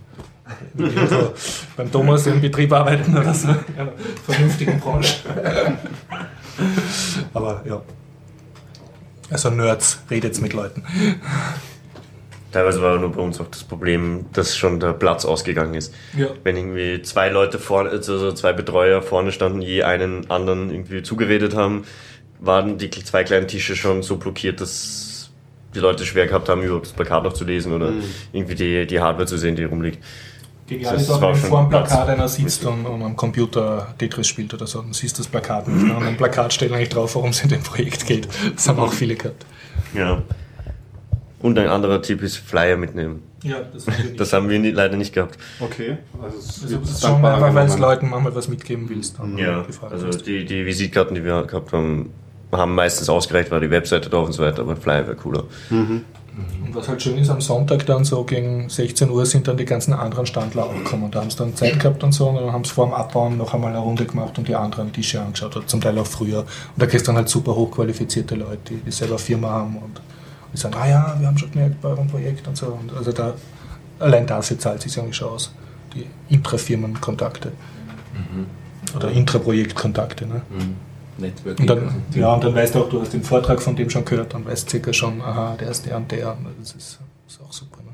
[1.09, 1.33] so
[1.75, 3.49] beim Thomas im Betrieb arbeiten oder so.
[3.49, 3.93] In einer
[4.25, 5.15] vernünftigen Branche.
[7.33, 7.81] Aber ja.
[9.31, 10.83] Also Nerds, redet mit Leuten.
[12.53, 15.93] Teilweise war nur bei uns auch das Problem, dass schon der Platz ausgegangen ist.
[16.15, 16.27] Ja.
[16.43, 21.55] Wenn irgendwie zwei Leute vorne, also zwei Betreuer vorne standen, je einen anderen irgendwie zugeredet
[21.55, 21.83] haben,
[22.39, 25.31] waren die zwei kleinen Tische schon so blockiert, dass
[25.73, 27.91] die Leute schwer gehabt haben, überhaupt das Plakat noch zu lesen oder
[28.31, 29.97] irgendwie die, die Hardware zu sehen, die rumliegt.
[30.67, 31.69] Genial Das ist auch, wenn schon vor dem.
[31.69, 35.31] Plakat einer sitzt und, und am Computer Tetris spielt oder so, dann siehst du das
[35.31, 35.87] Plakat nicht.
[35.87, 35.95] Ne?
[35.97, 38.27] Und am Plakat steht eigentlich drauf, worum es in dem Projekt geht.
[38.55, 39.43] Das haben auch viele gehabt.
[39.95, 40.21] Ja.
[41.43, 43.21] Und ein anderer Tipp ist Flyer mitnehmen.
[43.43, 43.85] Ja, das
[44.17, 45.37] Das haben wir nie, leider nicht gehabt.
[45.59, 47.77] okay, also es also, ist schon einfach, weil es.
[47.77, 49.19] Leuten manchmal was mitgeben willst.
[49.19, 52.11] Dann Ja, also die, die Visitkarten, die wir gehabt haben,
[52.53, 55.43] haben meistens ausgereicht, war die Webseite drauf und so weiter, aber ein Flyer wäre cooler.
[55.69, 56.05] Und
[56.73, 59.93] was halt schön ist, am Sonntag dann so gegen 16 Uhr sind dann die ganzen
[59.93, 61.03] anderen Standler auch gekommen.
[61.03, 62.93] Und da haben sie dann Zeit gehabt und so und dann haben sie vor dem
[62.93, 66.07] Abbauen noch einmal eine Runde gemacht und die anderen Tische angeschaut, oder zum Teil auch
[66.07, 66.39] früher.
[66.39, 66.47] Und
[66.77, 70.01] da kriegst du dann halt super hochqualifizierte Leute, die, die selber Firma haben und
[70.53, 72.67] die sagen, ah ja, wir haben schon gemerkt bei eurem Projekt und so.
[72.67, 73.33] Und also da,
[73.99, 75.53] allein dafür zahlt sich eigentlich schon aus.
[75.93, 77.51] Die Intrafirmenkontakte.
[78.95, 80.27] Oder Intraprojektkontakte.
[80.27, 80.41] Ne?
[81.17, 81.69] Networking.
[81.69, 84.05] Und dann, ja, und dann weißt du auch, du hast den Vortrag von dem schon
[84.05, 86.31] gehört, dann weißt du circa schon, aha, der ist der und der.
[86.31, 87.77] Und das ist, ist auch super.
[87.83, 87.91] Ne?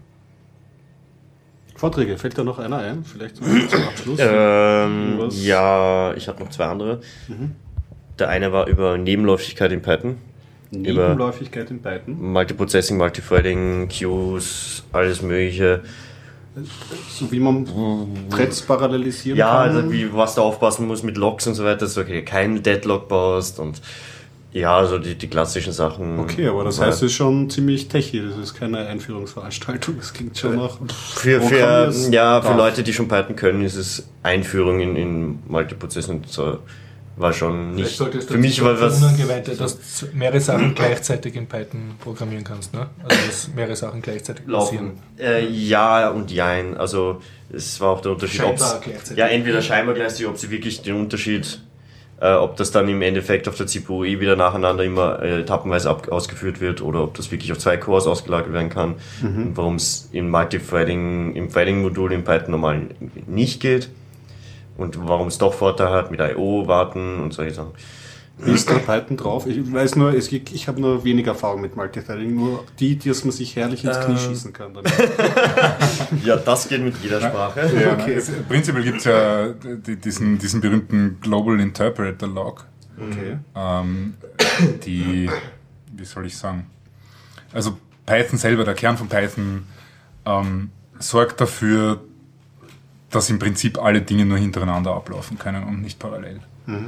[1.76, 3.04] Vorträge, fällt da noch einer ein?
[3.04, 3.46] Vielleicht zum
[3.88, 4.20] Abschluss?
[4.22, 7.02] Ähm, ja, ich habe noch zwei andere.
[8.18, 10.18] Der eine war über Nebenläufigkeit in Python.
[10.72, 12.32] Nebenläufigkeit in Python.
[12.32, 15.82] Multiprocessing, Multithreading, Queues, alles mögliche.
[17.10, 17.66] So wie man
[18.30, 19.76] Threads parallelisieren Ja, kann.
[19.76, 22.62] also wie, was du aufpassen musst mit Logs und so weiter, dass du okay, keinen
[22.62, 23.82] Deadlock baust und
[24.52, 26.20] ja, so die, die klassischen Sachen.
[26.20, 28.22] Okay, aber das heißt, es ist schon ziemlich techy.
[28.28, 29.98] Das ist keine Einführungsveranstaltung.
[29.98, 30.80] Das klingt schon nach.
[31.14, 32.58] Für, für, ja, für.
[32.58, 36.58] Leute, die schon Python können, ist es Einführung in, in Multiprozessing und so.
[37.20, 37.98] War schon nicht.
[37.98, 39.00] Für mich war was.
[39.00, 42.74] unangeweihte, dass du mehrere Sachen gleichzeitig in Python programmieren kannst.
[42.74, 42.88] Ne?
[43.04, 44.94] Also dass mehrere Sachen gleichzeitig passieren.
[45.18, 45.20] Laufen.
[45.20, 46.78] Äh, ja und jein.
[46.78, 47.22] Also
[47.52, 48.40] es war auch der Unterschied.
[48.40, 49.18] Gleichzeitig.
[49.18, 51.60] Ja, entweder scheinbar gleichzeitig, ob sie wirklich den Unterschied,
[52.22, 55.90] äh, ob das dann im Endeffekt auf der CPU eh wieder nacheinander immer äh, etappenweise
[55.90, 58.96] ab, ausgeführt wird oder ob das wirklich auf zwei Cores ausgelagert werden kann.
[59.22, 62.82] Und warum es im Multithreading, im Threading-Modul in Python normal
[63.28, 63.90] nicht geht.
[64.80, 66.68] Und warum es doch Vorteile hat mit I.O.
[66.68, 67.72] warten und solche Sachen.
[68.42, 69.46] Wie ist da Python drauf?
[69.48, 72.34] Ich weiß nur, es, gibt- ich habe nur wenig Erfahrung mit Multithreading.
[72.36, 74.74] Nur die, dass man sich herrlich ins Knie schießen kann.
[74.74, 74.92] Damit.
[76.24, 77.70] Ja, das geht mit jeder Sprache.
[77.80, 82.66] Ja, es, prinzipiell gibt es ja die, diesen, diesen berühmten Global Interpreter Log,
[82.98, 83.38] Okay.
[83.56, 84.14] ähm,
[84.86, 85.30] die,
[85.92, 86.66] wie soll ich sagen,
[87.54, 89.64] also Python selber, der Kern von Python,
[90.26, 92.02] ähm, sorgt dafür,
[93.10, 96.40] dass im Prinzip alle Dinge nur hintereinander ablaufen können und nicht parallel.
[96.68, 96.80] Äh,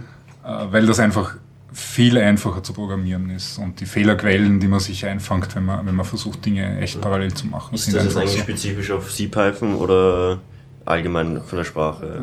[0.44, 1.36] weil das einfach
[1.74, 5.96] viel einfacher zu programmieren ist und die Fehlerquellen, die man sich einfangt, wenn man, wenn
[5.96, 8.40] man versucht, Dinge echt parallel zu machen, Ist sind das jetzt eigentlich so.
[8.40, 10.40] spezifisch auf CPython oder
[10.86, 12.22] allgemein von der Sprache?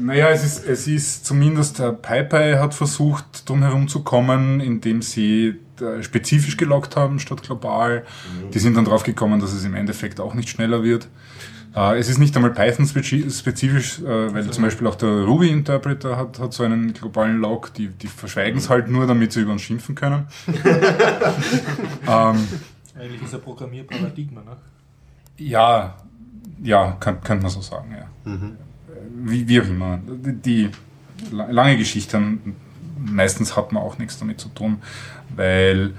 [0.00, 5.00] Naja, es ist, es ist zumindest, der PyPy hat versucht, drum herum zu kommen, indem
[5.00, 8.04] sie äh, spezifisch gelockt haben statt global.
[8.52, 11.08] Die sind dann drauf gekommen, dass es im Endeffekt auch nicht schneller wird.
[11.74, 16.52] Äh, es ist nicht einmal Python-spezifisch, äh, weil zum Beispiel auch der Ruby-Interpreter hat, hat
[16.52, 19.94] so einen globalen Log, die, die verschweigen es halt nur, damit sie über uns schimpfen
[19.94, 20.26] können.
[22.08, 22.36] ähm,
[22.98, 24.40] Eigentlich ist ein Programmierparadigma.
[24.42, 24.56] Ne?
[25.38, 25.96] ja,
[26.62, 28.32] ja, kann, könnte man so sagen, ja.
[29.24, 29.98] Wie, wie auch immer.
[30.06, 30.70] Die, die
[31.30, 32.20] la- lange Geschichte,
[32.98, 34.82] meistens hat man auch nichts damit zu tun,
[35.34, 35.94] weil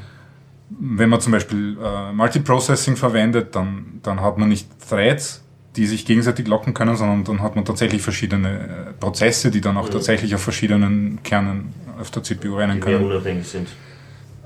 [0.69, 5.43] wenn man zum Beispiel äh, Multiprocessing verwendet, dann, dann hat man nicht Threads,
[5.75, 9.77] die sich gegenseitig locken können, sondern dann hat man tatsächlich verschiedene äh, Prozesse, die dann
[9.77, 13.05] auch tatsächlich auf verschiedenen Kernen auf der CPU rennen Die können.
[13.05, 13.69] unabhängig sind.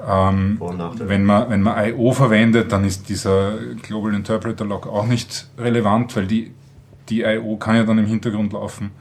[0.08, 1.10] Ähm, Vor- und Nachteile.
[1.10, 2.12] wenn man, wenn man I.O.
[2.12, 6.52] verwendet, dann ist dieser Global Interpreter Log auch nicht relevant, weil die,
[7.10, 7.56] die I.O.
[7.58, 8.92] kann ja dann im Hintergrund laufen.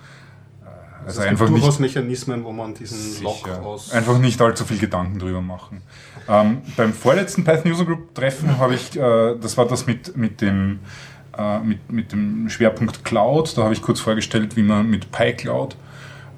[0.64, 3.92] Äh, Also es einfach gibt nicht, durchaus Mechanismen, wo man diesen Lock sicher, aus.
[3.92, 5.82] einfach nicht allzu viel Gedanken drüber machen.
[6.26, 10.40] Ähm, beim vorletzten Python User Group Treffen habe ich, äh, das war das mit, mit
[10.40, 10.78] dem
[11.38, 13.56] äh, mit, mit dem Schwerpunkt Cloud.
[13.56, 15.76] Da habe ich kurz vorgestellt, wie man mit PyCloud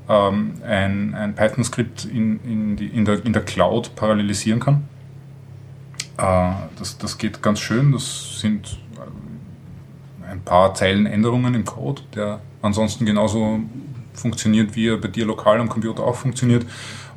[0.08, 4.88] ähm, ein, ein Python-Skript in, in, in, der, in der Cloud parallelisieren kann.
[6.18, 7.92] Äh, das, das geht ganz schön.
[7.92, 13.60] Das sind äh, ein paar Zeilen Änderungen im Code, der ansonsten genauso
[14.14, 16.66] funktioniert, wie er bei dir lokal am Computer auch funktioniert.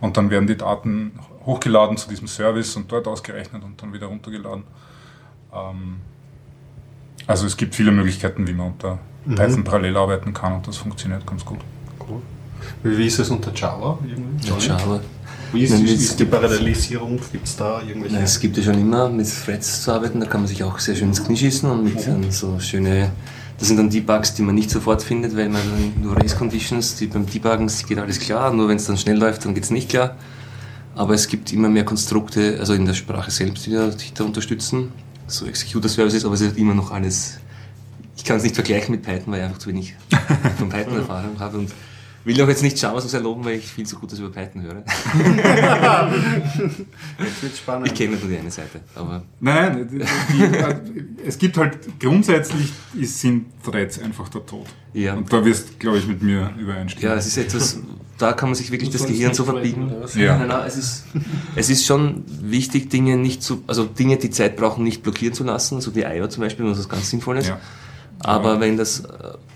[0.02, 1.12] Und dann werden die Daten
[1.46, 4.64] hochgeladen zu diesem Service und dort ausgerechnet und dann wieder runtergeladen.
[5.54, 5.98] Ähm,
[7.30, 8.98] also es gibt viele Möglichkeiten, wie man unter
[9.36, 11.60] Python parallel arbeiten kann und das funktioniert ganz gut.
[12.00, 12.22] Cool.
[12.84, 14.00] Wie ist es unter Java?
[14.04, 14.52] Irgendwie?
[14.52, 15.00] Mit Java.
[15.54, 17.20] Wie ist, Nein, ist, es ist die gibt- Parallelisierung?
[17.32, 18.16] Gibt es da irgendwelche?
[18.16, 20.80] Nein, es gibt ja schon immer mit Threads zu arbeiten, da kann man sich auch
[20.80, 23.12] sehr schön ins Knie schießen und mit dann so schöne,
[23.60, 26.96] das sind dann Debugs, die man nicht sofort findet, weil man dann nur Race Conditions,
[26.96, 29.70] die beim Debuggen geht alles klar, nur wenn es dann schnell läuft, dann geht es
[29.72, 30.16] nicht klar.
[30.96, 34.92] Aber es gibt immer mehr Konstrukte, also in der Sprache selbst, die die da unterstützen,
[35.30, 37.40] so Executor Services, aber es ist immer noch alles,
[38.16, 39.96] ich kann es nicht vergleichen mit Python, weil ich einfach zu wenig
[40.58, 41.72] von Python Erfahrung habe und
[42.26, 44.62] will auch jetzt nicht Java so sehr loben, weil ich viel zu Gutes über Python
[44.62, 44.84] höre.
[47.20, 47.88] Jetzt wird spannend.
[47.88, 53.20] Ich kenne nur die eine Seite, aber Nein, die, die, es gibt halt grundsätzlich ist,
[53.22, 54.68] sind Threads einfach der Tod.
[54.94, 55.16] Ja.
[55.16, 57.10] Und da wirst, glaube ich, mit mir übereinstimmen.
[57.10, 57.80] Ja, es ist etwas,
[58.20, 59.92] da kann man sich wirklich das Gehirn so verbiegen.
[60.16, 60.38] Ja.
[60.38, 61.06] Nein, nein, es, ist,
[61.56, 65.44] es ist schon wichtig, Dinge nicht zu, also Dinge, die Zeit brauchen, nicht blockieren zu
[65.44, 67.48] lassen, so wie IO zum Beispiel, was das ganz sinnvoll ist.
[67.48, 67.60] Ja.
[68.20, 69.06] Aber wenn das, äh,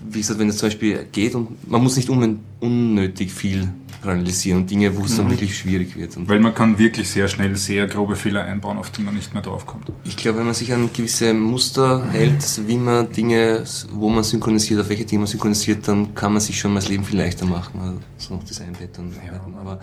[0.08, 3.68] wie gesagt, wenn das zum Beispiel geht und man muss nicht un unnötig viel
[4.04, 6.16] realisieren und Dinge, wo es dann wirklich schwierig wird.
[6.16, 9.32] Und Weil man kann wirklich sehr schnell sehr grobe Fehler einbauen, auf die man nicht
[9.34, 9.90] mehr draufkommt.
[10.04, 14.80] ich glaube, wenn man sich an gewisse Muster hält, wie man Dinge, wo man synchronisiert,
[14.80, 17.46] auf welche Dinge man synchronisiert, dann kann man sich schon mal das Leben viel leichter
[17.46, 17.80] machen.
[17.80, 19.54] Also so das Einbetten arbeiten.
[19.60, 19.80] Aber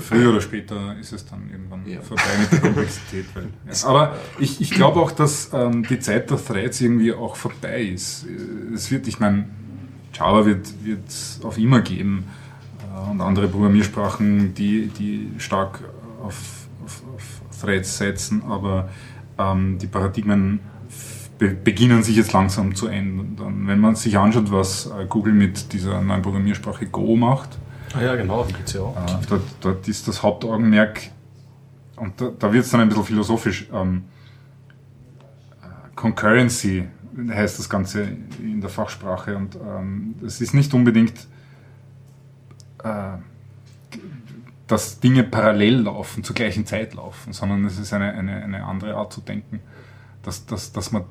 [0.00, 2.00] früher oder später ist es dann irgendwann Ja.
[2.00, 3.26] vorbei mit der Komplexität.
[3.34, 3.86] Weil, ja.
[3.88, 8.26] Aber ich, ich glaube auch, dass ähm, die Zeit der Threads irgendwie auch vorbei ist.
[8.74, 9.46] Es wird, ich meine,
[10.14, 10.66] Java wird
[11.08, 12.24] es auf immer geben
[13.10, 15.80] und andere Programmiersprachen, die, die stark
[16.22, 18.88] auf, auf, auf Threads setzen, aber
[19.38, 20.60] ähm, die Paradigmen
[21.38, 23.66] be beginnen sich jetzt langsam zu ändern.
[23.66, 27.58] Wenn man sich anschaut, was äh, Google mit dieser neuen Programmiersprache Go macht,
[27.96, 28.96] Ah ja, genau, die gibt es ja auch.
[28.96, 31.00] äh, dort, dort ist das Hauptaugenmerk,
[31.96, 34.04] und da, da wird es dann ein bisschen philosophisch, ähm,
[35.62, 36.88] äh, Concurrency
[37.28, 38.08] heißt das Ganze
[38.40, 41.28] in der Fachsprache und ähm, es ist nicht unbedingt,
[42.84, 43.18] äh,
[44.66, 48.94] dass Dinge parallel laufen, zur gleichen Zeit laufen, sondern es ist eine, eine, eine andere
[48.94, 49.60] Art zu denken,
[50.22, 51.04] dass, dass, dass man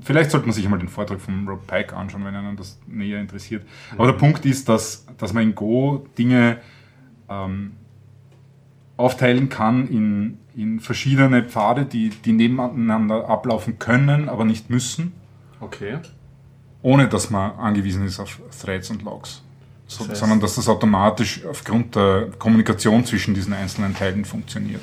[0.00, 3.20] Vielleicht sollte man sich einmal den Vortrag von Rob Pike anschauen, wenn einen das näher
[3.20, 3.66] interessiert.
[3.92, 6.58] Aber der Punkt ist, dass, dass man in Go Dinge
[7.28, 7.72] ähm,
[8.96, 15.12] aufteilen kann in, in verschiedene Pfade, die, die nebeneinander ablaufen können, aber nicht müssen,
[15.60, 15.98] Okay.
[16.80, 19.42] ohne dass man angewiesen ist auf Threads und Logs.
[19.88, 24.80] So, Das heißt- sondern dass das automatisch aufgrund der Kommunikation zwischen diesen einzelnen Teilen funktioniert.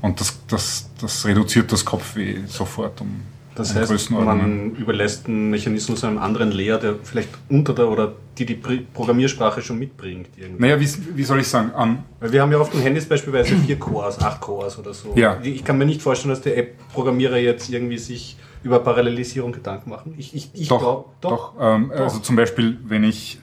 [0.00, 3.20] Und das, das, das reduziert das Kopfweh sofort um
[3.56, 8.12] Das um heißt, man überlässt einen Mechanismus einem anderen Layer, der vielleicht unter der oder
[8.38, 10.28] die die Programmiersprache schon mitbringt.
[10.36, 10.62] Irgendwie.
[10.62, 11.72] Naja, wie, wie soll ich sagen?
[11.76, 15.12] Ähm, Weil wir haben ja auf den Handys beispielsweise vier Cores, acht Cores oder so.
[15.16, 15.38] Ja.
[15.42, 20.14] Ich kann mir nicht vorstellen, dass der App-Programmierer jetzt irgendwie sich über Parallelisierung Gedanken machen.
[20.16, 21.52] Ich, ich, ich doch, glaub- doch.
[21.60, 23.40] Ähm, Also zum Beispiel, wenn ich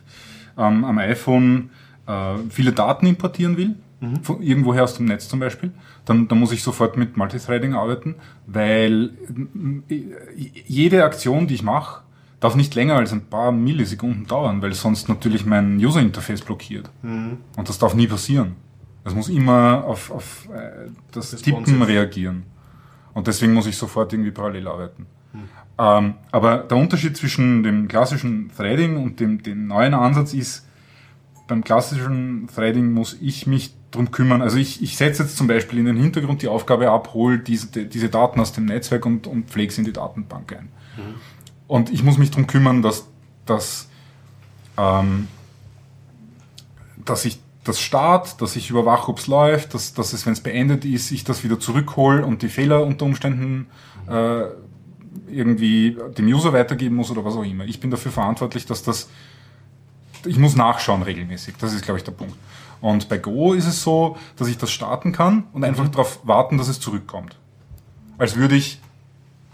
[0.58, 1.70] ähm, am iPhone
[2.08, 3.76] äh, viele Daten importieren will,
[4.22, 5.72] von irgendwoher aus dem Netz zum Beispiel,
[6.04, 8.16] dann, dann muss ich sofort mit Multithreading arbeiten,
[8.46, 9.12] weil
[9.90, 10.02] äh,
[10.68, 12.04] jede Aktion, die ich mache,
[12.40, 16.90] darf nicht länger als ein paar Millisekunden dauern, weil sonst natürlich mein User-Interface blockiert.
[17.58, 18.56] Und das darf nie passieren.
[19.04, 21.88] Es muss immer auf, auf äh, das Tippen Responsive.
[21.88, 22.44] reagieren.
[23.14, 25.06] Und deswegen muss ich sofort irgendwie parallel arbeiten.
[25.78, 30.66] Ähm, aber der Unterschied zwischen dem klassischen Threading und dem, dem neuen Ansatz ist,
[31.48, 34.42] beim klassischen Threading muss ich mich drum kümmern.
[34.42, 37.68] Also ich, ich setze jetzt zum Beispiel in den Hintergrund die Aufgabe ab, hol diese,
[37.86, 40.70] diese Daten aus dem Netzwerk und, und pflege sie in die Datenbank ein.
[41.68, 43.08] Und ich muss mich drum kümmern, dass,
[43.46, 43.90] dass,
[44.78, 45.28] ähm,
[47.04, 50.42] dass ich das Start, dass ich überwache, ob es läuft, dass, dass es, wenn es
[50.42, 53.68] beendet ist, ich das wieder zurückhole und die Fehler unter Umständen
[54.08, 54.44] äh,
[55.28, 57.66] irgendwie dem User weitergeben muss oder was auch immer.
[57.66, 59.10] Ich bin dafür verantwortlich, dass das,
[60.26, 61.56] ich muss nachschauen regelmäßig.
[61.60, 62.36] Das ist, glaube ich, der Punkt.
[62.82, 66.58] Und bei Go ist es so, dass ich das starten kann und einfach darauf warten,
[66.58, 67.38] dass es zurückkommt.
[68.18, 68.80] Als würde ich,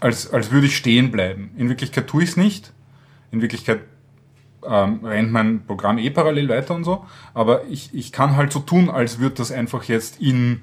[0.00, 1.50] als, als würde ich stehen bleiben.
[1.56, 2.72] In Wirklichkeit tue ich es nicht.
[3.30, 3.80] In Wirklichkeit
[4.66, 7.06] ähm, rennt mein Programm eh parallel weiter und so.
[7.34, 10.62] Aber ich, ich kann halt so tun, als würde das einfach jetzt in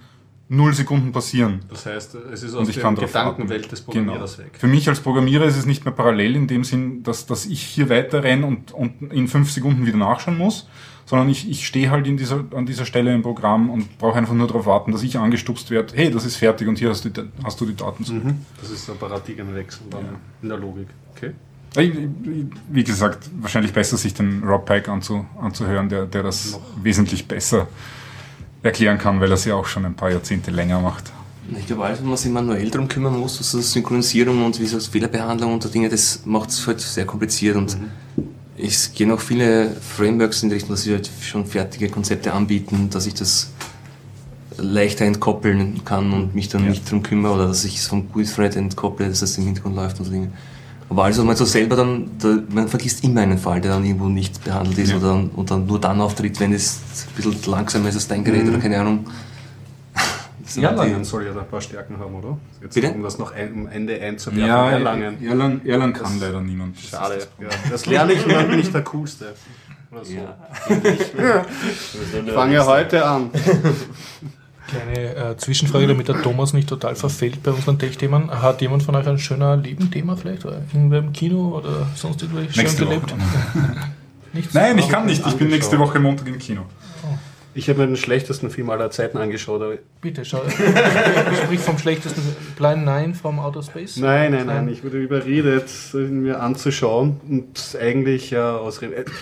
[0.49, 1.59] null Sekunden passieren.
[1.69, 4.47] Das heißt, es ist aus der Gedankenwelt des Programmierers genau.
[4.47, 4.57] weg.
[4.59, 7.61] Für mich als Programmierer ist es nicht mehr parallel in dem Sinn, dass, dass ich
[7.61, 10.67] hier weiter renne und, und in fünf Sekunden wieder nachschauen muss,
[11.05, 14.33] sondern ich, ich stehe halt in dieser, an dieser Stelle im Programm und brauche einfach
[14.33, 17.09] nur darauf warten, dass ich angestupst werde, hey, das ist fertig und hier hast du,
[17.09, 18.03] die- hast du die Daten.
[18.03, 18.23] zurück.
[18.59, 20.05] Das ist der Paradigmenwechsel dann
[20.41, 20.87] in der Logik.
[21.15, 21.31] Okay.
[22.71, 27.67] Wie gesagt, wahrscheinlich besser, sich den Rob Pike anzu, anzuhören, der, der das wesentlich besser
[28.63, 31.11] erklären kann, weil er ja auch schon ein paar Jahrzehnte länger macht.
[31.57, 34.83] Ich glaube, alles, wenn man sich manuell darum kümmern muss, also Synchronisierung und wie gesagt,
[34.83, 37.75] Fehlerbehandlung und so Dinge, das macht es halt sehr kompliziert und
[38.55, 42.89] es gehen auch viele Frameworks in die Richtung, dass sie halt schon fertige Konzepte anbieten,
[42.91, 43.51] dass ich das
[44.57, 48.57] leichter entkoppeln kann und mich dann nicht drum kümmere oder dass ich es vom GUI-Thread
[48.57, 50.31] entkopple, dass das im Hintergrund läuft und so Dinge.
[50.89, 53.85] Aber alles, was man so selber dann, da, man vergisst immer einen Fall, der dann
[53.85, 54.97] irgendwo nicht behandelt ist Ja.
[54.97, 58.23] oder dann, und dann nur dann auftritt, wenn es ein bisschen langsamer ist als dein
[58.23, 59.05] Gerät oder keine Ahnung.
[60.55, 62.35] Die- Erlangen soll ja da ein paar Stärken haben, oder?
[62.59, 62.89] Jetzt, Bitte?
[62.91, 64.49] Um das noch ein, am Ende einzuwerfen.
[64.49, 65.23] Erlangen.
[65.23, 66.75] Erlangen, Erlangen kann leider niemand.
[66.75, 67.17] Das Schade.
[67.17, 69.35] das Ja, das lerne ich und dann bin ich der Coolste.
[69.91, 70.13] Oder so.
[70.13, 71.45] Ja.
[72.33, 73.29] Fange heute an.
[74.69, 78.29] Kleine äh, Zwischenfrage, damit der Thomas nicht total verfällt bei unseren Tech-Themen.
[78.29, 80.45] Hat jemand von euch ein schöner Nebenthema vielleicht?
[80.45, 82.65] Oder irgendwer im Kino oder sonst irgendwas schön.
[84.33, 84.53] Nichts?
[84.53, 85.25] Nein, ich kann nicht.
[85.25, 86.61] Ich bin nächste Woche Montag im Kino.
[87.55, 89.61] Ich habe mir den schlechtesten Film aller Zeiten angeschaut.
[89.61, 90.41] Aber Bitte, schau.
[91.43, 92.21] Sprich vom schlechtesten
[92.55, 93.97] Plan 9 vom Outer Space.
[93.97, 94.69] nein, nein, nein.
[94.69, 97.19] Ich wurde überredet, ihn mir anzuschauen.
[97.27, 98.79] Und eigentlich ja aus.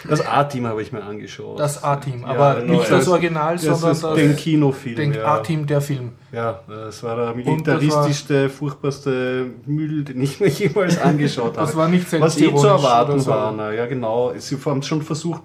[0.10, 1.58] Das A-Team habe ich mir angeschaut.
[1.60, 4.96] Das A-Team, Ja, aber genau, nicht das das- Original, das sondern das den Kinofilm.
[4.98, 5.26] den ja.
[5.26, 6.12] A-Team der Film.
[6.34, 11.66] Ja, das war der militaristischste, furchtbarste Müll, den ich mir jemals angeschaut habe.
[11.66, 13.54] Das war nicht Was eh zu erwarten war.
[13.54, 14.34] Na, ja, genau.
[14.38, 15.42] Sie haben schon versucht,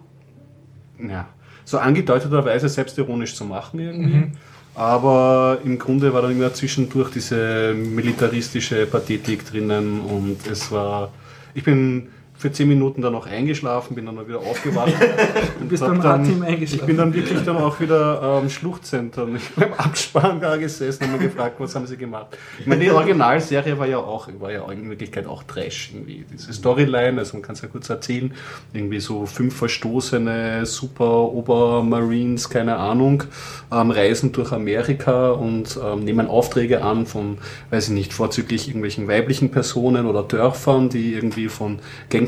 [0.98, 1.28] ja,
[1.64, 4.32] so angedeuteterweise selbstironisch zu machen irgendwie.
[4.74, 11.12] Aber im Grunde war dann immer zwischendurch diese militaristische Pathetik drinnen und es war.
[11.54, 12.08] Ich bin
[12.42, 14.92] für zehn Minuten dann noch eingeschlafen, bin dann mal wieder aufgewacht.
[15.60, 16.80] und bist beim dann, A-Team eingeschlafen.
[16.80, 21.12] Ich bin dann wirklich dann auch wieder ähm, schluchzend dann beim Abspann da gesessen und
[21.12, 22.36] mir gefragt, was haben sie gemacht.
[22.58, 26.24] Ich meine, die Originalserie war ja auch, war ja in Wirklichkeit auch Trash irgendwie.
[26.32, 28.34] Diese Storyline, also man kann es ja kurz erzählen,
[28.72, 33.22] irgendwie so fünf verstoßene Super Obermarines, keine Ahnung,
[33.70, 37.38] ähm, reisen durch Amerika und ähm, nehmen Aufträge an von,
[37.70, 41.78] weiß ich nicht, vorzüglich irgendwelchen weiblichen Personen oder Dörfern, die irgendwie von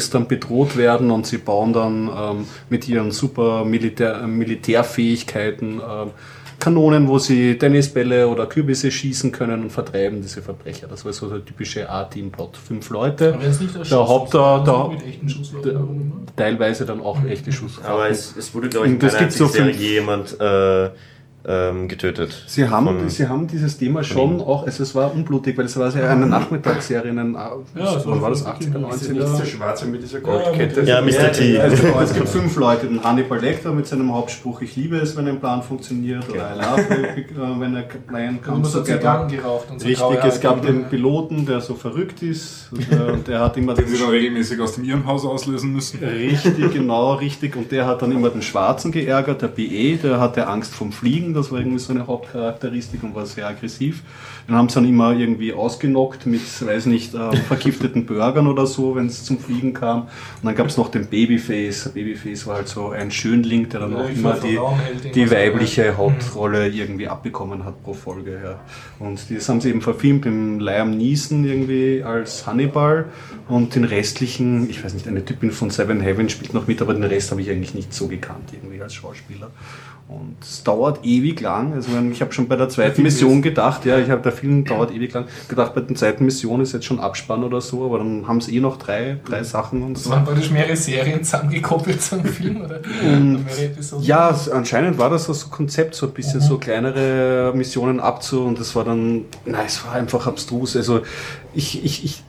[0.05, 6.11] Gangstern bedroht werden und sie bauen dann ähm, mit ihren super Militär, äh, Militärfähigkeiten ähm,
[6.61, 10.87] Kanonen, wo sie Tennisbälle oder Kürbisse schießen können und vertreiben diese Verbrecher.
[10.87, 12.57] Das war so der typische A-Team-Plot.
[12.57, 13.35] Fünf Leute.
[13.35, 14.65] Aber nicht der Haupt, der,
[15.65, 15.87] der,
[16.37, 17.91] teilweise dann auch echte Schusswaffen.
[17.91, 20.91] Aber es, es wurde, glaube ich, das keiner gibt so jemand äh,
[21.47, 22.45] ähm, getötet.
[22.47, 25.77] Sie haben, Von- sie haben dieses Thema schon auch, also es war unblutig, weil es
[25.79, 29.13] war ja eine Nachmittagsserie, einen, ja, es wann war das, war 80er, wirklich- Ist ja
[29.13, 29.45] nicht der 90er?
[29.47, 30.83] Schwarze mit dieser Goldkette?
[30.83, 31.33] Ja, Mr.
[31.33, 31.59] T.
[31.61, 35.29] Also, es gibt fünf Leute, den Hannibal Lecter mit seinem Hauptspruch, ich liebe es, wenn
[35.29, 36.81] ein Plan funktioniert, oder I love
[37.19, 38.65] it, äh, wenn ein Plan Und.
[38.85, 43.41] Zigarren geraucht und so Richtig, es gab den Piloten, der so verrückt ist, äh, der
[43.41, 45.99] hat immer den Den sie dann regelmäßig aus dem Irrenhaus auslösen müssen.
[46.03, 47.55] Richtig, genau, richtig.
[47.57, 51.34] Und der hat dann immer den Schwarzen geärgert, der BE, der hatte Angst vom Fliegen,
[51.35, 54.03] das war irgendwie so eine Hauptcharakteristik und war sehr aggressiv.
[54.49, 58.95] Den haben sie dann immer irgendwie ausgenockt mit, weiß nicht, äh, vergifteten Burgern oder so,
[58.95, 60.03] wenn es zum Fliegen kam.
[60.03, 60.09] Und
[60.45, 61.91] dann gab es noch den Babyface.
[61.95, 64.59] Babyface war halt so ein Schönling, der dann Ja, auch immer die,
[65.11, 68.41] die also, weibliche Hauptrolle irgendwie abbekommen hat pro Folge.
[68.43, 68.61] Ja.
[68.99, 73.07] Und das haben sie eben verfilmt im Liam Neeson irgendwie als Hannibal
[73.49, 76.95] und den restlichen, ich weiß nicht, eine Typin von Seven Heaven spielt noch mit, aber
[76.95, 79.51] den Rest habe ich eigentlich nicht so gekannt irgendwie als Schauspieler.
[80.07, 81.73] Und es dauert ewig lang.
[81.73, 84.93] Also ich habe schon bei der zweiten Mission gedacht, ja, ich habe der Film dauert
[84.93, 85.25] ewig lang.
[85.49, 88.55] Gedacht, bei der zweiten Mission ist jetzt schon Abspann oder so, aber dann haben sie
[88.55, 90.11] eh noch drei, drei Sachen und Das so.
[90.11, 92.81] waren praktisch mehrere Serien zusammengekoppelt zum Film, oder?
[92.81, 94.05] Oder mehrere Episoden?
[94.05, 98.61] Ja, anscheinend war das so ein Konzept, so ein bisschen so kleinere Missionen abzu und
[98.61, 100.77] das war dann, nein, es war einfach abstrus.
[100.77, 101.01] Also
[101.55, 102.23] ich, ich, ich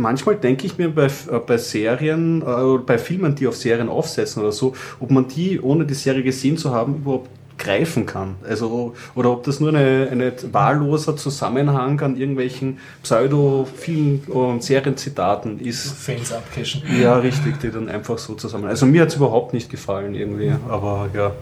[0.00, 4.42] manchmal denke ich mir bei, äh, bei Serien, äh, bei Filmen, die auf Serien aufsetzen
[4.42, 7.28] oder so, ob man die, ohne die Serie gesehen zu haben, überhaupt
[7.58, 8.36] greifen kann.
[8.48, 15.92] Also, oder ob das nur eine, eine wahlloser Zusammenhang an irgendwelchen Pseudo-Film- und Serienzitaten ist.
[15.92, 16.82] Fans abcashen.
[17.00, 18.64] Ja, richtig, die dann einfach so zusammen.
[18.64, 21.32] Also mir hat es überhaupt nicht gefallen irgendwie, aber ja,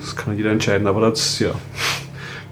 [0.00, 1.50] das kann jeder entscheiden, aber das, ja,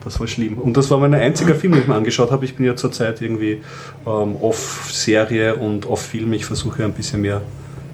[0.04, 0.58] das war schlimm.
[0.58, 2.44] Und das war mein einziger Film, den ich mir angeschaut habe.
[2.44, 3.62] Ich bin ja zurzeit irgendwie
[4.06, 6.32] ähm, off-Serie und off-Film.
[6.34, 7.42] Ich versuche ein bisschen mehr,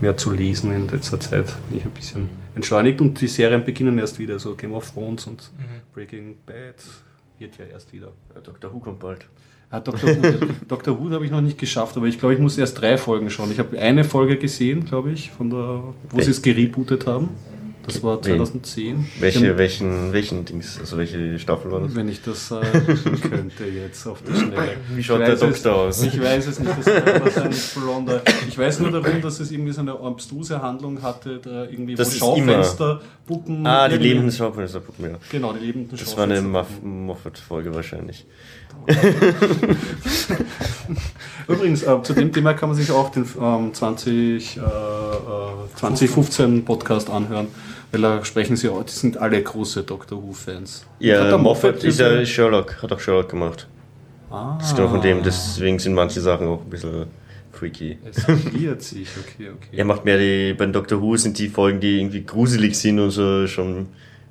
[0.01, 1.47] mehr zu lesen in letzter Zeit.
[1.69, 5.27] Bin ich ein bisschen entschleunigt und die Serien beginnen erst wieder, so Game of Thrones
[5.27, 5.51] und
[5.95, 6.75] Breaking Bad
[7.39, 8.13] wird ja erst wieder.
[8.35, 8.73] Ja, Dr.
[8.73, 9.27] Who kommt bald.
[9.71, 10.11] Ah, Dr.
[10.11, 10.99] Who, Dr.
[10.99, 13.51] Who habe ich noch nicht geschafft, aber ich glaube, ich muss erst drei Folgen schauen.
[13.53, 17.31] Ich habe eine Folge gesehen, glaube ich, von der, wo sie es gerebootet haben.
[17.93, 18.37] Das war Wen?
[18.39, 19.07] 2010.
[19.21, 21.95] Welche, welchen, welchen Dings, also welche Staffel war das?
[21.95, 22.71] Wenn ich das sagen
[23.31, 24.77] könnte jetzt auf die Schnelle.
[24.95, 26.03] Wie schaut der Doktor aus?
[26.03, 26.87] Ich weiß es nicht, das
[27.77, 28.23] war blonder.
[28.49, 32.21] Ich weiß nur darum, dass es irgendwie so eine abstruse Handlung hatte, da irgendwie Das
[32.21, 33.67] wo ist immer- Schaufenster, Puppen.
[33.67, 35.19] Ah, die lebenden Schaufensterpuppen, ja.
[35.31, 38.27] Genau, die lebenden Das war eine Moffat-Folge wahrscheinlich.
[41.49, 44.65] Übrigens, äh, zu dem Thema kann man sich auch den ähm, 20, äh, äh,
[45.77, 47.49] 2015 Podcast anhören,
[47.93, 50.85] weil da sprechen sie auch, die sind alle große Doctor Who-Fans.
[50.87, 53.67] Hat Ja, der Moffat ist ja Sherlock, hat auch Sherlock gemacht.
[54.31, 57.07] Ah, Das ist genau von dem, deswegen sind manche Sachen auch ein bisschen
[57.53, 57.99] freaky.
[58.09, 59.69] Es verliert sich, okay, okay.
[59.73, 63.11] Er macht mehr die, bei Doctor Who sind die Folgen, die irgendwie gruselig sind und
[63.11, 63.89] so schon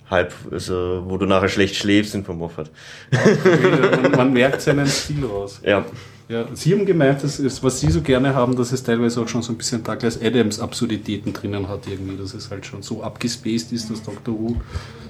[0.09, 2.71] halb, also wo du nachher schlecht schläfst, sind von Moffat.
[4.01, 5.61] man, man merkt seinen Stil raus.
[5.63, 5.85] Ja,
[6.29, 9.27] Ja, Sie haben gemeint, das ist, was Sie so gerne haben, dass es teilweise auch
[9.27, 13.01] schon so ein bisschen Douglas Adams Absurditäten drinnen hat irgendwie, dass es halt schon so
[13.01, 14.57] abgespaced ist, dass Doctor Who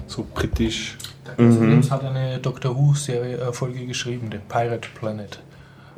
[0.06, 0.96] so britisch.
[1.26, 5.40] Douglas Adams hat eine Doctor Who-Serie äh, Folge geschrieben, The Pirate Planet.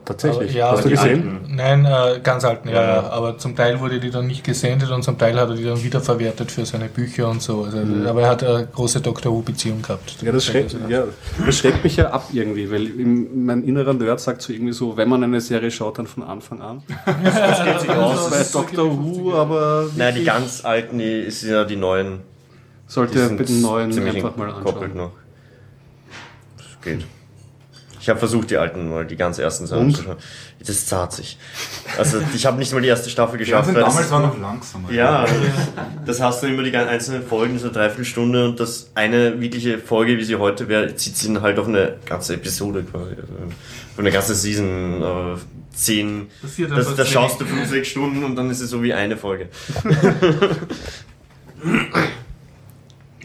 [0.04, 0.50] Tatsächlich.
[0.50, 1.38] Aber, ja, Hast du die gesehen?
[1.44, 3.10] alten- Nein, äh, ganz alten, ja, Ja, ja.
[3.10, 5.80] Aber zum Teil wurde die dann nicht gesendet und zum Teil hat er die dann
[5.80, 7.62] wiederverwertet für seine Bücher und so.
[7.62, 8.06] Also, Mhm.
[8.08, 10.16] Aber er hat eine große Doctor Who-Beziehung gehabt.
[10.20, 11.04] Ja das, schreckt, ja,
[11.46, 14.96] das schreckt mich ja ab irgendwie, weil im, mein innerer Nerd sagt so irgendwie so,
[14.96, 16.82] wenn man eine Serie schaut, dann von Anfang an.
[17.24, 18.28] das geht sich aus.
[18.30, 22.20] Bei Doctor Who, aber Nein, die ganz alten, die sind ja die neuen.
[22.88, 24.96] Sollte mit den neuen ziemlich einfach mal gekoppelt anschauen.
[24.96, 25.12] noch.
[26.58, 27.06] Das geht.
[28.02, 29.96] Ich habe versucht, die alten mal, die ganz ersten Sachen Und?
[29.96, 30.16] zu schauen.
[30.66, 31.38] Das zahlt sich.
[31.96, 33.68] Also ich habe nicht mal die erste Staffel Ja, geschafft.
[33.68, 34.90] also weil das- damals war noch langsamer.
[34.92, 35.24] ja,
[36.04, 40.18] das hast du immer die einzelnen Folgen, so eine Dreiviertelstunde und das eine wirkliche Folge,
[40.18, 43.12] wie sie heute wäre, zieht sie dann halt auf eine ganze Episode quasi.
[43.14, 43.32] Also
[43.94, 45.36] von der ganzen Season, äh,
[45.72, 48.92] zehn, das, einfach da schaust du fünf, sechs Stunden und dann ist es so wie
[48.94, 49.48] eine Folge.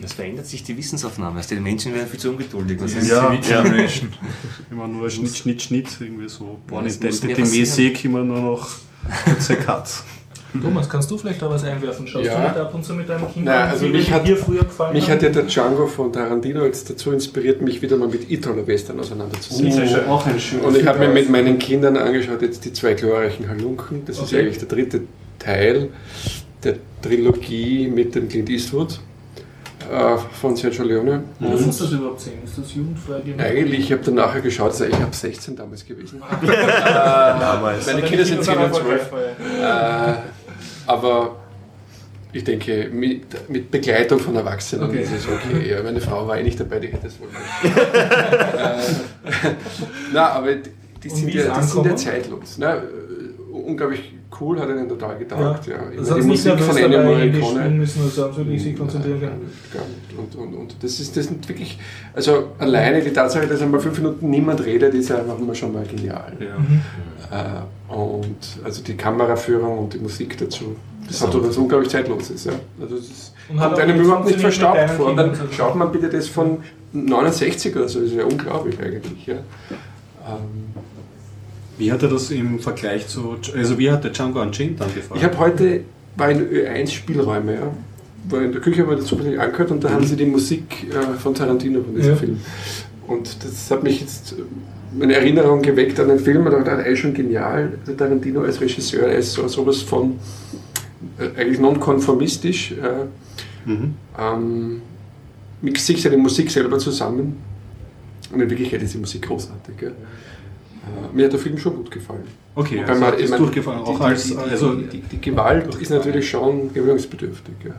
[0.03, 1.37] Es verändert sich die Wissensaufnahme.
[1.37, 2.77] Also die Menschen werden viel zu ungeduldig.
[2.79, 3.29] Das ist Ja.
[3.31, 4.13] TV Generation.
[4.71, 8.69] Immer nur Schnitt, Schnitt, Schnitt, irgendwie so Born mir Identity-mäßig, immer nur noch
[9.25, 10.03] kurze Cuts.
[10.61, 12.07] Thomas, kannst du vielleicht da was einwerfen?
[12.07, 12.35] Schaust Ja.
[12.39, 14.37] du nicht ab und zu mit deinem Kind an, also die mich dir hat- hier
[14.37, 18.07] früher gefallen Mich hat ja der Django von Tarantino jetzt dazu inspiriert, mich wieder mal
[18.07, 19.99] mit Italo-Western auseinanderzusetzen.
[20.07, 22.93] Oh, auch ein schöner Und ich habe mir mit meinen Kindern angeschaut, jetzt die zwei
[22.93, 24.03] glorreichen Halunken.
[24.05, 24.39] Das ist Okay.
[24.39, 25.01] eigentlich der dritte
[25.37, 25.89] Teil
[26.63, 28.99] der Trilogie mit dem Clint Eastwood
[29.91, 31.23] äh, von Sergio Leone.
[31.39, 32.43] Und muss das überhaupt sehen?
[32.43, 33.21] Ist das jugendfrei?
[33.37, 36.21] eigentlich, ich habe dann nachher geschaut, also ich habe 16 damals gewesen.
[36.41, 39.11] äh, meine Kinder sind 10 und 12.
[39.61, 40.13] Äh,
[40.85, 41.35] aber
[42.33, 45.01] ich denke, mit, mit Begleitung von Erwachsenen Okay.
[45.01, 45.69] ist es okay.
[45.71, 47.77] Ja, meine Frau war eh nicht dabei, die hätte es wohl nicht.
[47.95, 49.51] äh,
[50.13, 50.69] na, aber die,
[51.03, 52.57] die, sind, ja, ist die sind ja zeitlos.
[52.57, 52.81] Na, äh,
[53.67, 55.67] unglaublich cool, hat ihnen total getaugt.
[55.67, 55.75] Ja.
[55.91, 57.69] Ich Das die nicht Musik von Ennio Morricone.
[57.69, 59.51] müssen, also haben sie wirklich sich konzentrieren Nein, können.
[59.73, 60.35] gar nicht.
[60.35, 61.77] Und, und, und das, ist, das sind wirklich,
[62.13, 65.73] also alleine die Tatsache, dass einmal fünf Minuten niemand redet, ist ja einfach immer schon
[65.73, 66.33] mal genial.
[67.31, 70.75] Äh, und also die Kameraführung und die Musik dazu,
[71.07, 72.45] das hat doch was unglaublich Zeitloses.
[72.45, 72.53] Ja.
[72.81, 75.07] Also das ist, Und hat kommt einem überhaupt nicht verstaubt vor.
[75.07, 76.57] Und dann schaut man bitte das von
[76.93, 79.25] 69 oder so, das ist ja unglaublich eigentlich.
[79.25, 79.35] Ja.
[79.35, 80.73] Ähm,
[81.77, 85.19] Wie hat er das im Vergleich zu, also wie hat der Django Unchained dann gefallen?
[85.19, 85.81] Ich habe heute,
[86.15, 87.71] war in Ö1 Spielräume, ja,
[88.29, 90.63] war in der Küche, habe ich das zufällig angehört und da haben sie die Musik
[90.89, 92.15] äh, von Tarantino von diesem Ja.
[92.17, 92.39] Film.
[93.07, 94.35] Und das hat mich jetzt
[94.97, 99.09] meine Erinnerung geweckt an den Film und dachte, ey, schon genial, der Tarantino als Regisseur,
[99.11, 100.15] ist so, sowas von
[101.19, 103.05] äh, eigentlich nonkonformistisch, äh,
[103.69, 103.95] Mhm.
[104.17, 104.81] ähm,
[105.61, 107.35] mixt sich seine Musik selber zusammen
[108.31, 109.75] und in Wirklichkeit ist die Musik großartig.
[109.81, 109.89] Ja.
[111.13, 112.23] Mir hat der Film schon gut gefallen.
[112.55, 114.99] Okay, Wobei also man- ist meine, durchgefallen, die- auch die- als, die, die, also die,
[115.01, 117.53] die Gewalt ist natürlich schon gewöhnungsbedürftig.
[117.65, 117.71] Ja.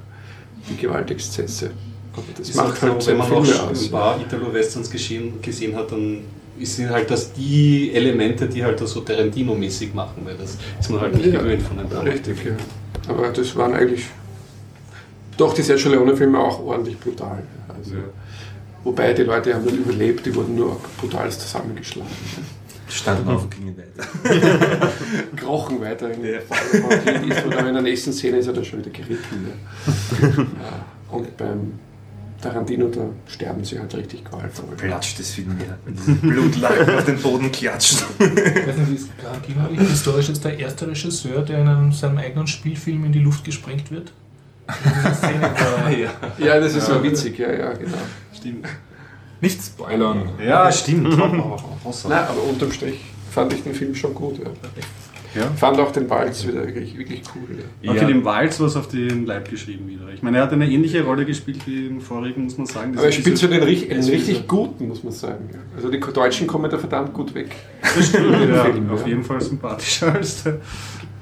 [0.70, 1.70] Die Gewaltexzesse.
[2.14, 3.85] Aber das ist macht halt halt so, wenn man auch Filme aus.
[3.85, 6.20] ein paar Italo-Westerns gesehen, gesehen hat, dann
[6.60, 11.01] sind halt das die Elemente, die halt das so Tarantino-mäßig machen, weil das ist man
[11.01, 12.09] halt nicht Ja, gewöhnt von den Damen.
[12.09, 12.52] Richtig, ja.
[13.09, 14.06] Aber das waren eigentlich
[15.36, 17.39] doch die Sergio Leone-Filme auch ordentlich brutal.
[17.68, 17.74] ja.
[17.74, 17.94] Also,
[18.85, 22.10] Wobei die Leute haben dann überlebt, die wurden nur brutalst zusammengeschlagen.
[22.89, 24.09] Standen auf und gingen weiter.
[25.36, 29.47] Krochen weiter in Eastwood, aber in der nächsten Szene ist er dann schon wieder geritten.
[29.47, 30.28] Ja.
[30.28, 30.85] Ja.
[31.10, 31.78] Und beim
[32.40, 34.77] Tarantino, da sterben sie halt richtig qualvoll.
[34.77, 38.05] Platscht das wenn diese Blutlachen auf den Boden klatscht.
[38.19, 42.47] Ich weiß nicht, ist Tarantino historisch jetzt der erste Regisseur, der in einem, seinem eigenen
[42.47, 44.12] Spielfilm in die Luft gesprengt wird?
[45.89, 46.10] Ja.
[46.39, 47.97] Ja, das ist so witzig, ja, ja, genau.
[48.36, 48.66] Stimmt.
[49.40, 50.28] Nicht spoilern.
[50.44, 51.16] Ja, stimmt.
[51.19, 53.01] Nein, aber unterm Strich
[53.31, 54.39] fand ich den Film schon gut.
[54.39, 54.47] Ja.
[55.35, 55.43] Ja.
[55.55, 57.59] Ich fand auch den Walz wieder wirklich, wirklich cool.
[57.82, 57.93] Ja.
[57.93, 60.09] Okay, dem Walz was auf den Leib geschrieben wieder.
[60.15, 62.93] Ich meine, er hat eine ähnliche Rolle gespielt wie im vorigen, muss man sagen.
[62.94, 65.51] Das Aber er spielt so den, ri- einen richtig guten, muss man sagen.
[65.77, 67.55] Also die Deutschen kommen da verdammt gut weg.
[67.82, 69.09] Das stimmt, ja, Film, auf ja.
[69.09, 70.56] jeden Fall sympathischer als der.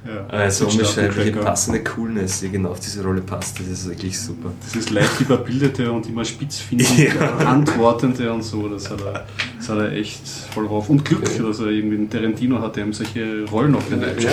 [0.07, 0.27] Ja.
[0.29, 3.59] Also unbeschreibliche passende Coolness, die genau auf diese Rolle passt.
[3.61, 4.51] Das ist wirklich super.
[4.67, 9.27] Dieses leicht überbildete und immer spitzfindig antwortende und so, das hat, er,
[9.59, 10.89] das hat er echt voll drauf.
[10.89, 14.09] Und Glück, dass er irgendwie einen Tarantino hat, der ihm solche Rollen auf den Ja,
[14.09, 14.31] ja.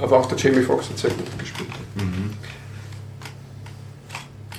[0.00, 1.68] Aber auch der Jamie Foxx hat sehr gut gespielt.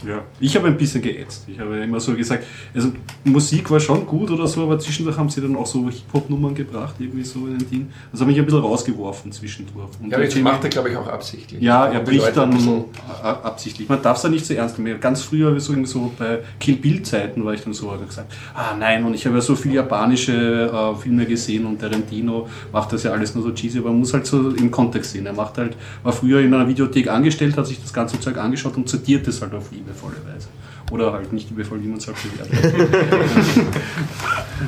[0.08, 0.24] Ja.
[0.40, 1.46] Ich habe ein bisschen geätzt.
[1.48, 2.92] Ich habe immer so gesagt, also
[3.24, 6.96] Musik war schon gut oder so, aber zwischendurch haben sie dann auch so Hip-Hop-Nummern gebracht,
[7.00, 7.88] irgendwie so in ein Ding.
[8.12, 9.90] Das hat mich ein bisschen rausgeworfen zwischendurch.
[10.02, 11.62] Und Ja, aber das macht er, glaube ich, auch absichtlich.
[11.62, 12.86] Ja, er bricht dann
[13.22, 13.88] absichtlich.
[13.88, 15.00] Man darf es ja nicht so ernst nehmen.
[15.00, 18.76] Ganz früher, so, so bei Kill Bill-Zeiten, war ich dann so, habe ich gesagt, ah
[18.78, 23.04] nein, und ich habe ja so viele japanische äh, Filme gesehen und Tarantino macht das
[23.04, 25.26] ja alles nur so cheesy, aber man muss halt so im Kontext sehen.
[25.26, 28.76] Er macht halt, war früher in einer Videothek angestellt, hat sich das ganze Zeug angeschaut
[28.78, 30.48] und zitiert es halt auf liebevolle Weise.
[30.92, 32.86] Oder halt nicht liebevoll, wie man es halt bewertet.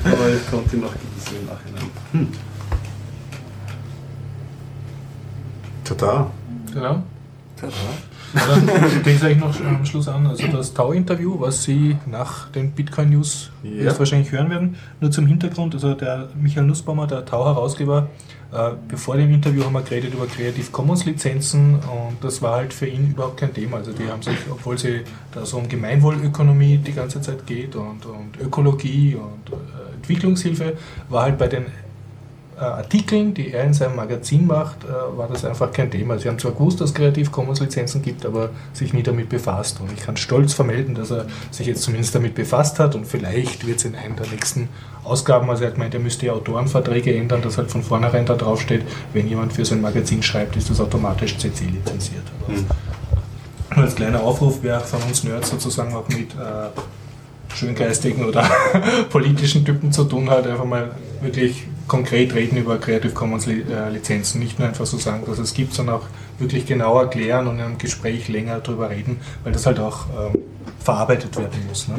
[0.04, 2.28] aber ich konnte ihn auch genießen im Nachhinein.
[5.84, 6.32] Tada.
[6.74, 7.04] genau.
[7.62, 7.72] Dann
[9.06, 10.28] den sage ich noch am Schluss an.
[10.28, 13.98] Also das Tau-Interview, was Sie nach den Bitcoin-News Ja.
[13.98, 14.76] wahrscheinlich hören werden.
[15.00, 18.08] Nur zum Hintergrund, also der Michael Nussbaumer, der Tau-Herausgeber,
[18.52, 22.88] äh, bevor dem Interview haben wir geredet über Creative Commons-Lizenzen und das war halt für
[22.88, 23.78] ihn überhaupt kein Thema.
[23.78, 25.02] Also die haben sich, obwohl sie
[25.34, 30.74] da so um Gemeinwohlökonomie die ganze Zeit geht und, und Ökologie und äh, Entwicklungshilfe,
[31.10, 31.66] war halt bei den
[32.58, 36.18] äh, Artikeln, die er in seinem Magazin macht, äh, war das einfach kein Thema.
[36.18, 39.82] Sie haben zwar gewusst, dass es Creative Commons Lizenzen gibt, aber sich nie damit befasst.
[39.82, 43.68] Und ich kann stolz vermelden, dass er sich jetzt zumindest damit befasst hat und vielleicht
[43.68, 44.70] wird es in einer der nächsten
[45.04, 48.36] Ausgaben, also er hat gemeint, er müsste die Autorenverträge ändern, dass halt von vornherein da
[48.36, 48.84] drauf steht,
[49.14, 52.24] wenn jemand für sein Magazin schreibt, ist das automatisch CC lizenziert.
[53.76, 56.70] Nur als kleiner Aufruf, wer von uns Nerds sozusagen auch mit äh,
[57.56, 58.44] schöngeistigen oder
[59.10, 60.92] politischen Typen zu tun hat, einfach mal
[61.22, 64.40] wirklich konkret reden über Creative Commons äh, Lizenzen.
[64.40, 66.06] Nicht nur einfach so sagen, dass es gibt, sondern auch
[66.40, 70.42] wirklich genau erklären und in einem Gespräch länger darüber reden, weil das halt auch ähm,
[70.80, 71.88] verarbeitet werden muss.
[71.88, 71.96] Ne?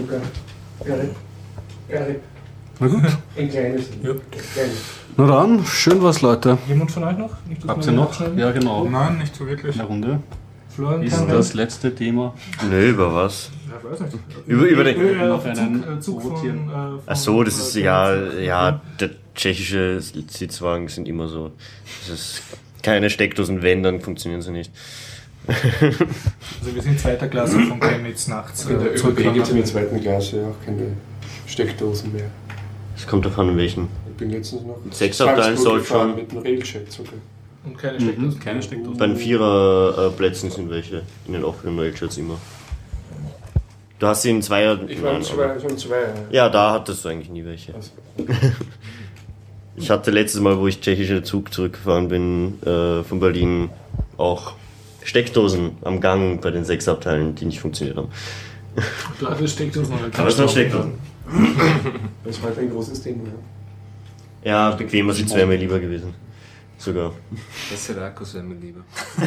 [1.89, 2.21] Erik,
[2.81, 3.03] Na gut.
[3.39, 3.89] ein kleines.
[4.03, 4.13] Ja.
[5.17, 6.59] Na dann, schön was, Leute.
[6.69, 7.31] Jemand von euch noch?
[7.49, 8.09] Nicht, Habt ihr noch?
[8.09, 8.39] abschneiden?
[8.39, 8.85] Ja, genau.
[8.85, 9.75] Nein, nicht so wirklich.
[9.77, 10.21] Eine Runde.
[10.75, 12.35] Florian Ist das letzte Thema?
[12.69, 13.51] Nö, über was?
[13.91, 14.15] Weiß nicht.
[14.47, 17.61] Über- über den- äh, einen Zug, äh, Zug von, äh, von, Ach so, das äh,
[17.63, 21.53] ist der- ja, ja, der tschechische Sitzwagen sind immer so.
[22.09, 22.43] Das ist
[22.83, 24.71] keine Steckdosen, wenn, dann funktionieren sie nicht.
[25.49, 29.35] Also wir sind zweiter Klasse von Chemnitz nachts In der äh, ÖBB zurückgegangen.
[29.35, 30.97] gibt es in der zweiten Klasse auch keine
[31.47, 32.31] Steckdosen mehr.
[32.97, 33.89] Es kommt davon, in welchen.
[34.11, 37.13] Ich bin letztens noch Sechsabteilen soll schon- mit dem Railjet sogar.
[37.65, 38.41] Und keine Steckdosen.
[38.41, 38.99] Keine Steckdose.
[38.99, 41.03] Bei den Viererplätzen sind welche.
[41.27, 42.39] In den offenen Railshirts immer.
[43.99, 44.79] Du hast sie in Zweier.
[44.89, 45.97] Ich war schon aber- zwei.
[46.31, 47.75] Ja, da hattest du eigentlich nie welche.
[47.75, 47.91] Also,
[49.79, 53.69] Ich hatte letztes Mal, wo ich tschechischer Zug zurückgefahren bin, äh, von Berlin,
[54.17, 54.55] auch
[55.05, 58.09] Steckdosen am Gang bei den sechs Abteilen, die nicht funktioniert haben.
[59.21, 59.95] Du hattest Steckdosen.
[59.95, 60.93] oder Aber es waren Steckdosen.
[62.25, 63.25] das war halt ein großes Thema.
[64.45, 64.51] Ja.
[64.51, 66.15] Ja, bequemer Sitz wäre mir lieber gewesen.
[66.79, 67.13] Sogar.
[67.71, 68.81] Das Serakus wäre mir lieber.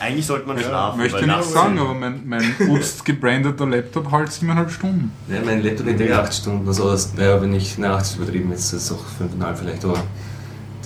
[0.00, 0.98] Eigentlich sollte man schlafen.
[0.98, 5.12] Möchte ich nicht sagen, aber mein, mein Obst gebrandeter Laptop halt siebeneinhalb Stunden.
[5.28, 8.50] Ja, mein Laptop hätte ja 8 Stunden, also das, naja, wenn ich, 8 ist übertrieben,
[8.50, 10.02] jetzt ist es auch 5,5 vielleicht, aber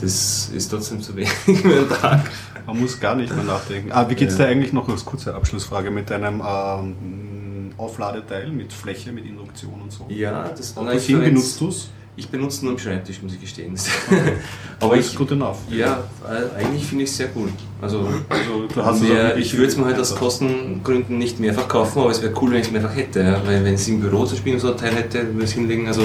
[0.01, 2.31] das ist trotzdem zu wenig für einen Tag.
[2.67, 3.93] Man muss gar nicht mehr nachdenken.
[3.93, 9.13] Ah, wie geht's dir eigentlich noch als kurze Abschlussfrage mit deinem ähm, Aufladeteil mit Fläche,
[9.13, 10.07] mit Induktion und so?
[10.09, 11.89] Ja, das wohin verwend's- benutzt du es?
[12.19, 13.75] Ich benutze nur am Schreibtisch, muss ich gestehen.
[14.81, 15.59] Aber aber ist ich, gut enough.
[15.71, 17.49] ja, äh, eigentlich finde ich es sehr cool.
[17.81, 20.17] Also, Also es mehr, wirklich ich würde es mir halt aus.
[20.17, 23.21] Kostengründen nicht mehrfach kaufen, aber es wäre cool, wenn ich es mehrfach hätte.
[23.21, 23.41] Ja?
[23.47, 25.87] Weil wenn ich im Büro zum Beispiel so ein Teil hätte, würde ich es hinlegen.
[25.87, 26.03] Also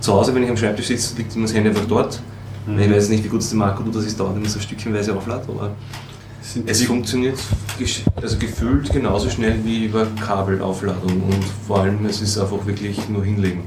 [0.00, 2.20] zu Hause, wenn ich am Schreibtisch sitze, liegt immer das Handy einfach dort.
[2.66, 2.78] Mhm.
[2.78, 4.60] Ich weiß nicht, wie gut es der Marco tut, dass ich es dauernd immer so
[4.60, 5.70] stückchenweise auflade, aber
[6.66, 7.38] es funktioniert
[8.22, 13.24] also gefühlt genauso schnell wie über Kabelaufladung und vor allem es ist einfach wirklich nur
[13.24, 13.64] hinlegen.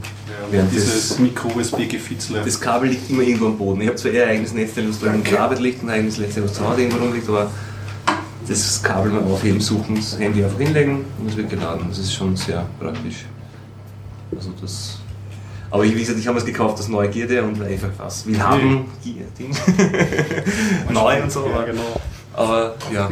[0.51, 2.41] ja, dieses das- Mikro-USB-Gefitzle.
[2.45, 3.81] Das Kabel liegt immer irgendwo am Boden.
[3.81, 5.95] Ich habe zwar eher ein eigenes Netzteil, was da in der Arbeit liegt und ein
[5.95, 7.51] eigenes Netzteil, was zu Hause irgendwo rumliegt, aber
[8.47, 11.85] das Kabel mal aufheben, suchen, das Handy einfach hinlegen und es wird geladen.
[11.89, 13.25] Das ist schon sehr praktisch.
[14.33, 14.99] Also das.
[15.69, 18.85] Aber ich, wie gesagt, ich habe es gekauft aus Neugierde und einfach was will haben,
[19.03, 19.51] Gier, Ding.
[20.93, 21.45] Neu und so.
[21.49, 21.99] Ja, genau.
[22.37, 23.09] Aber ja.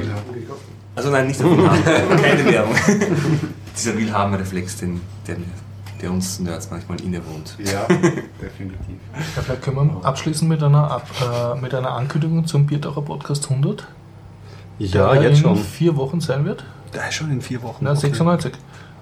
[0.95, 1.84] Also nein, nicht der Willhaben,
[2.22, 2.76] keine Werbung.
[3.76, 5.35] Dieser Willhaben-Reflex, den, der,
[6.02, 7.57] der uns Nerds manchmal innewohnt.
[7.60, 7.85] Ja,
[8.41, 8.97] definitiv.
[9.35, 13.49] Ja, vielleicht können wir abschließen mit einer, Ab äh, mit einer Ankündigung zum Biertaucher Podcast
[13.49, 13.85] 100.
[14.80, 15.57] Ja, der jetzt in schon.
[15.57, 16.64] vier Wochen sein wird.
[16.93, 17.80] Da ist schon in vier Wochen.
[17.81, 18.02] Na, Okay.
[18.02, 18.53] 96.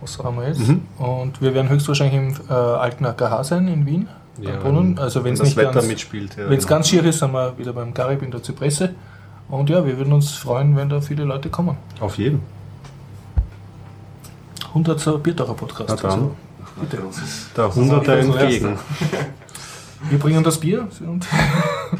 [0.01, 0.67] Was haben wir jetzt?
[0.67, 0.81] Mhm.
[0.97, 4.07] Und wir werden höchstwahrscheinlich im äh, alten AKH sein in Wien.
[4.41, 4.99] Ja, am Brunnen.
[4.99, 6.35] Also wenn wenn es nicht Wetter ganz, mitspielt.
[6.35, 6.77] Ja, wenn es genau.
[6.77, 8.95] ganz schier ist, sind wir wieder beim Garib in der Zypresse.
[9.49, 11.77] Und ja, wir würden uns freuen, wenn da viele Leute kommen.
[11.99, 12.41] Auf jeden.
[14.69, 15.21] 100.
[15.21, 15.89] Biertaucher Podcast.
[15.89, 16.11] Na dann.
[16.11, 16.35] Also,
[16.81, 17.03] bitte.
[17.55, 18.79] Der Hunderter Also, entgegen.
[20.09, 21.99] Wir bringen das Bier und wir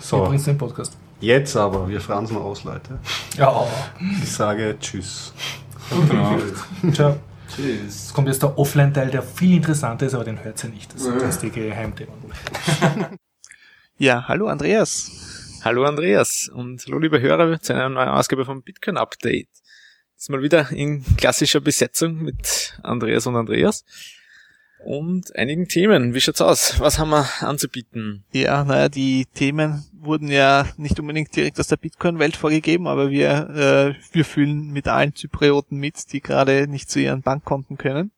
[0.00, 0.96] So, bringen den Podcast.
[1.20, 2.98] jetzt aber, wir fransen aus, Leute.
[3.36, 3.64] Ja,
[4.22, 5.32] Ich sage Tschüss.
[6.12, 6.94] Nacht.
[6.94, 7.16] ciao.
[7.54, 7.82] Tschüss.
[7.84, 10.94] Jetzt kommt jetzt der Offline-Teil, der viel interessanter ist, aber den hört ihr nicht.
[10.94, 12.14] Das sind das die Geheimthemen.
[13.98, 15.10] Ja, hallo Andreas.
[15.64, 19.48] Hallo Andreas und hallo liebe Hörer zu einer neuen Ausgabe vom Bitcoin Update.
[20.18, 23.84] Diesmal wieder in klassischer Besetzung mit Andreas und Andreas
[24.84, 26.14] und einigen Themen.
[26.14, 26.80] Wie schaut's aus?
[26.80, 28.24] Was haben wir anzubieten?
[28.32, 33.30] Ja, naja, die Themen wurden ja nicht unbedingt direkt aus der Bitcoin-Welt vorgegeben, aber wir,
[33.50, 38.10] äh, wir fühlen mit allen Zyprioten mit, die gerade nicht zu ihren Bankkonten können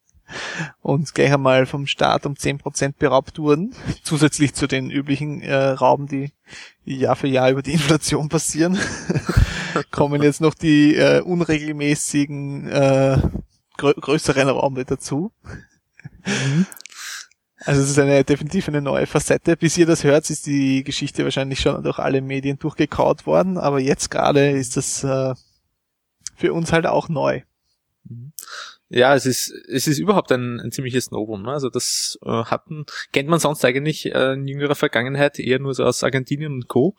[0.80, 6.06] und gleich einmal vom Staat um 10% beraubt wurden, zusätzlich zu den üblichen äh, Rauben,
[6.06, 6.32] die
[6.84, 8.78] Jahr für Jahr über die Inflation passieren.
[9.90, 13.18] kommen jetzt noch die äh, unregelmäßigen äh,
[13.76, 15.32] grö größeren Räume dazu.
[17.58, 19.56] Also es ist eine definitiv eine neue Facette.
[19.56, 23.80] Bis ihr das hört, ist die Geschichte wahrscheinlich schon durch alle Medien durchgekaut worden, aber
[23.80, 25.34] jetzt gerade ist das äh,
[26.36, 27.42] für uns halt auch neu.
[28.94, 31.42] Ja, es ist, es ist überhaupt ein, ein ziemliches Novum.
[31.42, 31.50] Ne?
[31.50, 35.82] Also das äh, hatten, kennt man sonst eigentlich äh, in jüngerer Vergangenheit eher nur so
[35.82, 36.94] aus Argentinien und Co.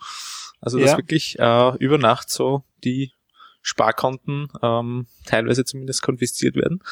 [0.59, 0.97] Also dass Ja.
[0.97, 3.13] wirklich äh, über Nacht so die
[3.61, 6.83] Sparkonten ähm, teilweise zumindest konfisziert werden.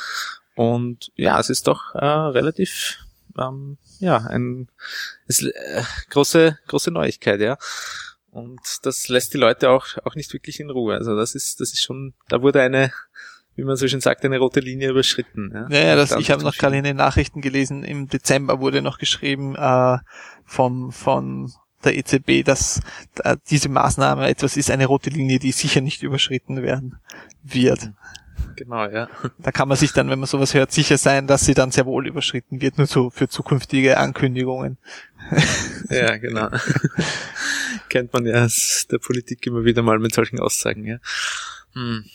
[0.55, 2.99] Und ja, es ist doch äh, relativ
[3.38, 4.69] ähm, ja ein
[5.27, 7.57] es, äh, große große Neuigkeit, ja.
[8.31, 10.95] Und das lässt die Leute auch auch nicht wirklich in Ruhe.
[10.95, 12.93] Also das ist das ist schon, da wurde eine
[13.55, 15.51] wie man so schön sagt, eine rote Linie überschritten.
[15.53, 18.81] Ja, Ja, ja das, ich habe noch gerade in den Nachrichten gelesen, im Dezember wurde
[18.81, 19.97] noch geschrieben äh,
[20.45, 21.51] vom, von
[21.84, 22.81] der EZB, dass
[23.23, 26.99] äh, diese Maßnahme etwas ist, eine rote Linie, die sicher nicht überschritten werden
[27.43, 27.91] wird.
[28.55, 29.09] Genau, ja.
[29.39, 31.85] Da kann man sich dann, wenn man sowas hört, sicher sein, dass sie dann sehr
[31.85, 34.77] wohl überschritten wird, nur so für zukünftige Ankündigungen.
[35.89, 36.49] Ja, genau.
[37.89, 40.97] Kennt man ja aus der Politik immer wieder mal mit solchen Aussagen, ja.
[41.73, 42.05] Hm.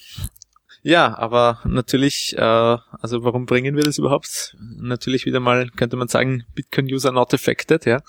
[0.82, 4.56] Ja, aber natürlich, äh, also warum bringen wir das überhaupt?
[4.60, 8.00] Natürlich wieder mal, könnte man sagen, Bitcoin-User not affected, ja.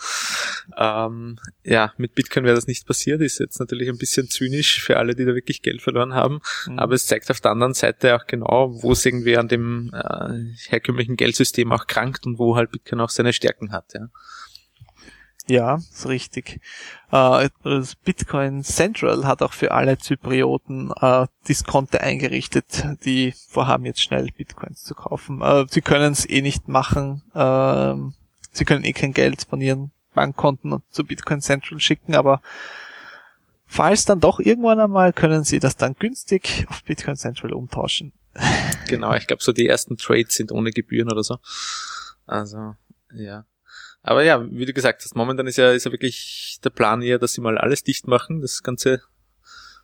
[0.77, 4.97] Ähm, ja, mit Bitcoin wäre das nicht passiert, ist jetzt natürlich ein bisschen zynisch für
[4.97, 6.41] alle, die da wirklich Geld verloren haben.
[6.67, 6.79] Mhm.
[6.79, 10.53] Aber es zeigt auf der anderen Seite auch genau, wo es irgendwie an dem äh,
[10.67, 14.09] herkömmlichen Geldsystem auch krankt und wo halt Bitcoin auch seine Stärken hat, ja.
[15.49, 16.61] Ja, ist richtig.
[17.11, 24.03] Äh, das Bitcoin Central hat auch für alle Zyprioten äh, Diskonte eingerichtet, die vorhaben jetzt
[24.03, 25.41] schnell Bitcoins zu kaufen.
[25.41, 27.23] Äh, sie können es eh nicht machen.
[27.33, 28.13] ähm,
[28.51, 32.43] sie können eh kein Geld von ihren Bankkonten zu Bitcoin Central schicken, aber
[33.65, 38.13] falls dann doch irgendwann einmal, können sie das dann günstig auf Bitcoin Central umtauschen.
[38.87, 41.37] Genau, ich glaube, so die ersten Trades sind ohne Gebühren oder so.
[42.27, 42.75] Also,
[43.13, 43.45] ja.
[44.01, 47.19] Aber ja, wie du gesagt hast, momentan ist ja, ist ja wirklich der Plan eher,
[47.19, 49.01] dass sie mal alles dicht machen, das ganze,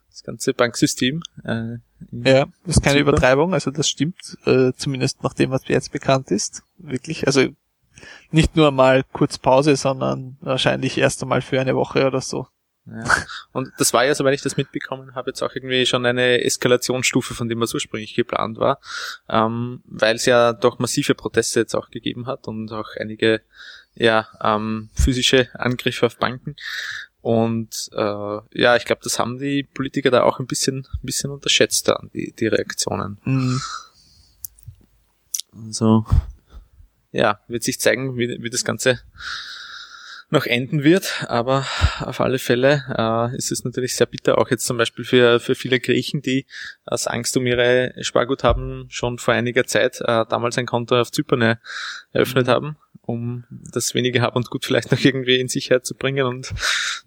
[0.10, 1.22] das ganze Banksystem.
[1.44, 1.78] Äh,
[2.12, 3.10] Ja, das ist keine Super.
[3.10, 6.64] Übertreibung, also das stimmt, äh, zumindest nach dem, was jetzt bekannt ist.
[6.78, 7.48] Wirklich, also
[8.32, 12.48] nicht nur mal kurz Pause, sondern wahrscheinlich erst einmal für eine Woche oder so.
[12.88, 13.04] Ja.
[13.52, 17.34] Und das war ja, soweit ich das mitbekommen habe, jetzt auch irgendwie schon eine Eskalationsstufe,
[17.34, 18.80] von dem was ursprünglich geplant war,
[19.28, 23.42] ähm, weil es ja doch massive Proteste jetzt auch gegeben hat und auch einige
[23.96, 26.56] ja ähm, physische Angriffe auf Banken.
[27.22, 31.32] Und äh, ja, ich glaube, das haben die Politiker da auch ein bisschen, ein bisschen
[31.32, 33.18] unterschätzt dann, die, die Reaktionen.
[33.24, 33.62] Mhm.
[35.66, 36.06] Also
[37.12, 39.00] ja, wird sich zeigen, wie, wie das Ganze
[40.30, 41.66] noch enden wird, aber
[42.00, 45.56] auf alle Fälle äh, ist es natürlich sehr bitter, auch jetzt zum Beispiel für, für
[45.56, 46.46] viele Griechen, die
[46.86, 51.58] aus Angst um ihre Sparguthaben schon vor einiger Zeit äh, damals ein Konto auf Zypern
[52.12, 56.26] eröffnet haben, um das wenige Hab und Gut vielleicht noch irgendwie in Sicherheit zu bringen
[56.26, 56.54] und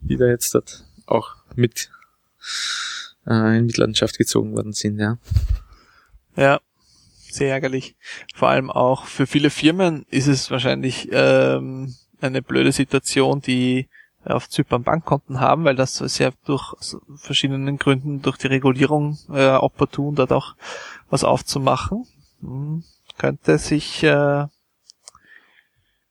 [0.00, 1.90] die da jetzt dort auch mit
[3.26, 5.18] äh, in Mitleidenschaft gezogen worden sind, ja.
[6.36, 6.60] Ja,
[7.30, 7.96] sehr ärgerlich.
[8.34, 13.88] Vor allem auch für viele Firmen ist es wahrscheinlich ähm, eine blöde Situation, die
[14.24, 16.74] auf Zypern Bankkonten haben, weil das ist ja durch
[17.16, 20.54] verschiedenen Gründen durch die Regulierung äh, opportun, dort auch
[21.08, 22.04] was aufzumachen.
[22.40, 22.84] Hm,
[23.16, 24.46] könnte sich äh,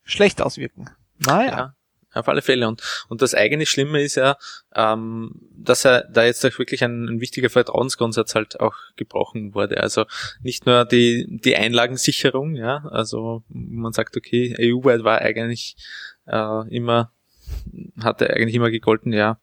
[0.08, 0.90] schlecht auswirken.
[1.18, 1.50] Naja.
[1.50, 1.74] Ja,
[2.14, 2.66] auf alle Fälle.
[2.66, 4.36] Und, und das eigentlich Schlimme ist ja,
[4.74, 9.80] ähm, dass er da jetzt auch wirklich ein, ein wichtiger Vertrauensgrundsatz halt auch gebrochen wurde.
[9.80, 10.06] Also
[10.40, 15.76] nicht nur die, die Einlagensicherung, ja, also man sagt, okay, EU-weit war eigentlich
[16.26, 17.12] äh, immer,
[18.00, 19.38] hatte eigentlich immer gegolten, ja,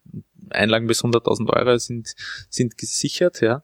[0.50, 2.14] Einlagen bis 100.000 Euro sind,
[2.50, 3.64] sind gesichert, ja.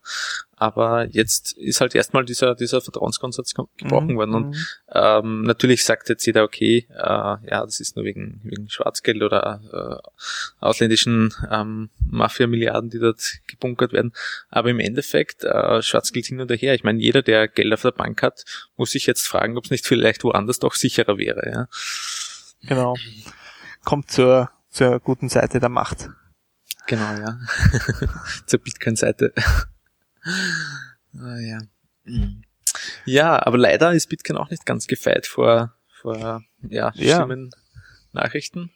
[0.62, 4.36] Aber jetzt ist halt erstmal dieser, dieser Vertrauensgrundsatz ge- gebrochen Mhm, worden.
[4.36, 4.56] Und mhm.
[4.94, 9.60] ähm, natürlich sagt jetzt jeder, okay, äh, ja, das ist nur wegen, wegen Schwarzgeld oder
[9.74, 10.10] äh,
[10.60, 14.14] ausländischen ähm, Mafia-Milliarden, die dort gebunkert werden.
[14.50, 16.76] Aber im Endeffekt, äh, Schwarzgeld hin und her.
[16.76, 18.46] Ich meine, jeder, der Geld auf der Bank hat,
[18.78, 21.50] muss sich jetzt fragen, ob es nicht vielleicht woanders doch sicherer wäre.
[21.52, 21.68] Ja?
[22.68, 22.96] Genau.
[23.84, 26.10] Kommt zur, zur guten Seite der Macht.
[26.86, 27.40] Genau, ja.
[28.46, 29.34] Zur Bitcoin-Seite.
[30.23, 31.60] Ah, ja.
[32.03, 32.43] Mhm.
[33.06, 37.18] Ja, aber leider ist Bitcoin auch nicht ganz gefeit vor, vor ja, Ja.
[37.18, 37.52] schlimmen
[38.11, 38.72] Nachrichten,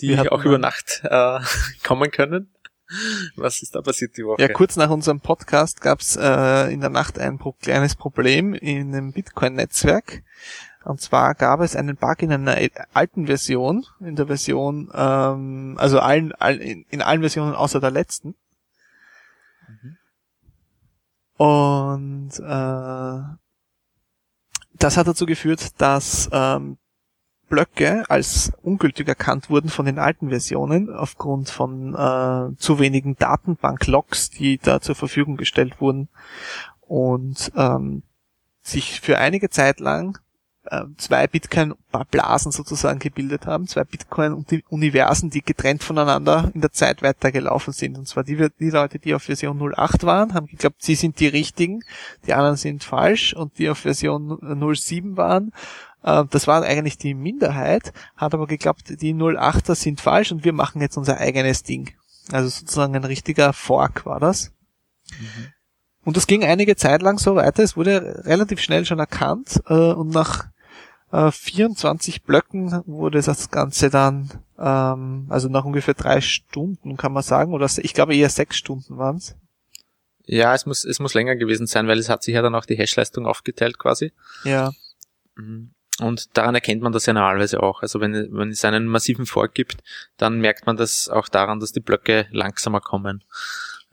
[0.00, 1.40] die auch über Nacht äh,
[1.82, 2.50] kommen können.
[3.36, 4.42] Was ist da passiert die Woche?
[4.42, 8.92] Ja, kurz nach unserem Podcast gab's äh, in der Nacht ein pro kleines Problem in
[8.92, 10.22] dem Bitcoin-Netzwerk.
[10.84, 12.58] Und zwar gab es einen Bug in einer
[12.92, 17.90] alten Version, in der Version, ähm, also allen, all, in, in allen Versionen außer der
[17.90, 18.34] letzten.
[21.36, 23.20] Und äh,
[24.74, 26.78] das hat dazu geführt, dass ähm,
[27.48, 34.30] Blöcke als ungültig erkannt wurden von den alten Versionen aufgrund von äh, zu wenigen Datenbank-Logs,
[34.30, 36.08] die da zur Verfügung gestellt wurden.
[36.80, 38.02] Und ähm,
[38.62, 40.18] sich für einige Zeit lang
[40.66, 47.72] äh, zwei Bitcoin-Blasen sozusagen gebildet haben, zwei Bitcoin-Universen, die getrennt voneinander in der Zeit weitergelaufen
[47.72, 47.98] sind.
[47.98, 51.28] Und zwar die, die Leute, die auf Version 08 waren, haben geglaubt, sie sind die
[51.28, 51.84] richtigen,
[52.26, 54.38] die anderen sind falsch und die auf Version
[54.74, 55.52] 07 waren,
[56.04, 60.52] äh, das war eigentlich die Minderheit, hat aber geglaubt, die 08er sind falsch und wir
[60.52, 61.92] machen jetzt unser eigenes Ding.
[62.30, 64.52] Also sozusagen ein richtiger Fork war das.
[65.18, 65.52] Mhm.
[66.04, 67.62] Und das ging einige Zeit lang so weiter.
[67.62, 70.46] Es wurde relativ schnell schon erkannt äh, und nach
[71.14, 77.22] 24 äh, Blöcken wurde das Ganze dann, ähm, also nach ungefähr drei Stunden kann man
[77.22, 79.36] sagen, oder ich glaube eher sechs Stunden waren es.
[80.26, 82.64] Ja, es muss, es muss länger gewesen sein, weil es hat sich ja dann auch
[82.64, 84.12] die Hashleistung aufgeteilt quasi.
[84.44, 84.72] Ja.
[85.36, 85.70] Mhm.
[86.00, 87.82] Und daran erkennt man das ja normalerweise auch.
[87.82, 89.82] Also wenn, wenn es einen massiven Fork gibt,
[90.16, 93.22] dann merkt man das auch daran, dass die Blöcke langsamer kommen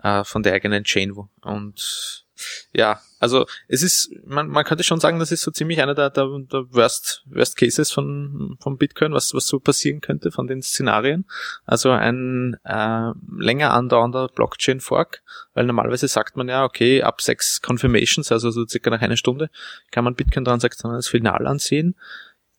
[0.01, 1.13] äh, von der eigenen Chain.
[1.41, 2.25] Und
[2.73, 6.09] ja, also es ist, man, man könnte schon sagen, das ist so ziemlich einer der,
[6.09, 10.61] der, der Worst, Worst Cases von, von Bitcoin, was, was so passieren könnte von den
[10.61, 11.25] Szenarien.
[11.65, 15.21] Also ein äh, länger andauernder Blockchain-Fork,
[15.53, 19.49] weil normalerweise sagt man ja, okay, ab sechs Confirmations, also so circa nach einer Stunde,
[19.91, 21.95] kann man Bitcoin-Transaktionen als Final ansehen.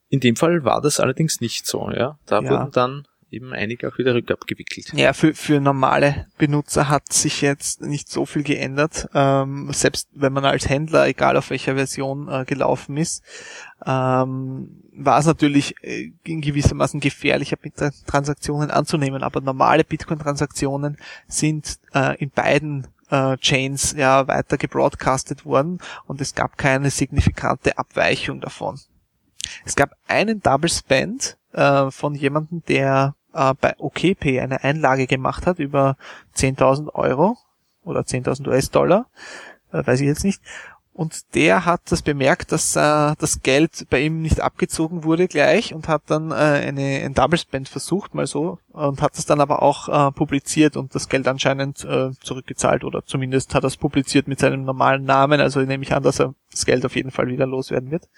[0.08, 2.18] In dem Fall war das allerdings nicht so, ja.
[2.26, 2.50] Da ja.
[2.50, 4.92] wurden dann eben einige auch wieder rückabgewickelt.
[4.94, 9.08] Ja, für, für normale Benutzer hat sich jetzt nicht so viel geändert.
[9.14, 13.22] Ähm, selbst wenn man als Händler, egal auf welcher Version äh, gelaufen ist,
[13.84, 17.56] ähm, war es natürlich äh, in gewissermaßen gefährlicher,
[18.06, 19.22] Transaktionen anzunehmen.
[19.22, 26.34] Aber normale Bitcoin-Transaktionen sind äh, in beiden äh, Chains ja weiter gebroadcastet worden und es
[26.34, 28.78] gab keine signifikante Abweichung davon.
[29.64, 35.46] Es gab einen Double Spend äh, von jemandem, der äh, bei OKP eine Einlage gemacht
[35.46, 35.96] hat über
[36.36, 37.36] 10.000 Euro
[37.84, 39.06] oder 10.000 US-Dollar,
[39.72, 40.40] äh, weiß ich jetzt nicht.
[40.94, 45.72] Und der hat das bemerkt, dass äh, das Geld bei ihm nicht abgezogen wurde gleich
[45.72, 49.40] und hat dann äh, eine, ein Double Spend versucht, mal so, und hat das dann
[49.40, 54.28] aber auch äh, publiziert und das Geld anscheinend äh, zurückgezahlt oder zumindest hat es publiziert
[54.28, 57.28] mit seinem normalen Namen, also nehme ich an, dass er das Geld auf jeden Fall
[57.28, 58.10] wieder loswerden wird.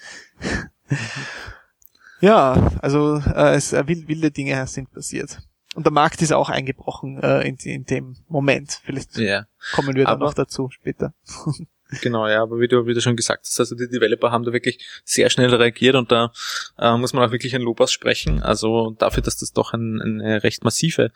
[2.24, 5.40] Ja, also äh, es äh, wilde Dinge sind passiert.
[5.74, 8.80] Und der Markt ist auch eingebrochen äh, in, in dem Moment.
[8.82, 9.44] Vielleicht ja.
[9.74, 11.12] kommen wir dann noch dazu später.
[12.00, 14.52] Genau, ja, aber wie du, wie du schon gesagt hast, also die Developer haben da
[14.52, 16.32] wirklich sehr schnell reagiert und da
[16.76, 18.42] äh, muss man auch wirklich ein Lob aussprechen.
[18.42, 21.12] Also dafür, dass das doch ein, eine recht massive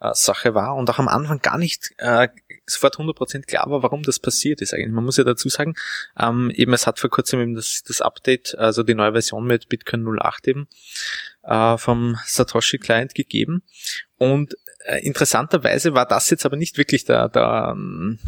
[0.00, 2.28] äh, Sache war und auch am Anfang gar nicht äh,
[2.70, 4.92] sofort 100% klar war, warum das passiert ist eigentlich.
[4.92, 5.74] Man muss ja dazu sagen,
[6.18, 9.68] ähm, eben es hat vor kurzem eben das, das Update, also die neue Version mit
[9.68, 10.68] Bitcoin 08 eben
[11.42, 13.62] äh, vom Satoshi Client gegeben
[14.16, 17.76] und äh, interessanterweise war das jetzt aber nicht wirklich der, der,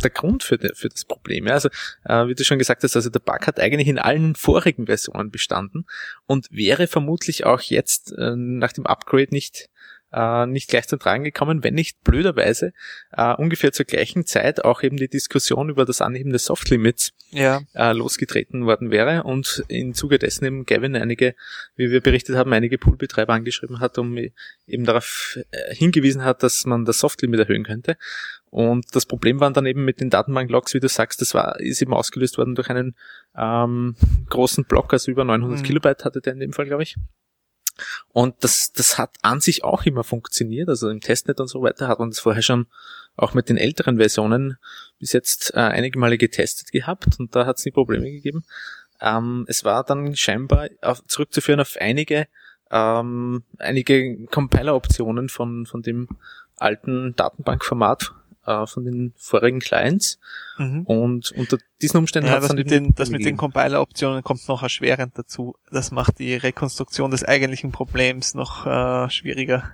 [0.03, 1.47] der Grund für, de, für das Problem.
[1.47, 1.55] Ja.
[1.55, 1.71] Also,
[2.05, 5.31] äh, wie du schon gesagt hast, also der Bug hat eigentlich in allen vorigen Versionen
[5.31, 5.87] bestanden
[6.27, 9.71] und wäre vermutlich auch jetzt äh, nach dem Upgrade nicht
[10.13, 12.73] äh, nicht gleich zum Tragen gekommen, wenn nicht blöderweise
[13.13, 17.13] äh, ungefähr zur gleichen Zeit auch eben die Diskussion über das Anheben des Soft Limits
[17.31, 17.63] ja.
[17.75, 21.35] äh, losgetreten worden wäre und im Zuge dessen eben Gavin einige,
[21.77, 26.65] wie wir berichtet haben, einige Poolbetreiber angeschrieben hat, um eben darauf äh, hingewiesen hat, dass
[26.67, 27.97] man das Soft Limit erhöhen könnte.
[28.51, 31.81] Und das Problem waren dann eben mit den Datenbank-Logs, wie du sagst, das war, ist
[31.81, 32.95] eben ausgelöst worden durch einen
[33.35, 33.97] ähm,
[34.29, 35.63] großen Block, also über 900 mhm.
[35.63, 36.97] Kilobyte hatte der in dem Fall, glaube ich.
[38.13, 40.69] Und das, das hat an sich auch immer funktioniert.
[40.69, 42.67] Also im Testnet und so weiter hat man das vorher schon
[43.17, 44.57] auch mit den älteren Versionen
[44.99, 48.45] bis jetzt äh, einige Male getestet gehabt und da hat es nie Probleme gegeben.
[49.01, 52.27] Ähm, es war dann scheinbar auf, zurückzuführen auf einige
[52.71, 56.09] ähm, einige Compiler-Optionen von, von dem
[56.57, 58.13] alten Datenbankformat
[58.47, 60.19] äh, von den vorigen Clients.
[60.59, 60.83] Mhm.
[60.83, 64.63] Und unter diesen Umständen ja, hat das mit den, das mit den Compiler-Optionen kommt noch
[64.63, 65.57] erschwerend dazu.
[65.71, 69.73] Das macht die Rekonstruktion des eigentlichen Problems noch äh, schwieriger.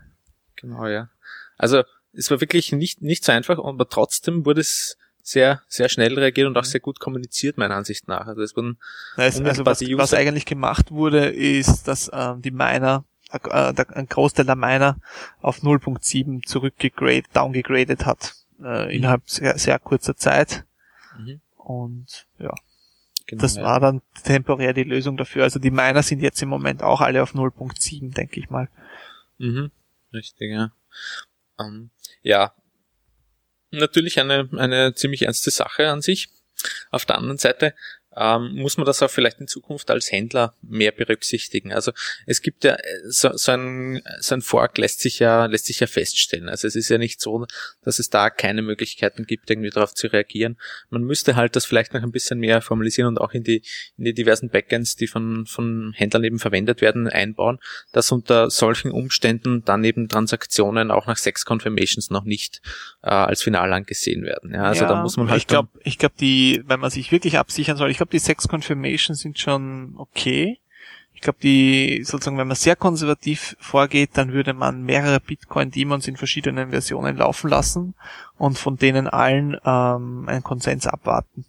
[0.57, 1.11] Genau, ja.
[1.57, 1.83] Also
[2.13, 6.47] es war wirklich nicht, nicht so einfach, aber trotzdem wurde es sehr, sehr schnell reagiert
[6.47, 8.27] und auch sehr gut kommuniziert, meiner Ansicht nach.
[8.27, 8.79] Also es wurden
[9.17, 14.57] also was, was eigentlich gemacht wurde, ist, dass ähm, die Miner äh, ein Großteil der
[14.57, 14.97] Miner
[15.41, 20.65] auf 0.7 zurückgegradet, downgegradet hat äh, innerhalb sehr, sehr kurzer Zeit.
[21.19, 21.41] Mhm.
[21.57, 22.55] Und ja,
[23.27, 23.63] genau, das ja.
[23.63, 25.45] war dann temporär die Lösung dafür.
[25.45, 28.69] Also die Miner sind jetzt im Moment auch alle auf 0.7, denke ich mal.
[29.39, 29.71] Mhm.
[30.13, 30.73] Richtig, ja.
[31.57, 31.91] Um, ähm,
[32.23, 32.55] ja.
[33.71, 36.29] natürlich eine, eine ziemlich ernste Sache an sich.
[36.91, 37.75] Auf der anderen Seite
[38.19, 41.73] ähm, muss man das auch vielleicht in Zukunft als Händler mehr berücksichtigen.
[41.73, 41.93] Also
[42.27, 42.77] es gibt ja
[43.09, 46.49] so, so, ein, so ein Fork lässt sich ja lässt sich ja feststellen.
[46.49, 47.47] Also es ist ja nicht so,
[47.83, 50.59] dass es da keine Möglichkeiten gibt, irgendwie darauf zu reagieren.
[50.91, 53.63] Man müsste halt das vielleicht noch ein bisschen mehr formalisieren und auch in die
[53.97, 57.59] in die diversen Backends, die von von Händlern eben verwendet werden, einbauen,
[57.93, 62.63] dass unter solchen Umständen dann eben Transaktionen auch nach sechs Confirmations noch nicht
[63.03, 64.53] äh, als final angesehen werden.
[64.53, 67.13] Ja, also ja, da muss man halt Ich glaube, ich glaube, die, wenn man sich
[67.13, 70.61] wirklich absichern soll, ich glaube, die Sex Confirmations sind schon okay.
[71.15, 76.17] Ich glaube, die sozusagen, wenn man sehr konservativ vorgeht, dann würde man mehrere Bitcoin-Demons in
[76.17, 77.95] verschiedenen Versionen laufen lassen
[78.37, 81.45] und von denen allen ähm, einen Konsens abwarten.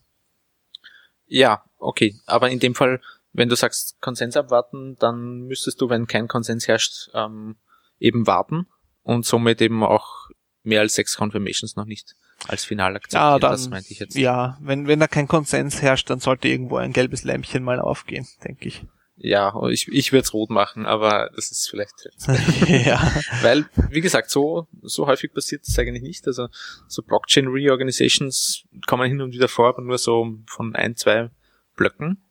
[1.28, 2.16] Ja, okay.
[2.26, 3.00] Aber in dem Fall,
[3.32, 7.56] wenn du sagst Konsens abwarten, dann müsstest du, wenn kein Konsens herrscht, ähm,
[8.00, 8.66] eben warten
[9.04, 10.30] und somit eben auch
[10.64, 12.16] mehr als sechs Confirmations noch nicht
[12.48, 13.22] als final akzeptieren.
[13.34, 14.16] Ja, dann, das meinte ich jetzt.
[14.16, 18.28] ja, wenn, wenn da kein Konsens herrscht, dann sollte irgendwo ein gelbes Lämpchen mal aufgehen,
[18.44, 18.86] denke ich.
[19.22, 21.94] Ja, ich, ich würde es rot machen, aber das ist vielleicht.
[22.86, 23.12] ja.
[23.42, 26.26] Weil, wie gesagt, so, so häufig passiert das eigentlich nicht.
[26.26, 26.48] Also
[26.88, 31.30] so Blockchain Reorganizations kommen hin und wieder vor, aber nur so von ein, zwei
[31.76, 32.24] Blöcken.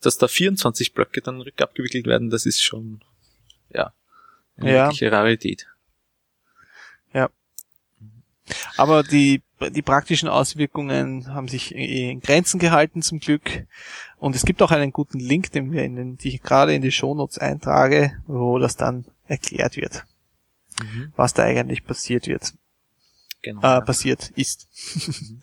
[0.00, 3.04] Dass da 24 Blöcke dann rückabgewickelt werden, das ist schon
[3.72, 3.92] ja
[4.56, 4.84] eine Ja.
[4.86, 5.68] wirkliche Rarität.
[8.76, 13.66] Aber die, die praktischen Auswirkungen haben sich in Grenzen gehalten zum Glück.
[14.18, 16.82] Und es gibt auch einen guten Link, den wir in den, die ich gerade in
[16.82, 20.04] die Shownotes eintrage, wo das dann erklärt wird,
[20.82, 21.12] Mhm.
[21.16, 22.52] was da eigentlich passiert wird,
[23.42, 23.60] Genau.
[23.62, 24.68] äh, passiert ist.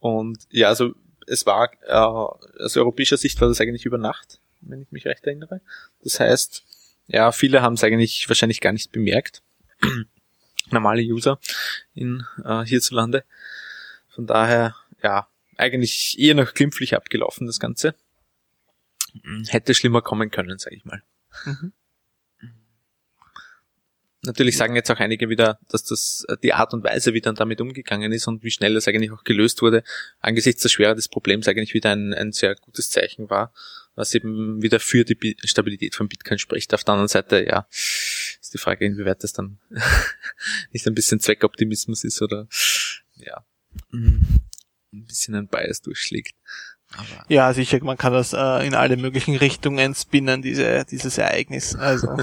[0.00, 0.92] Und ja, also
[1.26, 5.24] es war äh, aus europäischer Sicht war das eigentlich über Nacht, wenn ich mich recht
[5.26, 5.60] erinnere.
[6.02, 6.64] Das heißt,
[7.06, 9.42] ja, viele haben es eigentlich wahrscheinlich gar nicht bemerkt.
[10.70, 11.38] Normale User
[11.94, 13.24] in äh, hierzulande.
[14.08, 17.94] Von daher, ja, eigentlich eher noch glimpflich abgelaufen, das Ganze.
[19.48, 21.02] Hätte schlimmer kommen können, sage ich mal.
[21.44, 21.72] Mhm.
[24.22, 27.36] Natürlich sagen jetzt auch einige wieder, dass das äh, die Art und Weise, wie dann
[27.36, 29.84] damit umgegangen ist und wie schnell das eigentlich auch gelöst wurde,
[30.18, 33.52] angesichts der Schwere des Problems eigentlich wieder ein, ein sehr gutes Zeichen war,
[33.94, 36.74] was eben wieder für die Bi- Stabilität von Bitcoin spricht.
[36.74, 37.68] Auf der anderen Seite, ja,
[38.48, 39.58] ist die Frage, inwieweit das dann
[40.72, 42.48] nicht ein bisschen Zweckoptimismus ist oder
[43.16, 43.44] ja,
[43.90, 44.22] mm,
[44.92, 46.34] ein bisschen ein Bias durchschlägt.
[46.96, 51.74] Aber Ja, sicher, man kann das äh, in alle möglichen Richtungen spinnen, diese, dieses Ereignis.
[51.76, 52.08] Also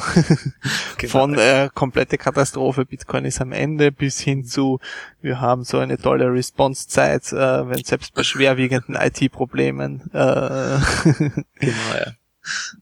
[0.97, 1.11] Genau.
[1.11, 4.79] von äh, komplette Katastrophe, Bitcoin ist am Ende, bis hin zu,
[5.21, 10.79] wir haben so eine tolle Response-Zeit, äh, wenn selbst bei schwerwiegenden IT-Problemen äh,
[11.59, 12.13] genau, ja.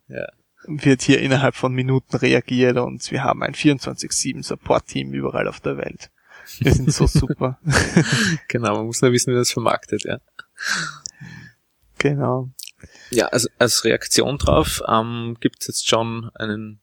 [0.07, 0.28] ja.
[0.68, 5.77] Wird hier innerhalb von Minuten reagiert und wir haben ein 24-7 Support-Team überall auf der
[5.77, 6.10] Welt.
[6.60, 7.60] Wir sind so super.
[8.48, 10.19] Genau, man muss nur wissen, wie das vermarktet, ja.
[11.98, 12.49] genau.
[13.11, 16.80] Ja, also als Reaktion drauf ähm, gibt es jetzt schon einen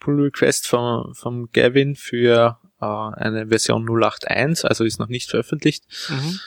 [0.00, 5.84] Pull-Request vom, vom Gavin für äh, eine Version 081, also ist noch nicht veröffentlicht.
[6.08, 6.40] Mhm.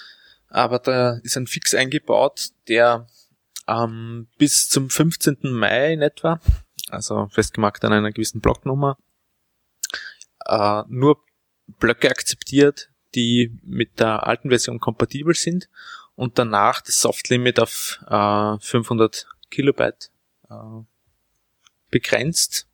[0.49, 3.07] Aber da ist ein Fix eingebaut, der
[3.69, 5.37] ähm, bis zum 15.
[5.43, 6.39] Mai in etwa,
[6.89, 8.97] also festgemacht an einer gewissen Blocknummer,
[10.45, 11.23] äh, nur
[11.67, 15.69] Blöcke akzeptiert, die mit der alten Version kompatibel sind
[16.15, 20.11] und danach das Soft-Limit auf äh, 500 Kilobyte
[20.49, 20.83] äh,
[21.89, 22.68] begrenzt,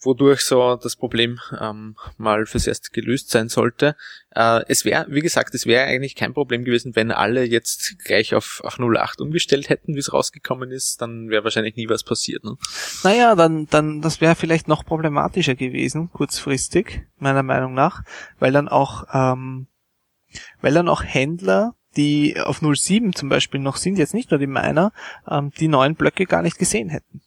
[0.00, 3.96] wodurch so das Problem ähm, mal fürs Erste gelöst sein sollte.
[4.34, 8.34] Äh, es wäre, wie gesagt, es wäre eigentlich kein Problem gewesen, wenn alle jetzt gleich
[8.34, 12.44] auf, auf 08 umgestellt hätten, wie es rausgekommen ist, dann wäre wahrscheinlich nie was passiert.
[12.44, 12.56] Ne?
[13.04, 18.02] Naja, dann, dann, das wäre vielleicht noch problematischer gewesen, kurzfristig, meiner Meinung nach,
[18.38, 19.66] weil dann auch, ähm,
[20.60, 24.46] weil dann auch Händler, die auf 07 zum Beispiel noch sind, jetzt nicht nur die
[24.46, 24.92] Miner,
[25.28, 27.20] ähm, die neuen Blöcke gar nicht gesehen hätten.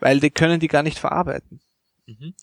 [0.00, 1.60] Weil die können die gar nicht verarbeiten.
[2.06, 2.34] Mhm.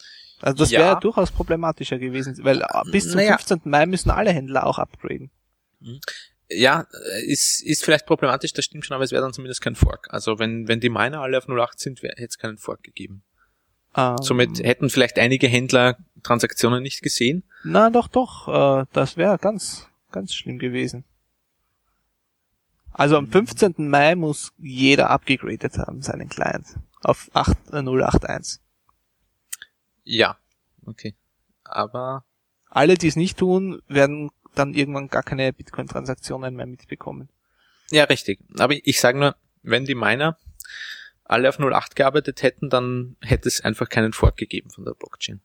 [0.41, 0.79] Also das Ja.
[0.79, 3.37] wäre durchaus problematischer gewesen, weil äh, bis zum Naja.
[3.37, 3.61] 15.
[3.65, 5.31] Mai müssen alle Händler auch upgraden.
[6.49, 9.75] Ja, äh, ist, ist vielleicht problematisch, das stimmt schon, aber es wäre dann zumindest kein
[9.75, 10.07] Fork.
[10.11, 13.23] Also wenn, wenn die Miner alle auf 08 sind, hätte es keinen Fork gegeben.
[13.95, 17.43] Ähm, Somit hätten vielleicht einige Händler Transaktionen nicht gesehen.
[17.63, 18.47] Na doch, doch,
[18.81, 21.03] äh, das wäre ganz, ganz schlimm gewesen.
[22.91, 23.89] Also am 15.
[23.89, 26.65] Mai muss jeder abgegradet haben, seinen Client.
[27.01, 28.61] Auf 8, äh, 081.
[30.03, 30.37] Ja,
[30.85, 31.15] okay.
[31.63, 32.25] Aber
[32.69, 37.29] Alle, die es nicht tun, werden dann irgendwann gar keine Bitcoin-Transaktionen mehr mitbekommen.
[37.91, 38.39] ja, richtig.
[38.57, 40.37] Aber ich sage nur, wenn die Miner
[41.23, 45.41] alle auf 08 gearbeitet hätten, dann hätte es einfach keinen Fork gegeben von der Blockchain.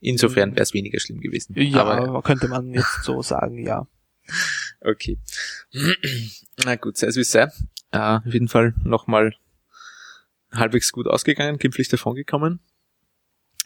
[0.00, 1.54] Insofern wäre es weniger schlimm gewesen.
[1.56, 3.86] Ja, Aber, könnte man jetzt so sagen, ja.
[4.80, 5.18] okay.
[6.64, 7.48] Na gut, sei es wie es sei.
[7.92, 9.34] Äh, auf jeden Fall nochmal
[10.52, 12.60] halbwegs gut ausgegangen, glimpflich davon gekommen.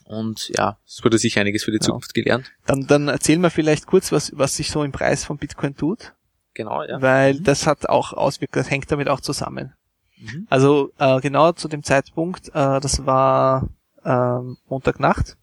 [0.04, 1.82] Und ja, es wurde sich einiges für die Ja.
[1.82, 2.50] Zukunft gelernt.
[2.66, 6.14] Dann, dann erzählen wir vielleicht kurz, was, was sich so im Preis von Bitcoin tut,
[6.54, 7.00] Genau, ja.
[7.00, 9.72] weil das hat auch Auswirkungen, das hängt damit auch zusammen.
[10.18, 10.46] Mhm.
[10.50, 13.68] Also äh, genau zu dem Zeitpunkt, äh, das war
[14.04, 15.36] ähm, Montagnacht,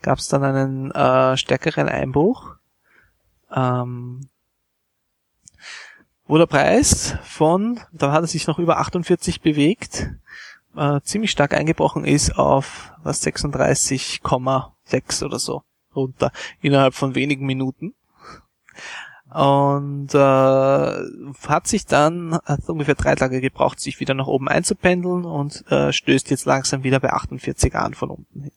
[0.00, 2.56] gab es dann einen äh, stärkeren Einbruch,
[3.54, 4.28] ähm,
[6.26, 10.10] wo der Preis von, da hat er sich noch über 48 bewegt,
[10.76, 15.62] äh, ziemlich stark eingebrochen ist auf was 36,6 oder so
[15.94, 17.94] runter innerhalb von wenigen Minuten.
[19.30, 25.24] Und äh, hat sich dann, hat ungefähr drei Tage gebraucht, sich wieder nach oben einzupendeln
[25.24, 28.52] und äh, stößt jetzt langsam wieder bei 48 an von unten hin.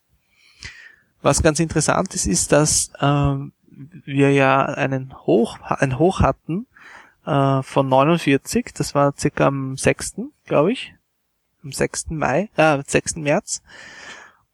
[1.21, 3.53] Was ganz interessant ist, ist, dass ähm,
[4.05, 6.67] wir ja einen Hoch, ein Hoch hatten
[7.27, 10.95] äh, von 49, das war circa am 6., glaube ich,
[11.63, 12.11] am 6.
[12.11, 13.17] Mai, äh, 6.
[13.17, 13.61] März.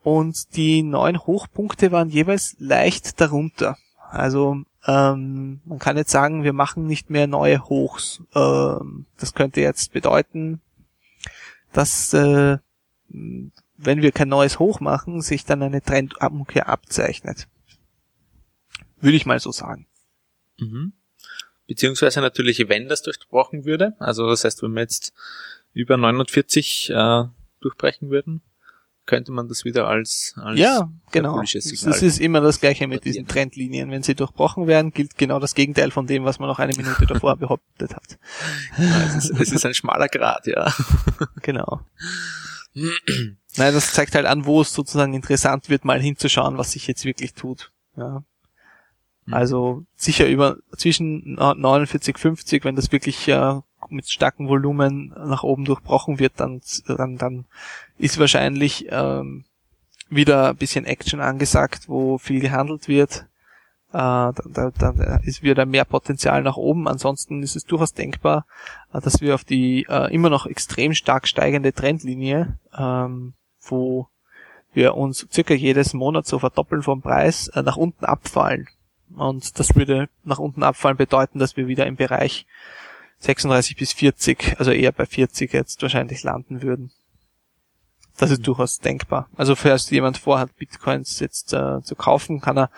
[0.01, 3.77] Und die neun Hochpunkte waren jeweils leicht darunter.
[4.09, 8.21] Also ähm, man kann jetzt sagen, wir machen nicht mehr neue Hochs.
[8.35, 10.59] Ähm, das könnte jetzt bedeuten,
[11.71, 12.57] dass äh,
[13.07, 17.47] wenn wir kein neues Hoch machen, sich dann eine Trendumkehr abzeichnet.
[18.99, 19.87] Würde ich mal so sagen.
[20.59, 20.93] Mhm.
[21.67, 25.13] Beziehungsweise natürlich, wenn das durchbrochen würde, also das heißt, wenn wir jetzt
[25.73, 27.23] über 49 äh,
[27.61, 28.41] durchbrechen würden,
[29.05, 31.41] könnte man das wieder als, als Ja, genau.
[31.41, 33.27] Das ist immer das Gleiche mit diesen.
[33.27, 33.91] Trendlinien.
[33.91, 37.05] Wenn sie durchbrochen werden, gilt genau das Gegenteil von dem, was man noch eine Minute
[37.05, 38.17] davor behauptet hat.
[38.77, 40.73] Ja, es, ist, es ist ein schmaler Grad, ja.
[41.41, 41.81] Genau.
[42.73, 47.05] Nein, das zeigt halt an, wo es sozusagen interessant wird, mal hinzuschauen, was sich jetzt
[47.05, 47.71] wirklich tut.
[47.97, 48.23] Ja.
[49.25, 49.33] Mhm.
[49.33, 53.59] Also sicher über zwischen 49, 50, wenn das wirklich äh,
[53.89, 57.45] mit starkem Volumen nach oben durchbrochen wird, dann, dann, dann
[57.97, 59.45] ist wahrscheinlich ähm,
[60.09, 63.25] wieder ein bisschen Action angesagt, wo viel gehandelt wird.
[63.91, 66.87] Äh, da, da, da ist wieder mehr Potenzial nach oben.
[66.87, 68.45] Ansonsten ist es durchaus denkbar,
[68.91, 74.07] äh, dass wir auf die äh, immer noch extrem stark steigende Trendlinie, ähm, wo
[74.73, 78.67] wir uns circa jedes Monat so verdoppeln vom Preis, äh, nach unten abfallen.
[79.15, 82.45] Und das würde nach unten abfallen bedeuten, dass wir wieder im Bereich
[83.19, 86.91] 36 bis 40, also eher bei 40 jetzt wahrscheinlich landen würden.
[88.17, 89.29] Das ist durchaus denkbar.
[89.35, 92.69] Also falls jemand vorhat, Bitcoins jetzt äh, zu kaufen, kann er,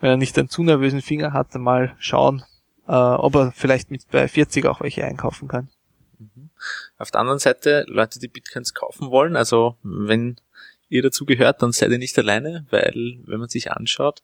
[0.00, 2.44] wenn er nicht einen zu nervösen Finger hat, mal schauen,
[2.86, 5.68] äh, ob er vielleicht mit bei 40 auch welche einkaufen kann.
[6.96, 10.36] Auf der anderen Seite, Leute, die Bitcoins kaufen wollen, also wenn
[10.88, 14.22] ihr dazu gehört, dann seid ihr nicht alleine, weil wenn man sich anschaut,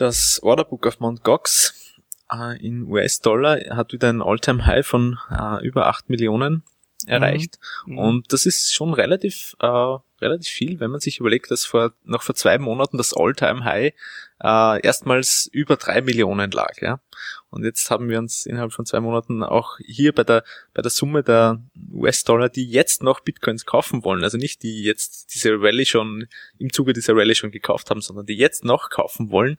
[0.00, 1.22] das Orderbook auf Mt.
[1.22, 1.94] Gox
[2.32, 6.62] äh, in US-Dollar hat wieder ein All-Time-High von äh, über 8 Millionen
[7.10, 7.58] erreicht.
[7.86, 7.98] Mhm.
[7.98, 12.22] Und das ist schon relativ, äh, relativ viel, wenn man sich überlegt, dass vor, noch
[12.22, 13.92] vor zwei Monaten das All-Time-High
[14.42, 17.00] äh, erstmals über drei Millionen lag, ja.
[17.50, 20.90] Und jetzt haben wir uns innerhalb von zwei Monaten auch hier bei der, bei der
[20.90, 21.60] Summe der
[21.92, 26.28] US-Dollar, die jetzt noch Bitcoins kaufen wollen, also nicht die jetzt diese Rallye schon,
[26.58, 29.58] im Zuge dieser Rallye schon gekauft haben, sondern die jetzt noch kaufen wollen,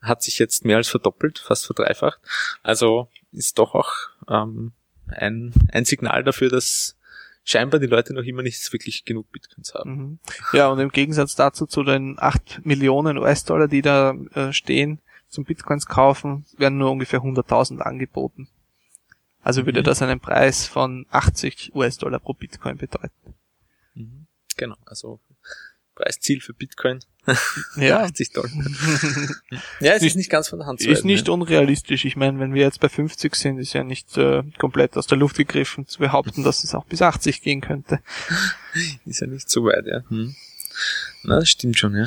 [0.00, 2.20] hat sich jetzt mehr als verdoppelt, fast verdreifacht.
[2.62, 3.92] Also ist doch auch
[4.28, 4.72] ähm,
[5.08, 6.96] ein, ein Signal dafür, dass
[7.44, 9.96] scheinbar die Leute noch immer nicht wirklich genug Bitcoins haben.
[9.96, 10.18] Mhm.
[10.52, 15.44] Ja, und im Gegensatz dazu zu den 8 Millionen US-Dollar, die da äh, stehen, zum
[15.44, 18.48] Bitcoins kaufen, werden nur ungefähr 100.000 angeboten.
[19.42, 19.84] Also würde Mhm.
[19.84, 23.34] das einen Preis von 80 US-Dollar pro Bitcoin bedeuten.
[23.94, 24.26] Mhm.
[24.56, 25.20] Genau, also
[25.96, 27.00] Preisziel für Bitcoin
[27.76, 28.02] Ja.
[28.04, 28.50] 80 Dollar.
[29.80, 31.34] ja, es ist nicht ganz von der Hand zu Ist nicht ja.
[31.34, 32.04] unrealistisch.
[32.04, 35.18] Ich meine, wenn wir jetzt bei 50 sind, ist ja nicht äh, komplett aus der
[35.18, 38.00] Luft gegriffen zu behaupten, dass es auch bis 80 gehen könnte.
[39.06, 40.02] Ist ja nicht so weit, ja.
[40.08, 40.36] Hm.
[41.24, 42.04] Na, das stimmt schon, ja.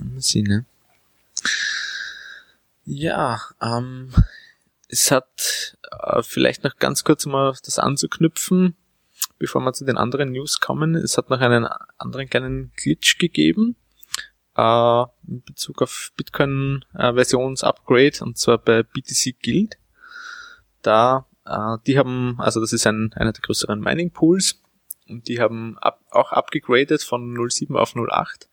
[0.00, 0.64] Mal sehen, ja.
[2.84, 4.12] Ja, ähm,
[4.88, 8.74] es hat äh, vielleicht noch ganz kurz mal auf das anzuknüpfen,
[9.42, 10.94] bevor wir zu den anderen News kommen.
[10.94, 11.66] Es hat noch einen
[11.98, 13.74] anderen kleinen Glitch gegeben
[14.56, 19.78] äh, in Bezug auf Bitcoin-Versions-Upgrade und zwar bei BTC Guild.
[20.82, 24.62] Da, äh, die haben, also das ist ein, einer der größeren Mining-Pools
[25.08, 28.48] und die haben ab, auch abgegradet von 07 auf 08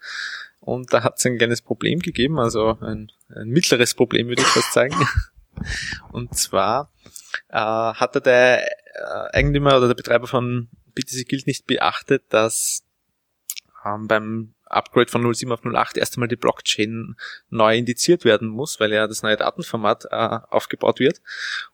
[0.59, 4.47] und da hat es ein kleines Problem gegeben, also ein, ein mittleres Problem würde ich
[4.47, 4.95] fast sagen.
[6.11, 6.91] Und zwar
[7.49, 8.69] äh, hatte der äh,
[9.33, 12.83] Eigentümer oder der Betreiber von BTC Guild nicht beachtet, dass
[13.85, 17.15] ähm, beim Upgrade von 07 auf 08 erst einmal die Blockchain
[17.49, 21.21] neu indiziert werden muss, weil ja das neue Datenformat äh, aufgebaut wird.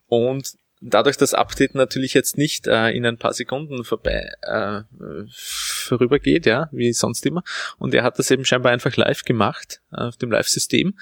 [0.08, 4.82] Und dadurch das Update natürlich jetzt nicht äh, in ein paar Sekunden vorbei äh,
[5.30, 7.44] vorübergeht, ja, wie sonst immer.
[7.78, 10.98] Und er hat das eben scheinbar einfach live gemacht äh, auf dem Live-System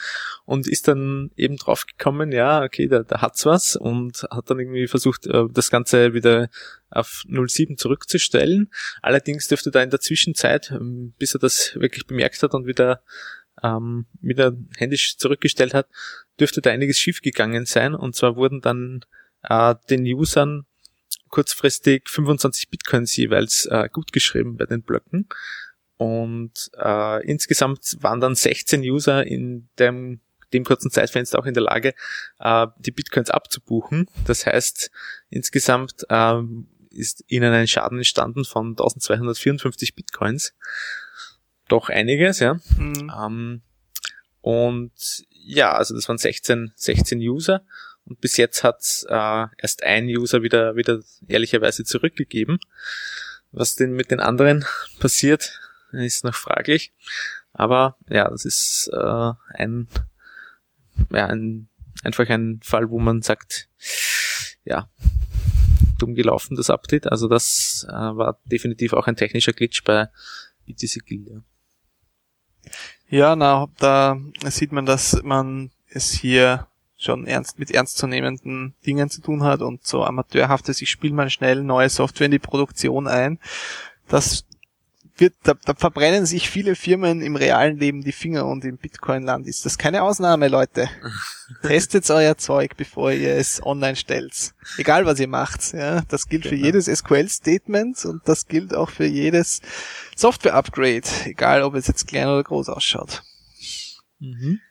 [0.45, 4.88] und ist dann eben draufgekommen, ja, okay, da, da hat's was und hat dann irgendwie
[4.88, 6.49] versucht, äh, das Ganze wieder
[6.89, 8.72] auf 07 zurückzustellen.
[9.01, 13.01] Allerdings dürfte da in der Zwischenzeit, ähm, bis er das wirklich bemerkt hat und wieder
[13.61, 15.88] ähm, wieder händisch zurückgestellt hat,
[16.39, 17.93] dürfte da einiges schiefgegangen sein.
[17.93, 19.05] Und zwar wurden dann
[19.49, 20.65] äh, den Usern
[21.30, 25.28] kurzfristig 25 Bitcoins jeweils äh, gut geschrieben bei den Blöcken.
[25.98, 30.20] Und äh, insgesamt waren dann 16 User in dem,
[30.53, 31.94] dem kurzen Zeitfenster auch in der Lage,
[32.40, 34.07] äh, die Bitcoins abzubuchen.
[34.26, 34.91] Das heißt,
[35.30, 36.41] insgesamt äh,
[36.91, 40.53] ist ihnen ein Schaden entstanden von 1254 Bitcoins.
[41.68, 42.60] Doch einiges, ja.
[42.78, 43.11] Mhm.
[43.20, 43.61] Ähm,
[44.41, 44.91] und
[45.30, 47.64] ja, also das waren 16, 16 User.
[48.06, 52.60] Und bis jetzt hat äh, erst ein User wieder, wieder ehrlicherweise zurückgegeben.
[53.52, 54.66] Was denn mit den anderen
[55.00, 55.60] passiert,
[55.92, 56.94] ist noch fraglich.
[57.54, 59.88] Aber ja, das ist äh, ein,
[61.12, 61.70] ja, ein,
[62.04, 63.70] einfach ein Fall, wo man sagt,
[64.66, 64.90] ja,
[66.00, 67.08] dumm gelaufen, das Update.
[67.08, 70.10] Also das äh, war definitiv auch ein technischer Glitch bei
[70.66, 71.30] BTC Guild.
[71.30, 71.44] Ja.
[73.10, 76.68] Ja, na, da sieht man, dass man es hier
[77.04, 81.64] schon ernst mit ernstzunehmenden Dingen zu tun hat und so amateurhaftes, ich spiele mal schnell
[81.64, 83.40] neue Software in die Produktion ein.
[84.08, 84.46] Das
[85.18, 89.46] wird, da, da verbrennen sich viele Firmen im realen Leben die Finger und im Bitcoin-Land
[89.48, 90.90] ist das keine Ausnahme, Leute.
[91.62, 94.54] Testet euer Zeug, bevor ihr es online stellt.
[94.78, 95.74] Egal was ihr macht.
[95.74, 96.66] Ja, das gilt für Genau.
[96.66, 99.62] jedes SQL-Statement und das gilt auch für jedes
[100.16, 103.22] Software-Upgrade, egal ob es jetzt klein oder groß ausschaut.
[104.20, 104.62] Mhm.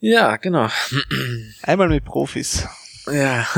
[0.00, 0.68] Ja, genau.
[1.62, 2.66] Einmal mit Profis.
[3.10, 3.46] Ja.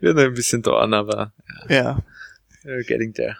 [0.00, 1.32] Wird noch ein bisschen dauern, aber
[1.68, 1.98] Ja.
[2.64, 3.36] we're getting there.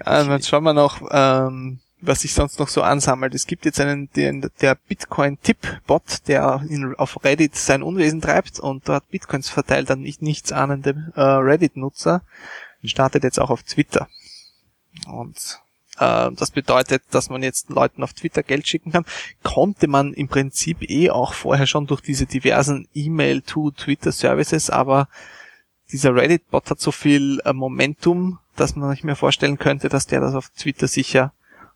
[0.00, 3.34] Also jetzt schauen wir noch, ähm, was sich sonst noch so ansammelt.
[3.34, 8.88] Es gibt jetzt einen, den, der Bitcoin-Tipp-Bot, der in, auf Reddit sein Unwesen treibt und
[8.88, 12.22] dort Bitcoins verteilt an nicht nichts ahnende äh, Reddit-Nutzer.
[12.82, 14.08] Startet jetzt auch auf Twitter.
[15.06, 15.63] Und äh,
[15.96, 19.04] das bedeutet, dass man jetzt Leuten auf Twitter Geld schicken kann.
[19.42, 25.08] Konnte man im Prinzip eh auch vorher schon durch diese diversen E-Mail-to-Twitter-Services, aber
[25.92, 30.20] dieser Reddit-Bot hat so viel äh, Momentum, dass man sich mir vorstellen könnte, dass der
[30.20, 31.32] das auf Twitter sicher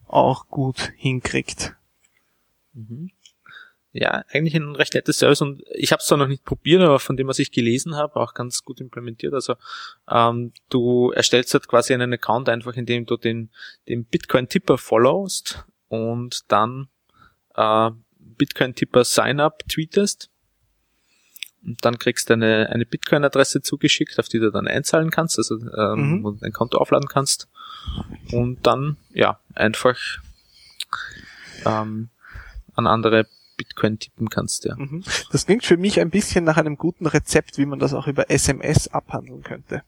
[0.06, 1.76] auch gut hinkriegt.
[2.72, 3.10] Mhm.
[3.92, 6.98] Ja, eigentlich ein recht nettes Service und ich habe es zwar noch nicht probiert, aber
[6.98, 9.32] von dem, was ich gelesen habe, auch ganz gut implementiert.
[9.32, 9.54] Also
[10.10, 13.50] ähm, du erstellst halt quasi einen Account einfach, indem du den,
[13.88, 16.88] den Bitcoin-Tipper followst und dann
[17.54, 20.30] äh, Bitcoin-Tipper Sign-up tweetest.
[21.64, 25.56] Und dann kriegst du eine, eine Bitcoin-Adresse zugeschickt, auf die du dann einzahlen kannst, also
[25.76, 26.38] ähm, Mhm.
[26.40, 27.48] dein Konto aufladen kannst.
[28.32, 29.98] Und dann, ja, einfach
[31.64, 32.10] ähm,
[32.74, 33.26] an andere
[33.58, 34.74] Bitcoin tippen kannst, ja.
[34.76, 35.04] Mhm.
[35.30, 38.30] Das klingt für mich ein bisschen nach einem guten Rezept, wie man das auch über
[38.30, 39.82] SMS abhandeln könnte.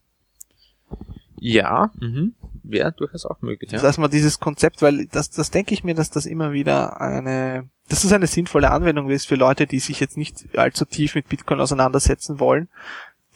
[1.38, 2.34] Ja, mhm.
[2.62, 3.80] wäre durchaus auch möglich, ja.
[3.80, 7.70] Dass man dieses Konzept, weil das, das denke ich mir, dass das immer wieder eine,
[7.88, 11.28] dass das eine sinnvolle Anwendung ist für Leute, die sich jetzt nicht allzu tief mit
[11.30, 12.68] Bitcoin auseinandersetzen wollen,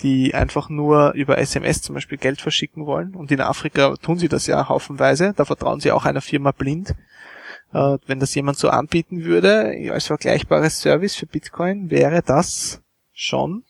[0.03, 3.15] die einfach nur über SMS zum Beispiel Geld verschicken wollen.
[3.15, 5.33] Und in Afrika tun sie das ja haufenweise.
[5.35, 6.95] Da vertrauen sie auch einer Firma blind.
[7.75, 12.81] Äh, wenn das jemand so anbieten würde, als vergleichbares Service für Bitcoin, wäre das
[13.13, 13.65] schon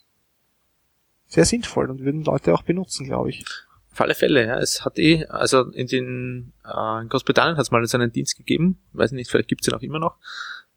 [1.27, 3.45] sehr sinnvoll und würden Leute auch benutzen, glaube ich.
[3.93, 4.59] Auf alle Fälle, ja.
[4.59, 8.37] Es hat eh, also in den äh, in Großbritannien hat es mal so einen Dienst
[8.37, 10.17] gegeben, weiß nicht, vielleicht gibt's ihn auch immer noch.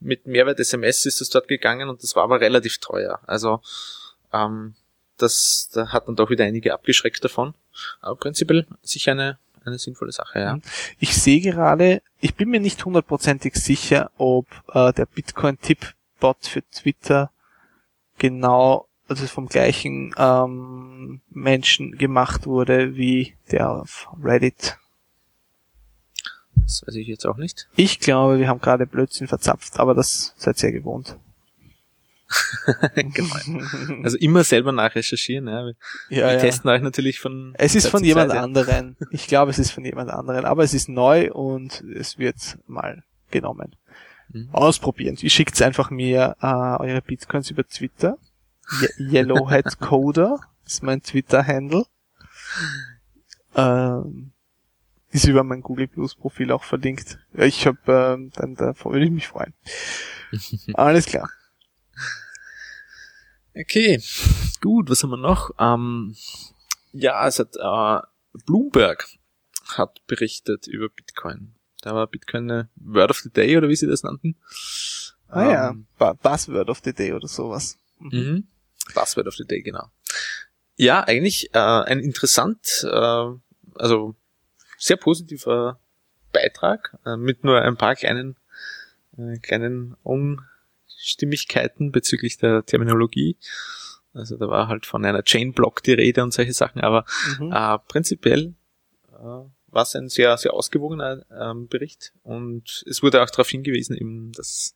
[0.00, 3.20] Mit Mehrwert SMS ist es dort gegangen und das war aber relativ teuer.
[3.26, 3.60] Also
[4.32, 4.74] ähm,
[5.18, 7.54] das da hat dann doch wieder einige abgeschreckt davon.
[8.00, 9.38] Aber prinzipiell sicher eine,
[9.68, 10.58] eine sinnvolle Sache, ja.
[10.98, 17.30] Ich sehe gerade, ich bin mir nicht hundertprozentig sicher, ob äh, der Bitcoin-Tipp-Bot für Twitter
[18.18, 24.76] genau, also vom gleichen ähm, Menschen gemacht wurde wie der auf Reddit.
[26.54, 27.68] Das weiß ich jetzt auch nicht.
[27.76, 31.16] Ich glaube, wir haben gerade Blödsinn verzapft, aber das seid ihr gewohnt.
[32.94, 33.64] genau.
[34.02, 35.64] Also immer selber nachrecherchieren, ja.
[35.64, 35.74] Wir,
[36.10, 36.38] Ja, ja.
[36.38, 38.96] testen euch natürlich von Es ist Zeit von jemand Zeit, anderen.
[39.10, 43.02] Ich glaube, es ist von jemand anderen, aber es ist neu und es wird mal
[43.30, 43.76] genommen.
[44.30, 44.50] Mhm.
[44.52, 45.16] Ausprobieren.
[45.20, 48.18] Ihr schickt einfach mir äh, eure Bitcoins über Twitter.
[48.80, 51.86] Ye Yellowhead Coder ist mein Twitter-Handle.
[53.54, 54.32] Ähm,
[55.10, 57.18] ist über mein Google Plus Profil auch verlinkt.
[57.32, 57.78] Ich habe,
[58.18, 59.54] ähm, dann da würde ich mich freuen.
[60.74, 61.30] Alles klar.
[63.58, 64.00] Okay,
[64.60, 65.50] gut, was haben wir noch?
[65.58, 66.14] Ähm,
[66.92, 68.06] ja, es hat äh,
[68.46, 69.06] Bloomberg
[69.76, 71.54] hat berichtet über Bitcoin.
[71.82, 74.36] Da war Bitcoin eine Word of the Day oder wie sie das nannten.
[75.28, 77.78] Ah ja, Ähm, Bu- Buzzword of the Day oder sowas.
[77.98, 78.46] Mhm.
[78.94, 79.90] Buzzword of the Day, genau.
[80.76, 83.26] Ja, eigentlich äh, ein interessant, äh,
[83.74, 84.14] also
[84.78, 85.80] sehr positiver
[86.32, 88.36] Beitrag äh, mit nur ein paar kleinen,
[89.16, 89.96] äh, kleinen
[90.98, 93.36] Unstimmigkeiten bezüglich der Terminologie.
[94.12, 97.04] Also da war halt von einer Chain-Block die Rede und solche Sachen, aber
[97.38, 97.52] Mhm.
[97.52, 98.54] äh, prinzipiell
[99.12, 99.16] äh,
[99.70, 104.32] war es ein sehr, sehr ausgewogener ähm, Bericht und es wurde auch darauf hingewiesen, eben,
[104.32, 104.74] dass,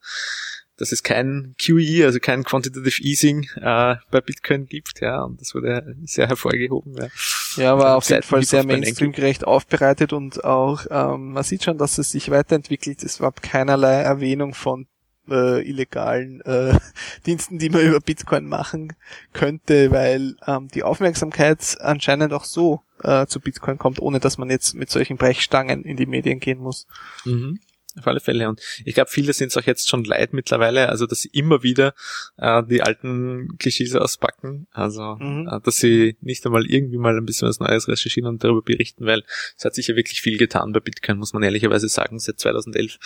[0.77, 5.55] dass es kein QE, also kein Quantitative Easing äh, bei Bitcoin gibt, ja, und das
[5.55, 6.95] wurde sehr hervorgehoben.
[6.95, 7.09] Ja,
[7.57, 11.97] Ja, war auf jeden Fall sehr mainstreamgerecht aufbereitet und auch, ähm, man sieht schon, dass
[11.99, 13.03] es sich weiterentwickelt.
[13.03, 14.87] Es gab keinerlei Erwähnung von
[15.29, 16.79] äh, illegalen äh,
[17.27, 18.95] Diensten, die man über Bitcoin machen
[19.33, 24.51] könnte, weil ähm, die Aufmerksamkeit anscheinend auch so äh, zu Bitcoin kommt, ohne dass man
[24.51, 26.87] jetzt mit solchen Brechstangen in die Medien gehen muss.
[27.25, 27.59] Mhm.
[27.99, 28.49] Auf alle Fälle.
[28.49, 31.63] Und ich glaube, viele sind es auch jetzt schon leid mittlerweile, also dass sie immer
[31.63, 31.93] wieder
[32.39, 34.67] äh, die alten Klischees auspacken.
[34.71, 35.47] Also Mhm.
[35.53, 39.05] äh, dass sie nicht einmal irgendwie mal ein bisschen was Neues recherchieren und darüber berichten,
[39.05, 39.25] weil
[39.59, 42.99] es hat sich ja wirklich viel getan bei Bitcoin, muss man ehrlicherweise sagen, seit 2011,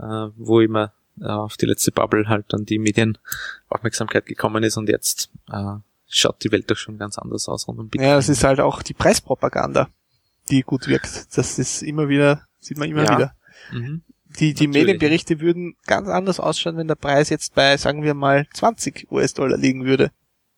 [0.00, 0.02] äh,
[0.36, 5.74] wo immer auf die letzte Bubble halt dann die Medienaufmerksamkeit gekommen ist und jetzt äh,
[6.08, 8.08] schaut die Welt doch schon ganz anders aus rund um Bitcoin.
[8.10, 9.88] Ja, es ist halt auch die Preispropaganda,
[10.50, 11.36] die gut wirkt.
[11.36, 13.16] Das ist immer wieder, sieht man immer Ja.
[13.16, 13.36] wieder.
[13.72, 14.02] Mhm.
[14.40, 14.86] Die, die Natürlich.
[14.86, 19.56] Medienberichte würden ganz anders ausschauen, wenn der Preis jetzt bei, sagen wir mal, 20 US-Dollar
[19.56, 20.10] liegen würde.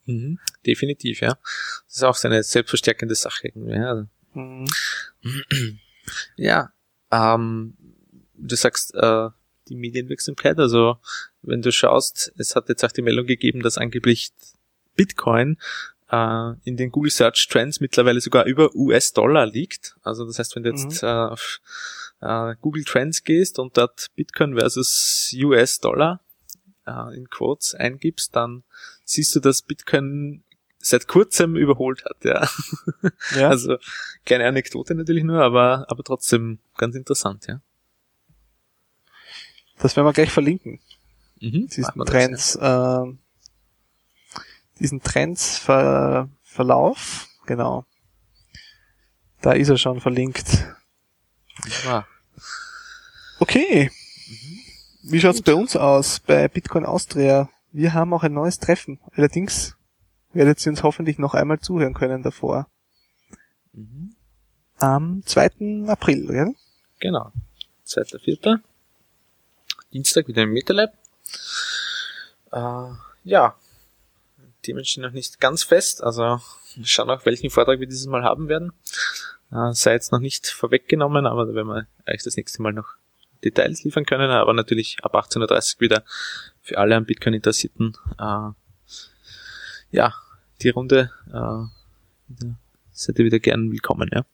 [0.06, 0.38] Mhm.
[0.64, 1.36] Definitiv, ja.
[1.86, 3.74] Das ist auch so eine selbstverstärkende Sache irgendwie.
[3.74, 4.06] Ja.
[4.32, 4.66] Mhm.
[6.36, 6.70] Ja,
[7.10, 7.76] ähm,
[8.34, 9.28] du sagst, äh,
[9.68, 10.98] die Medienwirksamkeit, also
[11.42, 14.32] wenn du schaust, es hat jetzt auch die Meldung gegeben, dass angeblich
[14.94, 15.58] Bitcoin
[16.10, 19.96] äh, in den Google Search Trends mittlerweile sogar über US-Dollar liegt.
[20.02, 21.60] Also das heißt, wenn du jetzt äh, auf
[22.20, 26.20] äh, Google Trends gehst und dort Bitcoin versus US-Dollar
[26.86, 28.62] äh, in Quotes eingibst, dann
[29.04, 30.42] siehst du, dass Bitcoin
[30.78, 32.48] seit kurzem überholt hat, ja.
[33.34, 33.48] Ja.
[33.50, 33.76] Also
[34.24, 37.60] kleine Anekdote natürlich nur, aber, aber trotzdem ganz interessant, ja.
[39.78, 40.80] Das werden wir gleich verlinken.
[41.40, 41.68] Mhm.
[41.68, 43.18] Diesen Trends, ähm,
[44.78, 46.28] diesen Trends Ver
[47.46, 47.84] genau.
[49.42, 50.66] Da ist er schon verlinkt.
[51.84, 52.06] Ja.
[53.38, 53.90] Okay.
[55.02, 57.50] Wie schaut's bei uns aus, bei Bitcoin Austria?
[57.70, 58.98] Wir haben auch ein neues Treffen.
[59.12, 59.76] Allerdings
[60.32, 62.68] werdet ihr uns hoffentlich noch einmal zuhören können davor.
[63.72, 64.16] Mhm.
[64.78, 65.84] Am 2.
[65.86, 66.54] April, gell?
[66.98, 67.32] Genau.
[67.86, 68.60] 2.4.
[69.96, 70.92] Dienstag wieder im MetaLab.
[72.52, 72.94] Äh,
[73.24, 73.56] ja.
[74.62, 76.40] Themen stehen noch nicht ganz fest, also
[76.74, 78.72] wir schauen auch, welchen Vortrag wir dieses Mal haben werden.
[79.50, 82.96] Äh, sei jetzt noch nicht vorweggenommen, aber da werden wir euch das nächste Mal noch
[83.42, 86.04] Details liefern können, aber natürlich ab 18.30 Uhr wieder
[86.60, 87.96] für alle am Bitcoin Interessierten.
[88.18, 88.50] Äh,
[89.92, 90.14] ja,
[90.60, 92.44] die Runde äh,
[92.92, 94.26] seid ihr wieder gern willkommen, ja.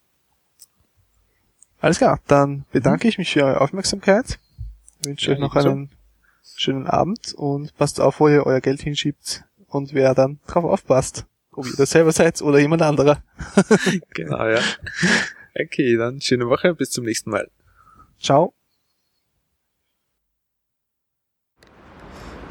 [1.79, 4.41] Alles klar, dann bedanke ich mich für eure Aufmerksamkeit.
[5.05, 5.91] Wünsche Ja, euch noch einen
[6.57, 11.27] schönen Abend und passt auf, wo ihr euer Geld hinschiebt und wer dann drauf aufpasst.
[11.53, 13.23] Ob ihr das selber seid oder jemand anderer.
[14.15, 14.61] Genau, ja.
[15.59, 17.49] Okay, dann schöne Woche, bis zum nächsten Mal.
[18.19, 18.55] Ciao.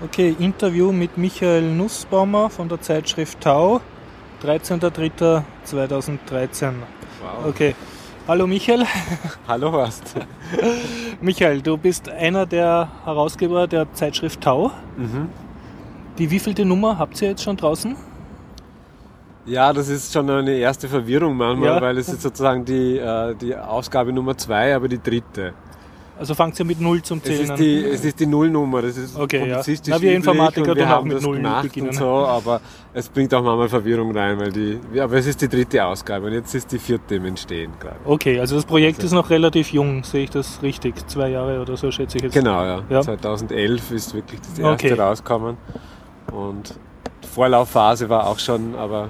[0.03, 3.81] Okay, Interview mit Michael Nussbaumer von der Zeitschrift Tau,
[4.43, 6.73] 13.03.2013.
[7.21, 7.45] Wow.
[7.45, 7.75] Okay.
[8.31, 8.85] Hallo Michael.
[9.49, 10.15] Hallo Horst.
[11.21, 14.71] Michael, du bist einer der Herausgeber der Zeitschrift Tau.
[14.95, 15.27] Mhm.
[16.17, 17.93] Die wievielte Nummer habt ihr jetzt schon draußen?
[19.45, 21.81] Ja, das ist schon eine erste Verwirrung manchmal, Ja.
[21.81, 25.51] weil es ist sozusagen die, äh, die Ausgabe Nummer zwei, aber die dritte.
[26.21, 27.57] Also fangt ihr mit Null zum Es Zählen ist an?
[27.57, 29.63] die, es ist die Nullnummer, das ist Okay, ja.
[29.87, 31.91] Na, wir Informatiker wir haben mit Null beginnen.
[31.93, 32.61] so, aber
[32.93, 36.27] es bringt auch manchmal Verwirrung rein, weil die, ja, aber es ist die dritte Ausgabe
[36.27, 37.95] und jetzt ist die vierte im Entstehen gerade.
[38.05, 41.07] Okay, also das Projekt Also- ist noch relativ jung, sehe ich das richtig?
[41.09, 42.33] Zwei Jahre oder so schätze ich jetzt.
[42.35, 42.83] Genau, ja.
[42.87, 43.01] Ja.
[43.01, 44.93] 2011 ist wirklich das erste Okay.
[45.01, 45.57] rausgekommen
[46.31, 46.75] und
[47.23, 49.09] die Vorlaufphase war auch schon, aber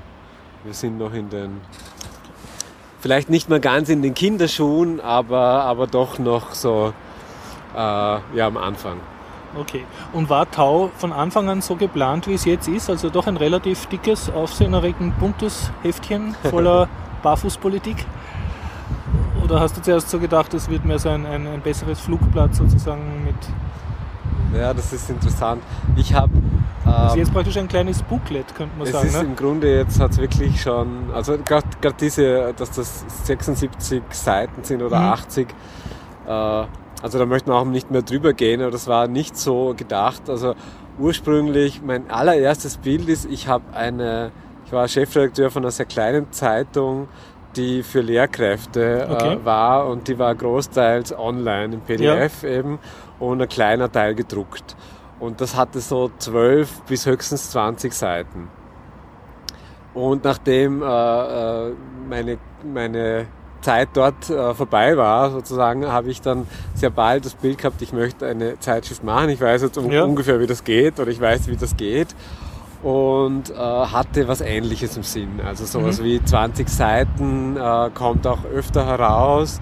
[0.63, 1.59] wir sind noch in den,
[3.01, 6.93] vielleicht nicht mehr ganz in den Kinderschuhen, aber, aber doch noch so,
[7.73, 8.97] äh, ja, am Anfang.
[9.55, 9.83] Okay.
[10.13, 12.89] Und war Tau von Anfang an so geplant, wie es jetzt ist?
[12.89, 16.87] Also doch ein relativ dickes, aufsehenerregend buntes Heftchen voller
[17.23, 18.05] Barfußpolitik?
[19.43, 22.55] Oder hast du zuerst so gedacht, es wird mehr so ein, ein, ein besseres Flugblatt
[22.55, 23.35] sozusagen mit.
[24.57, 25.61] Ja, das ist interessant.
[25.95, 26.31] Ich habe.
[26.85, 29.07] Ähm, Also jetzt praktisch ein kleines Booklet, könnte man es sagen.
[29.07, 29.21] ist Ne?
[29.29, 31.65] im Grunde jetzt hat es wirklich schon, also gerade
[31.99, 35.05] diese, dass das 76 Seiten sind oder Mhm.
[35.11, 35.47] 80,
[36.27, 39.73] äh, also da möchten wir auch nicht mehr drüber gehen, aber das war nicht so
[39.77, 40.29] gedacht.
[40.29, 40.55] Also
[40.99, 44.31] ursprünglich, mein allererstes Bild ist, ich habe eine,
[44.65, 47.07] ich war Chefredakteur von einer sehr kleinen Zeitung,
[47.55, 49.33] die für Lehrkräfte Okay.
[49.33, 52.79] äh, war und die war großteils online im PDF eben
[53.19, 54.75] und ein kleiner Teil gedruckt.
[55.19, 58.47] Und das hatte so 12 bis höchstens 20 Seiten.
[59.93, 61.73] Und nachdem äh, äh,
[62.09, 63.25] meine, meine
[63.61, 67.93] Zeit dort äh, vorbei war, sozusagen, habe ich dann sehr bald das Bild gehabt, ich
[67.93, 69.29] möchte eine Zeitschrift machen.
[69.29, 70.03] Ich weiß jetzt Ja.
[70.03, 72.15] ungefähr, wie das geht oder ich weiß, wie das geht.
[72.83, 75.39] Und äh, hatte was Ähnliches im Sinn.
[75.45, 76.03] Also sowas Mhm.
[76.05, 79.59] wie 20 Seiten äh, kommt auch öfter heraus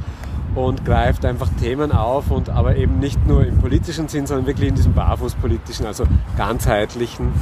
[0.56, 4.70] und greift einfach Themen auf und aber eben nicht nur im politischen Sinn, sondern wirklich
[4.70, 6.06] in diesem barfußpolitischen, also
[6.38, 7.34] ganzheitlichen,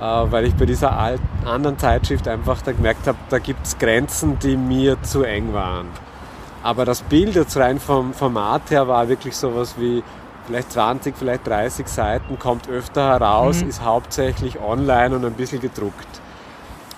[0.00, 3.78] äh, weil ich bei dieser alt, anderen Zeitschrift einfach da gemerkt habe, da gibt es
[3.78, 5.86] Grenzen, die mir zu eng waren.
[6.62, 10.02] Aber das Bild jetzt rein vom Format her war wirklich sowas wie
[10.50, 13.68] vielleicht 20, vielleicht 30 Seiten, kommt öfter heraus, Mhm.
[13.68, 16.20] ist hauptsächlich online und ein bisschen gedruckt.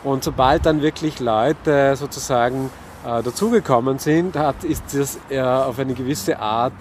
[0.03, 2.71] Und sobald dann wirklich Leute sozusagen
[3.05, 6.73] äh, dazugekommen sind, hat, ist das äh, auf eine gewisse Art,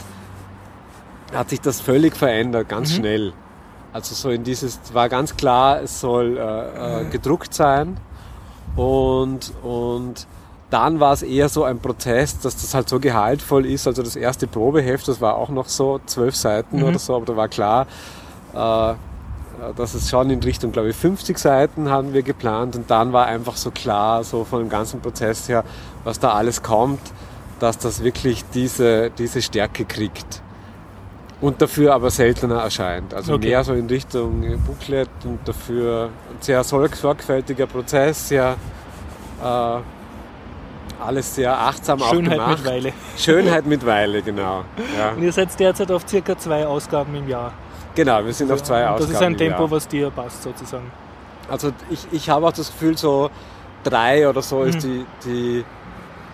[1.33, 2.95] hat sich das völlig verändert, ganz Mhm.
[2.95, 3.33] schnell.
[3.91, 7.97] Also so in dieses, war ganz klar, es soll äh, äh, gedruckt sein
[8.77, 10.25] und, und
[10.71, 13.85] dann war es eher so ein Prozess, dass das halt so gehaltvoll ist.
[13.87, 16.83] Also das erste Probeheft, das war auch noch so zwölf Seiten Mhm.
[16.85, 17.85] oder so, aber da war klar,
[18.53, 18.93] äh,
[19.75, 23.27] dass es schon in Richtung, glaube ich, 50 Seiten haben wir geplant und dann war
[23.27, 25.63] einfach so klar, so von dem ganzen Prozess her,
[26.03, 26.99] was da alles kommt,
[27.59, 30.41] dass das wirklich diese, diese Stärke kriegt.
[31.41, 33.13] Und dafür aber seltener erscheint.
[33.13, 33.49] Also Okay.
[33.49, 38.55] mehr so in Richtung Booklet und dafür ein sehr sorg- sorgfältiger Prozess, sehr
[39.43, 39.77] äh,
[41.01, 42.57] alles sehr achtsam auch Schönheit gemacht.
[42.63, 42.93] mit Weile.
[43.17, 44.63] Schönheit mit Weile, genau.
[44.97, 45.11] Ja.
[45.15, 47.51] Und ihr seid derzeit auf circa zwei Ausgaben im Jahr.
[47.95, 49.11] Genau, wir sind auf zwei Ausgaben.
[49.11, 50.91] Das ist ein Tempo, was dir passt sozusagen.
[51.49, 53.29] Also ich, ich habe auch das Gefühl, so
[53.83, 54.79] drei oder so ist Mhm.
[54.79, 55.65] die, die,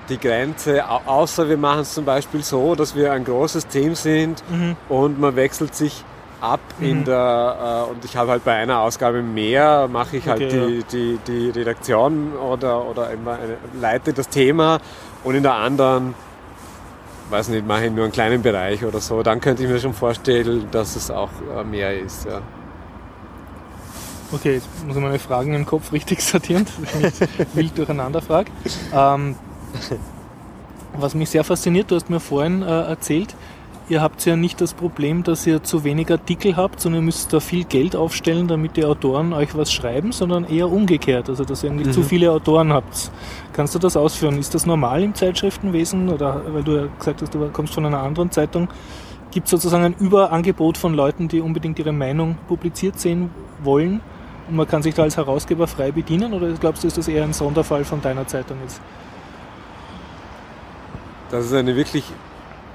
[0.10, 0.88] die Grenze.
[0.88, 4.76] Au- Außer wir machen es zum Beispiel so, dass wir ein großes Team sind Mhm.
[4.90, 6.04] und man wechselt sich
[6.42, 7.06] ab in Mhm.
[7.06, 11.18] der, äh, und ich habe halt bei einer Ausgabe mehr, mache ich halt Okay, die,
[11.26, 14.80] die, die Redaktion oder, oder immer eine, leite das Thema
[15.24, 16.14] und in der anderen,
[17.30, 19.24] weiß nicht, mache ich nur einen kleinen Bereich oder so.
[19.24, 22.26] Dann könnte ich mir schon vorstellen, dass es auch äh, mehr ist.
[22.26, 22.42] Ja.
[24.32, 28.22] Okay, jetzt muss ich meine Fragen im Kopf richtig sortieren, dass ich nicht wild durcheinander
[28.22, 28.52] frage.
[28.94, 29.36] Ähm,
[30.94, 33.36] was mich sehr fasziniert, du hast mir vorhin äh, erzählt,
[33.90, 37.32] ihr habt ja nicht das Problem, dass ihr zu wenig Artikel habt, sondern ihr müsst
[37.32, 41.64] da viel Geld aufstellen, damit die Autoren euch was schreiben, sondern eher umgekehrt, also dass
[41.64, 41.94] ihr irgendwie Mhm.
[41.94, 43.12] zu viele Autoren habt.
[43.54, 44.38] Kannst du das ausführen?
[44.38, 46.10] Ist das normal im Zeitschriftenwesen?
[46.10, 48.68] Oder weil du ja gesagt hast, du kommst von einer anderen Zeitung.
[49.32, 53.30] Gibt es sozusagen ein Überangebot von Leuten, die unbedingt ihre Meinung publiziert sehen
[53.64, 54.02] wollen?
[54.50, 56.34] Und man kann sich da als Herausgeber frei bedienen?
[56.34, 58.82] Oder glaubst du, ist das eher ein Sonderfall von deiner Zeitung jetzt?
[61.30, 62.06] Das ist eine wirklich,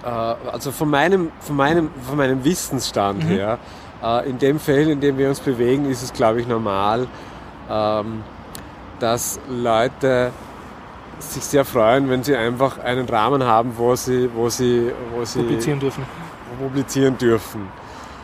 [0.05, 3.29] äh, also von meinem, von meinem, von meinem Wissensstand Mhm.
[3.29, 3.59] her,
[4.03, 7.07] äh, in dem Feld, in dem wir uns bewegen, ist es, glaube ich, normal,
[7.71, 8.23] ähm,
[8.99, 10.31] dass Leute
[11.19, 15.41] sich sehr freuen, wenn sie einfach einen Rahmen haben, wo sie, wo sie, wo sie
[15.41, 16.05] Publizieren dürfen.
[16.61, 17.69] publizieren dürfen.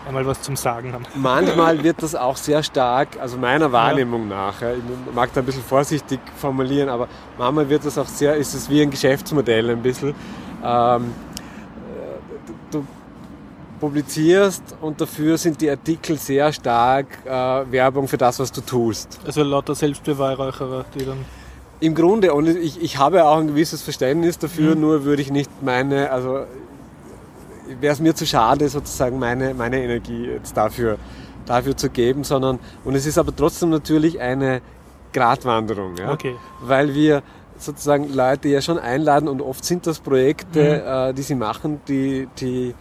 [0.07, 1.05] Einmal was zum Sagen haben.
[1.15, 5.47] Manchmal wird das auch sehr stark, also meiner Wahrnehmung nach, ja, ich mag da ein
[5.47, 7.09] bisschen vorsichtig formulieren, aber
[7.39, 10.15] manchmal wird das auch sehr, ist es wie ein Geschäftsmodell ein bisschen.
[10.65, 11.28] Ähm, äh,
[13.79, 19.19] publizierst und dafür sind die Artikel sehr stark äh, Werbung für das, was du tust.
[19.27, 21.25] Also lauter Selbstbeweihräucherer, die dann.
[21.81, 24.81] Im Grunde, und ich, ich habe auch ein gewisses Verständnis dafür, Mhm.
[24.81, 26.45] nur würde ich nicht meine, also
[27.81, 30.97] wäre es mir zu schade, sozusagen meine, meine Energie jetzt dafür,
[31.47, 34.61] dafür zu geben, sondern, und es ist aber trotzdem natürlich eine
[35.13, 36.13] Gratwanderung, ja?
[36.13, 36.35] Okay.
[36.61, 37.23] weil wir
[37.59, 42.29] sozusagen Leute ja schon einladen und oft sind das Projekte, äh, die sie machen, die,
[42.41, 42.75] die,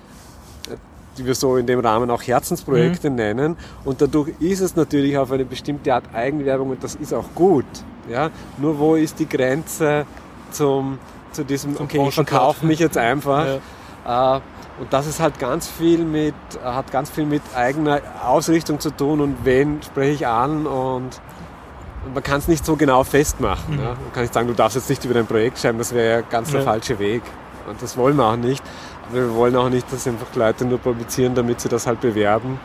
[1.18, 3.58] die wir so in dem Rahmen auch Herzensprojekte nennen.
[3.86, 7.66] Und dadurch ist es natürlich auf eine bestimmte Art Eigenwerbung und das ist auch gut.
[8.10, 8.30] Ja?
[8.58, 10.06] Nur wo ist die Grenze
[10.52, 11.00] zum,
[11.32, 13.46] zu diesem, Zum okay, ich verkaufe mich jetzt einfach.
[14.06, 14.38] Ja.
[14.38, 14.42] Äh,
[14.80, 19.22] und das ist halt ganz viel mit, hat ganz viel mit eigener Ausrichtung zu tun
[19.22, 21.20] und wen spreche ich an und,
[22.14, 23.74] man kann es nicht so genau festmachen.
[23.76, 23.82] Mhm.
[23.82, 23.90] Ja?
[23.90, 26.22] Man kann nicht sagen, du darfst jetzt nicht über dein Projekt schreiben, das wäre ja
[26.22, 26.66] ganz der Ja.
[26.66, 27.22] falsche Weg.
[27.70, 28.64] und das wollen wir auch nicht.
[29.12, 32.60] Wir wollen auch nicht, dass einfach Leute nur publizieren, damit sie das halt bewerben.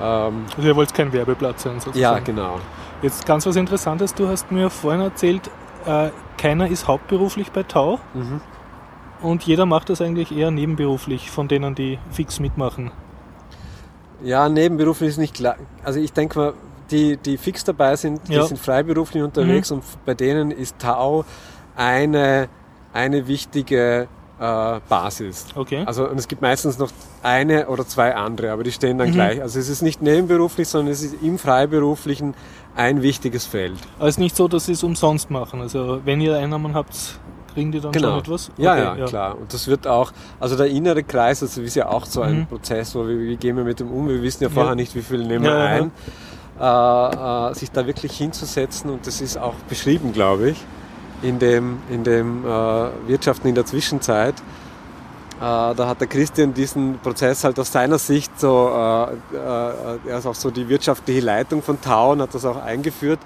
[0.00, 1.98] Ähm, Also ihr wollt kein Werbeplatz sein sozusagen.
[2.00, 2.60] ja, genau.
[3.02, 5.50] Jetzt ganz was Interessantes, du hast mir vorhin erzählt,
[5.86, 8.40] äh, keiner ist hauptberuflich bei Tau Mhm.
[9.22, 12.90] und jeder macht das eigentlich eher nebenberuflich, von denen die fix mitmachen.
[14.22, 15.56] Ja, nebenberuflich ist nicht klar.
[15.84, 16.52] Also ich denke mal,
[16.90, 18.44] die, die fix dabei sind, die Ja.
[18.44, 21.24] sind freiberuflich unterwegs und bei denen ist Tau
[21.76, 22.48] eine,
[22.92, 24.08] eine wichtige
[24.40, 25.46] äh, Basis.
[25.54, 25.82] Okay.
[25.86, 26.90] Also und es gibt meistens noch
[27.22, 29.12] eine oder zwei andere, aber die stehen dann Mhm.
[29.14, 29.42] gleich.
[29.42, 32.34] Also es ist nicht nebenberuflich, sondern es ist im Freiberuflichen
[32.76, 33.78] ein wichtiges Feld.
[33.98, 35.60] Aber es ist nicht so, dass sie es umsonst machen.
[35.60, 37.18] Also wenn ihr Einnahmen habt,
[37.54, 38.50] kriegen die dann schon etwas?
[38.56, 39.36] Ja, Okay, ja, klar.
[39.38, 42.46] Und das wird auch, also der innere Kreis, also ist ja auch so ein Mhm.
[42.46, 44.54] Prozess, wo wir, wie gehen wir mit dem um, wir wissen ja Ja.
[44.54, 45.90] vorher nicht, wie viel nehmen wir Ja, ja, ein.
[46.60, 50.58] Äh, äh, sich da wirklich hinzusetzen und das ist auch beschrieben, glaube ich,
[51.22, 52.48] in dem, in dem äh,
[53.08, 54.34] Wirtschaften in der Zwischenzeit.
[55.38, 60.18] Äh, da hat der Christian diesen Prozess halt aus seiner Sicht so, äh, äh, er
[60.18, 63.20] ist auch so die wirtschaftliche Leitung von und hat das auch eingeführt,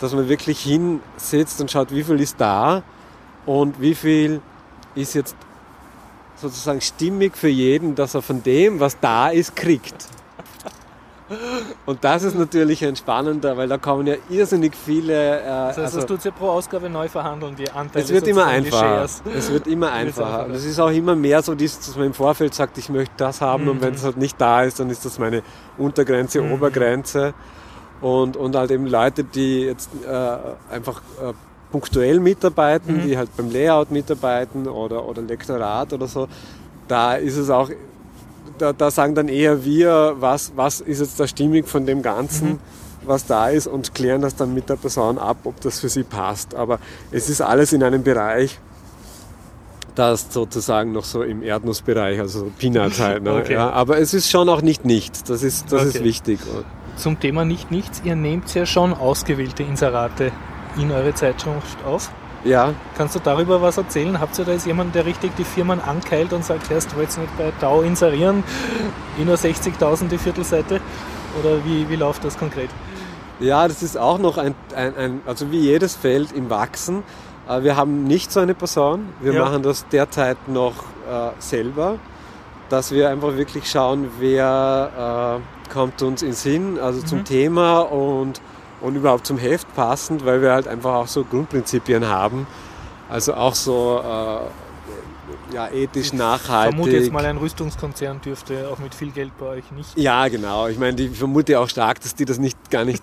[0.00, 2.82] dass man wirklich hinsetzt und schaut, wie viel ist da
[3.46, 4.40] und wie viel
[4.94, 5.36] ist jetzt
[6.36, 9.94] sozusagen stimmig für jeden, dass er von dem, was da ist, kriegt.
[11.86, 15.40] Und das ist natürlich entspannender, weil da kommen ja irrsinnig viele.
[15.40, 18.04] Äh, Das heißt, also- das tut ja pro Ausgabe neu verhandeln, die Anteile.
[18.04, 18.78] es wird immer einfacher.
[18.80, 19.22] Shares.
[19.36, 20.46] Es wird immer einfacher.
[20.46, 23.40] Und es ist auch immer mehr so, dass man im Vorfeld sagt, ich möchte das
[23.40, 23.82] haben und Mhm.
[23.82, 25.42] wenn es halt nicht da ist, dann ist das meine
[25.78, 26.52] Untergrenze, Mhm.
[26.52, 27.34] Obergrenze.
[28.00, 30.36] Und, und halt eben Leute, die jetzt äh,
[30.74, 31.32] einfach äh,
[31.72, 33.02] punktuell mitarbeiten, Mhm.
[33.06, 36.28] die halt beim Layout mitarbeiten oder, oder Lektorat oder so,
[36.86, 37.70] da ist es auch,
[38.58, 42.48] da, da sagen dann eher wir, was, was ist jetzt da stimmig von dem Ganzen,
[42.52, 42.58] Mhm.
[43.04, 46.04] was da ist und klären das dann mit der Person ab, ob das für sie
[46.04, 46.54] passt.
[46.54, 46.78] Aber
[47.10, 48.58] es ist alles in einem Bereich,
[49.94, 53.22] das sozusagen noch so im Erdnussbereich, also so Peanuts halt.
[53.22, 53.32] Ne?
[53.44, 53.52] Okay.
[53.54, 56.04] Ja, aber es ist schon auch nicht nichts, das ist, das ist Okay.
[56.04, 56.40] wichtig.
[56.96, 60.32] Zum Thema nicht nichts, ihr nehmt ja schon ausgewählte Inserate
[60.76, 62.10] in eure Zeitschrift auf.
[62.44, 64.20] Ja, Kannst du darüber was erzählen?
[64.20, 67.18] Habt ihr da jetzt jemanden, der richtig die Firmen ankeilt und sagt, erst du willst
[67.18, 68.44] nicht bei Tau inserieren,
[69.18, 70.80] eh nur 60.000 die Viertelseite?
[71.42, 72.68] Oder wie, wie läuft das konkret?
[73.40, 77.02] Ja, das ist auch noch ein, ein, ein also wie jedes Feld im Wachsen.
[77.48, 79.06] Äh, Wir haben nicht so eine Person.
[79.20, 79.42] Wir Ja.
[79.44, 80.74] machen das derzeit noch
[81.10, 81.96] äh, selber,
[82.68, 87.24] dass wir einfach wirklich schauen, wer äh, kommt uns in Sinn, also zum Mhm.
[87.24, 88.40] Thema und,
[88.84, 92.46] und überhaupt zum Heft passend, weil wir halt einfach auch so Grundprinzipien haben.
[93.08, 96.74] Also auch so äh, ja, ethisch nachhaltig.
[96.76, 99.96] vermute jetzt mal, ein Rüstungskonzern dürfte auch mit viel Geld bei euch nicht.
[99.96, 100.68] Ja, genau.
[100.68, 103.02] Ich meine, ich vermute auch stark, dass die das nicht gar nicht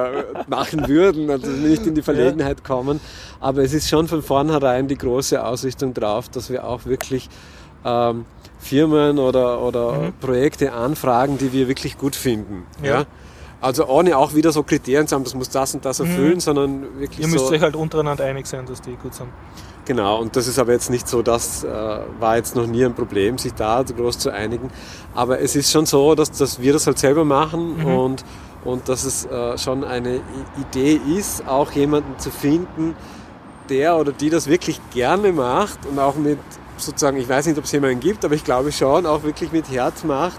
[0.48, 3.00] machen würden, also nicht in die Verlegenheit kommen.
[3.40, 7.28] Aber es ist schon von vornherein die große Ausrichtung drauf, dass wir auch wirklich
[7.84, 8.24] ähm,
[8.58, 10.12] Firmen oder, oder Mhm.
[10.20, 12.64] Projekte anfragen, die wir wirklich gut finden.
[12.82, 13.00] Ja.
[13.00, 13.04] Ja.
[13.62, 16.40] Also ohne auch wieder so Kriterien zu haben, das muss das und das erfüllen, Mhm.
[16.40, 19.28] sondern wirklich Ihr müsst so, euch halt untereinander einig sein, dass die gut sind.
[19.84, 21.68] Genau, und das ist aber jetzt nicht so, das äh,
[22.20, 24.70] war jetzt noch nie ein Problem, sich da so groß zu einigen.
[25.14, 27.86] Aber es ist schon so, dass, dass wir das halt selber machen Mhm.
[27.86, 28.24] und,
[28.64, 30.20] und dass es äh, schon eine
[30.60, 32.94] Idee ist, auch jemanden zu finden,
[33.68, 36.38] der oder die das wirklich gerne macht und auch mit
[36.78, 39.70] sozusagen, ich weiß nicht, ob es jemanden gibt, aber ich glaube schon, auch wirklich mit
[39.70, 40.38] Herz macht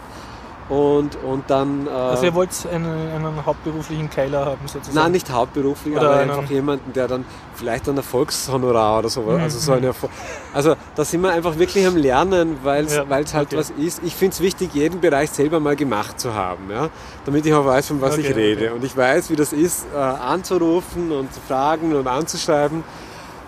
[0.70, 1.88] und, und dann...
[1.88, 4.96] Äh, Also ihr wollt einen, einen hauptberuflichen Keiler haben sozusagen?
[4.96, 7.26] Nein, nicht hauptberuflich, Oder aber einfach jemanden, der dann
[7.56, 10.10] vielleicht ein Erfolgshonorar oder so, Mhm, also so eine Erfol
[10.54, 13.58] Also da sind wir einfach wirklich am Lernen, weil es Ja, halt okay.
[13.58, 14.02] was ist.
[14.04, 16.90] Ich finde es wichtig, jeden Bereich selber mal gemacht zu haben, ja?
[17.26, 18.66] damit ich auch weiß, von was Okay, ich rede.
[18.68, 18.76] okay.
[18.76, 22.84] Und ich weiß, wie das ist, äh, anzurufen und zu fragen und anzuschreiben.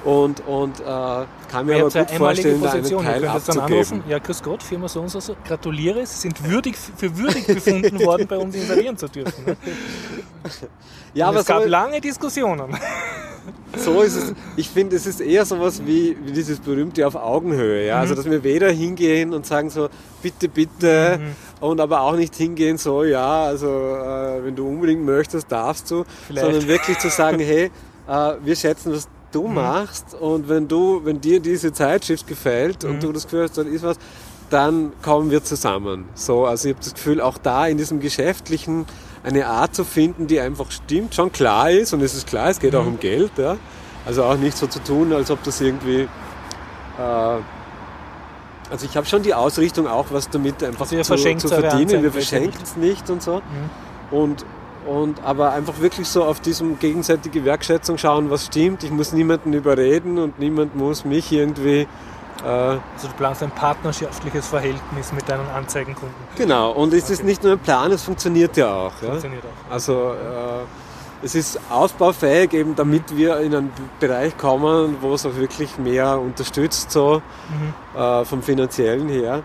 [0.06, 4.03] Und, und äh, kann mir aber gut vorstellen, da einen Teil abzugeben.
[4.08, 8.00] ja, grüß Gott, Firma so und so, so, gratuliere, Sie sind würdig, für würdig befunden
[8.06, 9.43] worden, bei uns inserieren zu dürfen.
[9.45, 9.58] Ne?
[11.16, 12.77] Ja, Und aber es gab so- lange Diskussionen.
[13.77, 14.34] so ist es.
[14.58, 17.88] Ich finde, es ist eher sowas wie, wie dieses berühmte auf Augenhöhe.
[17.88, 18.00] Ja?
[18.00, 18.17] Also, Mhm.
[18.17, 19.90] dass wir weder hingehen und sagen so,
[20.22, 21.66] bitte, bitte, Mhm.
[21.67, 26.03] und aber auch nicht hingehen so, ja, also äh, wenn du unbedingt möchtest, darfst du,
[26.27, 26.45] Vielleicht.
[26.45, 27.72] sondern wirklich zu sagen, hey,
[28.08, 29.53] äh, wir schätzen, was du Mhm.
[29.55, 32.89] machst und wenn du, wenn dir diese Zeitschrift gefällt Mhm.
[32.89, 33.97] und du das Gefühl hast, dann ist was,
[34.49, 36.05] dann kommen wir zusammen.
[36.15, 38.85] So, also ich habe das Gefühl, auch da in diesem Geschäftlichen
[39.23, 42.59] eine Art zu finden, die einfach stimmt, schon klar ist und es ist klar, es
[42.59, 42.80] geht Mhm.
[42.80, 43.57] auch um Geld, ja.
[44.05, 46.01] Also auch nicht so zu tun, als ob das irgendwie
[46.99, 47.38] äh,
[48.72, 52.01] also ich habe schon die Ausrichtung auch, was damit einfach Also zu, zu verdienen.
[52.01, 53.35] Wir verschenken es nicht und so.
[53.38, 54.17] Mhm.
[54.17, 54.45] Und,
[54.88, 58.83] und aber einfach wirklich so auf diesem gegenseitige Wertschätzung schauen, was stimmt.
[58.83, 61.88] Ich muss niemanden überreden und niemand muss mich irgendwie
[62.43, 66.14] Äh, Also du planst ein partnerschaftliches Verhältnis mit deinen Anzeigenkunden.
[66.35, 68.91] Genau, und es ist nicht nur ein Plan, es funktioniert ja auch.
[69.01, 69.07] Ja?
[69.11, 69.72] Funktioniert auch.
[69.73, 75.35] Also äh, es ist ausbaufähig, eben damit wir in einen Bereich kommen, wo es auch
[75.38, 77.99] wirklich mehr unterstützt, so Mhm.
[77.99, 79.41] äh, vom finanziellen her.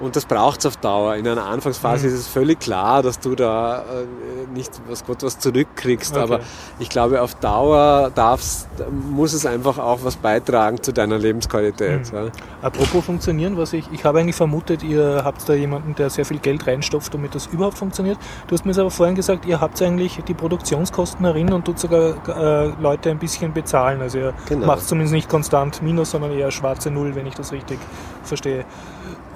[0.00, 1.16] Und das braucht es auf Dauer.
[1.16, 2.14] In einer Anfangsphase Mhm.
[2.14, 6.12] ist es völlig klar, dass du da äh, nicht was Gott was zurückkriegst.
[6.12, 6.22] Okay.
[6.22, 6.40] Aber
[6.78, 8.66] ich glaube, auf Dauer darf's,
[9.10, 12.10] muss es einfach auch was beitragen zu deiner Lebensqualität.
[12.12, 12.18] Mhm.
[12.18, 12.24] Ja.
[12.62, 16.38] Apropos funktionieren, was ich, ich habe eigentlich vermutet, ihr habt da jemanden, der sehr viel
[16.38, 18.18] Geld reinstopft, damit das überhaupt funktioniert.
[18.46, 22.14] Du hast mir aber vorhin gesagt, ihr habt eigentlich die Produktionskosten darin und tut sogar
[22.26, 24.00] äh, Leute ein bisschen bezahlen.
[24.00, 24.66] Also ihr Genau.
[24.66, 27.78] macht zumindest nicht konstant Minus, sondern eher schwarze Null, wenn ich das richtig
[28.22, 28.64] verstehe.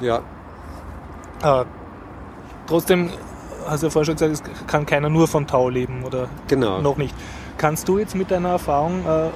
[0.00, 0.20] Ja.
[1.44, 1.64] Äh,
[2.66, 3.10] trotzdem,
[3.68, 6.80] hast du ja vorher schon gesagt, es kann keiner nur von Tau leben oder Genau.
[6.80, 7.14] noch nicht.
[7.58, 9.28] Kannst du jetzt mit deiner Erfahrung, äh,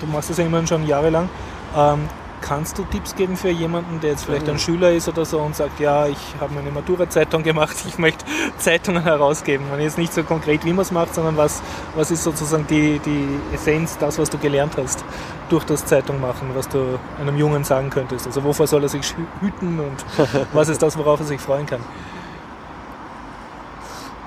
[0.00, 1.28] du machst das ja immerhin schon jahrelang,
[1.76, 2.00] ähm,
[2.40, 5.56] kannst du Tipps geben für jemanden, der jetzt vielleicht ein Schüler ist oder so und
[5.56, 8.24] sagt, ja, ich habe meine Matura-Zeitung gemacht, ich möchte
[8.58, 9.66] Zeitungen herausgeben.
[9.72, 11.62] Und jetzt nicht so konkret, wie man es macht, sondern was,
[11.94, 15.04] was ist sozusagen die, die Essenz, das, was du gelernt hast
[15.48, 18.26] durch das Zeitung machen, was du einem Jungen sagen könntest.
[18.26, 20.04] Also wovor soll er sich hü- hüten und
[20.52, 21.80] was ist das, worauf er sich freuen kann?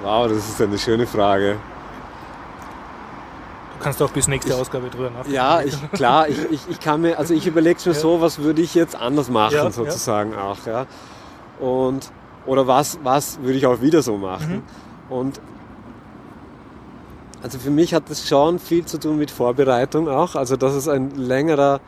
[0.02, 1.58] Wow, das ist eine schöne Frage.
[3.80, 5.32] Du kannst auch bis nächste Ausgabe drüber nachdenken.
[5.32, 8.62] Ja, ich, klar, ich, ich, ich kann mir, also ich überlege mir so, was würde
[8.62, 9.72] ich jetzt anders machen, Ja, ja.
[9.72, 10.86] sozusagen auch, ja.
[11.62, 12.12] Und,
[12.46, 14.64] oder was, was würde ich auch wieder so machen.
[15.10, 15.16] Mhm.
[15.16, 15.42] Und,
[17.42, 20.90] also für mich hat das schon viel zu tun mit Vorbereitung auch, also das ist
[20.90, 21.80] ein längerer,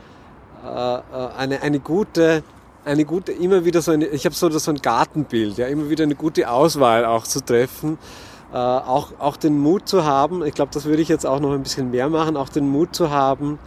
[0.64, 1.02] äh, äh,
[1.38, 2.42] eine, eine gute,
[2.86, 6.06] eine gute, immer wieder so eine, ich habe so, so ein Gartenbild, ja, immer wieder
[6.06, 7.98] eine gute Auswahl auch zu treffen,
[8.54, 11.54] äh, auch, auch den Mut zu haben, ich glaube, das würde ich jetzt auch noch
[11.54, 13.60] ein bisschen mehr machen, auch den Mut zu haben,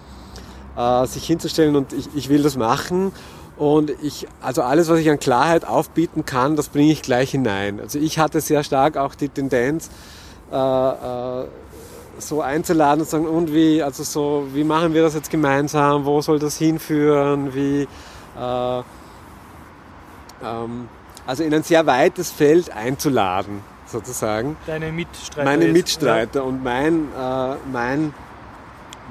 [0.77, 3.13] äh, sich hinzustellen und ich, ich will das machen.
[3.57, 7.79] Und ich, also alles, was ich an Klarheit aufbieten kann, das bringe ich gleich hinein.
[7.81, 9.91] Also ich hatte sehr stark auch die Tendenz,
[10.51, 11.45] äh, äh,
[12.19, 16.21] so einzuladen und sagen, und wie, also so, wie machen wir das jetzt gemeinsam, wo
[16.21, 17.83] soll das hinführen, wie,
[18.39, 18.79] äh,
[20.45, 20.89] ähm,
[21.27, 23.61] also in ein sehr weites Feld einzuladen,
[23.95, 24.57] sozusagen.
[24.67, 25.45] Deine Mitstreiter.
[25.45, 25.67] Meine.
[25.69, 28.13] Mitstreiter und mein, äh, mein,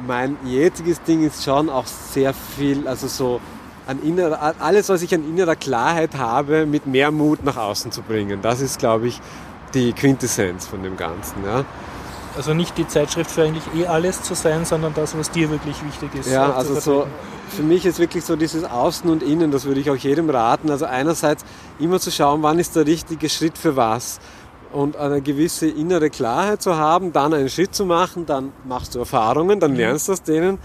[0.05, 3.39] mein jetziges Ding ist schon auch sehr viel, also so
[3.87, 8.01] an innerer, alles, was ich an innerer Klarheit habe, mit mehr Mut nach außen zu
[8.01, 8.41] bringen.
[8.41, 9.21] Das ist, glaube ich,
[9.73, 11.43] die Quintessenz von dem Ganzen.
[11.45, 11.65] Ja.
[12.35, 15.75] Also nicht die Zeitschrift für eigentlich eh alles zu sein, sondern das, was dir wirklich
[15.85, 16.31] wichtig ist.
[16.31, 17.07] Ja, also so,
[17.49, 20.71] für mich ist wirklich so dieses Außen und Innen, das würde ich auch jedem raten.
[20.71, 21.45] Also einerseits
[21.79, 24.19] immer zu schauen, wann ist der richtige Schritt für was.
[24.73, 28.99] Und eine gewisse innere Klarheit zu haben, dann einen Schritt zu machen, dann machst du
[28.99, 30.57] Erfahrungen, dann lernst du aus denen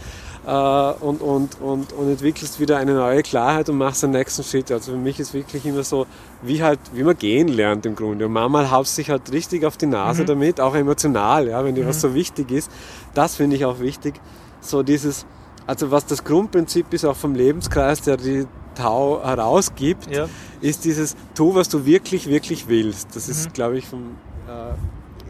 [0.46, 4.72] äh, und, und, und, und entwickelst wieder eine neue Klarheit und machst den nächsten Schritt.
[4.72, 6.06] Also für mich ist wirklich immer so,
[6.40, 8.24] wie halt, wie man gehen lernt im Grunde.
[8.26, 10.26] Und manchmal haust du dich halt richtig auf die Nase Mhm.
[10.26, 11.88] damit, auch emotional, ja, wenn dir Mhm.
[11.88, 12.70] was so wichtig ist.
[13.12, 14.14] Das finde ich auch wichtig.
[14.62, 15.26] So dieses,
[15.66, 18.46] also was das Grundprinzip ist auch vom Lebenskreis, der die
[18.78, 20.26] Tau herausgibt, Ja.
[20.60, 23.14] ist dieses, tu, was du wirklich, wirklich willst.
[23.16, 23.52] Das ist, Mhm.
[23.52, 24.00] glaube ich, vom,
[24.48, 24.70] äh,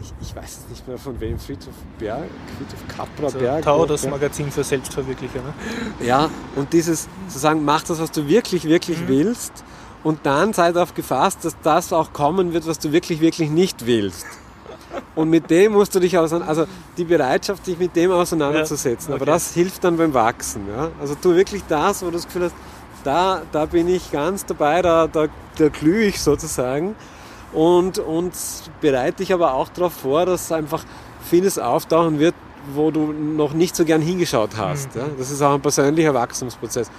[0.01, 2.23] ich, ich weiß es nicht mehr von wem, Friedhof Berg,
[2.57, 3.63] Friedhof Capra Also, Berg.
[3.63, 4.07] Tau, das.
[4.07, 5.39] Magazin für Selbstverwirklicher.
[5.41, 6.05] Ne?
[6.07, 9.07] Ja, und dieses zu sagen, mach das, was du wirklich, wirklich Mhm.
[9.07, 9.51] willst
[10.03, 13.85] und dann sei darauf gefasst, dass das auch kommen wird, was du wirklich, wirklich nicht
[13.85, 14.25] willst.
[15.15, 19.09] Und mit dem musst du dich auseinandersetzen, also die Bereitschaft, dich mit dem auseinanderzusetzen.
[19.09, 19.31] Ja, Aber okay.
[19.31, 20.61] das hilft dann beim Wachsen.
[20.69, 20.89] Ja?
[20.99, 22.55] Also tu wirklich das, wo du das Gefühl hast,
[23.03, 26.95] da, da bin ich ganz dabei, da, da, da glühe ich sozusagen.
[27.51, 28.33] Und, und
[28.79, 30.83] bereite dich aber auch darauf vor, dass einfach
[31.23, 32.35] vieles auftauchen wird,
[32.73, 34.95] wo du noch nicht so gern hingeschaut hast.
[34.95, 35.01] Mhm.
[35.01, 35.07] Ja?
[35.17, 36.91] Das ist auch ein persönlicher Wachstumsprozess.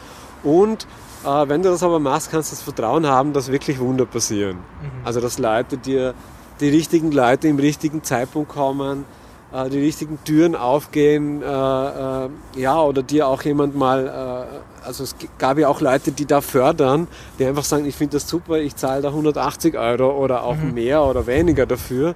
[0.42, 0.86] Und
[1.24, 4.56] äh, wenn du das aber machst, kannst du das Vertrauen haben, dass wirklich Wunder passieren.
[4.56, 5.04] Mhm.
[5.04, 6.14] Also dass Leute dir,
[6.60, 9.04] die richtigen Leute im richtigen Zeitpunkt kommen,
[9.52, 15.16] die richtigen Türen aufgehen, äh, äh, ja, oder dir auch jemand mal, äh, also es
[15.38, 18.76] gab ja auch Leute, die da fördern, die einfach sagen, ich finde das super, ich
[18.76, 20.74] zahle da 180 Euro oder auch Mhm.
[20.74, 22.14] mehr oder weniger dafür.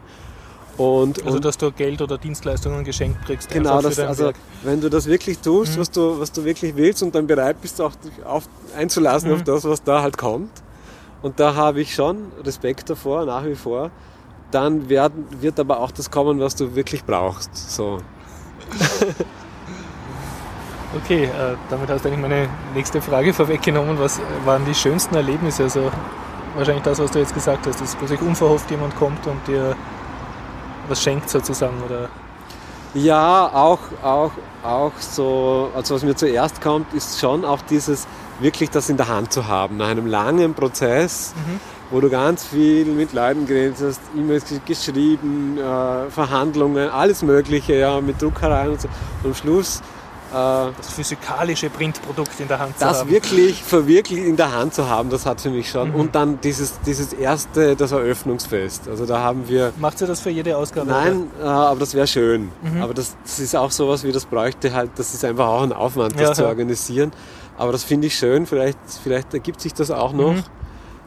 [0.77, 3.49] Und, Also und dass du Geld oder Dienstleistungen geschenkt kriegst.
[3.51, 4.37] Genau, das, also Werk.
[4.65, 5.81] wenn du das wirklich tust, Mhm.
[5.81, 8.45] was, du, was du wirklich willst und dann bereit bist, auch dich auf,
[8.77, 9.37] einzulassen Mhm.
[9.37, 10.51] auf das, was da halt kommt.
[11.23, 13.91] Und da habe ich schon Respekt davor, nach wie vor.
[14.55, 17.51] Dann werden, wird aber auch das kommen, was du wirklich brauchst.
[17.73, 17.99] So.
[20.97, 23.99] Okay, äh, damit hast du eigentlich meine nächste Frage vorweggenommen.
[23.99, 25.65] Was waren die schönsten Erlebnisse?
[25.65, 25.91] Also
[26.55, 29.75] wahrscheinlich das, was du jetzt gesagt hast, dass plötzlich unverhofft jemand kommt und dir
[30.89, 32.09] was schenkt sozusagen oder
[32.95, 34.31] Ja, auch, auch,
[34.63, 38.07] auch so, also was mir zuerst kommt, ist schon auch dieses,
[38.39, 39.79] wirklich das in der Hand zu haben.
[39.79, 41.35] Nach einem langen Prozess,
[41.95, 48.01] wo du ganz viel mit Leuten geredet hast, E-Mails geschrieben, äh, Verhandlungen, alles Mögliche, ja,
[48.01, 48.89] mit Druckereien und so.
[49.23, 49.81] Und am Schluss
[50.33, 50.35] äh,
[50.77, 53.11] Das physikalische Printprodukt in der Hand zu das haben.
[53.11, 55.91] wirklich verwirklicht in der Hand zu haben, das hat für mich schon.
[55.91, 55.95] Mhm.
[55.95, 58.89] Und dann dieses, dieses erste, das Eröffnungsfest.
[58.89, 59.73] Also da haben wir.
[59.79, 60.91] Macht ihr das für jede Ausgabe?
[60.91, 62.51] Nein, äh, aber das wäre schön.
[62.63, 62.83] Mhm.
[62.83, 65.73] Aber das, das ist auch sowas wie das bräuchte halt, das ist einfach auch ein
[65.73, 66.49] Aufwand, das Ja, zu ja.
[66.49, 67.13] organisieren.
[67.57, 70.33] Aber das finde ich schön, vielleicht, vielleicht ergibt sich das auch noch.
[70.33, 70.43] Mhm.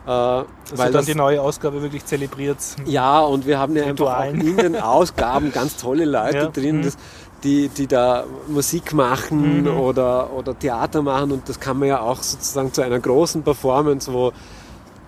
[0.08, 2.58] Äh, Dass weil ihr dann das, die neue Ausgabe wirklich zelebriert.
[2.86, 4.42] ja, und wir haben ja einfach auch Ritualen.
[4.42, 6.84] in den Ausgaben ganz tolle Leute Ja, drin, mhm.
[6.84, 6.98] das,
[7.44, 9.68] die, die da Musik machen Mhm.
[9.78, 14.12] oder, oder Theater machen und das kann man ja auch sozusagen zu einer großen Performance,
[14.14, 14.32] wo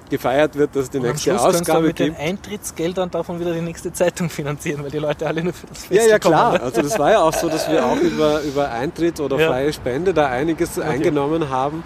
[0.09, 2.19] gefeiert wird, dass die Und am nächste Schluss kannst du Ausgabe mit den gibt.
[2.19, 5.91] Eintrittsgeldern davon wieder die nächste Zeitung finanzieren, weil die Leute alle nur für das Fest
[5.91, 6.33] Ja, ja, kommen.
[6.33, 6.61] klar.
[6.61, 9.49] Also das war ja auch so, dass wir auch über, über Eintritt oder Ja.
[9.49, 11.83] freie Spende da einiges eingenommen haben.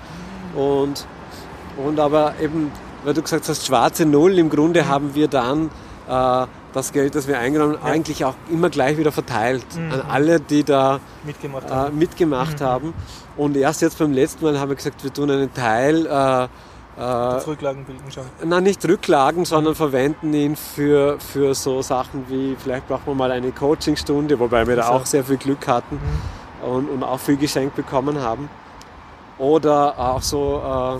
[0.55, 1.05] Und,
[1.85, 2.71] und aber eben,
[3.03, 5.69] weil du gesagt hast, schwarze Null, im Grunde haben wir dann
[6.07, 9.91] äh, das Geld, das wir eingenommen haben, eigentlich auch immer gleich wieder verteilt Mhm.
[9.91, 11.97] an alle, die da Mitgemacht äh, haben.
[11.97, 12.65] mitgemacht Mhm.
[12.65, 12.93] haben.
[13.37, 16.47] Und erst jetzt beim letzten Mal haben wir gesagt, wir tun einen Teil äh,
[16.95, 18.23] äh, Rücklagen bilden schon.
[18.43, 23.31] na, nicht Rücklagen, sondern verwenden ihn für, für so Sachen wie, vielleicht braucht man mal
[23.31, 25.99] eine Coachingstunde, wobei wir da auch sehr viel Glück hatten
[26.63, 28.47] und, und auch viel geschenkt bekommen haben.
[29.39, 30.61] Oder auch so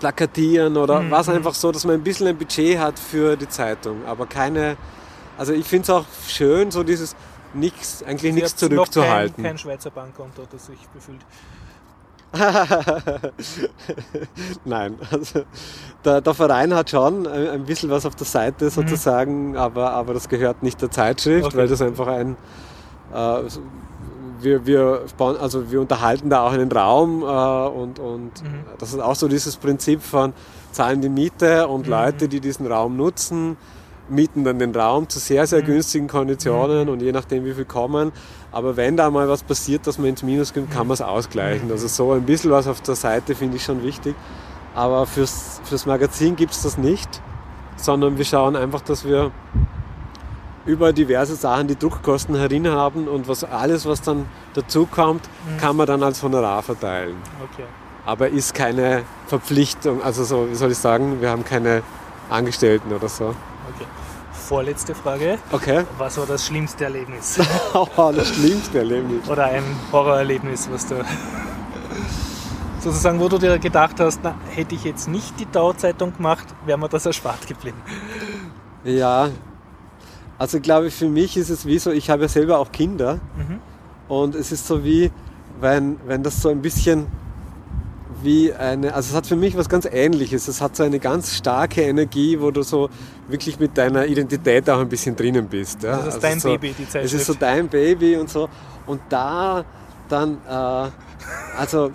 [0.00, 1.10] plakatieren oder Mhm.
[1.10, 4.76] was einfach so, dass man ein bisschen ein Budget hat für die Zeitung, aber keine,
[5.36, 7.14] also ich finde es auch schön, so dieses
[7.54, 9.36] nichts, eigentlich nichts zurückzuhalten.
[9.36, 11.20] Kein, kein Schweizer Bankkonto, das sich befüllt.
[14.64, 15.42] Nein, also
[16.04, 20.14] der, der Verein hat schon ein, ein bisschen was auf der Seite sozusagen, aber, aber
[20.14, 21.56] das gehört nicht der Zeitschrift, Okay.
[21.56, 22.36] weil das einfach ein.
[23.14, 23.40] Äh,
[24.40, 28.32] wir, wir, bauen, also wir unterhalten da auch einen Raum äh, und, und
[28.78, 30.32] das ist auch so dieses Prinzip von
[30.72, 33.56] zahlen die Miete und Leute, die diesen Raum nutzen,
[34.08, 38.12] mieten dann den Raum zu sehr, sehr günstigen Konditionen und je nachdem wie viel kommen.
[38.52, 41.70] Aber wenn da mal was passiert, dass man ins Minus kommt, kann man es ausgleichen.
[41.70, 44.14] Also so ein bisschen was auf der Seite finde ich schon wichtig.
[44.74, 47.20] Aber fürs, fürs Magazin gibt es das nicht,
[47.76, 49.32] sondern wir schauen einfach, dass wir
[50.68, 55.56] über diverse Sachen die Druckkosten herin haben und was alles, was dann dazukommt, Mhm.
[55.58, 57.16] kann man dann als Honorar verteilen.
[57.52, 57.64] Okay.
[58.06, 61.82] Aber ist keine Verpflichtung, also so, wie soll ich sagen, wir haben keine
[62.30, 63.24] Angestellten oder so.
[63.74, 63.86] okay.
[64.32, 65.38] Vorletzte Frage.
[65.52, 65.84] Okay.
[65.98, 67.38] Was war das schlimmste Erlebnis?
[67.74, 69.28] Oh, das schlimmste Erlebnis.
[69.28, 71.04] Oder ein Horrorerlebnis, was du
[72.80, 76.78] sozusagen, wo du dir gedacht hast, na, hätte ich jetzt nicht die Dauerzeitung gemacht, wäre
[76.78, 77.76] mir das erspart geblieben.
[78.84, 79.28] Ja,
[80.38, 83.14] also glaube ich, für mich ist es wie so, ich habe ja selber auch Kinder
[83.36, 83.58] Mhm.
[84.08, 85.10] und es ist so wie,
[85.60, 87.06] wenn, wenn das so ein bisschen
[88.22, 91.36] wie eine, also es hat für mich was ganz ähnliches, es hat so eine ganz
[91.36, 92.88] starke Energie, wo du so
[93.28, 95.82] wirklich mit deiner Identität auch ein bisschen drinnen bist.
[95.84, 95.98] Ja?
[95.98, 97.14] Das ist dein so, Baby, die Es Zeitschrift.
[97.14, 98.48] ist so dein Baby und so
[98.86, 99.64] und da
[100.08, 100.88] dann, äh,
[101.58, 101.90] also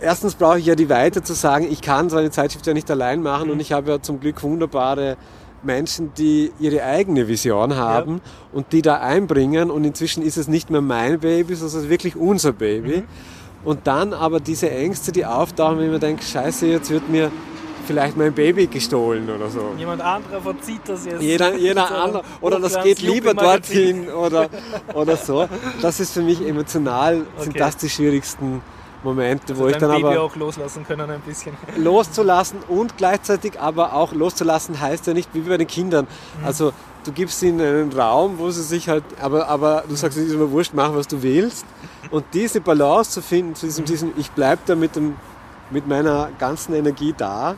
[0.00, 2.90] erstens brauche ich ja die Weite zu sagen, ich kann so eine Zeitschrift ja nicht
[2.90, 3.52] allein machen Mhm.
[3.52, 5.16] und ich habe ja zum Glück wunderbare
[5.62, 8.20] Menschen, die ihre eigene Vision haben
[8.52, 11.90] und die da einbringen und inzwischen ist es nicht mehr mein Baby, sondern es ist
[11.90, 12.98] wirklich unser Baby.
[12.98, 13.04] Mhm.
[13.62, 17.30] Und dann aber diese Ängste, die auftauchen, wenn man denkt, scheiße, jetzt wird mir
[17.86, 19.72] vielleicht mein Baby gestohlen oder so.
[19.76, 21.20] Jemand anderer verzieht das jetzt.
[21.20, 22.22] Jeder, jeder So andere.
[22.40, 24.48] Oder das geht lieber dorthin oder,
[24.94, 25.48] oder so.
[25.82, 27.58] Das ist für mich emotional, sind Okay.
[27.58, 28.62] das die schwierigsten
[29.02, 31.56] Momente, Also wo ich dann Baby aber auch loslassen können ein bisschen.
[31.76, 36.06] loszulassen und gleichzeitig aber auch loszulassen heißt ja nicht wie bei den Kindern.
[36.38, 36.44] Mhm.
[36.44, 36.72] Also
[37.04, 40.34] du gibst ihnen einen Raum, wo sie sich halt, aber, aber du sagst, es ist
[40.34, 41.64] immer wurscht, mach was du willst.
[42.10, 45.16] Und diese Balance zu finden, zu diesem, diesem ich bleibe da mit, dem,
[45.70, 47.56] mit meiner ganzen Energie da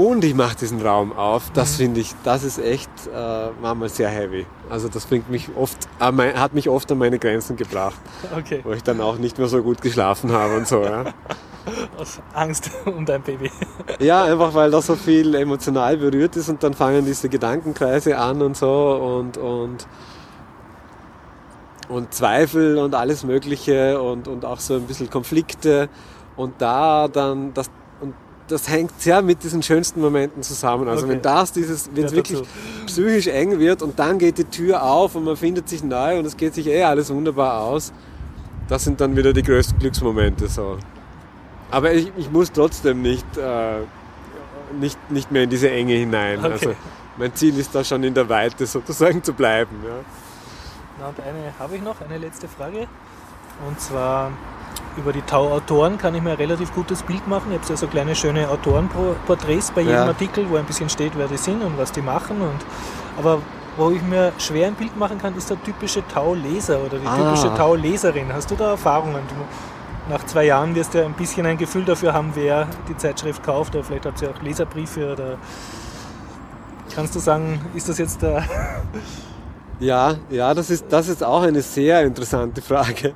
[0.00, 4.08] und ich mache diesen Raum auf, das finde ich, das ist echt äh, manchmal sehr
[4.08, 4.46] heavy.
[4.70, 8.00] Also das bringt mich oft, an mein- hat mich oft an meine Grenzen gebracht,
[8.36, 8.60] Okay.
[8.64, 10.82] wo ich dann auch nicht mehr so gut geschlafen habe und so.
[10.82, 11.04] Ja.
[11.98, 13.50] Aus Angst um dein Baby.
[13.98, 18.40] Ja, einfach weil da so viel emotional berührt ist und dann fangen diese Gedankenkreise an
[18.40, 19.86] und so und, und,
[21.88, 25.88] und Zweifel und alles Mögliche und, und auch so ein bisschen Konflikte
[26.36, 27.70] und da dann das
[28.50, 30.88] das hängt sehr mit diesen schönsten Momenten zusammen.
[30.88, 31.14] Also Okay.
[31.14, 32.50] wenn das dieses, wenn es Ja, wirklich dazu.
[32.86, 36.26] psychisch eng wird und dann geht die Tür auf und man findet sich neu und
[36.26, 37.92] es geht sich eh alles wunderbar aus,
[38.68, 40.78] das sind dann wieder die größten Glücksmomente so.
[41.70, 43.80] Aber ich, ich muss trotzdem nicht, äh,
[44.80, 46.38] nicht, nicht mehr in diese Enge hinein.
[46.40, 46.50] Okay.
[46.52, 46.74] Also
[47.16, 49.76] mein Ziel ist da schon in der Weite sozusagen zu bleiben.
[49.84, 49.90] Ja.
[50.98, 52.86] Na, und eine habe ich noch, eine letzte Frage.
[53.68, 54.30] Und zwar,
[54.96, 57.52] über die Tau-Autoren kann ich mir ein relativ gutes Bild machen.
[57.52, 60.04] Ich habe ja so kleine schöne Autorenporträts bei jedem Ja.
[60.06, 62.40] Artikel, wo ein bisschen steht, wer die sind und was die machen.
[62.40, 62.58] Und,
[63.18, 63.38] aber
[63.76, 67.16] wo ich mir schwer ein Bild machen kann, ist der typische Tau-Leser oder die Ah.
[67.16, 68.32] typische Tau-Leserin.
[68.32, 69.20] Hast du da Erfahrungen?
[69.28, 72.96] Du, nach zwei Jahren wirst du ja ein bisschen ein Gefühl dafür haben, wer die
[72.96, 73.74] Zeitschrift kauft.
[73.76, 75.36] Oder vielleicht habt ihr auch Leserbriefe oder
[76.94, 78.42] kannst du sagen, ist das jetzt der
[79.80, 83.14] Ja, ja, das ist, das ist auch eine sehr interessante Frage,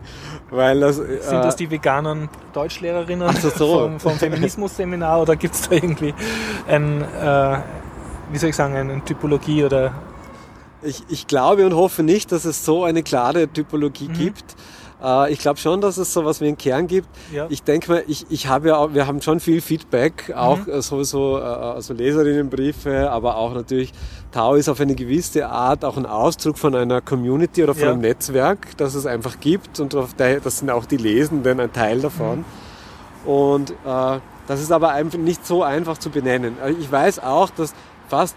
[0.50, 5.54] weil das, Sind äh, das die veganen Deutschlehrerinnen Ach so, vom, vom Feminismus-Seminar oder gibt
[5.54, 6.14] es da irgendwie
[6.66, 7.58] ein, äh,
[8.32, 9.92] wie soll ich sagen, eine Typologie oder?
[10.82, 14.56] Ich, ich glaube und hoffe nicht, dass es so eine klare Typologie gibt.
[15.04, 17.08] Äh, ich glaube schon, dass es sowas wie einen Kern gibt.
[17.32, 17.46] Ja.
[17.50, 20.80] Ich denke mal, ich, ich habe ja auch, wir haben schon viel Feedback, auch äh,
[20.82, 23.92] sowieso äh, also Leserinnenbriefe, aber auch natürlich
[24.32, 27.92] Tau ist auf eine gewisse Art auch ein Ausdruck von einer Community oder von Ja.
[27.92, 31.72] einem Netzwerk, das es einfach gibt und auf der, das sind auch die Lesenden ein
[31.72, 32.44] Teil davon.
[33.24, 36.56] Und äh, das ist aber einfach nicht so einfach zu benennen.
[36.62, 37.74] Also Ich weiß auch, dass
[38.08, 38.36] fast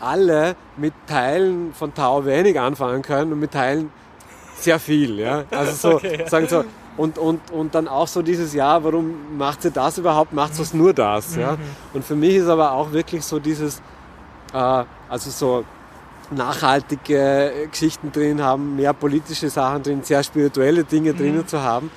[0.00, 3.90] alle mit Teilen von Tau wenig anfangen können und mit Teilen
[4.58, 5.18] sehr viel.
[5.18, 5.44] Ja?
[5.50, 6.28] Also so, Okay, ja.
[6.28, 6.64] sagen so
[6.96, 10.62] und, und, und dann auch so dieses Jahr, warum macht sie das überhaupt, macht sie
[10.62, 11.36] es nur das?
[11.36, 11.52] Ja?
[11.52, 11.58] Mhm.
[11.94, 13.82] Und für mich ist aber auch wirklich so dieses,
[14.54, 14.56] äh,
[15.08, 15.64] also so
[16.30, 21.18] nachhaltige Geschichten drin haben, mehr politische Sachen drin, sehr spirituelle Dinge Mhm.
[21.18, 21.90] drinnen zu haben.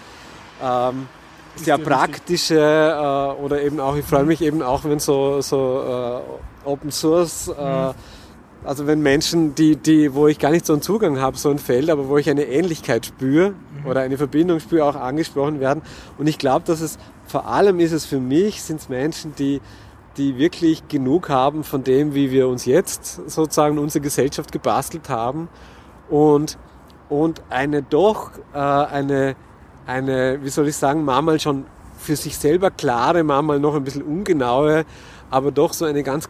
[0.62, 1.08] Ähm,
[1.56, 6.22] sehr praktische äh, oder eben auch, ich freue mich eben auch, wenn so, so
[6.66, 7.94] äh, Open Source, äh,
[8.64, 11.60] also wenn Menschen, die, die, wo ich gar nicht so einen Zugang habe, so ein
[11.60, 13.54] Feld, aber wo ich eine Ähnlichkeit spüre
[13.86, 15.82] oder eine Verbindung spüre, auch angesprochen werden.
[16.18, 19.62] Und ich glaube, dass es vor allem ist es für mich, sind es Menschen, die,
[20.18, 25.48] die wirklich genug haben von dem, wie wir uns jetzt sozusagen unsere Gesellschaft gebastelt haben
[26.10, 26.58] und,
[27.08, 29.36] und eine doch äh, eine,
[29.86, 31.66] eine, wie soll ich sagen, manchmal schon
[31.98, 34.86] für sich selber klare, manchmal noch ein bisschen ungenaue,
[35.30, 36.28] aber doch so eine ganz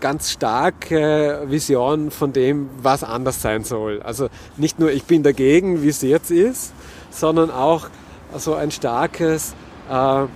[0.00, 4.02] ganz starke Vision von dem, was anders sein soll.
[4.02, 6.72] Also nicht nur ich bin dagegen, wie es jetzt ist,
[7.10, 7.88] sondern auch
[8.36, 9.54] so ein starkes,
[9.90, 10.26] äh, äh,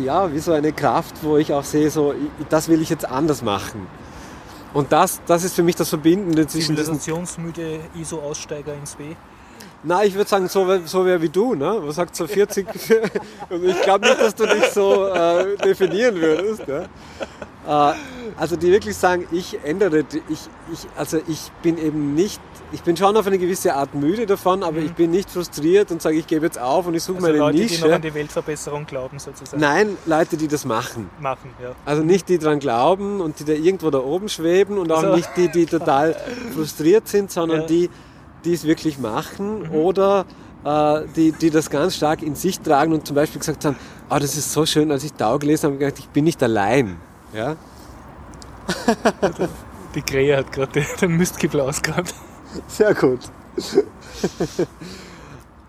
[0.00, 2.14] ja, wie so eine Kraft, wo ich auch sehe, so,
[2.48, 3.86] das will ich jetzt anders machen.
[4.72, 9.04] Und das, das ist für mich das Verbindende zwischen zivilisationsmüde ISO-Aussteiger ins B?
[9.82, 11.74] na, ich würde sagen, so, wer- so wer wie du, ne?
[11.80, 12.66] Was sagt so 40?
[13.48, 16.68] Und ich glaube nicht, dass du dich so äh, definieren würdest.
[16.68, 16.82] Ja?
[17.66, 17.92] Äh,
[18.38, 20.38] also die wirklich sagen, ich ändere, ich,
[20.72, 22.40] ich, also ich bin eben nicht,
[22.72, 26.00] ich bin schon auf eine gewisse Art müde davon, aber ich bin nicht frustriert und
[26.00, 27.94] sage, ich gebe jetzt auf und ich suche Also meine Leute, die noch Nische.
[27.94, 29.60] an die Weltverbesserung glauben, sozusagen.
[29.60, 31.10] Nein, Leute, die das machen.
[31.20, 31.72] Machen, ja.
[31.84, 35.16] Also nicht die dran glauben und die da irgendwo da oben schweben und auch Also-
[35.16, 36.16] nicht die, die total
[36.54, 37.66] frustriert sind, sondern Ja.
[37.66, 37.90] die,
[38.44, 40.24] die es wirklich machen oder
[40.64, 43.76] äh, die, die das ganz stark in sich tragen und zum Beispiel gesagt haben,
[44.08, 46.24] ah, das ist so schön, als ich Tau gelesen habe, habe ich gedacht, ich bin
[46.24, 46.96] nicht allein.
[47.34, 47.56] Ja?
[49.94, 52.14] Die Krähe hat gerade den Mistkippel ausgeräumt.
[52.68, 53.20] Sehr gut.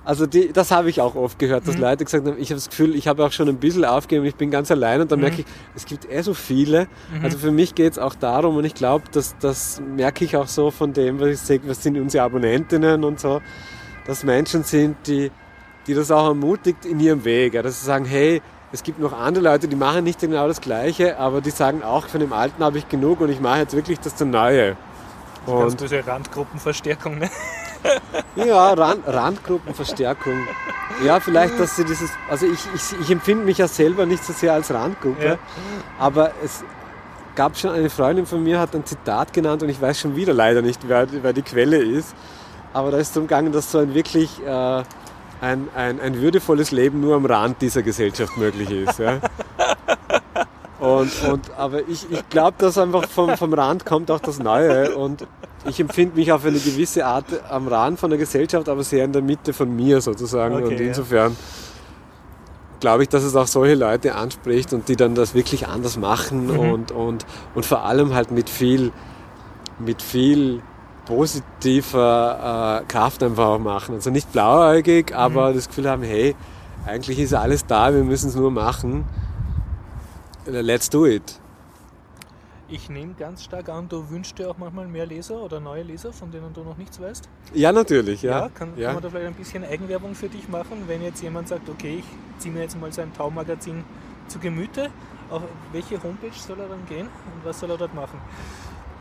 [0.03, 1.81] Also die, das habe ich auch oft gehört, dass Mhm.
[1.81, 4.35] Leute gesagt haben, ich habe das Gefühl, ich habe auch schon ein bisschen aufgegeben, ich
[4.35, 5.25] bin ganz allein und dann Mhm.
[5.25, 6.87] merke ich, es gibt eh so viele.
[7.15, 7.23] Mhm.
[7.23, 10.47] Also für mich geht es auch darum und ich glaube, dass das merke ich auch
[10.47, 13.41] so von dem, was ich sehe, was sind unsere Abonnentinnen und so,
[14.07, 15.31] dass Menschen sind, die,
[15.85, 17.53] die das auch ermutigt in ihrem Weg.
[17.53, 20.61] Ja, dass sie sagen, hey, es gibt noch andere Leute, die machen nicht genau das
[20.61, 23.75] Gleiche, aber die sagen auch, von dem Alten habe ich genug und ich mache jetzt
[23.75, 24.77] wirklich das Neue.
[25.45, 27.29] Ganz Und böse Randgruppenverstärkung, ne?
[28.35, 30.47] ja, Rand, Randgruppenverstärkung.
[31.03, 34.33] Ja, vielleicht, dass sie dieses, also ich, ich, ich empfinde mich ja selber nicht so
[34.33, 35.37] sehr als Randgruppe, Ja.
[35.97, 36.63] aber es
[37.35, 40.33] gab schon eine Freundin von mir, hat ein Zitat genannt und ich weiß schon wieder
[40.33, 42.13] leider nicht, wer, wer die Quelle ist,
[42.73, 44.83] aber da ist es darum gegangen, dass so ein wirklich äh,
[45.41, 48.99] ein, ein, ein würdevolles Leben nur am Rand dieser Gesellschaft möglich ist.
[48.99, 49.19] Ja?
[50.79, 54.95] Und, und, aber ich, ich glaube, dass einfach vom, vom Rand kommt auch das Neue
[54.95, 55.27] und
[55.65, 59.11] ich empfinde mich auf eine gewisse Art am Rand von der Gesellschaft, aber sehr in
[59.11, 60.55] der Mitte von mir sozusagen.
[60.55, 61.35] Okay, und insofern
[62.79, 66.47] glaube ich, dass es auch solche Leute anspricht und die dann das wirklich anders machen
[66.47, 66.59] Mhm.
[66.59, 68.91] und, und, und vor allem halt mit viel,
[69.77, 70.61] mit viel
[71.05, 73.95] positiver äh, Kraft einfach auch machen.
[73.95, 76.35] Also nicht blauäugig, aber das Gefühl haben, hey,
[76.85, 79.05] eigentlich ist alles da, wir müssen es nur machen.
[80.45, 81.39] Let's do it.
[82.67, 86.13] Ich nehme ganz stark an, du wünschst dir auch manchmal mehr Leser oder neue Leser,
[86.13, 87.27] von denen du noch nichts weißt.
[87.53, 88.47] Ja, natürlich, ja.
[88.47, 88.87] kann, ja.
[88.87, 91.97] kann man da vielleicht ein bisschen Eigenwerbung für dich machen, wenn jetzt jemand sagt, okay,
[91.99, 92.05] ich
[92.41, 93.83] ziehe mir jetzt mal sein Tau-Magazin
[94.27, 94.89] zu Gemüte.
[95.29, 95.41] Auf
[95.73, 98.19] welche Homepage soll er dann gehen und was soll er dort machen?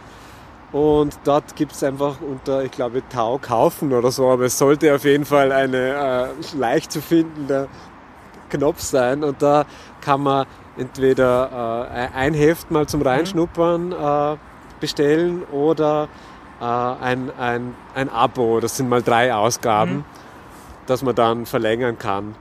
[0.72, 4.95] Und dort gibt es einfach unter, ich glaube, Tau kaufen oder so, aber es sollte
[4.95, 7.67] auf jeden Fall eine äh, leicht zu findender
[8.49, 9.23] Knopf sein.
[9.23, 9.65] Und da
[10.01, 14.38] kann man entweder äh, ein Heft mal zum Reinschnuppern äh,
[14.80, 16.07] bestellen oder
[16.59, 18.59] äh, ein, ein, ein Abo.
[18.59, 20.06] Das sind mal drei Ausgaben, Mhm.
[20.88, 22.33] das man dann verlängern kann.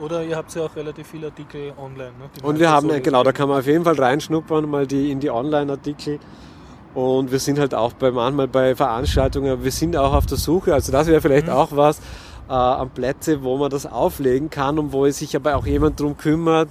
[0.00, 2.12] Oder ihr habt ja auch relativ viele Artikel online.
[2.18, 2.30] Ne?
[2.42, 5.20] Und wir haben, so genau, da kann man auf jeden Fall reinschnuppern, mal die, in
[5.20, 6.18] die Online-Artikel.
[6.94, 10.74] Und wir sind halt auch bei, manchmal bei Veranstaltungen, wir sind auch auf der Suche,
[10.74, 12.00] also das wäre vielleicht auch was,
[12.48, 16.16] äh, an Plätze, wo man das auflegen kann und wo sich aber auch jemand drum
[16.16, 16.68] kümmert,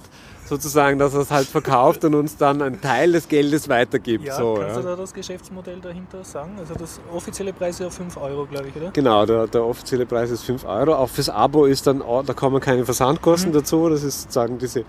[0.50, 4.24] sozusagen, dass er es halt verkauft und uns dann einen Teil des Geldes weitergibt.
[4.26, 4.82] Ja, so, kannst ja.
[4.82, 6.56] du da das Geschäftsmodell dahinter sagen?
[6.58, 8.90] Also das offizielle Preis ist ja 5 Euro, glaube ich, oder?
[8.90, 10.94] Genau, der, der offizielle Preis ist 5 Euro.
[10.94, 13.88] Auch fürs Abo ist dann, auch- da kommen keine Versandkosten dazu.
[13.88, 14.84] Das ist sozusagen diese,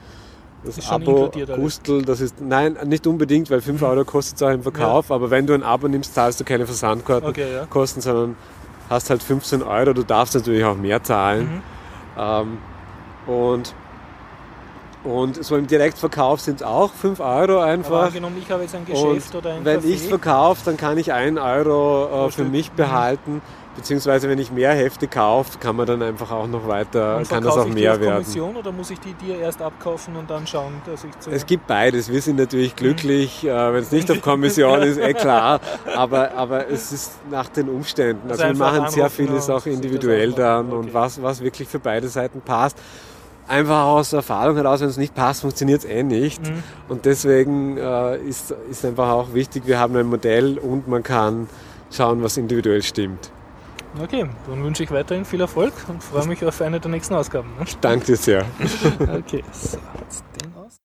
[0.65, 0.79] das Mhm.
[0.81, 1.31] Ist Abo.
[1.35, 1.61] Mhm.
[1.61, 5.29] Gustel, das ist, nein, nicht unbedingt, weil 5 Euro kostet es auch im Verkauf, aber
[5.31, 7.65] wenn du ein Abo nimmst, zahlst du keine Versandkosten, Okay, ja.
[7.67, 8.35] Kosten, sondern
[8.89, 9.93] hast halt 15 Euro.
[9.93, 11.45] Du darfst natürlich auch mehr zahlen.
[11.45, 11.61] Mhm.
[12.19, 12.57] Ähm,
[13.27, 13.73] und,
[15.03, 17.27] und so im Direktverkauf sind es auch 5 Euro
[17.61, 18.05] Aber einfach.
[18.07, 19.85] angenommen, ich habe jetzt ein Geschäft Und oder ein wenn Café.
[19.85, 23.41] ich es verkaufe, dann kann ich 1 Euro äh, für mich behalten.
[23.73, 27.41] Beziehungsweise wenn ich mehr Hefte kaufe, kann man dann einfach auch noch weiter, Und kann
[27.41, 28.13] das auch ich die mehr auf werden.
[28.15, 31.31] Kommission oder muss ich die dir erst abkaufen und dann schauen, dass ich zu.
[31.31, 32.11] Es gibt beides.
[32.11, 35.61] Wir sind natürlich glücklich, äh, wenn es nicht auf Kommission ist, eh klar.
[35.95, 38.29] Aber, aber es ist nach den Umständen.
[38.29, 41.79] Also Also wir machen sehr vieles und auch individuell dann und was, was wirklich für
[41.79, 42.77] beide Seiten passt.
[43.47, 46.41] Einfach aus Erfahrung heraus, wenn es nicht passt, funktioniert es eh nicht.
[46.41, 46.63] Mhm.
[46.87, 51.49] Und deswegen äh, ist, ist einfach auch wichtig, wir haben ein Modell und man kann
[51.91, 53.31] schauen, was individuell stimmt.
[54.01, 57.49] Okay, dann wünsche ich weiterhin viel Erfolg und freue mich auf eine der nächsten Ausgaben.
[57.59, 57.65] ne?
[57.81, 58.45] Danke dir sehr.
[59.01, 59.77] Okay, so.